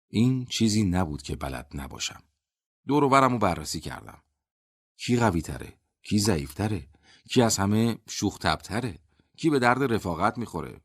این 0.09 0.45
چیزی 0.45 0.85
نبود 0.85 1.23
که 1.23 1.37
بلد 1.37 1.71
نباشم. 1.75 2.23
دور 2.87 3.05
و 3.05 3.15
رو 3.15 3.39
بررسی 3.39 3.81
کردم. 3.81 4.23
کی 4.97 5.17
قوی 5.17 5.43
تره؟ 5.43 5.73
کی 6.03 6.19
ضعیف 6.19 6.55
تره؟ 6.55 6.89
کی 7.31 7.43
از 7.43 7.59
همه 7.59 7.99
شوخ 8.09 8.39
تره؟ 8.39 8.99
کی 9.37 9.51
به 9.51 9.59
درد 9.59 9.93
رفاقت 9.93 10.39
می‌خوره؟ 10.39 10.81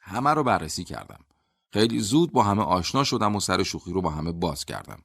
همه 0.00 0.30
رو 0.30 0.44
بررسی 0.44 0.84
کردم. 0.84 1.24
خیلی 1.72 2.00
زود 2.00 2.32
با 2.32 2.42
همه 2.42 2.62
آشنا 2.62 3.04
شدم 3.04 3.36
و 3.36 3.40
سر 3.40 3.62
شوخی 3.62 3.92
رو 3.92 4.02
با 4.02 4.10
همه 4.10 4.32
باز 4.32 4.64
کردم. 4.64 5.02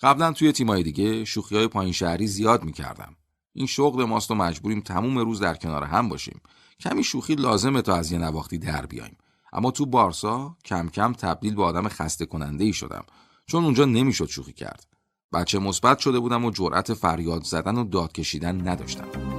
قبلا 0.00 0.32
توی 0.32 0.52
تیمای 0.52 0.82
دیگه 0.82 1.24
شوخی 1.24 1.56
های 1.56 1.68
پایین 1.68 1.92
شهری 1.92 2.26
زیاد 2.26 2.64
می‌کردم. 2.64 3.16
این 3.52 3.66
شغل 3.66 4.04
ماست 4.04 4.30
و 4.30 4.34
مجبوریم 4.34 4.80
تموم 4.80 5.18
روز 5.18 5.40
در 5.40 5.54
کنار 5.54 5.84
هم 5.84 6.08
باشیم 6.08 6.40
کمی 6.80 7.04
شوخی 7.04 7.34
لازمه 7.34 7.82
تا 7.82 7.96
از 7.96 8.12
یه 8.12 8.18
نواختی 8.18 8.58
در 8.58 8.86
بیایم. 8.86 9.16
اما 9.52 9.70
تو 9.70 9.86
بارسا 9.86 10.56
کم 10.64 10.88
کم 10.88 11.12
تبدیل 11.12 11.54
به 11.54 11.64
آدم 11.64 11.88
خسته 11.88 12.26
کننده 12.26 12.64
ای 12.64 12.72
شدم 12.72 13.04
چون 13.46 13.64
اونجا 13.64 13.84
نمی‌شد 13.84 14.26
شوخی 14.26 14.52
کرد. 14.52 14.86
بچه 15.32 15.58
مثبت 15.58 15.98
شده 15.98 16.18
بودم 16.18 16.44
و 16.44 16.50
جرأت 16.50 16.94
فریاد 16.94 17.44
زدن 17.44 17.76
و 17.76 17.84
داد 17.84 18.12
کشیدن 18.12 18.68
نداشتم. 18.68 19.37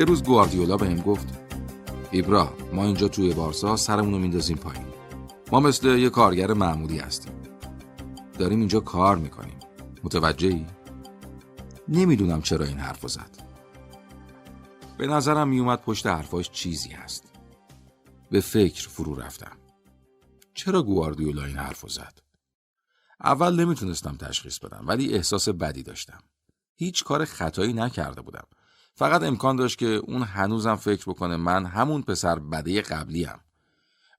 یه 0.00 0.06
روز 0.06 0.22
گواردیولا 0.22 0.76
به 0.76 0.86
هم 0.86 1.00
گفت 1.00 1.28
ایبرا 2.10 2.54
ما 2.72 2.84
اینجا 2.84 3.08
توی 3.08 3.34
بارسا 3.34 3.76
سرمون 3.76 4.12
رو 4.12 4.18
میندازیم 4.18 4.56
پایین. 4.56 4.86
ما 5.52 5.60
مثل 5.60 5.88
یه 5.88 6.10
کارگر 6.10 6.52
معمولی 6.52 6.98
هستیم. 6.98 7.32
داریم 8.38 8.58
اینجا 8.58 8.80
کار 8.80 9.16
می‌کنیم. 9.16 9.58
متوجهی؟ 10.04 10.66
نمی‌دونم 11.88 12.42
چرا 12.42 12.64
این 12.64 12.78
حرف 12.78 13.08
زد. 13.08 13.30
به 14.98 15.06
نظرم 15.06 15.48
میومد 15.48 15.82
پشت 15.82 16.06
حرفاش 16.06 16.50
چیزی 16.50 16.90
هست. 16.90 17.32
به 18.30 18.40
فکر 18.40 18.88
فرو 18.88 19.14
رفتم. 19.14 19.56
چرا 20.54 20.82
گواردیولا 20.82 21.44
این 21.44 21.56
حرف 21.56 21.84
زد؟ 21.88 22.18
اول 23.24 23.60
نمی‌تونستم 23.60 24.16
تشخیص 24.16 24.58
بدم 24.58 24.84
ولی 24.86 25.14
احساس 25.14 25.48
بدی 25.48 25.82
داشتم. 25.82 26.20
هیچ 26.76 27.04
کار 27.04 27.24
خطایی 27.24 27.72
نکرده 27.72 28.20
بودم. 28.20 28.44
فقط 29.00 29.22
امکان 29.22 29.56
داشت 29.56 29.78
که 29.78 29.86
اون 29.86 30.22
هنوزم 30.22 30.76
فکر 30.76 31.10
بکنه 31.10 31.36
من 31.36 31.66
همون 31.66 32.02
پسر 32.02 32.38
بده 32.38 32.82
قبلی 32.82 33.24
هم. 33.24 33.40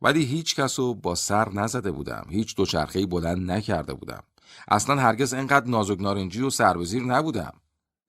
ولی 0.01 0.25
هیچ 0.25 0.55
کس 0.55 0.79
رو 0.79 0.93
با 0.93 1.15
سر 1.15 1.51
نزده 1.51 1.91
بودم. 1.91 2.25
هیچ 2.29 2.55
دوچرخه‌ای 2.55 3.05
بلند 3.05 3.51
نکرده 3.51 3.93
بودم. 3.93 4.23
اصلا 4.67 5.01
هرگز 5.01 5.33
انقدر 5.33 5.67
نازک 5.67 6.01
نارنجی 6.01 6.41
و 6.41 6.49
سربزیر 6.49 7.03
نبودم. 7.03 7.53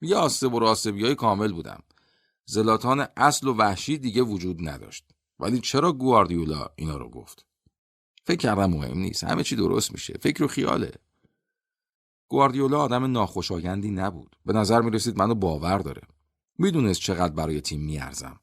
یه 0.01 0.15
آسب 0.15 0.53
و 0.53 0.59
راستبیای 0.59 1.15
کامل 1.15 1.51
بودم. 1.51 1.79
زلاتان 2.45 3.07
اصل 3.17 3.47
و 3.47 3.53
وحشی 3.53 3.97
دیگه 3.97 4.21
وجود 4.21 4.69
نداشت. 4.69 5.05
ولی 5.39 5.59
چرا 5.59 5.91
گواردیولا 5.91 6.67
اینا 6.75 6.97
رو 6.97 7.09
گفت؟ 7.09 7.45
فکر 8.25 8.37
کردم 8.37 8.69
مهم 8.69 8.97
نیست. 8.97 9.23
همه 9.23 9.43
چی 9.43 9.55
درست 9.55 9.91
میشه. 9.91 10.13
فکر 10.21 10.43
و 10.43 10.47
خیاله. 10.47 10.91
گواردیولا 12.27 12.81
آدم 12.81 13.11
ناخوشایندی 13.11 13.91
نبود. 13.91 14.35
به 14.45 14.53
نظر 14.53 14.81
می 14.81 14.91
رسید 14.91 15.17
منو 15.17 15.35
باور 15.35 15.77
داره. 15.77 16.01
می‌دونست 16.57 16.99
چقدر 16.99 17.33
برای 17.33 17.61
تیم 17.61 17.81
میارزم. 17.81 18.39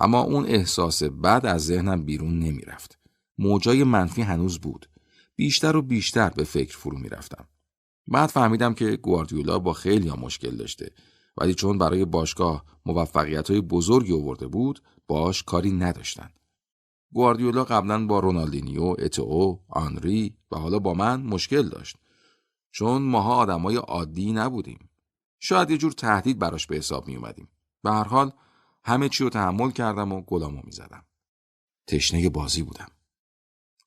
اما 0.00 0.20
اون 0.20 0.46
احساس 0.46 1.02
بد 1.02 1.46
از 1.46 1.66
ذهنم 1.66 2.04
بیرون 2.04 2.38
نمی‌رفت. 2.38 2.98
موجای 3.38 3.84
منفی 3.84 4.22
هنوز 4.22 4.58
بود. 4.58 4.88
بیشتر 5.36 5.76
و 5.76 5.82
بیشتر 5.82 6.30
به 6.30 6.44
فکر 6.44 6.76
فرو 6.76 6.98
می‌رفتم. 6.98 7.48
بعد 8.06 8.28
فهمیدم 8.28 8.74
که 8.74 8.96
گواردیولا 8.96 9.58
با 9.58 9.72
خیلی 9.72 10.08
ها 10.08 10.16
مشکل 10.16 10.56
داشته. 10.56 10.90
ولی 11.36 11.54
چون 11.54 11.78
برای 11.78 12.04
باشگاه 12.04 12.64
موفقیت 12.86 13.50
های 13.50 13.60
بزرگی 13.60 14.12
آورده 14.12 14.46
بود 14.46 14.82
باش 15.08 15.42
کاری 15.42 15.72
نداشتن. 15.72 16.30
گواردیولا 17.12 17.64
قبلا 17.64 18.06
با 18.06 18.18
رونالدینیو، 18.18 18.96
اتئو، 18.98 19.58
آنری 19.68 20.36
و 20.52 20.56
حالا 20.56 20.78
با 20.78 20.94
من 20.94 21.22
مشکل 21.22 21.68
داشت. 21.68 21.96
چون 22.72 23.02
ماها 23.02 23.34
آدمای 23.34 23.76
عادی 23.76 24.32
نبودیم. 24.32 24.89
شاید 25.40 25.70
یه 25.70 25.78
جور 25.78 25.92
تهدید 25.92 26.38
براش 26.38 26.66
به 26.66 26.76
حساب 26.76 27.08
می 27.08 27.16
اومدیم 27.16 27.48
به 27.82 27.90
هر 27.90 28.04
حال 28.04 28.32
همه 28.84 29.08
چی 29.08 29.24
رو 29.24 29.30
تحمل 29.30 29.70
کردم 29.70 30.12
و 30.12 30.20
گلامو 30.20 30.60
می 30.64 30.72
زدم 30.72 31.04
تشنه 31.86 32.28
بازی 32.28 32.62
بودم. 32.62 32.88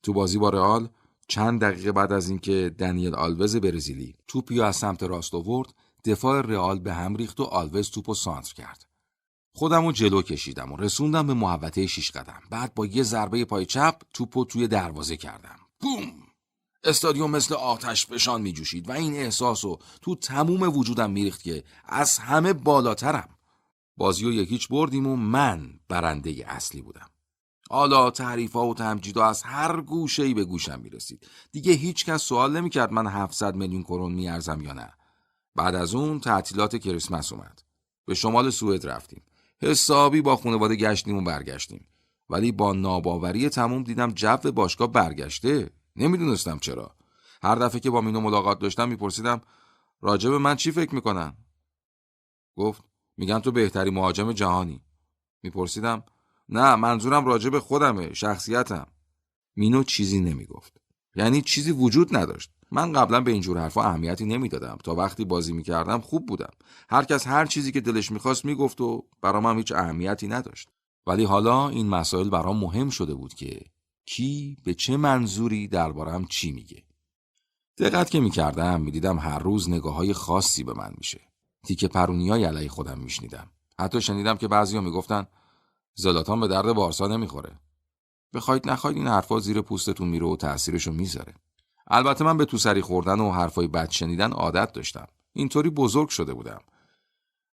تو 0.02 0.12
بازی 0.12 0.38
با 0.38 0.48
رئال 0.48 0.88
چند 1.28 1.60
دقیقه 1.60 1.92
بعد 1.92 2.12
از 2.12 2.28
اینکه 2.28 2.74
دنیل 2.78 3.14
آلوز 3.14 3.56
برزیلی 3.56 4.14
توپی 4.28 4.60
از 4.60 4.76
سمت 4.76 5.02
راست 5.02 5.34
آورد 5.34 5.74
دفاع 6.04 6.40
رئال 6.40 6.78
به 6.78 6.94
هم 6.94 7.16
ریخت 7.16 7.40
و 7.40 7.42
آلوز 7.42 7.90
توپو 7.90 8.14
سانتر 8.14 8.54
کرد. 8.54 8.86
خودم 9.54 9.86
رو 9.86 9.92
جلو 9.92 10.22
کشیدم 10.22 10.72
و 10.72 10.76
رسوندم 10.76 11.26
به 11.26 11.34
محوطه 11.34 11.86
شیش 11.86 12.10
قدم. 12.10 12.42
بعد 12.50 12.74
با 12.74 12.86
یه 12.86 13.02
ضربه 13.02 13.44
پای 13.44 13.66
چپ 13.66 14.02
توپو 14.14 14.44
توی 14.44 14.68
دروازه 14.68 15.16
کردم. 15.16 15.58
بوم! 15.80 16.23
استادیوم 16.84 17.30
مثل 17.30 17.54
آتش 17.54 18.06
فشان 18.06 18.42
می 18.42 18.52
جوشید 18.52 18.88
و 18.88 18.92
این 18.92 19.14
احساس 19.14 19.64
رو 19.64 19.78
تو 20.02 20.14
تموم 20.14 20.62
وجودم 20.62 21.10
میریخت 21.10 21.42
که 21.42 21.64
از 21.84 22.18
همه 22.18 22.52
بالاترم. 22.52 23.28
بازی 23.96 24.24
رو 24.24 24.32
یکیچ 24.32 24.68
بردیم 24.68 25.06
و 25.06 25.16
من 25.16 25.80
برنده 25.88 26.44
اصلی 26.46 26.82
بودم. 26.82 27.10
حالا 27.70 28.10
تعریف 28.10 28.56
و 28.56 28.74
تمجید 28.74 29.18
از 29.18 29.42
هر 29.42 29.80
گوشه 29.80 30.34
به 30.34 30.44
گوشم 30.44 30.80
می 30.80 30.90
رسید 30.90 31.26
دیگه 31.52 31.72
هیچ 31.72 32.04
کس 32.04 32.22
سوال 32.22 32.56
نمی 32.56 32.70
کرد 32.70 32.92
من 32.92 33.06
700 33.06 33.54
میلیون 33.54 33.82
کرون 33.82 34.12
میارزم 34.12 34.60
یا 34.60 34.72
نه. 34.72 34.92
بعد 35.54 35.74
از 35.74 35.94
اون 35.94 36.20
تعطیلات 36.20 36.76
کریسمس 36.76 37.32
اومد. 37.32 37.62
به 38.06 38.14
شمال 38.14 38.50
سوئد 38.50 38.86
رفتیم. 38.86 39.22
حسابی 39.62 40.20
با 40.20 40.36
خانواده 40.36 40.76
گشتیم 40.76 41.16
و 41.16 41.22
برگشتیم. 41.22 41.86
ولی 42.30 42.52
با 42.52 42.72
ناباوری 42.72 43.48
تموم 43.48 43.82
دیدم 43.82 44.12
جو 44.12 44.36
باشگاه 44.36 44.92
برگشته. 44.92 45.70
نمی‌دونستم 45.96 46.58
چرا. 46.58 46.94
هر 47.42 47.54
دفعه 47.54 47.80
که 47.80 47.90
با 47.90 48.00
مینو 48.00 48.20
ملاقات 48.20 48.58
داشتم 48.58 48.88
میپرسیدم 48.88 49.40
راجب 50.00 50.32
من 50.32 50.56
چی 50.56 50.72
فکر 50.72 50.94
می‌کنن؟ 50.94 51.36
گفت 52.56 52.82
میگن 53.16 53.38
تو 53.38 53.52
بهتری 53.52 53.90
مهاجم 53.90 54.32
جهانی. 54.32 54.80
میپرسیدم 55.42 56.02
نه 56.48 56.76
منظورم 56.76 57.24
راجب 57.24 57.58
خودمه 57.58 58.14
شخصیتم. 58.14 58.86
مینو 59.56 59.82
چیزی 59.82 60.20
نمی‌گفت. 60.20 60.80
یعنی 61.16 61.42
چیزی 61.42 61.70
وجود 61.70 62.16
نداشت. 62.16 62.50
من 62.70 62.92
قبلا 62.92 63.20
به 63.20 63.30
اینجور 63.30 63.58
حرفا 63.58 63.82
اهمیتی 63.82 64.24
نمی‌دادم. 64.24 64.78
تا 64.84 64.94
وقتی 64.94 65.24
بازی 65.24 65.52
می‌کردم 65.52 66.00
خوب 66.00 66.26
بودم. 66.26 66.50
هر 66.90 67.04
کس 67.04 67.26
هر 67.26 67.46
چیزی 67.46 67.72
که 67.72 67.80
دلش 67.80 68.10
می‌خواست 68.10 68.44
می‌گفت 68.44 68.80
و 68.80 69.04
برام 69.22 69.46
هم 69.46 69.56
هیچ 69.56 69.72
اهمیتی 69.72 70.28
نداشت. 70.28 70.68
ولی 71.06 71.24
حالا 71.24 71.68
این 71.68 71.88
مسائل 71.88 72.28
برام 72.28 72.56
مهم 72.56 72.90
شده 72.90 73.14
بود 73.14 73.34
که 73.34 73.60
کی 74.06 74.56
به 74.64 74.74
چه 74.74 74.96
منظوری 74.96 75.68
دربارم 75.68 76.24
چی 76.24 76.52
میگه. 76.52 76.82
دقت 77.78 78.10
که 78.10 78.20
می‌کردم 78.20 78.80
می‌دیدم 78.80 79.18
هر 79.18 79.38
روز 79.38 79.70
نگاه 79.70 79.94
های 79.94 80.12
خاصی 80.12 80.64
به 80.64 80.74
من 80.74 80.94
میشه. 80.98 81.20
تیکه 81.66 81.88
پرونیای 81.88 82.44
علیه 82.44 82.68
خودم 82.68 82.98
میشنیدم. 82.98 83.50
حتی 83.78 84.00
شنیدم 84.00 84.36
که 84.36 84.48
بعضیا 84.48 84.80
می‌گفتن 84.80 85.26
زلاتان 85.94 86.40
به 86.40 86.48
درد 86.48 86.72
بارسا 86.72 87.06
نمی‌خوره. 87.06 87.58
بخواید 88.34 88.70
نخواید 88.70 88.96
این 88.96 89.06
حرفا 89.06 89.40
زیر 89.40 89.60
پوستتون 89.60 90.08
میره 90.08 90.26
و 90.26 90.36
تاثیرشو 90.36 90.92
می‌ذاره. 90.92 91.34
البته 91.86 92.24
من 92.24 92.36
به 92.36 92.44
تو 92.44 92.58
سری 92.58 92.80
خوردن 92.80 93.20
و 93.20 93.30
حرفای 93.30 93.66
بد 93.66 93.90
شنیدن 93.90 94.32
عادت 94.32 94.72
داشتم. 94.72 95.06
اینطوری 95.32 95.70
بزرگ 95.70 96.08
شده 96.08 96.34
بودم. 96.34 96.60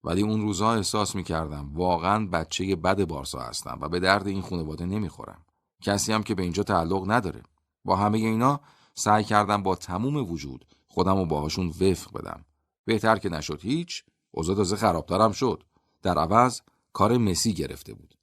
ولی 0.05 0.23
اون 0.23 0.41
روزها 0.41 0.75
احساس 0.75 1.15
می‌کردم 1.15 1.71
واقعا 1.75 2.27
بچه 2.27 2.77
بد 2.77 3.05
بارسا 3.05 3.41
هستم 3.41 3.79
و 3.81 3.89
به 3.89 4.01
درد 4.01 4.27
این 4.27 4.43
خانواده 4.43 4.87
نمی‌خورم. 4.87 5.45
کسی 5.81 6.13
هم 6.13 6.23
که 6.23 6.35
به 6.35 6.43
اینجا 6.43 6.63
تعلق 6.63 7.11
نداره. 7.11 7.43
با 7.85 7.97
همه 7.97 8.19
اینا 8.19 8.61
سعی 8.95 9.25
کردم 9.25 9.63
با 9.63 9.75
تموم 9.75 10.17
وجود 10.17 10.67
خودم 10.89 11.17
رو 11.17 11.27
باهاشون 11.27 11.67
وفق 11.67 12.13
بدم. 12.13 12.45
بهتر 12.85 13.19
که 13.19 13.29
نشد 13.29 13.61
هیچ 13.63 14.05
اوضاع 14.31 14.57
تازه 14.57 14.77
خرابترم 14.77 15.33
شد. 15.33 15.63
در 16.03 16.19
عوض 16.19 16.61
کار 16.93 17.17
مسی 17.17 17.53
گرفته 17.53 17.95
بود. 17.95 18.15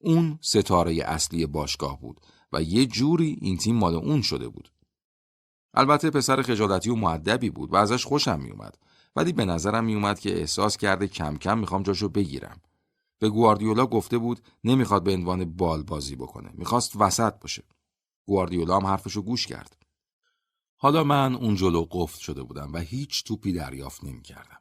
اون 0.00 0.38
ستاره 0.40 1.02
اصلی 1.04 1.46
باشگاه 1.46 2.00
بود 2.00 2.20
و 2.52 2.62
یه 2.62 2.86
جوری 2.86 3.38
این 3.40 3.56
تیم 3.56 3.76
مال 3.76 3.94
اون 3.94 4.22
شده 4.22 4.48
بود. 4.48 4.72
البته 5.74 6.10
پسر 6.10 6.42
خجالتی 6.42 6.90
و 6.90 6.94
معدبی 6.94 7.50
بود 7.50 7.72
و 7.72 7.76
ازش 7.76 8.04
خوشم 8.04 8.40
میومد. 8.40 8.78
ولی 9.16 9.32
به 9.32 9.44
نظرم 9.44 9.84
میومد 9.84 10.18
که 10.18 10.38
احساس 10.38 10.76
کرده 10.76 11.08
کم 11.08 11.36
کم 11.36 11.58
می‌خوام 11.58 11.82
جاشو 11.82 12.08
بگیرم. 12.08 12.60
به 13.20 13.28
گواردیولا 13.28 13.86
گفته 13.86 14.18
بود 14.18 14.40
نمی‌خواد 14.64 15.04
به 15.04 15.14
عنوان 15.14 15.56
بال 15.56 15.82
بازی 15.82 16.16
بکنه 16.16 16.50
می‌خواست 16.54 16.96
وسط 16.96 17.34
باشه. 17.40 17.64
گواردیولا 18.26 18.76
هم 18.76 18.86
حرفشو 18.86 19.22
گوش 19.22 19.46
کرد. 19.46 19.76
حالا 20.76 21.04
من 21.04 21.34
اون 21.34 21.54
جلو 21.54 21.86
قفل 21.90 22.20
شده 22.20 22.42
بودم 22.42 22.72
و 22.72 22.78
هیچ 22.78 23.24
توپی 23.24 23.52
دریافت 23.52 24.04
نمی‌کردم. 24.04 24.60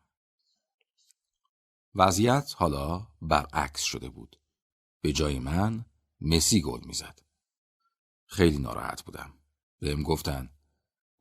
وضعیت 1.95 2.53
حالا 2.57 3.07
برعکس 3.21 3.81
شده 3.81 4.09
بود. 4.09 4.39
به 5.01 5.13
جای 5.13 5.39
من 5.39 5.85
مسی 6.21 6.61
گل 6.61 6.81
می‌زد. 6.85 7.19
خیلی 8.25 8.57
ناراحت 8.57 9.05
بودم. 9.05 9.33
بهم 9.79 10.03
گفتن 10.03 10.49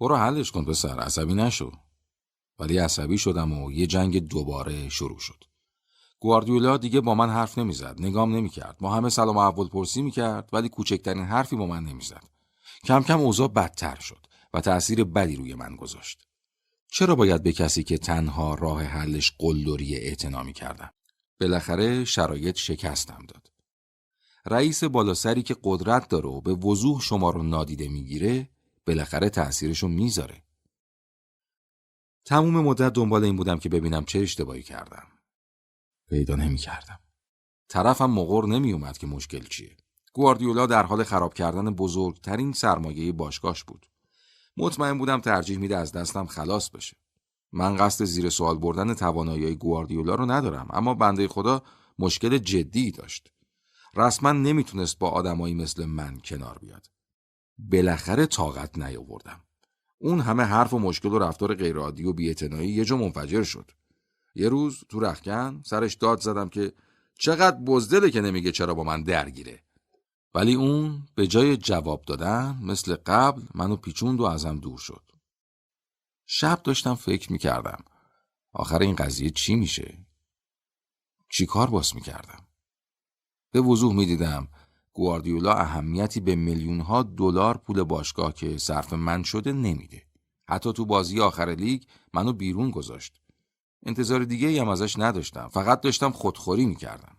برو 0.01 0.17
حلش 0.17 0.51
کن 0.51 0.65
پسر 0.65 1.01
عصبی 1.01 1.35
نشو. 1.35 1.73
ولی 2.59 2.79
عصبی 2.79 3.19
شدم 3.19 3.53
و 3.53 3.73
یه 3.73 3.87
جنگ 3.87 4.19
دوباره 4.29 4.89
شروع 4.89 5.19
شد. 5.19 5.45
گواردیولا 6.21 6.77
دیگه 6.77 7.01
با 7.01 7.15
من 7.15 7.31
حرف 7.31 7.59
نمی‌زد 7.59 7.97
نگام 7.99 8.37
نمی‌کرد. 8.37 8.77
ما 8.81 8.95
همه 8.95 9.09
سلام 9.09 9.37
و 9.37 9.39
احوال 9.39 9.69
پرسی 9.69 10.03
می‌کرد 10.03 10.49
ولی 10.53 10.69
کوچکترین 10.69 11.25
حرفی 11.25 11.57
با 11.57 11.67
من 11.67 11.85
نمی‌زد. 11.85 12.25
کم 12.85 13.03
کم 13.03 13.21
اوضاع 13.21 13.49
بدتر 13.49 14.01
شد 14.01 14.27
و 14.55 14.61
تأثیر 14.61 15.05
بدی 15.05 15.37
روی 15.37 15.55
من 15.55 15.77
گذاشت. 15.77 16.27
چرا 16.91 17.15
باید 17.15 17.43
به 17.43 17.53
کسی 17.53 17.85
که 17.85 17.99
تنها 17.99 18.55
راه 18.55 18.83
حلش 18.83 19.33
قلدری 19.39 19.97
اعتنا 19.97 20.53
کردم 20.53 20.91
بالاخره 21.41 22.05
شرایط 22.05 22.57
شکستم 22.57 23.27
داد. 23.29 23.51
رئیس 24.47 24.85
بالاسری 24.85 25.43
که 25.43 25.57
قدرت 25.65 26.09
داره 26.09 26.29
و 26.29 26.41
به 26.41 26.53
وضوح 26.55 27.01
شما 27.01 27.31
رو 27.31 27.43
نادیده 27.43 27.89
می‌گیره 27.89 28.49
بالاخره 28.87 29.31
تأثیرشو 29.31 29.89
می‌ذاره. 29.89 30.43
تموم 32.25 32.61
مدت 32.61 32.93
دنبال 32.93 33.25
این 33.25 33.37
بودم 33.37 33.59
که 33.59 33.69
ببینم 33.69 34.05
چه 34.05 34.19
اشتباهی 34.19 34.63
کردم. 34.63 35.07
پیدا 36.09 36.37
نمی 36.37 36.57
کردم. 36.57 36.99
طرفم 37.69 38.11
مغور 38.11 38.49
نمی 38.49 38.73
اومد 38.73 38.99
که 38.99 39.07
مشکل 39.07 39.45
چیه. 39.45 39.77
گواردیولا 40.13 40.67
در 40.67 40.83
حال 40.83 41.05
خراب 41.05 41.35
کردن 41.35 41.71
بزرگترین 41.71 42.53
سرمایه 42.53 43.13
باشگاهش 43.13 43.65
بود. 43.65 43.87
مطمئن 44.57 44.99
بودم 44.99 45.21
ترجیح 45.21 45.59
میده 45.59 45.77
از 45.77 45.93
دستم 45.93 46.27
خلاص 46.27 46.71
بشه. 46.71 46.97
من 47.53 47.77
قصد 47.77 48.05
زیر 48.05 48.31
سوال 48.31 48.59
بردن 48.59 48.95
توانایی 48.95 49.55
گواردیولا 49.55 50.15
رو 50.15 50.31
ندارم 50.31 50.69
اما 50.71 50.95
بنده 50.95 51.29
خدا 51.29 51.63
مشکل 51.99 52.39
جدی 52.39 52.91
داشت. 52.91 53.33
رسما 53.97 54.33
نمی‌تونست 54.33 54.99
با 54.99 55.11
آدمایی 55.11 55.55
مثل 55.55 55.85
من 55.85 56.21
کنار 56.25 56.59
بیاد. 56.59 56.87
بالاخره 57.59 58.27
طاقت 58.27 58.79
نیاوردم. 58.79 59.41
اون 59.99 60.21
همه 60.21 60.43
حرف 60.43 60.75
و 60.75 60.79
مشکل 60.79 61.09
و 61.09 61.19
رفتار 61.19 61.55
غیرعادی 61.55 62.05
و 62.05 62.13
بی‌اعتنایی 62.13 62.71
یه 62.71 62.85
جا 62.85 62.97
منفجر 62.97 63.43
شد. 63.43 63.71
یه 64.39 64.49
روز 64.49 64.85
تو 64.89 65.01
رخکن 65.01 65.63
سرش 65.67 65.95
داد 65.95 66.21
زدم 66.21 66.49
که 66.49 66.73
چقدر 67.19 67.57
بزدله 67.57 68.11
که 68.11 68.21
نمیگه 68.21 68.53
چرا 68.53 68.75
با 68.75 68.85
من 68.85 69.03
درگیره 69.03 69.63
ولی 70.35 70.55
اون 70.55 71.03
به 71.15 71.27
جای 71.27 71.57
جواب 71.57 72.03
دادن 72.05 72.59
مثل 72.63 72.97
قبل 73.07 73.43
منو 73.55 73.77
پیچوند 73.77 74.21
و 74.21 74.25
ازم 74.25 74.59
دور 74.59 74.79
شد 74.79 75.03
شب 76.27 76.63
داشتم 76.65 76.95
فکر 76.95 77.33
می‌کردم 77.33 77.85
آخر 78.53 78.79
این 78.79 78.95
قضیه 78.95 79.31
چی 79.31 79.55
میشه؟ 79.55 79.99
چی 81.31 81.47
کار 81.47 81.71
باس 81.71 81.95
می‌کردم؟ 81.95 82.47
به 83.51 83.61
وضوح 83.61 83.95
می‌دیدم 83.95 84.49
گواردیولا 84.93 85.55
اهمیتی 85.55 86.21
به 86.21 86.35
میلیون 86.35 86.81
ها 86.81 87.03
دلار 87.03 87.59
پول 87.59 87.83
باشگاه 87.83 88.35
که 88.35 88.59
صرف 88.59 88.93
من 88.93 89.23
شده 89.23 89.53
نمیده. 89.53 90.03
حتی 90.49 90.73
تو 90.73 90.87
بازی 90.87 91.21
آخر 91.21 91.55
لیگ 91.55 91.83
منو 92.15 92.33
بیرون 92.33 92.71
گذاشت. 92.71 93.21
انتظار 93.87 94.25
دیگه 94.25 94.49
ای 94.49 94.59
هم 94.59 94.69
ازش 94.69 94.99
نداشتم. 94.99 95.49
فقط 95.53 95.81
داشتم 95.81 96.11
خودخوری 96.11 96.67
می‌کردم. 96.67 97.17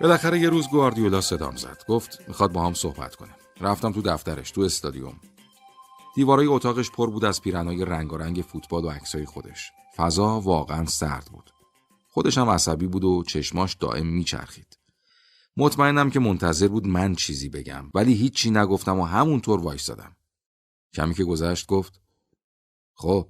بالاخره 0.00 0.40
یه 0.40 0.48
روز 0.48 0.68
گواردیولا 0.68 1.20
صدام 1.20 1.56
زد. 1.56 1.82
گفت 1.88 2.28
می‌خواد 2.28 2.52
با 2.52 2.66
هم 2.66 2.74
صحبت 2.74 3.14
کنه 3.14 3.34
رفتم 3.60 3.92
تو 3.92 4.02
دفترش 4.02 4.50
تو 4.50 4.60
استادیوم. 4.60 5.20
دیوارای 6.14 6.46
اتاقش 6.46 6.90
پر 6.90 7.10
بود 7.10 7.24
از 7.24 7.42
پیرنای 7.42 7.84
رنگارنگ 7.84 8.44
فوتبال 8.48 8.84
و 8.84 8.90
عکسای 8.90 9.24
خودش. 9.24 9.70
فضا 9.96 10.40
واقعا 10.40 10.86
سرد 10.86 11.24
بود. 11.24 11.50
خودش 12.08 12.38
هم 12.38 12.48
عصبی 12.48 12.86
بود 12.86 13.04
و 13.04 13.22
چشماش 13.22 13.74
دائم 13.74 14.06
میچرخید. 14.06 14.78
مطمئنم 15.56 16.10
که 16.10 16.20
منتظر 16.20 16.68
بود 16.68 16.86
من 16.86 17.14
چیزی 17.14 17.48
بگم 17.48 17.90
ولی 17.94 18.14
هیچی 18.14 18.50
نگفتم 18.50 19.00
و 19.00 19.04
همونطور 19.04 19.60
وایستادم. 19.60 20.16
کمی 20.94 21.14
که 21.14 21.24
گذشت 21.24 21.66
گفت 21.66 22.00
خب. 22.94 23.28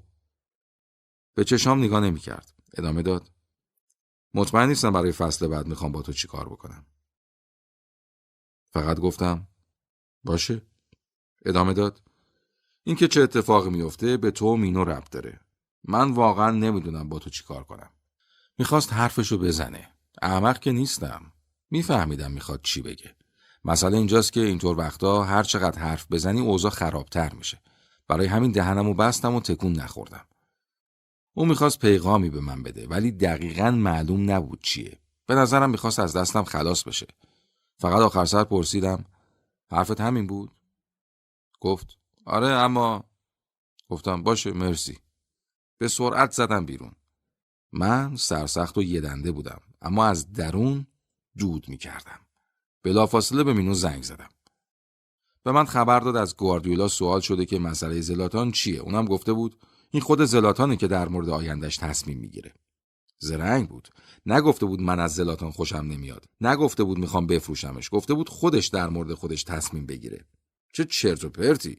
به 1.34 1.44
چشام 1.44 1.78
نگاه 1.84 2.00
نمی‌کرد. 2.00 2.52
ادامه 2.78 3.02
داد 3.02 3.30
مطمئن 4.36 4.68
نیستم 4.68 4.92
برای 4.92 5.12
فصل 5.12 5.46
بعد 5.46 5.66
می‌خوام 5.66 5.92
با 5.92 6.02
تو 6.02 6.12
چی 6.12 6.28
کار 6.28 6.48
بکنم. 6.48 6.86
فقط 8.72 9.00
گفتم 9.00 9.48
باشه. 10.24 10.62
ادامه 11.46 11.72
داد. 11.72 12.02
اینکه 12.84 13.08
چه 13.08 13.22
اتفاقی 13.22 13.70
میفته 13.70 14.16
به 14.16 14.30
تو 14.30 14.56
مینو 14.56 14.84
ربط 14.84 15.10
داره. 15.10 15.40
من 15.84 16.10
واقعا 16.10 16.50
نمی‌دونم 16.50 17.08
با 17.08 17.18
تو 17.18 17.30
چی 17.30 17.44
کار 17.44 17.64
کنم. 17.64 17.90
می‌خواست 18.58 18.92
حرفشو 18.92 19.38
بزنه. 19.38 19.88
احمق 20.22 20.58
که 20.58 20.72
نیستم. 20.72 21.32
میفهمیدم 21.70 22.32
می‌خواد 22.32 22.60
چی 22.62 22.82
بگه. 22.82 23.16
مسئله 23.64 23.96
اینجاست 23.96 24.32
که 24.32 24.40
اینطور 24.40 24.78
وقتا 24.78 25.24
هر 25.24 25.42
چقدر 25.42 25.78
حرف 25.78 26.06
بزنی 26.10 26.40
اوضاع 26.40 26.70
خرابتر 26.70 27.34
میشه. 27.34 27.62
برای 28.08 28.26
همین 28.26 28.52
دهنمو 28.52 28.94
بستم 28.94 29.34
و 29.34 29.40
تکون 29.40 29.72
نخوردم. 29.72 30.26
او 31.38 31.46
می‌خواست 31.46 31.78
پیغامی 31.78 32.30
به 32.30 32.40
من 32.40 32.62
بده 32.62 32.86
ولی 32.86 33.10
دقیقا 33.10 33.70
معلوم 33.70 34.30
نبود 34.30 34.60
چیه. 34.62 34.98
به 35.26 35.34
نظرم 35.34 35.70
می‌خواست 35.70 35.98
از 35.98 36.16
دستم 36.16 36.44
خلاص 36.44 36.82
بشه. 36.82 37.06
فقط 37.78 38.00
آخر 38.00 38.24
سر 38.24 38.44
پرسیدم 38.44 39.04
حرفت 39.70 40.00
همین 40.00 40.26
بود؟ 40.26 40.50
گفت 41.60 41.98
آره 42.24 42.48
اما 42.48 43.04
گفتم 43.88 44.22
باشه 44.22 44.52
مرسی. 44.52 44.98
به 45.78 45.88
سرعت 45.88 46.30
زدم 46.30 46.66
بیرون. 46.66 46.92
من 47.72 48.16
سرسخت 48.16 48.78
و 48.78 48.82
یدنده 48.82 49.32
بودم 49.32 49.60
اما 49.82 50.06
از 50.06 50.32
درون 50.32 50.86
دود 51.38 51.68
می‌کردم. 51.68 52.20
بلافاصله 52.82 53.44
به 53.44 53.52
مینو 53.52 53.74
زنگ 53.74 54.02
زدم. 54.02 54.30
به 55.42 55.52
من 55.52 55.64
خبر 55.64 56.00
داد 56.00 56.16
از 56.16 56.36
گواردیولا 56.36 56.88
سوال 56.88 57.20
شده 57.20 57.46
که 57.46 57.58
مسئله 57.58 58.00
زلاتان 58.00 58.50
چیه. 58.50 58.80
اونم 58.80 59.04
گفته 59.04 59.32
بود 59.32 59.56
این 59.90 60.02
خود 60.02 60.24
زلاتانه 60.24 60.76
که 60.76 60.86
در 60.86 61.08
مورد 61.08 61.28
آیندهش 61.28 61.76
تصمیم 61.76 62.18
می‌گیره. 62.18 62.52
زرنگ 63.18 63.68
بود. 63.68 63.88
نگفته 64.26 64.66
بود 64.66 64.80
من 64.80 65.00
از 65.00 65.14
زلاتان 65.14 65.50
خوشم 65.50 65.76
نمیاد. 65.76 66.24
نگفته 66.40 66.84
بود 66.84 66.98
می‌خوام 66.98 67.26
بفروشمش. 67.26 67.88
گفته 67.92 68.14
بود 68.14 68.28
خودش 68.28 68.66
در 68.66 68.88
مورد 68.88 69.14
خودش 69.14 69.44
تصمیم 69.44 69.86
بگیره. 69.86 70.24
چه 70.72 70.84
چرت 70.84 71.24
و 71.24 71.28
پرتی. 71.28 71.78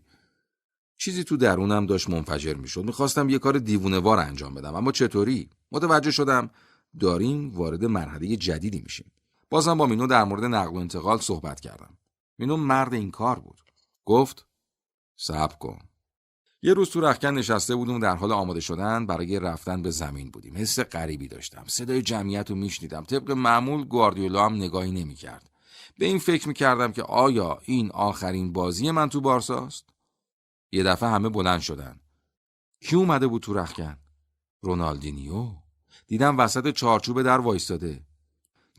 چیزی 0.98 1.24
تو 1.24 1.38
درونم 1.38 1.86
داشت 1.86 2.10
منفجر 2.10 2.54
می‌شد. 2.54 2.84
می‌خواستم 2.84 3.30
یه 3.30 3.40
کار 3.40 3.60
دیوونه 3.60 4.00
وار 4.00 4.20
انجام 4.20 4.54
بدم 4.54 4.76
اما 4.76 4.92
چطوری؟ 4.92 5.50
متوجه 5.72 6.12
شدم 6.12 6.50
داریم 7.00 7.50
وارد 7.50 7.86
مرحله 7.86 8.36
جدیدی 8.36 8.82
میشیم. 8.82 9.12
بازم 9.50 9.78
با 9.78 9.86
مینو 9.86 10.08
در 10.08 10.24
مورد 10.24 10.44
نقل 10.44 10.76
و 10.76 10.80
انتقال 10.80 11.18
صحبت 11.18 11.60
کردم. 11.60 11.98
مینو 12.38 12.58
مرد 12.58 12.94
این 12.94 13.12
کار 13.12 13.40
بود. 13.40 13.62
گفت 14.06 14.46
صبر 15.16 15.56
کن. 15.56 15.80
یه 16.68 16.74
روز 16.74 16.90
تو 16.90 17.02
رخکن 17.02 17.28
نشسته 17.28 17.76
بودیم 17.76 18.00
در 18.00 18.16
حال 18.16 18.32
آماده 18.32 18.60
شدن 18.60 19.06
برای 19.06 19.40
رفتن 19.40 19.82
به 19.82 19.92
زمین 19.92 20.32
بودیم. 20.32 20.58
حس 20.58 20.80
غریبی 20.80 21.28
داشتم. 21.28 21.64
صدای 21.68 22.02
جمعیت 22.02 22.50
رو 22.50 22.56
میشنیدم. 22.56 23.04
طبق 23.04 23.32
معمول 23.32 23.84
گواردیولا 23.84 24.46
هم 24.46 24.56
نگاهی 24.56 24.92
نمی‌کرد. 24.92 25.50
به 25.98 26.06
این 26.06 26.20
فکر 26.20 26.48
می‌کردم 26.48 26.92
که 26.92 27.04
آیا 27.04 27.60
این 27.66 27.92
آخرین 27.92 28.54
بازی 28.54 28.92
من 28.92 29.10
تو 29.10 29.22
بارساست 29.22 29.90
یه 30.72 30.84
دفعه 30.84 31.10
همه 31.10 31.30
بلند 31.30 31.60
شدن. 31.60 32.00
کی 32.82 32.96
اومده 32.96 33.28
بود 33.28 33.42
تو 33.42 33.54
رخکن؟ 33.54 33.98
رونالدینیو. 34.62 35.48
دیدم 36.08 36.38
وسط 36.38 36.72
چارچوب 36.72 37.22
در 37.22 37.40
وایستاده. 37.40 38.02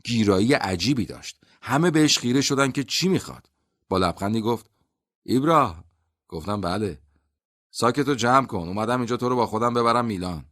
گیرایی 0.03 0.53
عجیبی 0.53 1.05
داشت. 1.05 1.41
همه 1.61 1.91
بهش 1.91 2.17
خیره 2.17 2.41
شدن 2.41 2.71
که 2.71 2.83
چی 2.83 3.07
می‌خواد. 3.07 3.49
با 3.89 3.97
لبخندی 3.97 4.41
گفت 4.41 4.69
ایبرا 5.23 5.75
گفتم 6.27 6.61
بله. 6.61 6.99
ساکتو 7.71 8.15
جمع 8.15 8.45
کن. 8.45 8.67
اومدم 8.67 8.97
اینجا 8.97 9.17
تو 9.17 9.29
رو 9.29 9.35
با 9.35 9.45
خودم 9.45 9.73
ببرم 9.73 10.05
میلان. 10.05 10.45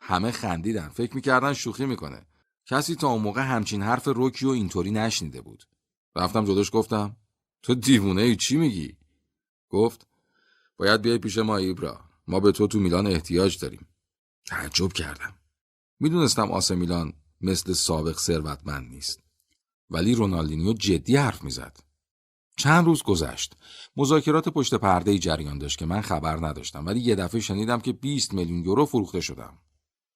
همه 0.00 0.30
خندیدن. 0.30 0.88
فکر 0.88 1.14
می‌کردن 1.14 1.52
شوخی 1.52 1.86
می‌کنه. 1.86 2.26
کسی 2.66 2.94
تا 2.94 3.08
اون 3.08 3.22
موقع 3.22 3.42
همچین 3.42 3.82
حرف 3.82 4.08
روکی 4.08 4.46
و 4.46 4.50
اینطوری 4.50 4.90
نشنیده 4.90 5.40
بود. 5.40 5.64
رفتم 6.16 6.44
جلوش 6.44 6.70
گفتم 6.72 7.16
تو 7.62 7.74
دیوونه 7.74 8.22
ای 8.22 8.36
چی 8.36 8.56
میگی؟ 8.56 8.96
گفت 9.68 10.06
باید 10.76 11.02
بیای 11.02 11.18
پیش 11.18 11.38
ما 11.38 11.56
ایبرا. 11.56 12.00
ما 12.26 12.40
به 12.40 12.52
تو 12.52 12.66
تو 12.66 12.80
میلان 12.80 13.06
احتیاج 13.06 13.58
داریم. 13.58 13.86
تعجب 14.46 14.92
کردم. 14.92 15.34
می‌دونستم 16.00 16.50
آس 16.50 16.70
میلان 16.70 17.12
مثل 17.40 17.72
سابق 17.72 18.18
ثروتمند 18.18 18.90
نیست. 18.90 19.20
ولی 19.90 20.14
رونالدینیو 20.14 20.72
جدی 20.72 21.16
حرف 21.16 21.44
می‌زد. 21.44 21.76
چند 22.62 22.86
روز 22.86 23.02
گذشت. 23.02 23.56
مذاکرات 23.96 24.48
پشت 24.48 24.74
پرده 24.74 25.18
جریان 25.18 25.58
داشت 25.58 25.78
که 25.78 25.86
من 25.86 26.00
خبر 26.00 26.46
نداشتم 26.46 26.86
ولی 26.86 27.00
یه 27.00 27.14
دفعه 27.14 27.40
شنیدم 27.40 27.80
که 27.80 27.92
20 27.92 28.34
میلیون 28.34 28.64
یورو 28.64 28.86
فروخته 28.86 29.20
شدم. 29.20 29.58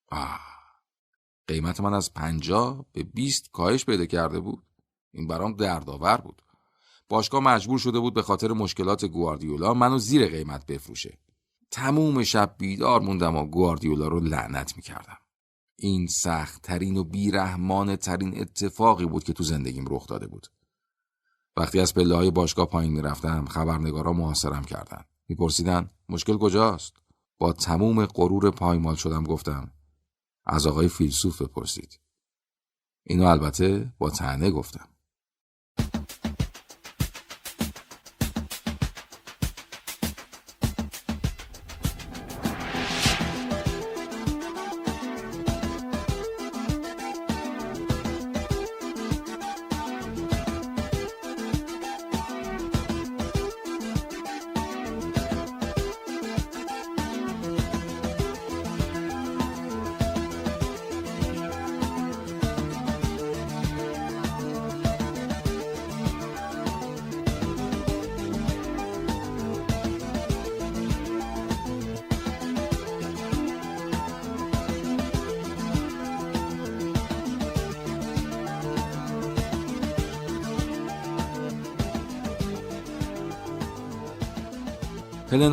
آه. 0.09 0.41
قیمت 1.49 1.81
من 1.81 1.95
از 1.95 2.15
50 2.15 2.87
به 2.93 3.03
20 3.03 3.51
کاهش 3.53 3.85
پیدا 3.85 4.07
کرده 4.07 4.41
بود. 4.41 4.63
این 5.13 5.27
برام 5.27 5.53
دردآور 5.53 6.17
بود. 6.17 6.43
باشگاه 7.09 7.43
مجبور 7.43 7.79
شده 7.79 7.99
بود 7.99 8.15
به 8.15 8.23
خاطر 8.23 8.53
مشکلات 8.53 9.05
گواردیولا 9.05 9.75
منو 9.75 9.99
زیر 9.99 10.27
قیمت 10.27 10.67
بفروشه. 10.67 11.19
تموم 11.71 12.25
شب 12.25 12.55
بیدار 12.59 13.01
موندم 13.01 13.37
و 13.37 13.47
گواردیولا 13.47 14.09
رو 14.09 14.21
لعنت 14.21 14.77
می‌کردم. 14.77 15.19
این 15.77 16.07
سخت 16.07 16.63
ترین 16.63 16.97
و 16.97 17.05
بیرحمانه 17.05 17.97
ترین 17.97 18.41
اتفاقی 18.41 19.07
بود 19.07 19.25
که 19.25 19.33
تو 19.33 19.45
زندگیم 19.45 19.85
رخ 19.89 20.07
داده 20.07 20.27
بود. 20.27 20.47
وقتی 21.57 21.81
از 21.81 21.95
پله 21.95 22.15
های 22.15 22.31
باشگاه 22.31 22.67
پایین 22.67 22.93
می‌رفتم 22.93 23.45
خبرنگارا 23.45 24.13
محاصرم 24.13 24.65
کردند 24.65 25.07
میپرسیدن 25.29 25.91
مشکل 26.09 26.39
کجاست؟ 26.39 26.97
با 27.39 27.53
تموم 27.53 28.07
غرور 28.07 28.51
پایمال 28.51 28.95
شدم 28.95 29.25
گفتم 29.25 29.71
از 30.45 30.67
آقای 30.67 30.89
فیلسوف 30.89 31.43
بپرسید. 31.43 32.01
اینو 33.03 33.27
البته 33.27 33.93
با 33.99 34.11
تنه 34.11 34.51
گفتم. 34.51 34.89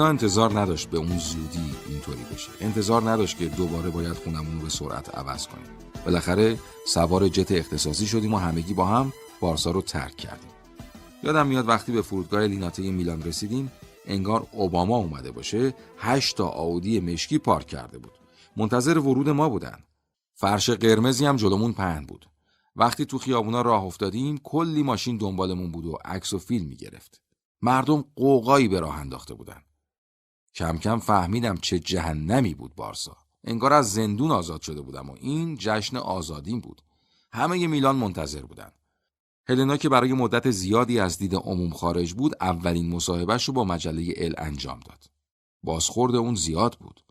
انتظار 0.06 0.60
نداشت 0.60 0.90
به 0.90 0.98
اون 0.98 1.18
زودی 1.18 1.76
اینطوری 1.90 2.24
بشه. 2.34 2.50
انتظار 2.62 3.12
نداشت 3.12 3.38
که 3.38 3.46
دوباره 3.46 3.90
باید 3.90 4.14
خونمون 4.14 4.56
رو 4.56 4.60
به 4.60 4.70
سرعت 4.70 5.16
عوض 5.18 5.48
کنیم. 5.48 5.66
بالاخره 6.06 6.60
سوار 6.88 7.28
جت 7.28 7.52
اختصاصی 7.52 8.08
شدیم 8.08 8.34
و 8.34 8.38
همگی 8.38 8.74
با 8.74 8.86
هم 8.86 9.14
بارسا 9.40 9.72
رو 9.72 9.82
ترک 9.82 10.18
کردیم. 10.18 10.50
یادم 11.24 11.48
میاد 11.48 11.68
وقتی 11.68 11.92
به 11.92 12.02
فرودگاه 12.02 12.42
لیناته 12.42 12.92
میلان 12.92 13.24
رسیدیم 13.24 13.72
انگار 14.06 14.48
اوباما 14.52 14.98
اومده 14.98 15.32
باشه 15.32 15.74
هشت 15.98 16.38
تا 16.38 16.48
آودی 16.48 17.00
مشکی 17.00 17.38
پارک 17.38 17.68
کرده 17.68 17.98
بود. 17.98 18.12
منتظر 18.58 18.98
ورود 18.98 19.30
ما 19.30 19.50
بودن. 19.50 19.80
فرش 20.36 20.70
قرمزی 20.70 21.26
هم 21.26 21.36
جلومون 21.36 21.74
پهن 21.74 22.06
بود. 22.06 22.26
وقتی 22.76 23.06
تو 23.06 23.18
خیابونا 23.18 23.62
راه 23.62 23.84
افتادیم 23.84 24.38
کلی 24.38 24.84
ماشین 24.84 25.18
دنبالمون 25.18 25.72
بود 25.72 25.86
و 25.86 25.98
عکس 26.06 26.34
و 26.34 26.40
فیلم 26.40 26.68
می‌گرفت. 26.68 27.22
مردم 27.62 28.06
قوقایی 28.16 28.68
به 28.68 28.80
راه 28.80 29.00
انداخته 29.00 29.34
بودن. 29.34 29.62
کم 30.56 30.78
کم 30.78 31.00
فهمیدم 31.00 31.58
چه 31.58 31.80
جهنمی 31.80 32.54
بود 32.54 32.76
بارسا. 32.76 33.18
انگار 33.44 33.74
از 33.74 33.94
زندون 33.94 34.32
آزاد 34.32 34.62
شده 34.62 34.82
بودم 34.82 35.10
و 35.10 35.16
این 35.20 35.58
جشن 35.60 35.98
آزادیم 35.98 36.60
بود. 36.60 36.82
همه 37.32 37.68
میلان 37.68 37.96
منتظر 37.96 38.42
بودن. 38.42 38.72
هلنا 39.48 39.78
که 39.78 39.90
برای 39.90 40.14
مدت 40.14 40.52
زیادی 40.52 41.00
از 41.00 41.18
دید 41.18 41.36
عموم 41.36 41.70
خارج 41.70 42.14
بود 42.14 42.36
اولین 42.42 42.90
مصاحبهش 42.90 43.44
رو 43.44 43.54
با 43.54 43.64
مجله 43.64 44.14
ال 44.18 44.34
انجام 44.38 44.80
داد. 44.80 45.04
بازخورد 45.64 46.16
اون 46.16 46.36
زیاد 46.36 46.78
بود. 46.80 47.04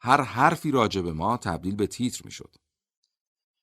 هر 0.00 0.20
حرفی 0.22 0.70
راجع 0.70 1.00
به 1.00 1.12
ما 1.12 1.36
تبدیل 1.36 1.74
به 1.74 1.86
تیتر 1.86 2.22
می‌شد. 2.24 2.56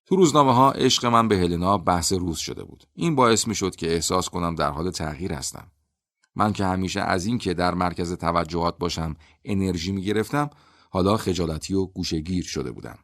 تو 0.06 0.16
روزنامه 0.16 0.54
ها 0.54 0.72
عشق 0.72 1.06
من 1.06 1.28
به 1.28 1.38
هلنا 1.38 1.78
بحث 1.78 2.14
روز 2.14 2.38
شده 2.38 2.64
بود. 2.64 2.84
این 2.94 3.16
باعث 3.16 3.48
می 3.48 3.56
شد 3.56 3.76
که 3.76 3.94
احساس 3.94 4.30
کنم 4.30 4.56
در 4.56 4.70
حال 4.72 4.92
تغییر 4.92 5.34
هستم. 5.34 5.72
من 6.36 6.54
که 6.54 6.66
همیشه 6.66 7.02
از 7.02 7.26
این 7.26 7.38
که 7.38 7.54
در 7.54 7.74
مرکز 7.74 8.14
توجهات 8.14 8.78
باشم 8.78 9.16
انرژی 9.46 9.92
می 9.92 10.02
گرفتم 10.02 10.50
حالا 10.90 11.18
خجالتی 11.18 11.74
و 11.74 11.86
گوشگیر 11.86 12.44
شده 12.44 12.72
بودم. 12.72 13.00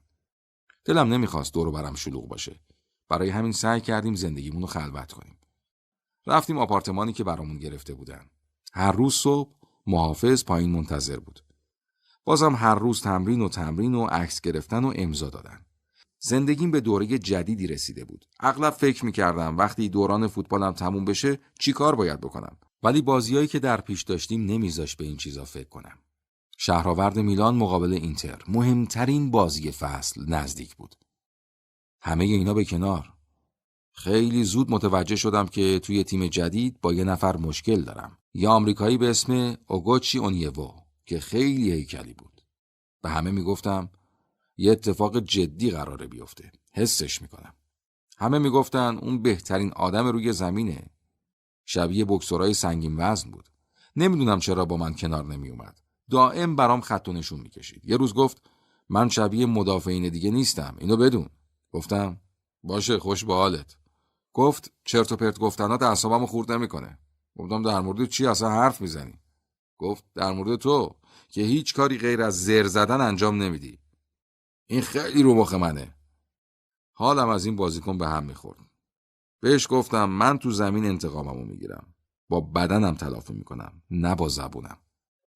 دلم 0.85 1.13
نمی‌خواست 1.13 1.53
دور 1.53 1.71
برم 1.71 1.95
شلوغ 1.95 2.27
باشه. 2.27 2.59
برای 3.09 3.29
همین 3.29 3.51
سعی 3.51 3.81
کردیم 3.81 4.15
زندگیمون 4.15 4.61
رو 4.61 4.67
خلوت 4.67 5.11
کنیم. 5.11 5.37
رفتیم 6.27 6.57
آپارتمانی 6.57 7.13
که 7.13 7.23
برامون 7.23 7.59
گرفته 7.59 7.93
بودن. 7.93 8.29
هر 8.73 8.91
روز 8.91 9.13
صبح 9.13 9.51
محافظ 9.87 10.43
پایین 10.43 10.71
منتظر 10.71 11.19
بود. 11.19 11.39
بازم 12.23 12.55
هر 12.55 12.75
روز 12.75 13.01
تمرین 13.01 13.41
و 13.41 13.49
تمرین 13.49 13.95
و 13.95 14.05
عکس 14.05 14.41
گرفتن 14.41 14.83
و 14.83 14.93
امضا 14.95 15.29
دادن. 15.29 15.65
زندگیم 16.19 16.71
به 16.71 16.81
دوره 16.81 17.17
جدیدی 17.17 17.67
رسیده 17.67 18.05
بود. 18.05 18.25
اغلب 18.39 18.73
فکر 18.73 19.05
می‌کردم 19.05 19.57
وقتی 19.57 19.89
دوران 19.89 20.27
فوتبالم 20.27 20.71
تموم 20.71 21.05
بشه 21.05 21.39
چی 21.59 21.73
کار 21.73 21.95
باید 21.95 22.21
بکنم. 22.21 22.57
ولی 22.83 23.01
بازیایی 23.01 23.47
که 23.47 23.59
در 23.59 23.81
پیش 23.81 24.03
داشتیم 24.03 24.45
نمیذاش 24.45 24.95
به 24.95 25.05
این 25.05 25.17
چیزا 25.17 25.45
فکر 25.45 25.69
کنم. 25.69 25.97
شهرآورد 26.57 27.19
میلان 27.19 27.55
مقابل 27.55 27.93
اینتر 27.93 28.43
مهمترین 28.47 29.31
بازی 29.31 29.71
فصل 29.71 30.25
نزدیک 30.27 30.75
بود. 30.75 30.95
همه 32.01 32.23
اینا 32.23 32.53
به 32.53 32.65
کنار. 32.65 33.13
خیلی 33.91 34.43
زود 34.43 34.71
متوجه 34.71 35.15
شدم 35.15 35.47
که 35.47 35.79
توی 35.79 36.03
تیم 36.03 36.27
جدید 36.27 36.81
با 36.81 36.93
یه 36.93 37.03
نفر 37.03 37.37
مشکل 37.37 37.81
دارم. 37.81 38.17
یه 38.33 38.49
آمریکایی 38.49 38.97
به 38.97 39.09
اسم 39.09 39.57
اوگوچی 39.67 40.17
اونیوو 40.17 40.73
که 41.05 41.19
خیلی 41.19 41.71
هیکلی 41.71 42.13
بود. 42.13 42.41
به 43.01 43.09
همه 43.09 43.31
می‌گفتم 43.31 43.89
یه 44.57 44.71
اتفاق 44.71 45.19
جدی 45.19 45.71
قراره 45.71 46.07
بیفته 46.07 46.51
حسش 46.73 47.21
می‌کنم 47.21 47.53
همه 48.17 48.39
می‌گفتن 48.39 48.97
اون 48.97 49.21
بهترین 49.21 49.71
آدم 49.71 50.07
روی 50.07 50.33
زمینه 50.33 50.85
شبیه 51.71 52.05
بکسورای 52.05 52.53
سنگین 52.53 52.95
وزن 52.97 53.31
بود. 53.31 53.49
نمی‌دونم 53.95 54.39
چرا 54.39 54.65
با 54.65 54.77
من 54.77 54.93
کنار 54.93 55.25
نمیومد 55.25 55.79
دائم 56.09 56.55
برام 56.55 56.81
خط 56.81 57.07
و 57.07 57.13
نشون 57.13 57.39
می‌کشید. 57.39 57.85
یه 57.85 57.97
روز 57.97 58.13
گفت 58.13 58.41
من 58.89 59.09
شبیه 59.09 59.45
مدافعین 59.45 60.09
دیگه 60.09 60.31
نیستم. 60.31 60.75
اینو 60.79 60.97
بدون. 60.97 61.29
گفتم 61.71 62.21
باشه 62.63 62.99
خوش 62.99 63.25
به 63.25 63.33
حالت. 63.33 63.77
گفت 64.33 64.71
چرت 64.85 65.11
و 65.11 65.15
پرت 65.15 65.39
گفتنات 65.39 65.81
اعصابمو 65.81 66.25
خورد 66.25 66.51
نمی‌کنه. 66.51 66.99
گفتم 67.37 67.63
در 67.63 67.79
مورد 67.79 68.05
چی 68.05 68.25
اصلا 68.25 68.49
حرف 68.49 68.81
می‌زنی؟ 68.81 69.19
گفت 69.77 70.03
در 70.15 70.31
مورد 70.31 70.55
تو 70.55 70.95
که 71.29 71.41
هیچ 71.41 71.73
کاری 71.73 71.97
غیر 71.97 72.21
از 72.21 72.45
زر 72.45 72.67
زدن 72.67 73.01
انجام 73.01 73.43
نمیدی. 73.43 73.79
این 74.67 74.81
خیلی 74.81 75.23
رو 75.23 75.35
مخ 75.35 75.53
منه. 75.53 75.95
حالم 76.93 77.29
از 77.29 77.45
این 77.45 77.55
بازیکن 77.55 77.97
به 77.97 78.07
هم 78.07 78.23
می‌خورد. 78.23 78.68
بهش 79.39 79.67
گفتم 79.69 80.09
من 80.09 80.37
تو 80.37 80.51
زمین 80.51 80.85
انتقاممو 80.85 81.45
می‌گیرم. 81.45 81.87
با 82.29 82.41
بدنم 82.41 82.95
تلافی 82.95 83.33
می‌کنم 83.33 83.81
نه 83.91 84.15
با 84.15 84.29
زبونم. 84.29 84.77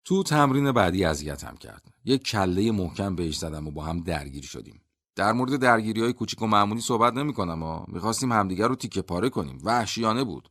تو 0.06 0.24
تمرین 0.24 0.72
بعدی 0.72 1.06
اذیتم 1.06 1.56
کرد. 1.56 1.94
یک 2.06 2.24
کله 2.24 2.72
محکم 2.72 3.16
بهش 3.16 3.38
زدم 3.38 3.68
و 3.68 3.72
با 3.72 3.84
هم 3.84 4.00
درگیر 4.00 4.44
شدیم. 4.44 4.82
در 5.16 5.32
مورد 5.32 5.56
درگیری 5.56 6.02
های 6.02 6.14
کوچیک 6.14 6.42
و 6.42 6.48
معمولی 6.48 6.82
صحبت 6.82 7.14
نمی 7.14 7.34
کنم 7.34 7.64
و 7.64 7.86
می‌خواستیم 7.88 8.32
همدیگر 8.32 8.68
رو 8.68 8.76
تیکه 8.76 9.02
پاره 9.02 9.30
کنیم. 9.30 9.60
وحشیانه 9.64 10.24
بود. 10.24 10.50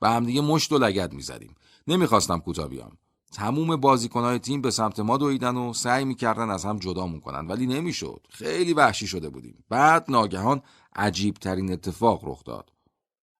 به 0.00 0.08
همدیگه 0.08 0.40
مشت 0.40 0.72
و 0.72 0.78
لگت 0.78 1.14
می‌زدیم. 1.14 1.54
نمی‌خواستم 1.86 2.38
کوتاه 2.38 2.68
بیام. 2.68 2.92
تموم 3.32 3.76
بازیکنهای 3.76 4.38
تیم 4.38 4.60
به 4.60 4.70
سمت 4.70 5.00
ما 5.00 5.16
دویدن 5.16 5.56
و 5.56 5.72
سعی 5.72 6.04
می‌کردن 6.04 6.50
از 6.50 6.64
هم 6.64 6.78
جدامون 6.78 7.20
کنن 7.20 7.46
ولی 7.46 7.66
نمی‌شد. 7.66 8.26
خیلی 8.30 8.74
وحشی 8.74 9.06
شده 9.06 9.28
بودیم. 9.28 9.64
بعد 9.68 10.04
ناگهان 10.08 10.62
عجیب 10.96 11.34
ترین 11.34 11.72
اتفاق 11.72 12.20
رخ 12.24 12.44
داد. 12.44 12.70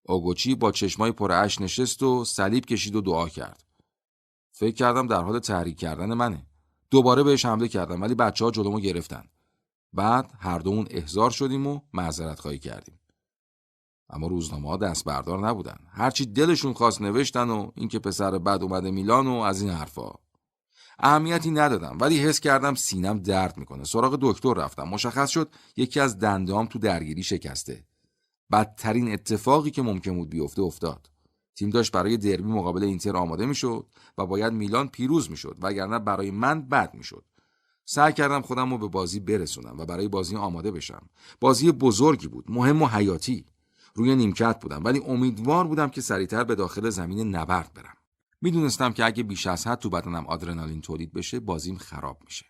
اوگوچی 0.07 0.55
با 0.55 0.73
چشمای 0.73 1.13
پر 1.13 1.33
اش 1.33 1.61
نشست 1.61 2.03
و 2.03 2.25
صلیب 2.25 2.67
کشید 2.67 2.97
و 2.97 3.01
دعا 3.01 3.29
کرد. 3.29 3.65
فکر 4.53 4.75
کردم 4.75 5.07
در 5.07 5.23
حال 5.23 5.39
تحریک 5.39 5.79
کردن 5.79 6.15
منه. 6.15 6.47
دوباره 6.91 7.23
بهش 7.23 7.45
حمله 7.45 7.69
کردم 7.69 8.03
ولی 8.03 8.15
بچه 8.15 8.45
ها 8.45 8.51
جلومو 8.51 8.81
گرفتن. 8.81 9.25
بعد 9.93 10.33
هر 10.39 10.59
دومون 10.59 10.87
احضار 10.91 11.31
شدیم 11.31 11.67
و 11.67 11.81
معذرت 11.93 12.41
خواهی 12.41 12.59
کردیم. 12.59 13.01
اما 14.11 14.27
روزنامه 14.27 14.69
ها 14.69 14.77
دست 14.77 15.05
بردار 15.05 15.49
نبودن 15.49 15.77
هرچی 15.91 16.27
دلشون 16.27 16.73
خواست 16.73 17.03
نوشتن 17.03 17.51
و 17.51 17.71
اینکه 17.75 17.99
پسر 17.99 18.39
بد 18.39 18.63
اومده 18.63 18.91
میلان 18.91 19.27
و 19.27 19.35
از 19.35 19.63
این 19.63 19.71
حرفا. 19.71 20.13
اهمیتی 20.99 21.51
ندادم 21.51 21.99
ولی 22.01 22.19
حس 22.19 22.41
کردم 22.41 22.75
سینم 22.75 23.19
درد 23.19 23.57
می‌کنه. 23.57 23.85
سراغ 23.85 24.19
دکتر 24.21 24.55
رفتم. 24.55 24.89
مشخص 24.89 25.31
شد 25.31 25.55
یکی 25.77 26.01
از 26.01 26.19
دندام 26.19 26.67
تو 26.67 26.79
درگیری 26.79 27.23
شکسته. 27.23 27.85
بدترین 28.53 29.13
اتفاقی 29.13 29.71
که 29.71 29.83
ممکن 29.83 30.15
بود 30.15 30.31
بیفته 30.31 30.63
افتاد. 30.63 31.11
تیم 31.57 31.71
داشت 31.71 31.93
برای 31.93 32.17
دربی 32.17 32.43
مقابل 32.43 32.83
اینتر 32.83 33.17
آماده 33.17 33.47
می‌شد 33.47 33.87
و 34.19 34.27
باید 34.27 34.53
میلان 34.53 34.89
پیروز 34.89 35.31
می‌شد 35.31 35.59
وگرنه 35.63 35.99
برای 35.99 36.31
من 36.31 36.63
بد 36.63 36.95
می‌شد. 36.95 37.25
سعی 37.85 38.13
کردم 38.13 38.43
خودم 38.43 38.71
رو 38.71 38.79
به 38.79 38.89
بازی 38.89 39.21
برسونم 39.21 39.79
و 39.79 39.85
برای 39.85 40.09
بازی 40.09 40.37
آماده 40.37 40.71
بشم. 40.71 41.09
بازی 41.41 41.73
بزرگی 41.73 42.29
بود 42.29 42.45
مهم 42.49 42.83
و 42.83 42.87
حیاتی. 42.87 43.47
روی 43.95 44.17
نیمکت 44.17 44.61
بودم 44.61 44.85
ولی 44.85 45.03
امیدوار 45.07 45.67
بودم 45.67 45.89
که 45.89 46.01
سریعتر 46.01 46.45
به 46.45 46.55
داخل 46.55 46.91
زمین 46.91 47.37
نبرد 47.37 47.71
برم. 47.75 47.95
می‌دونستم 48.41 48.93
که 48.93 49.05
اگه 49.05 49.23
بیش 49.23 49.47
از 49.47 49.67
حد 49.67 49.79
تو 49.79 49.91
بدنم 49.91 50.27
آدرنالین 50.27 50.81
تولید 50.81 51.13
بشه 51.13 51.41
بازیم 51.41 51.77
خراب 51.77 52.19
میشه. 52.25 52.47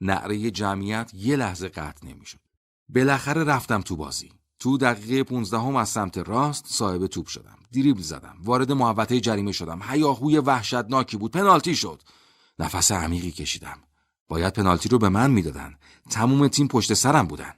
نعره 0.00 0.50
جمعیت 0.50 1.10
یه 1.14 1.36
لحظه 1.36 1.68
قطع 1.68 2.06
نمی‌شد. 2.06 2.40
بالاخره 2.88 3.44
رفتم 3.44 3.80
تو 3.80 3.96
بازی. 3.96 4.32
تو 4.60 4.78
دقیقه 4.78 5.24
15 5.24 5.58
هم 5.58 5.76
از 5.76 5.88
سمت 5.88 6.18
راست 6.18 6.66
صاحب 6.66 7.06
توپ 7.06 7.26
شدم. 7.26 7.58
دریبل 7.72 8.00
زدم. 8.00 8.36
وارد 8.44 8.72
محوطه 8.72 9.20
جریمه 9.20 9.52
شدم. 9.52 9.80
هیاهوی 9.82 10.38
وحشتناکی 10.38 11.16
بود. 11.16 11.30
پنالتی 11.30 11.76
شد. 11.76 12.02
نفس 12.58 12.92
عمیقی 12.92 13.30
کشیدم. 13.30 13.78
باید 14.28 14.52
پنالتی 14.52 14.88
رو 14.88 14.98
به 14.98 15.08
من 15.08 15.30
می‌دادن. 15.30 15.74
تموم 16.10 16.48
تیم 16.48 16.68
پشت 16.68 16.94
سرم 16.94 17.26
بودن. 17.26 17.54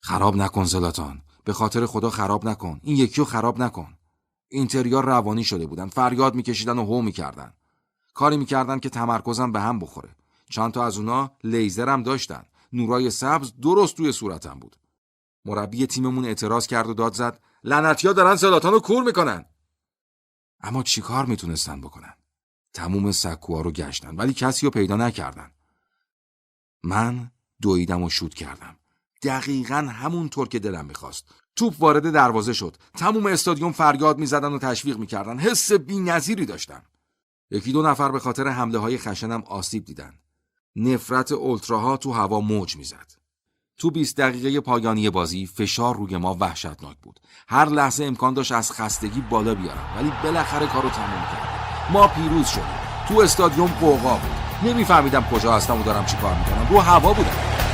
خراب 0.00 0.36
نکن 0.36 0.64
زلاتان. 0.64 1.22
به 1.44 1.52
خاطر 1.52 1.86
خدا 1.86 2.10
خراب 2.10 2.48
نکن. 2.48 2.80
این 2.82 2.96
یکی 2.96 3.16
رو 3.16 3.24
خراب 3.24 3.62
نکن. 3.62 3.88
اینتریار 4.48 5.04
روانی 5.04 5.44
شده 5.44 5.66
بودن. 5.66 5.88
فریاد 5.88 6.34
میکشیدن 6.34 6.78
و 6.78 6.84
هو 6.84 7.02
می‌کردن. 7.02 7.52
کاری 8.14 8.36
می‌کردن 8.36 8.78
که 8.78 8.88
تمرکزم 8.90 9.52
به 9.52 9.60
هم 9.60 9.78
بخوره. 9.78 10.16
چند 10.50 10.72
تا 10.72 10.84
از 10.84 10.98
اونا 10.98 11.30
لیزرم 11.44 12.02
داشتن. 12.02 12.42
نورای 12.72 13.10
سبز 13.10 13.52
درست 13.62 13.96
توی 13.96 14.12
صورتم 14.12 14.58
بود. 14.58 14.76
مربی 15.46 15.86
تیممون 15.86 16.24
اعتراض 16.24 16.66
کرد 16.66 16.88
و 16.88 16.94
داد 16.94 17.14
زد 17.14 17.40
لعنتیا 17.64 18.12
دارن 18.12 18.34
زلاتان 18.34 18.72
رو 18.72 18.80
کور 18.80 19.02
می‌کنن. 19.02 19.44
اما 20.60 20.82
چیکار 20.82 21.26
می‌تونستن 21.26 21.80
بکنن؟ 21.80 22.14
تموم 22.72 23.12
سکوها 23.12 23.60
رو 23.60 23.70
گشتن 23.70 24.16
ولی 24.16 24.34
کسی 24.34 24.66
رو 24.66 24.70
پیدا 24.70 24.96
نکردن. 24.96 25.50
من 26.82 27.30
دویدم 27.62 28.02
و 28.02 28.10
شود 28.10 28.34
کردم. 28.34 28.76
دقیقا 29.22 29.76
همونطور 29.76 30.48
که 30.48 30.58
دلم 30.58 30.84
می‌خواست. 30.84 31.28
توپ 31.56 31.74
وارد 31.78 32.12
دروازه 32.12 32.52
شد. 32.52 32.76
تموم 32.94 33.26
استادیوم 33.26 33.72
فریاد 33.72 34.18
می‌زدن 34.18 34.52
و 34.52 34.58
تشویق 34.58 34.96
می‌کردن. 34.96 35.38
حس 35.38 35.72
نظیری 35.90 36.46
داشتم. 36.46 36.82
یکی 37.50 37.72
دو 37.72 37.82
نفر 37.82 38.10
به 38.10 38.18
خاطر 38.18 38.48
حمله 38.48 38.78
های 38.78 38.98
خشنم 38.98 39.42
آسیب 39.42 39.84
دیدن. 39.84 40.18
نفرت 40.76 41.32
اولتراها 41.32 41.96
تو 41.96 42.12
هوا 42.12 42.40
موج 42.40 42.76
می‌زد. 42.76 43.25
تو 43.78 43.90
20 43.90 44.16
دقیقه 44.16 44.60
پایانی 44.60 45.10
بازی 45.10 45.46
فشار 45.46 45.96
روی 45.96 46.16
ما 46.16 46.36
وحشتناک 46.40 46.96
بود. 47.02 47.20
هر 47.48 47.64
لحظه 47.68 48.04
امکان 48.04 48.34
داشت 48.34 48.52
از 48.52 48.72
خستگی 48.72 49.20
بالا 49.20 49.54
بیارم 49.54 49.94
ولی 49.96 50.12
بالاخره 50.22 50.66
کارو 50.66 50.88
تموم 50.88 51.22
کرد 51.32 51.48
ما 51.92 52.08
پیروز 52.08 52.48
شدیم. 52.48 52.64
تو 53.08 53.20
استادیوم 53.20 53.66
قوقا 53.80 54.14
بود. 54.14 54.68
نمیفهمیدم 54.70 55.24
کجا 55.32 55.52
هستم 55.52 55.80
و 55.80 55.82
دارم 55.82 56.06
چی 56.06 56.16
کار 56.16 56.34
می‌کنم. 56.34 56.66
رو 56.70 56.80
هوا 56.80 57.12
بودم. 57.12 57.65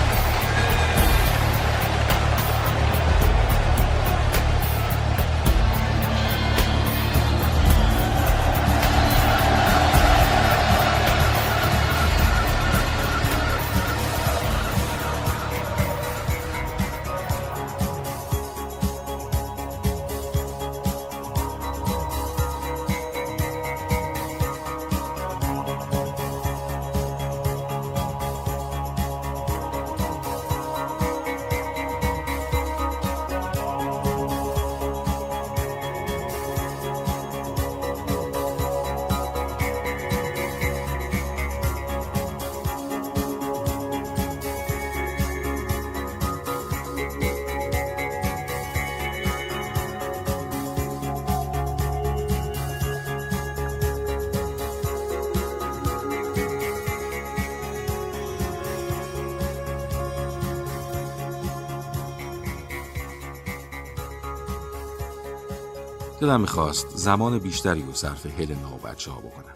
دلم 66.22 66.40
می‌خواست 66.40 66.88
زمان 66.96 67.38
بیشتری 67.38 67.82
رو 67.82 67.92
صرف 67.92 68.26
هلنا 68.26 68.74
و 68.74 68.78
بچه 68.78 69.10
ها 69.10 69.20
بکنم. 69.20 69.54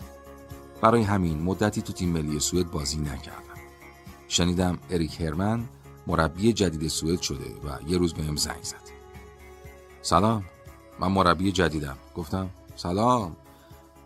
برای 0.81 1.03
همین 1.03 1.43
مدتی 1.43 1.83
تو 1.83 1.93
تیم 1.93 2.09
ملی 2.09 2.41
سوئد 2.41 2.71
بازی 2.71 2.99
نکردم. 2.99 3.61
شنیدم 4.29 4.79
اریک 4.91 5.21
هرمن 5.21 5.65
مربی 6.07 6.53
جدید 6.53 6.89
سوئد 6.89 7.21
شده 7.21 7.45
و 7.45 7.91
یه 7.91 7.99
روز 7.99 8.15
بهم 8.15 8.37
زنگ 8.37 8.63
زد. 8.63 8.91
سلام. 10.03 10.45
من 11.01 11.09
مربی 11.09 11.53
جدیدم. 11.53 11.97
گفتم 12.17 12.51
سلام. 12.77 13.37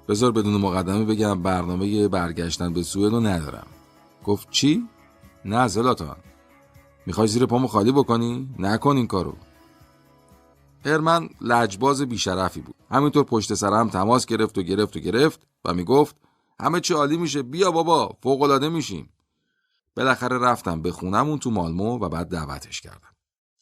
بذار 0.08 0.32
بدون 0.32 0.60
مقدمه 0.60 1.04
بگم 1.04 1.42
برنامه 1.42 2.08
برگشتن 2.08 2.72
به 2.72 2.82
سوئد 2.82 3.12
رو 3.12 3.20
ندارم. 3.20 3.66
گفت 4.24 4.50
چی؟ 4.50 4.88
نه 5.44 5.68
زلاتان. 5.68 6.16
می‌خوای 7.06 7.28
زیر 7.28 7.46
پامو 7.46 7.66
خالی 7.66 7.92
بکنی؟ 7.92 8.48
نکن 8.58 8.96
این 8.96 9.06
کارو. 9.06 9.34
هرمن 10.84 11.28
لجباز 11.40 12.02
بیشرفی 12.02 12.60
بود. 12.60 12.74
همینطور 12.90 13.24
پشت 13.24 13.54
سرم 13.54 13.88
تماس 13.88 14.26
گرفت 14.26 14.58
و 14.58 14.62
گرفت 14.62 14.96
و 14.96 15.00
گرفت 15.00 15.40
و 15.64 15.74
می‌گفت 15.74 16.16
همه 16.60 16.80
چی 16.80 16.94
عالی 16.94 17.16
میشه. 17.16 17.42
بیا 17.42 17.70
بابا 17.70 18.16
فوق 18.22 18.42
العاده 18.42 18.68
میشیم. 18.68 19.12
بالاخره 19.96 20.38
رفتم 20.38 20.82
به 20.82 20.92
خونمون 20.92 21.38
تو 21.38 21.50
مالمو 21.50 21.98
و 21.98 22.08
بعد 22.08 22.28
دعوتش 22.28 22.80
کردم. 22.80 23.14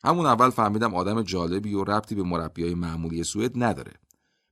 همون 0.05 0.27
اول 0.27 0.51
فهمیدم 0.51 0.95
آدم 0.95 1.23
جالبی 1.23 1.75
و 1.75 1.85
ربطی 1.85 2.15
به 2.15 2.23
مربیای 2.23 2.75
معمولی 2.75 3.25
سوئد 3.25 3.53
نداره. 3.65 3.93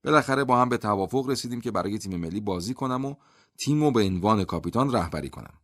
بالاخره 0.04 0.44
با 0.44 0.60
هم 0.60 0.68
به 0.68 0.76
توافق 0.76 1.28
رسیدیم 1.28 1.60
که 1.60 1.70
برای 1.70 1.98
تیم 1.98 2.16
ملی 2.16 2.40
بازی 2.40 2.74
کنم 2.74 3.04
و 3.04 3.14
تیمو 3.58 3.90
به 3.90 4.04
عنوان 4.04 4.44
کاپیتان 4.44 4.92
رهبری 4.92 5.28
کنم. 5.28 5.54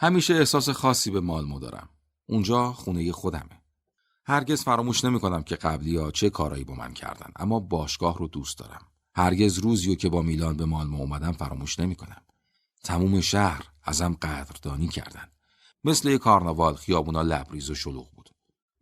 همیشه 0.00 0.34
احساس 0.34 0.68
خاصی 0.68 1.10
به 1.10 1.20
مالمو 1.20 1.60
دارم. 1.60 1.88
اونجا 2.26 2.72
خونه 2.72 3.12
خودمه. 3.12 3.62
هرگز 4.28 4.62
فراموش 4.62 5.04
نمی 5.04 5.20
کنم 5.20 5.42
که 5.42 5.56
قبلی 5.56 5.96
ها 5.96 6.10
چه 6.10 6.30
کارایی 6.30 6.64
با 6.64 6.74
من 6.74 6.94
کردن 6.94 7.30
اما 7.36 7.60
باشگاه 7.60 8.18
رو 8.18 8.28
دوست 8.28 8.58
دارم. 8.58 8.86
هرگز 9.14 9.58
روزیو 9.58 9.94
که 9.94 10.08
با 10.08 10.22
میلان 10.22 10.56
به 10.56 10.64
مالمو 10.64 11.00
اومدم 11.00 11.32
فراموش 11.32 11.80
نمی 11.80 11.94
کنم 11.94 12.22
تموم 12.84 13.20
شهر 13.20 13.64
ازم 13.82 14.14
قدردانی 14.22 14.88
کردن. 14.88 15.28
مثل 15.84 16.08
یه 16.08 16.18
کارناوال 16.18 16.74
خیابونا 16.74 17.22
لبریز 17.22 17.70
و 17.70 17.74
شلوغ 17.74 18.10
بود. 18.10 18.30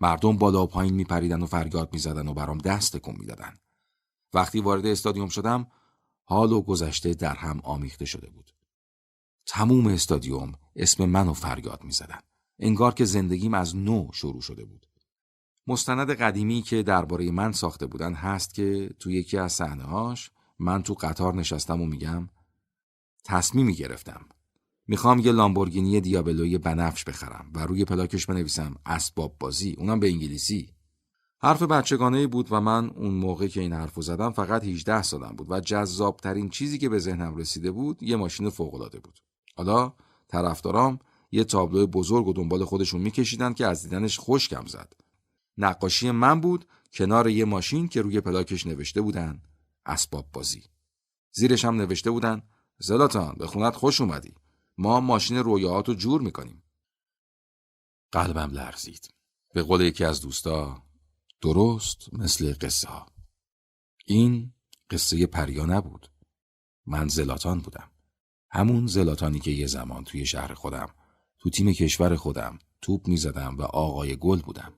مردم 0.01 0.39
بالا 0.39 0.62
و 0.62 0.66
پایین 0.66 0.95
میپریدن 0.95 1.43
و 1.43 1.47
فریاد 1.47 1.93
می‌زدن 1.93 2.29
و 2.29 2.35
برام 2.35 2.59
دست 2.59 2.97
تکون 2.97 3.16
می‌دادن. 3.19 3.55
وقتی 4.35 4.61
وارد 4.61 4.87
استادیوم 4.87 5.29
شدم 5.29 5.66
حال 6.25 6.53
و 6.53 6.62
گذشته 6.62 7.15
در 7.15 7.35
هم 7.35 7.61
آمیخته 7.65 8.05
شده 8.05 8.31
بود. 8.31 8.51
تموم 9.47 9.87
استادیوم 9.87 10.53
اسم 10.77 11.05
منو 11.05 11.33
فریاد 11.33 11.85
می‌زدن. 11.85 12.21
انگار 12.59 12.95
که 12.95 13.05
زندگیم 13.05 13.55
از 13.55 13.77
نو 13.77 14.09
شروع 14.12 14.41
شده 14.41 14.65
بود. 14.65 14.87
مستند 15.66 16.11
قدیمی 16.11 16.62
که 16.62 16.82
درباره 16.82 17.31
من 17.31 17.53
ساخته 17.53 17.86
بودن 17.86 18.15
هست 18.15 18.55
که 18.55 18.91
تو 19.01 19.11
یکی 19.11 19.39
از 19.39 19.53
صحنه‌هاش 19.53 20.31
من 20.59 20.82
تو 20.82 20.95
قطار 20.95 21.35
نشستم 21.35 21.81
و 21.81 21.86
میگم 21.86 22.28
تصمیمی 23.24 23.74
گرفتم. 23.74 24.20
می‌خوام 24.86 25.19
یه 25.19 25.32
لامبورگینی 25.32 26.01
دیابلوی 26.01 26.59
بنفش 26.59 27.05
بخرم 27.05 27.51
و 27.55 27.66
روی 27.66 27.85
پلاکش 27.85 28.27
بنویسم 28.27 28.74
اسباب 28.86 29.36
بازی. 29.39 29.74
اونم 29.78 30.01
به 30.01 30.09
انگلیسی. 30.09 30.70
حرف 31.39 31.62
بچگانه 31.62 32.27
بود 32.27 32.49
و 32.51 32.61
من 32.61 32.91
اون 32.91 33.15
موقع 33.15 33.47
که 33.47 33.61
این 33.61 33.73
حرفو 33.73 34.03
زدم 34.03 34.31
فقط 34.31 34.65
18 34.65 35.03
سالم 35.03 35.36
بود 35.36 35.51
و 35.51 35.61
جذاب 35.61 36.16
ترین 36.16 36.49
چیزی 36.49 36.78
که 36.78 36.89
به 36.89 36.99
ذهنم 36.99 37.36
رسیده 37.36 37.70
بود 37.70 38.03
یه 38.03 38.16
ماشین 38.16 38.51
فوق 38.51 38.74
العاده 38.74 39.01
بود. 39.01 39.20
حالا 39.57 39.93
طرفدارام 40.28 40.99
یه 41.32 41.45
تابلو 41.45 41.86
بزرگ 41.86 42.27
و 42.27 42.32
دنبال 42.32 42.65
خودشون 42.65 43.01
میکشیدن 43.01 43.53
که 43.53 43.66
از 43.66 43.82
دیدنش 43.82 44.19
خوشکم 44.19 44.66
زد. 44.66 45.04
نقاشی 45.59 46.11
من 46.11 46.41
بود 46.41 46.69
کنار 46.93 47.29
یه 47.29 47.45
ماشین 47.45 47.89
که 47.89 48.03
روی 48.03 48.21
پلاکش 48.21 48.67
نوشته 48.67 49.01
بودن 49.01 49.43
اسباب 49.87 50.33
بازی. 50.33 50.63
زیرش 51.33 51.65
هم 51.65 51.77
نوشته 51.77 52.11
بودن 52.11 52.43
زلاتان 52.79 53.35
به 53.39 53.47
خونت 53.47 53.77
خوش 53.77 54.01
اومدی. 54.01 54.35
ما 54.79 55.01
ماشین 55.01 55.37
رویاهاتو 55.37 55.95
جور 55.95 56.21
می‌کنیم. 56.21 56.63
قلبم 58.13 58.51
لرزید. 58.51 59.15
به 59.55 59.63
قول 59.63 59.81
یکی 59.81 60.05
از 60.05 60.21
دوستا 60.21 60.83
درست 61.41 62.15
مثل 62.15 62.55
قصه 62.61 62.89
ها. 62.89 63.07
این 64.07 64.53
قصه 64.91 65.27
پریا 65.27 65.65
نبود 65.65 66.11
من 66.87 67.09
زلاتان 67.09 67.61
بودم. 67.61 67.91
همون 68.51 68.87
زلاتانی 68.87 69.41
که 69.41 69.51
یه 69.51 69.67
زمان 69.67 70.05
توی 70.05 70.27
شهر 70.27 70.55
خودم 70.55 70.95
تو 71.39 71.51
تیم 71.51 71.73
کشور 71.73 72.17
خودم 72.17 72.59
توپ 72.83 73.09
می‌زدم 73.09 73.57
و 73.57 73.63
آقای 73.63 74.17
گل 74.17 74.41
بودم. 74.41 74.73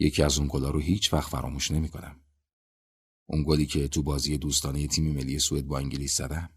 یکی 0.00 0.22
از 0.22 0.38
اون 0.38 0.48
گلا 0.52 0.70
رو 0.70 0.80
هیچ 0.80 1.12
وقت 1.12 1.30
فراموش 1.30 1.70
نمی‌کنم. 1.70 2.20
اون 3.26 3.44
گلی 3.46 3.66
که 3.66 3.88
تو 3.88 4.02
بازی 4.02 4.38
دوستانه 4.38 4.86
تیم 4.86 5.14
ملی 5.14 5.38
سوئد 5.38 5.66
با 5.66 5.78
انگلیس 5.78 6.16
زدم. 6.16 6.50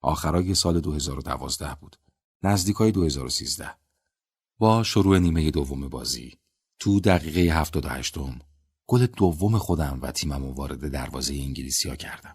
آخرای 0.00 0.54
سال 0.54 0.80
2012 0.80 1.74
بود. 1.74 1.96
نزدیکای 2.42 2.92
2013. 2.92 3.70
با 4.58 4.82
شروع 4.82 5.18
نیمه 5.18 5.50
دوم 5.50 5.88
بازی 5.88 6.38
تو 6.78 7.00
دقیقه 7.00 7.40
78 7.40 8.18
م 8.18 8.38
گل 8.86 9.06
دوم 9.06 9.58
خودم 9.58 9.98
و 10.02 10.10
تیمم 10.10 10.44
وارد 10.44 10.92
دروازه 10.92 11.34
انگلیسی 11.34 11.88
ها 11.88 11.96
کردم. 11.96 12.34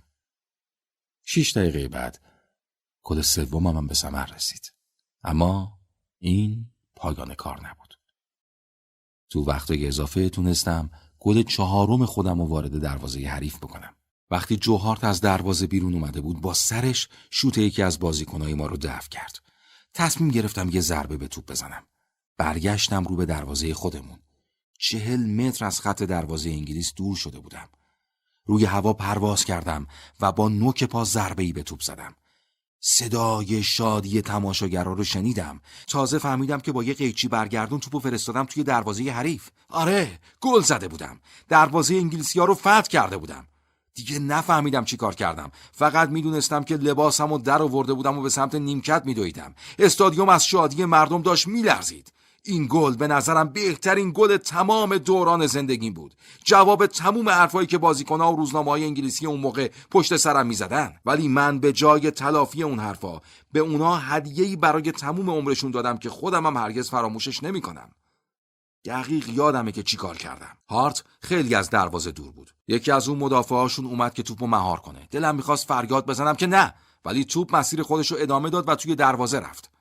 شیش 1.26 1.58
دقیقه 1.58 1.88
بعد 1.88 2.20
گل 3.04 3.22
سومم 3.22 3.78
هم 3.78 3.88
به 3.88 3.94
ثمر 3.94 4.26
رسید. 4.26 4.74
اما 5.24 5.80
این 6.20 6.72
پایان 6.96 7.34
کار 7.34 7.68
نبود. 7.68 7.85
تو 9.30 9.44
وقتای 9.44 9.88
اضافه 9.88 10.30
تونستم 10.30 10.90
گل 11.20 11.44
چهارم 11.44 12.06
خودم 12.06 12.42
رو 12.42 12.48
وارد 12.48 12.80
دروازه 12.80 13.20
حریف 13.28 13.58
بکنم. 13.58 13.94
وقتی 14.32 14.58
جوهارت 14.58 15.04
از 15.04 15.22
دروازه 15.22 15.68
بیرون 15.68 15.94
اومده 15.94 16.22
بود 16.22 16.42
با 16.42 16.54
سرش 16.54 17.10
شوت 17.32 17.58
یکی 17.58 17.82
از 17.82 18.00
بازیکنهای 18.00 18.54
ما 18.54 18.66
رو 18.66 18.78
دفع 18.78 19.10
کرد. 19.10 19.40
تصمیم 19.94 20.30
گرفتم 20.30 20.70
یه 20.70 20.82
ضربه 20.82 21.18
به 21.18 21.28
توپ 21.28 21.52
بزنم. 21.52 21.84
برگشتم 22.38 23.04
رو 23.04 23.16
به 23.16 23.26
دروازه 23.26 23.74
خودمون. 23.74 24.20
چهل 24.80 25.26
متر 25.26 25.66
از 25.66 25.82
خط 25.82 26.04
دروازه 26.04 26.50
انگلیس 26.50 26.94
دور 26.94 27.16
شده 27.16 27.40
بودم. 27.40 27.70
روی 28.46 28.66
هوا 28.66 28.94
پرواز 28.94 29.46
کردم 29.46 29.88
و 30.22 30.32
با 30.32 30.50
نوک 30.50 30.84
پا 30.84 31.04
ضربه 31.04 31.44
ای 31.44 31.54
به 31.54 31.64
توپ 31.64 31.82
زدم. 31.82 32.16
صدای 32.88 33.64
شادی 33.64 34.22
تماشاگرها 34.22 34.94
رو 34.94 35.04
شنیدم. 35.04 35.62
تازه 35.88 36.18
فهمیدم 36.18 36.60
که 36.60 36.72
با 36.72 36.84
یه 36.84 36.94
قیچی 36.94 37.28
برگردون 37.28 37.80
توپو 37.80 38.00
فرستادم 38.00 38.44
توی 38.44 38.64
دروازه 38.64 39.04
حریف. 39.04 39.50
آره 39.70 40.20
گل 40.42 40.62
زده 40.62 40.88
بودم. 40.88 41.20
دروازه 41.50 41.96
انگلیسی 41.96 42.40
ها 42.40 42.46
رو 42.46 42.54
فتح 42.54 42.82
کرده 42.82 43.18
بودم. 43.18 43.48
دیگه 43.94 44.20
نفهمیدم 44.20 44.86
چی 44.86 44.98
کار 44.98 45.16
کردم. 45.16 45.52
فقط 45.72 46.10
می‌دونستم 46.10 46.64
که 46.64 46.78
لباسم 46.78 47.32
و 47.32 47.38
در 47.38 47.62
آورده 47.62 47.94
بودم 47.94 48.18
و 48.18 48.22
به 48.22 48.30
سمت 48.30 48.56
نیمکت 48.56 49.02
میدویدم. 49.06 49.56
استادیوم 49.80 50.30
از 50.30 50.46
شادی 50.46 50.86
مردم 50.86 51.22
داشت 51.22 51.48
میلرزید. 51.48 52.14
این 52.46 52.68
گل 52.70 52.96
به 52.96 53.08
نظرم 53.08 53.50
بهترین 53.50 54.12
گل 54.16 54.38
تمام 54.38 54.98
دوران 54.98 55.48
زندگیم 55.48 55.94
بود. 55.94 56.16
جواب 56.44 56.86
تموم 56.86 57.30
حرفایی 57.30 57.68
که 57.68 57.78
بازیکنها 57.78 58.34
و 58.34 58.36
روزنامه 58.36 58.72
های 58.72 58.84
انگلیسی 58.84 59.26
اون 59.26 59.40
موقع 59.40 59.72
پشت 59.92 60.18
سرم 60.18 60.48
می‌زدن. 60.48 60.94
ولی 61.06 61.28
من 61.28 61.60
به 61.60 61.74
جای 61.74 62.12
تلافی 62.12 62.64
اون 62.64 62.80
حرفا 62.80 63.22
به 63.52 63.60
اونا 63.60 63.96
هدیه‌ای 63.96 64.56
برای 64.56 64.92
تموم 64.92 65.30
عمرشون 65.30 65.72
دادم 65.72 65.98
که 65.98 66.10
خودم 66.10 66.46
هم 66.46 66.58
هرگز 66.58 66.90
فراموشش 66.90 67.44
نمی‌کنم. 67.44 67.90
دقیق 68.86 69.30
یادمه 69.30 69.72
که 69.72 69.84
چی 69.84 69.98
کار 69.98 70.18
کردم. 70.18 70.58
هارت 70.70 71.04
خیلی 71.22 71.56
از 71.56 71.70
دروازه 71.70 72.12
دور 72.12 72.32
بود. 72.32 72.52
یکی 72.68 72.92
از 72.92 73.10
اون 73.10 73.20
مدافعاشون 73.20 73.86
اومد 73.86 74.14
که 74.14 74.24
توپو 74.24 74.48
مهار 74.48 74.80
کنه. 74.80 75.08
دلم 75.12 75.36
می‌خواست 75.36 75.68
فریاد 75.68 76.06
بزنم 76.06 76.36
که 76.36 76.48
نه 76.48 76.74
ولی 77.06 77.26
توپ 77.26 77.56
مسیر 77.56 77.84
خودش 77.84 78.12
رو 78.12 78.18
ادامه 78.20 78.50
داد 78.50 78.70
و 78.70 78.76
توی 78.76 78.96
دروازه 78.96 79.40
رفت. 79.40 79.75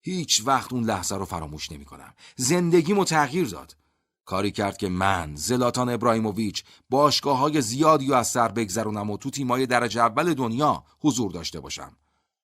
هیچ 0.00 0.42
وقت 0.46 0.72
اون 0.72 0.84
لحظه 0.84 1.16
رو 1.16 1.24
فراموش 1.24 1.72
نمی 1.72 1.84
کنم. 1.84 2.14
زندگیمو 2.36 3.04
تغییر 3.04 3.48
داد. 3.48 3.76
کاری 4.24 4.50
کرد 4.50 4.76
که 4.76 4.88
من 4.88 5.36
زلاتان 5.36 5.88
ابراهیموویچ 5.88 6.64
باشگاه 6.90 7.38
های 7.38 7.62
زیادی 7.62 8.10
و 8.10 8.14
از 8.14 8.28
سر 8.28 8.48
بگذرونم 8.48 9.10
و 9.10 9.16
تو 9.16 9.30
تیمای 9.30 9.66
درجه 9.66 10.00
اول 10.00 10.34
دنیا 10.34 10.84
حضور 11.00 11.30
داشته 11.30 11.60
باشم. 11.60 11.96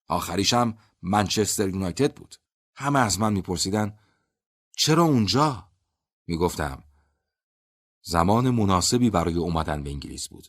آخریشم 0.09 0.79
منچستر 1.03 1.69
یونایتد 1.69 2.15
بود. 2.15 2.37
همه 2.75 2.99
از 2.99 3.21
من 3.21 3.33
میپرسیدن 3.33 3.99
چرا 4.77 5.03
اونجا؟ 5.03 5.69
می‌گفتم 6.27 6.83
زمان 8.03 8.51
مناسبی 8.51 9.11
برای 9.11 9.35
اومدن 9.35 9.83
به 9.83 9.91
انگلیس 9.91 10.29
بود. 10.29 10.49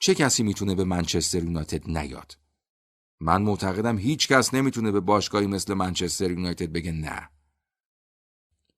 چه 0.00 0.14
کسی 0.14 0.42
می‌تونه 0.42 0.74
به 0.74 0.84
منچستر 0.84 1.44
یونایتد 1.44 1.90
نیاد؟ 1.90 2.38
من 3.20 3.42
معتقدم 3.42 3.98
هیچ 3.98 4.28
کس 4.28 4.54
نمی‌تونه 4.54 4.92
به 4.92 5.00
باشگاهی 5.00 5.46
مثل 5.46 5.74
منچستر 5.74 6.30
یونایتد 6.30 6.72
بگه 6.72 6.92
نه. 6.92 7.30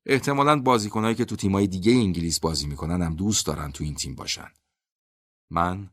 احتمالا 0.06 0.60
بازیکنهایی 0.60 1.15
که 1.15 1.24
تو 1.24 1.36
تیمای 1.36 1.66
دیگه 1.66 1.93
انگلیس 1.93 2.40
بازی 2.40 2.66
می‌کنن 2.66 3.02
هم 3.02 3.15
دوست 3.15 3.47
دارن 3.47 3.73
تو 3.73 3.85
این 3.85 3.94
تیم 3.94 4.15
باشن. 4.15 4.51
من 5.51 5.90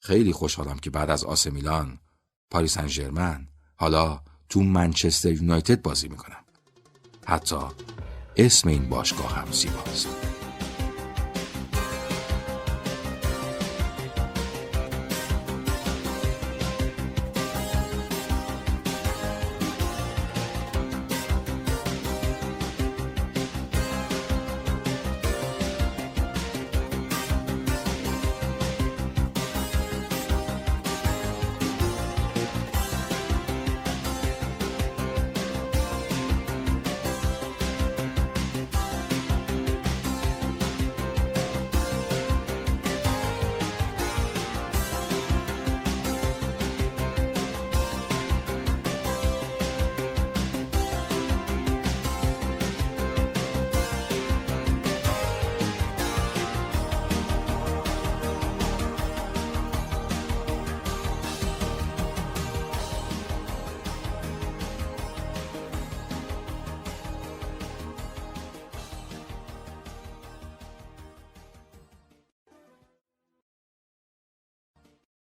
خیلی 0.00 0.32
خوشحالم 0.32 0.78
که 0.78 0.90
بعد 0.90 1.10
از 1.10 1.24
آس 1.24 1.46
میلان، 1.46 2.00
پاریس 2.50 2.78
سن 2.78 3.48
حالا 3.76 4.20
تو 4.48 4.62
منچستر 4.62 5.32
یونایتد 5.32 5.82
بازی 5.82 6.08
می‌کنم. 6.08 6.44
حتی 7.26 7.56
اسم 8.36 8.68
این 8.68 8.88
باشگاه 8.88 9.34
هم 9.34 9.52
زیباست. 9.52 10.08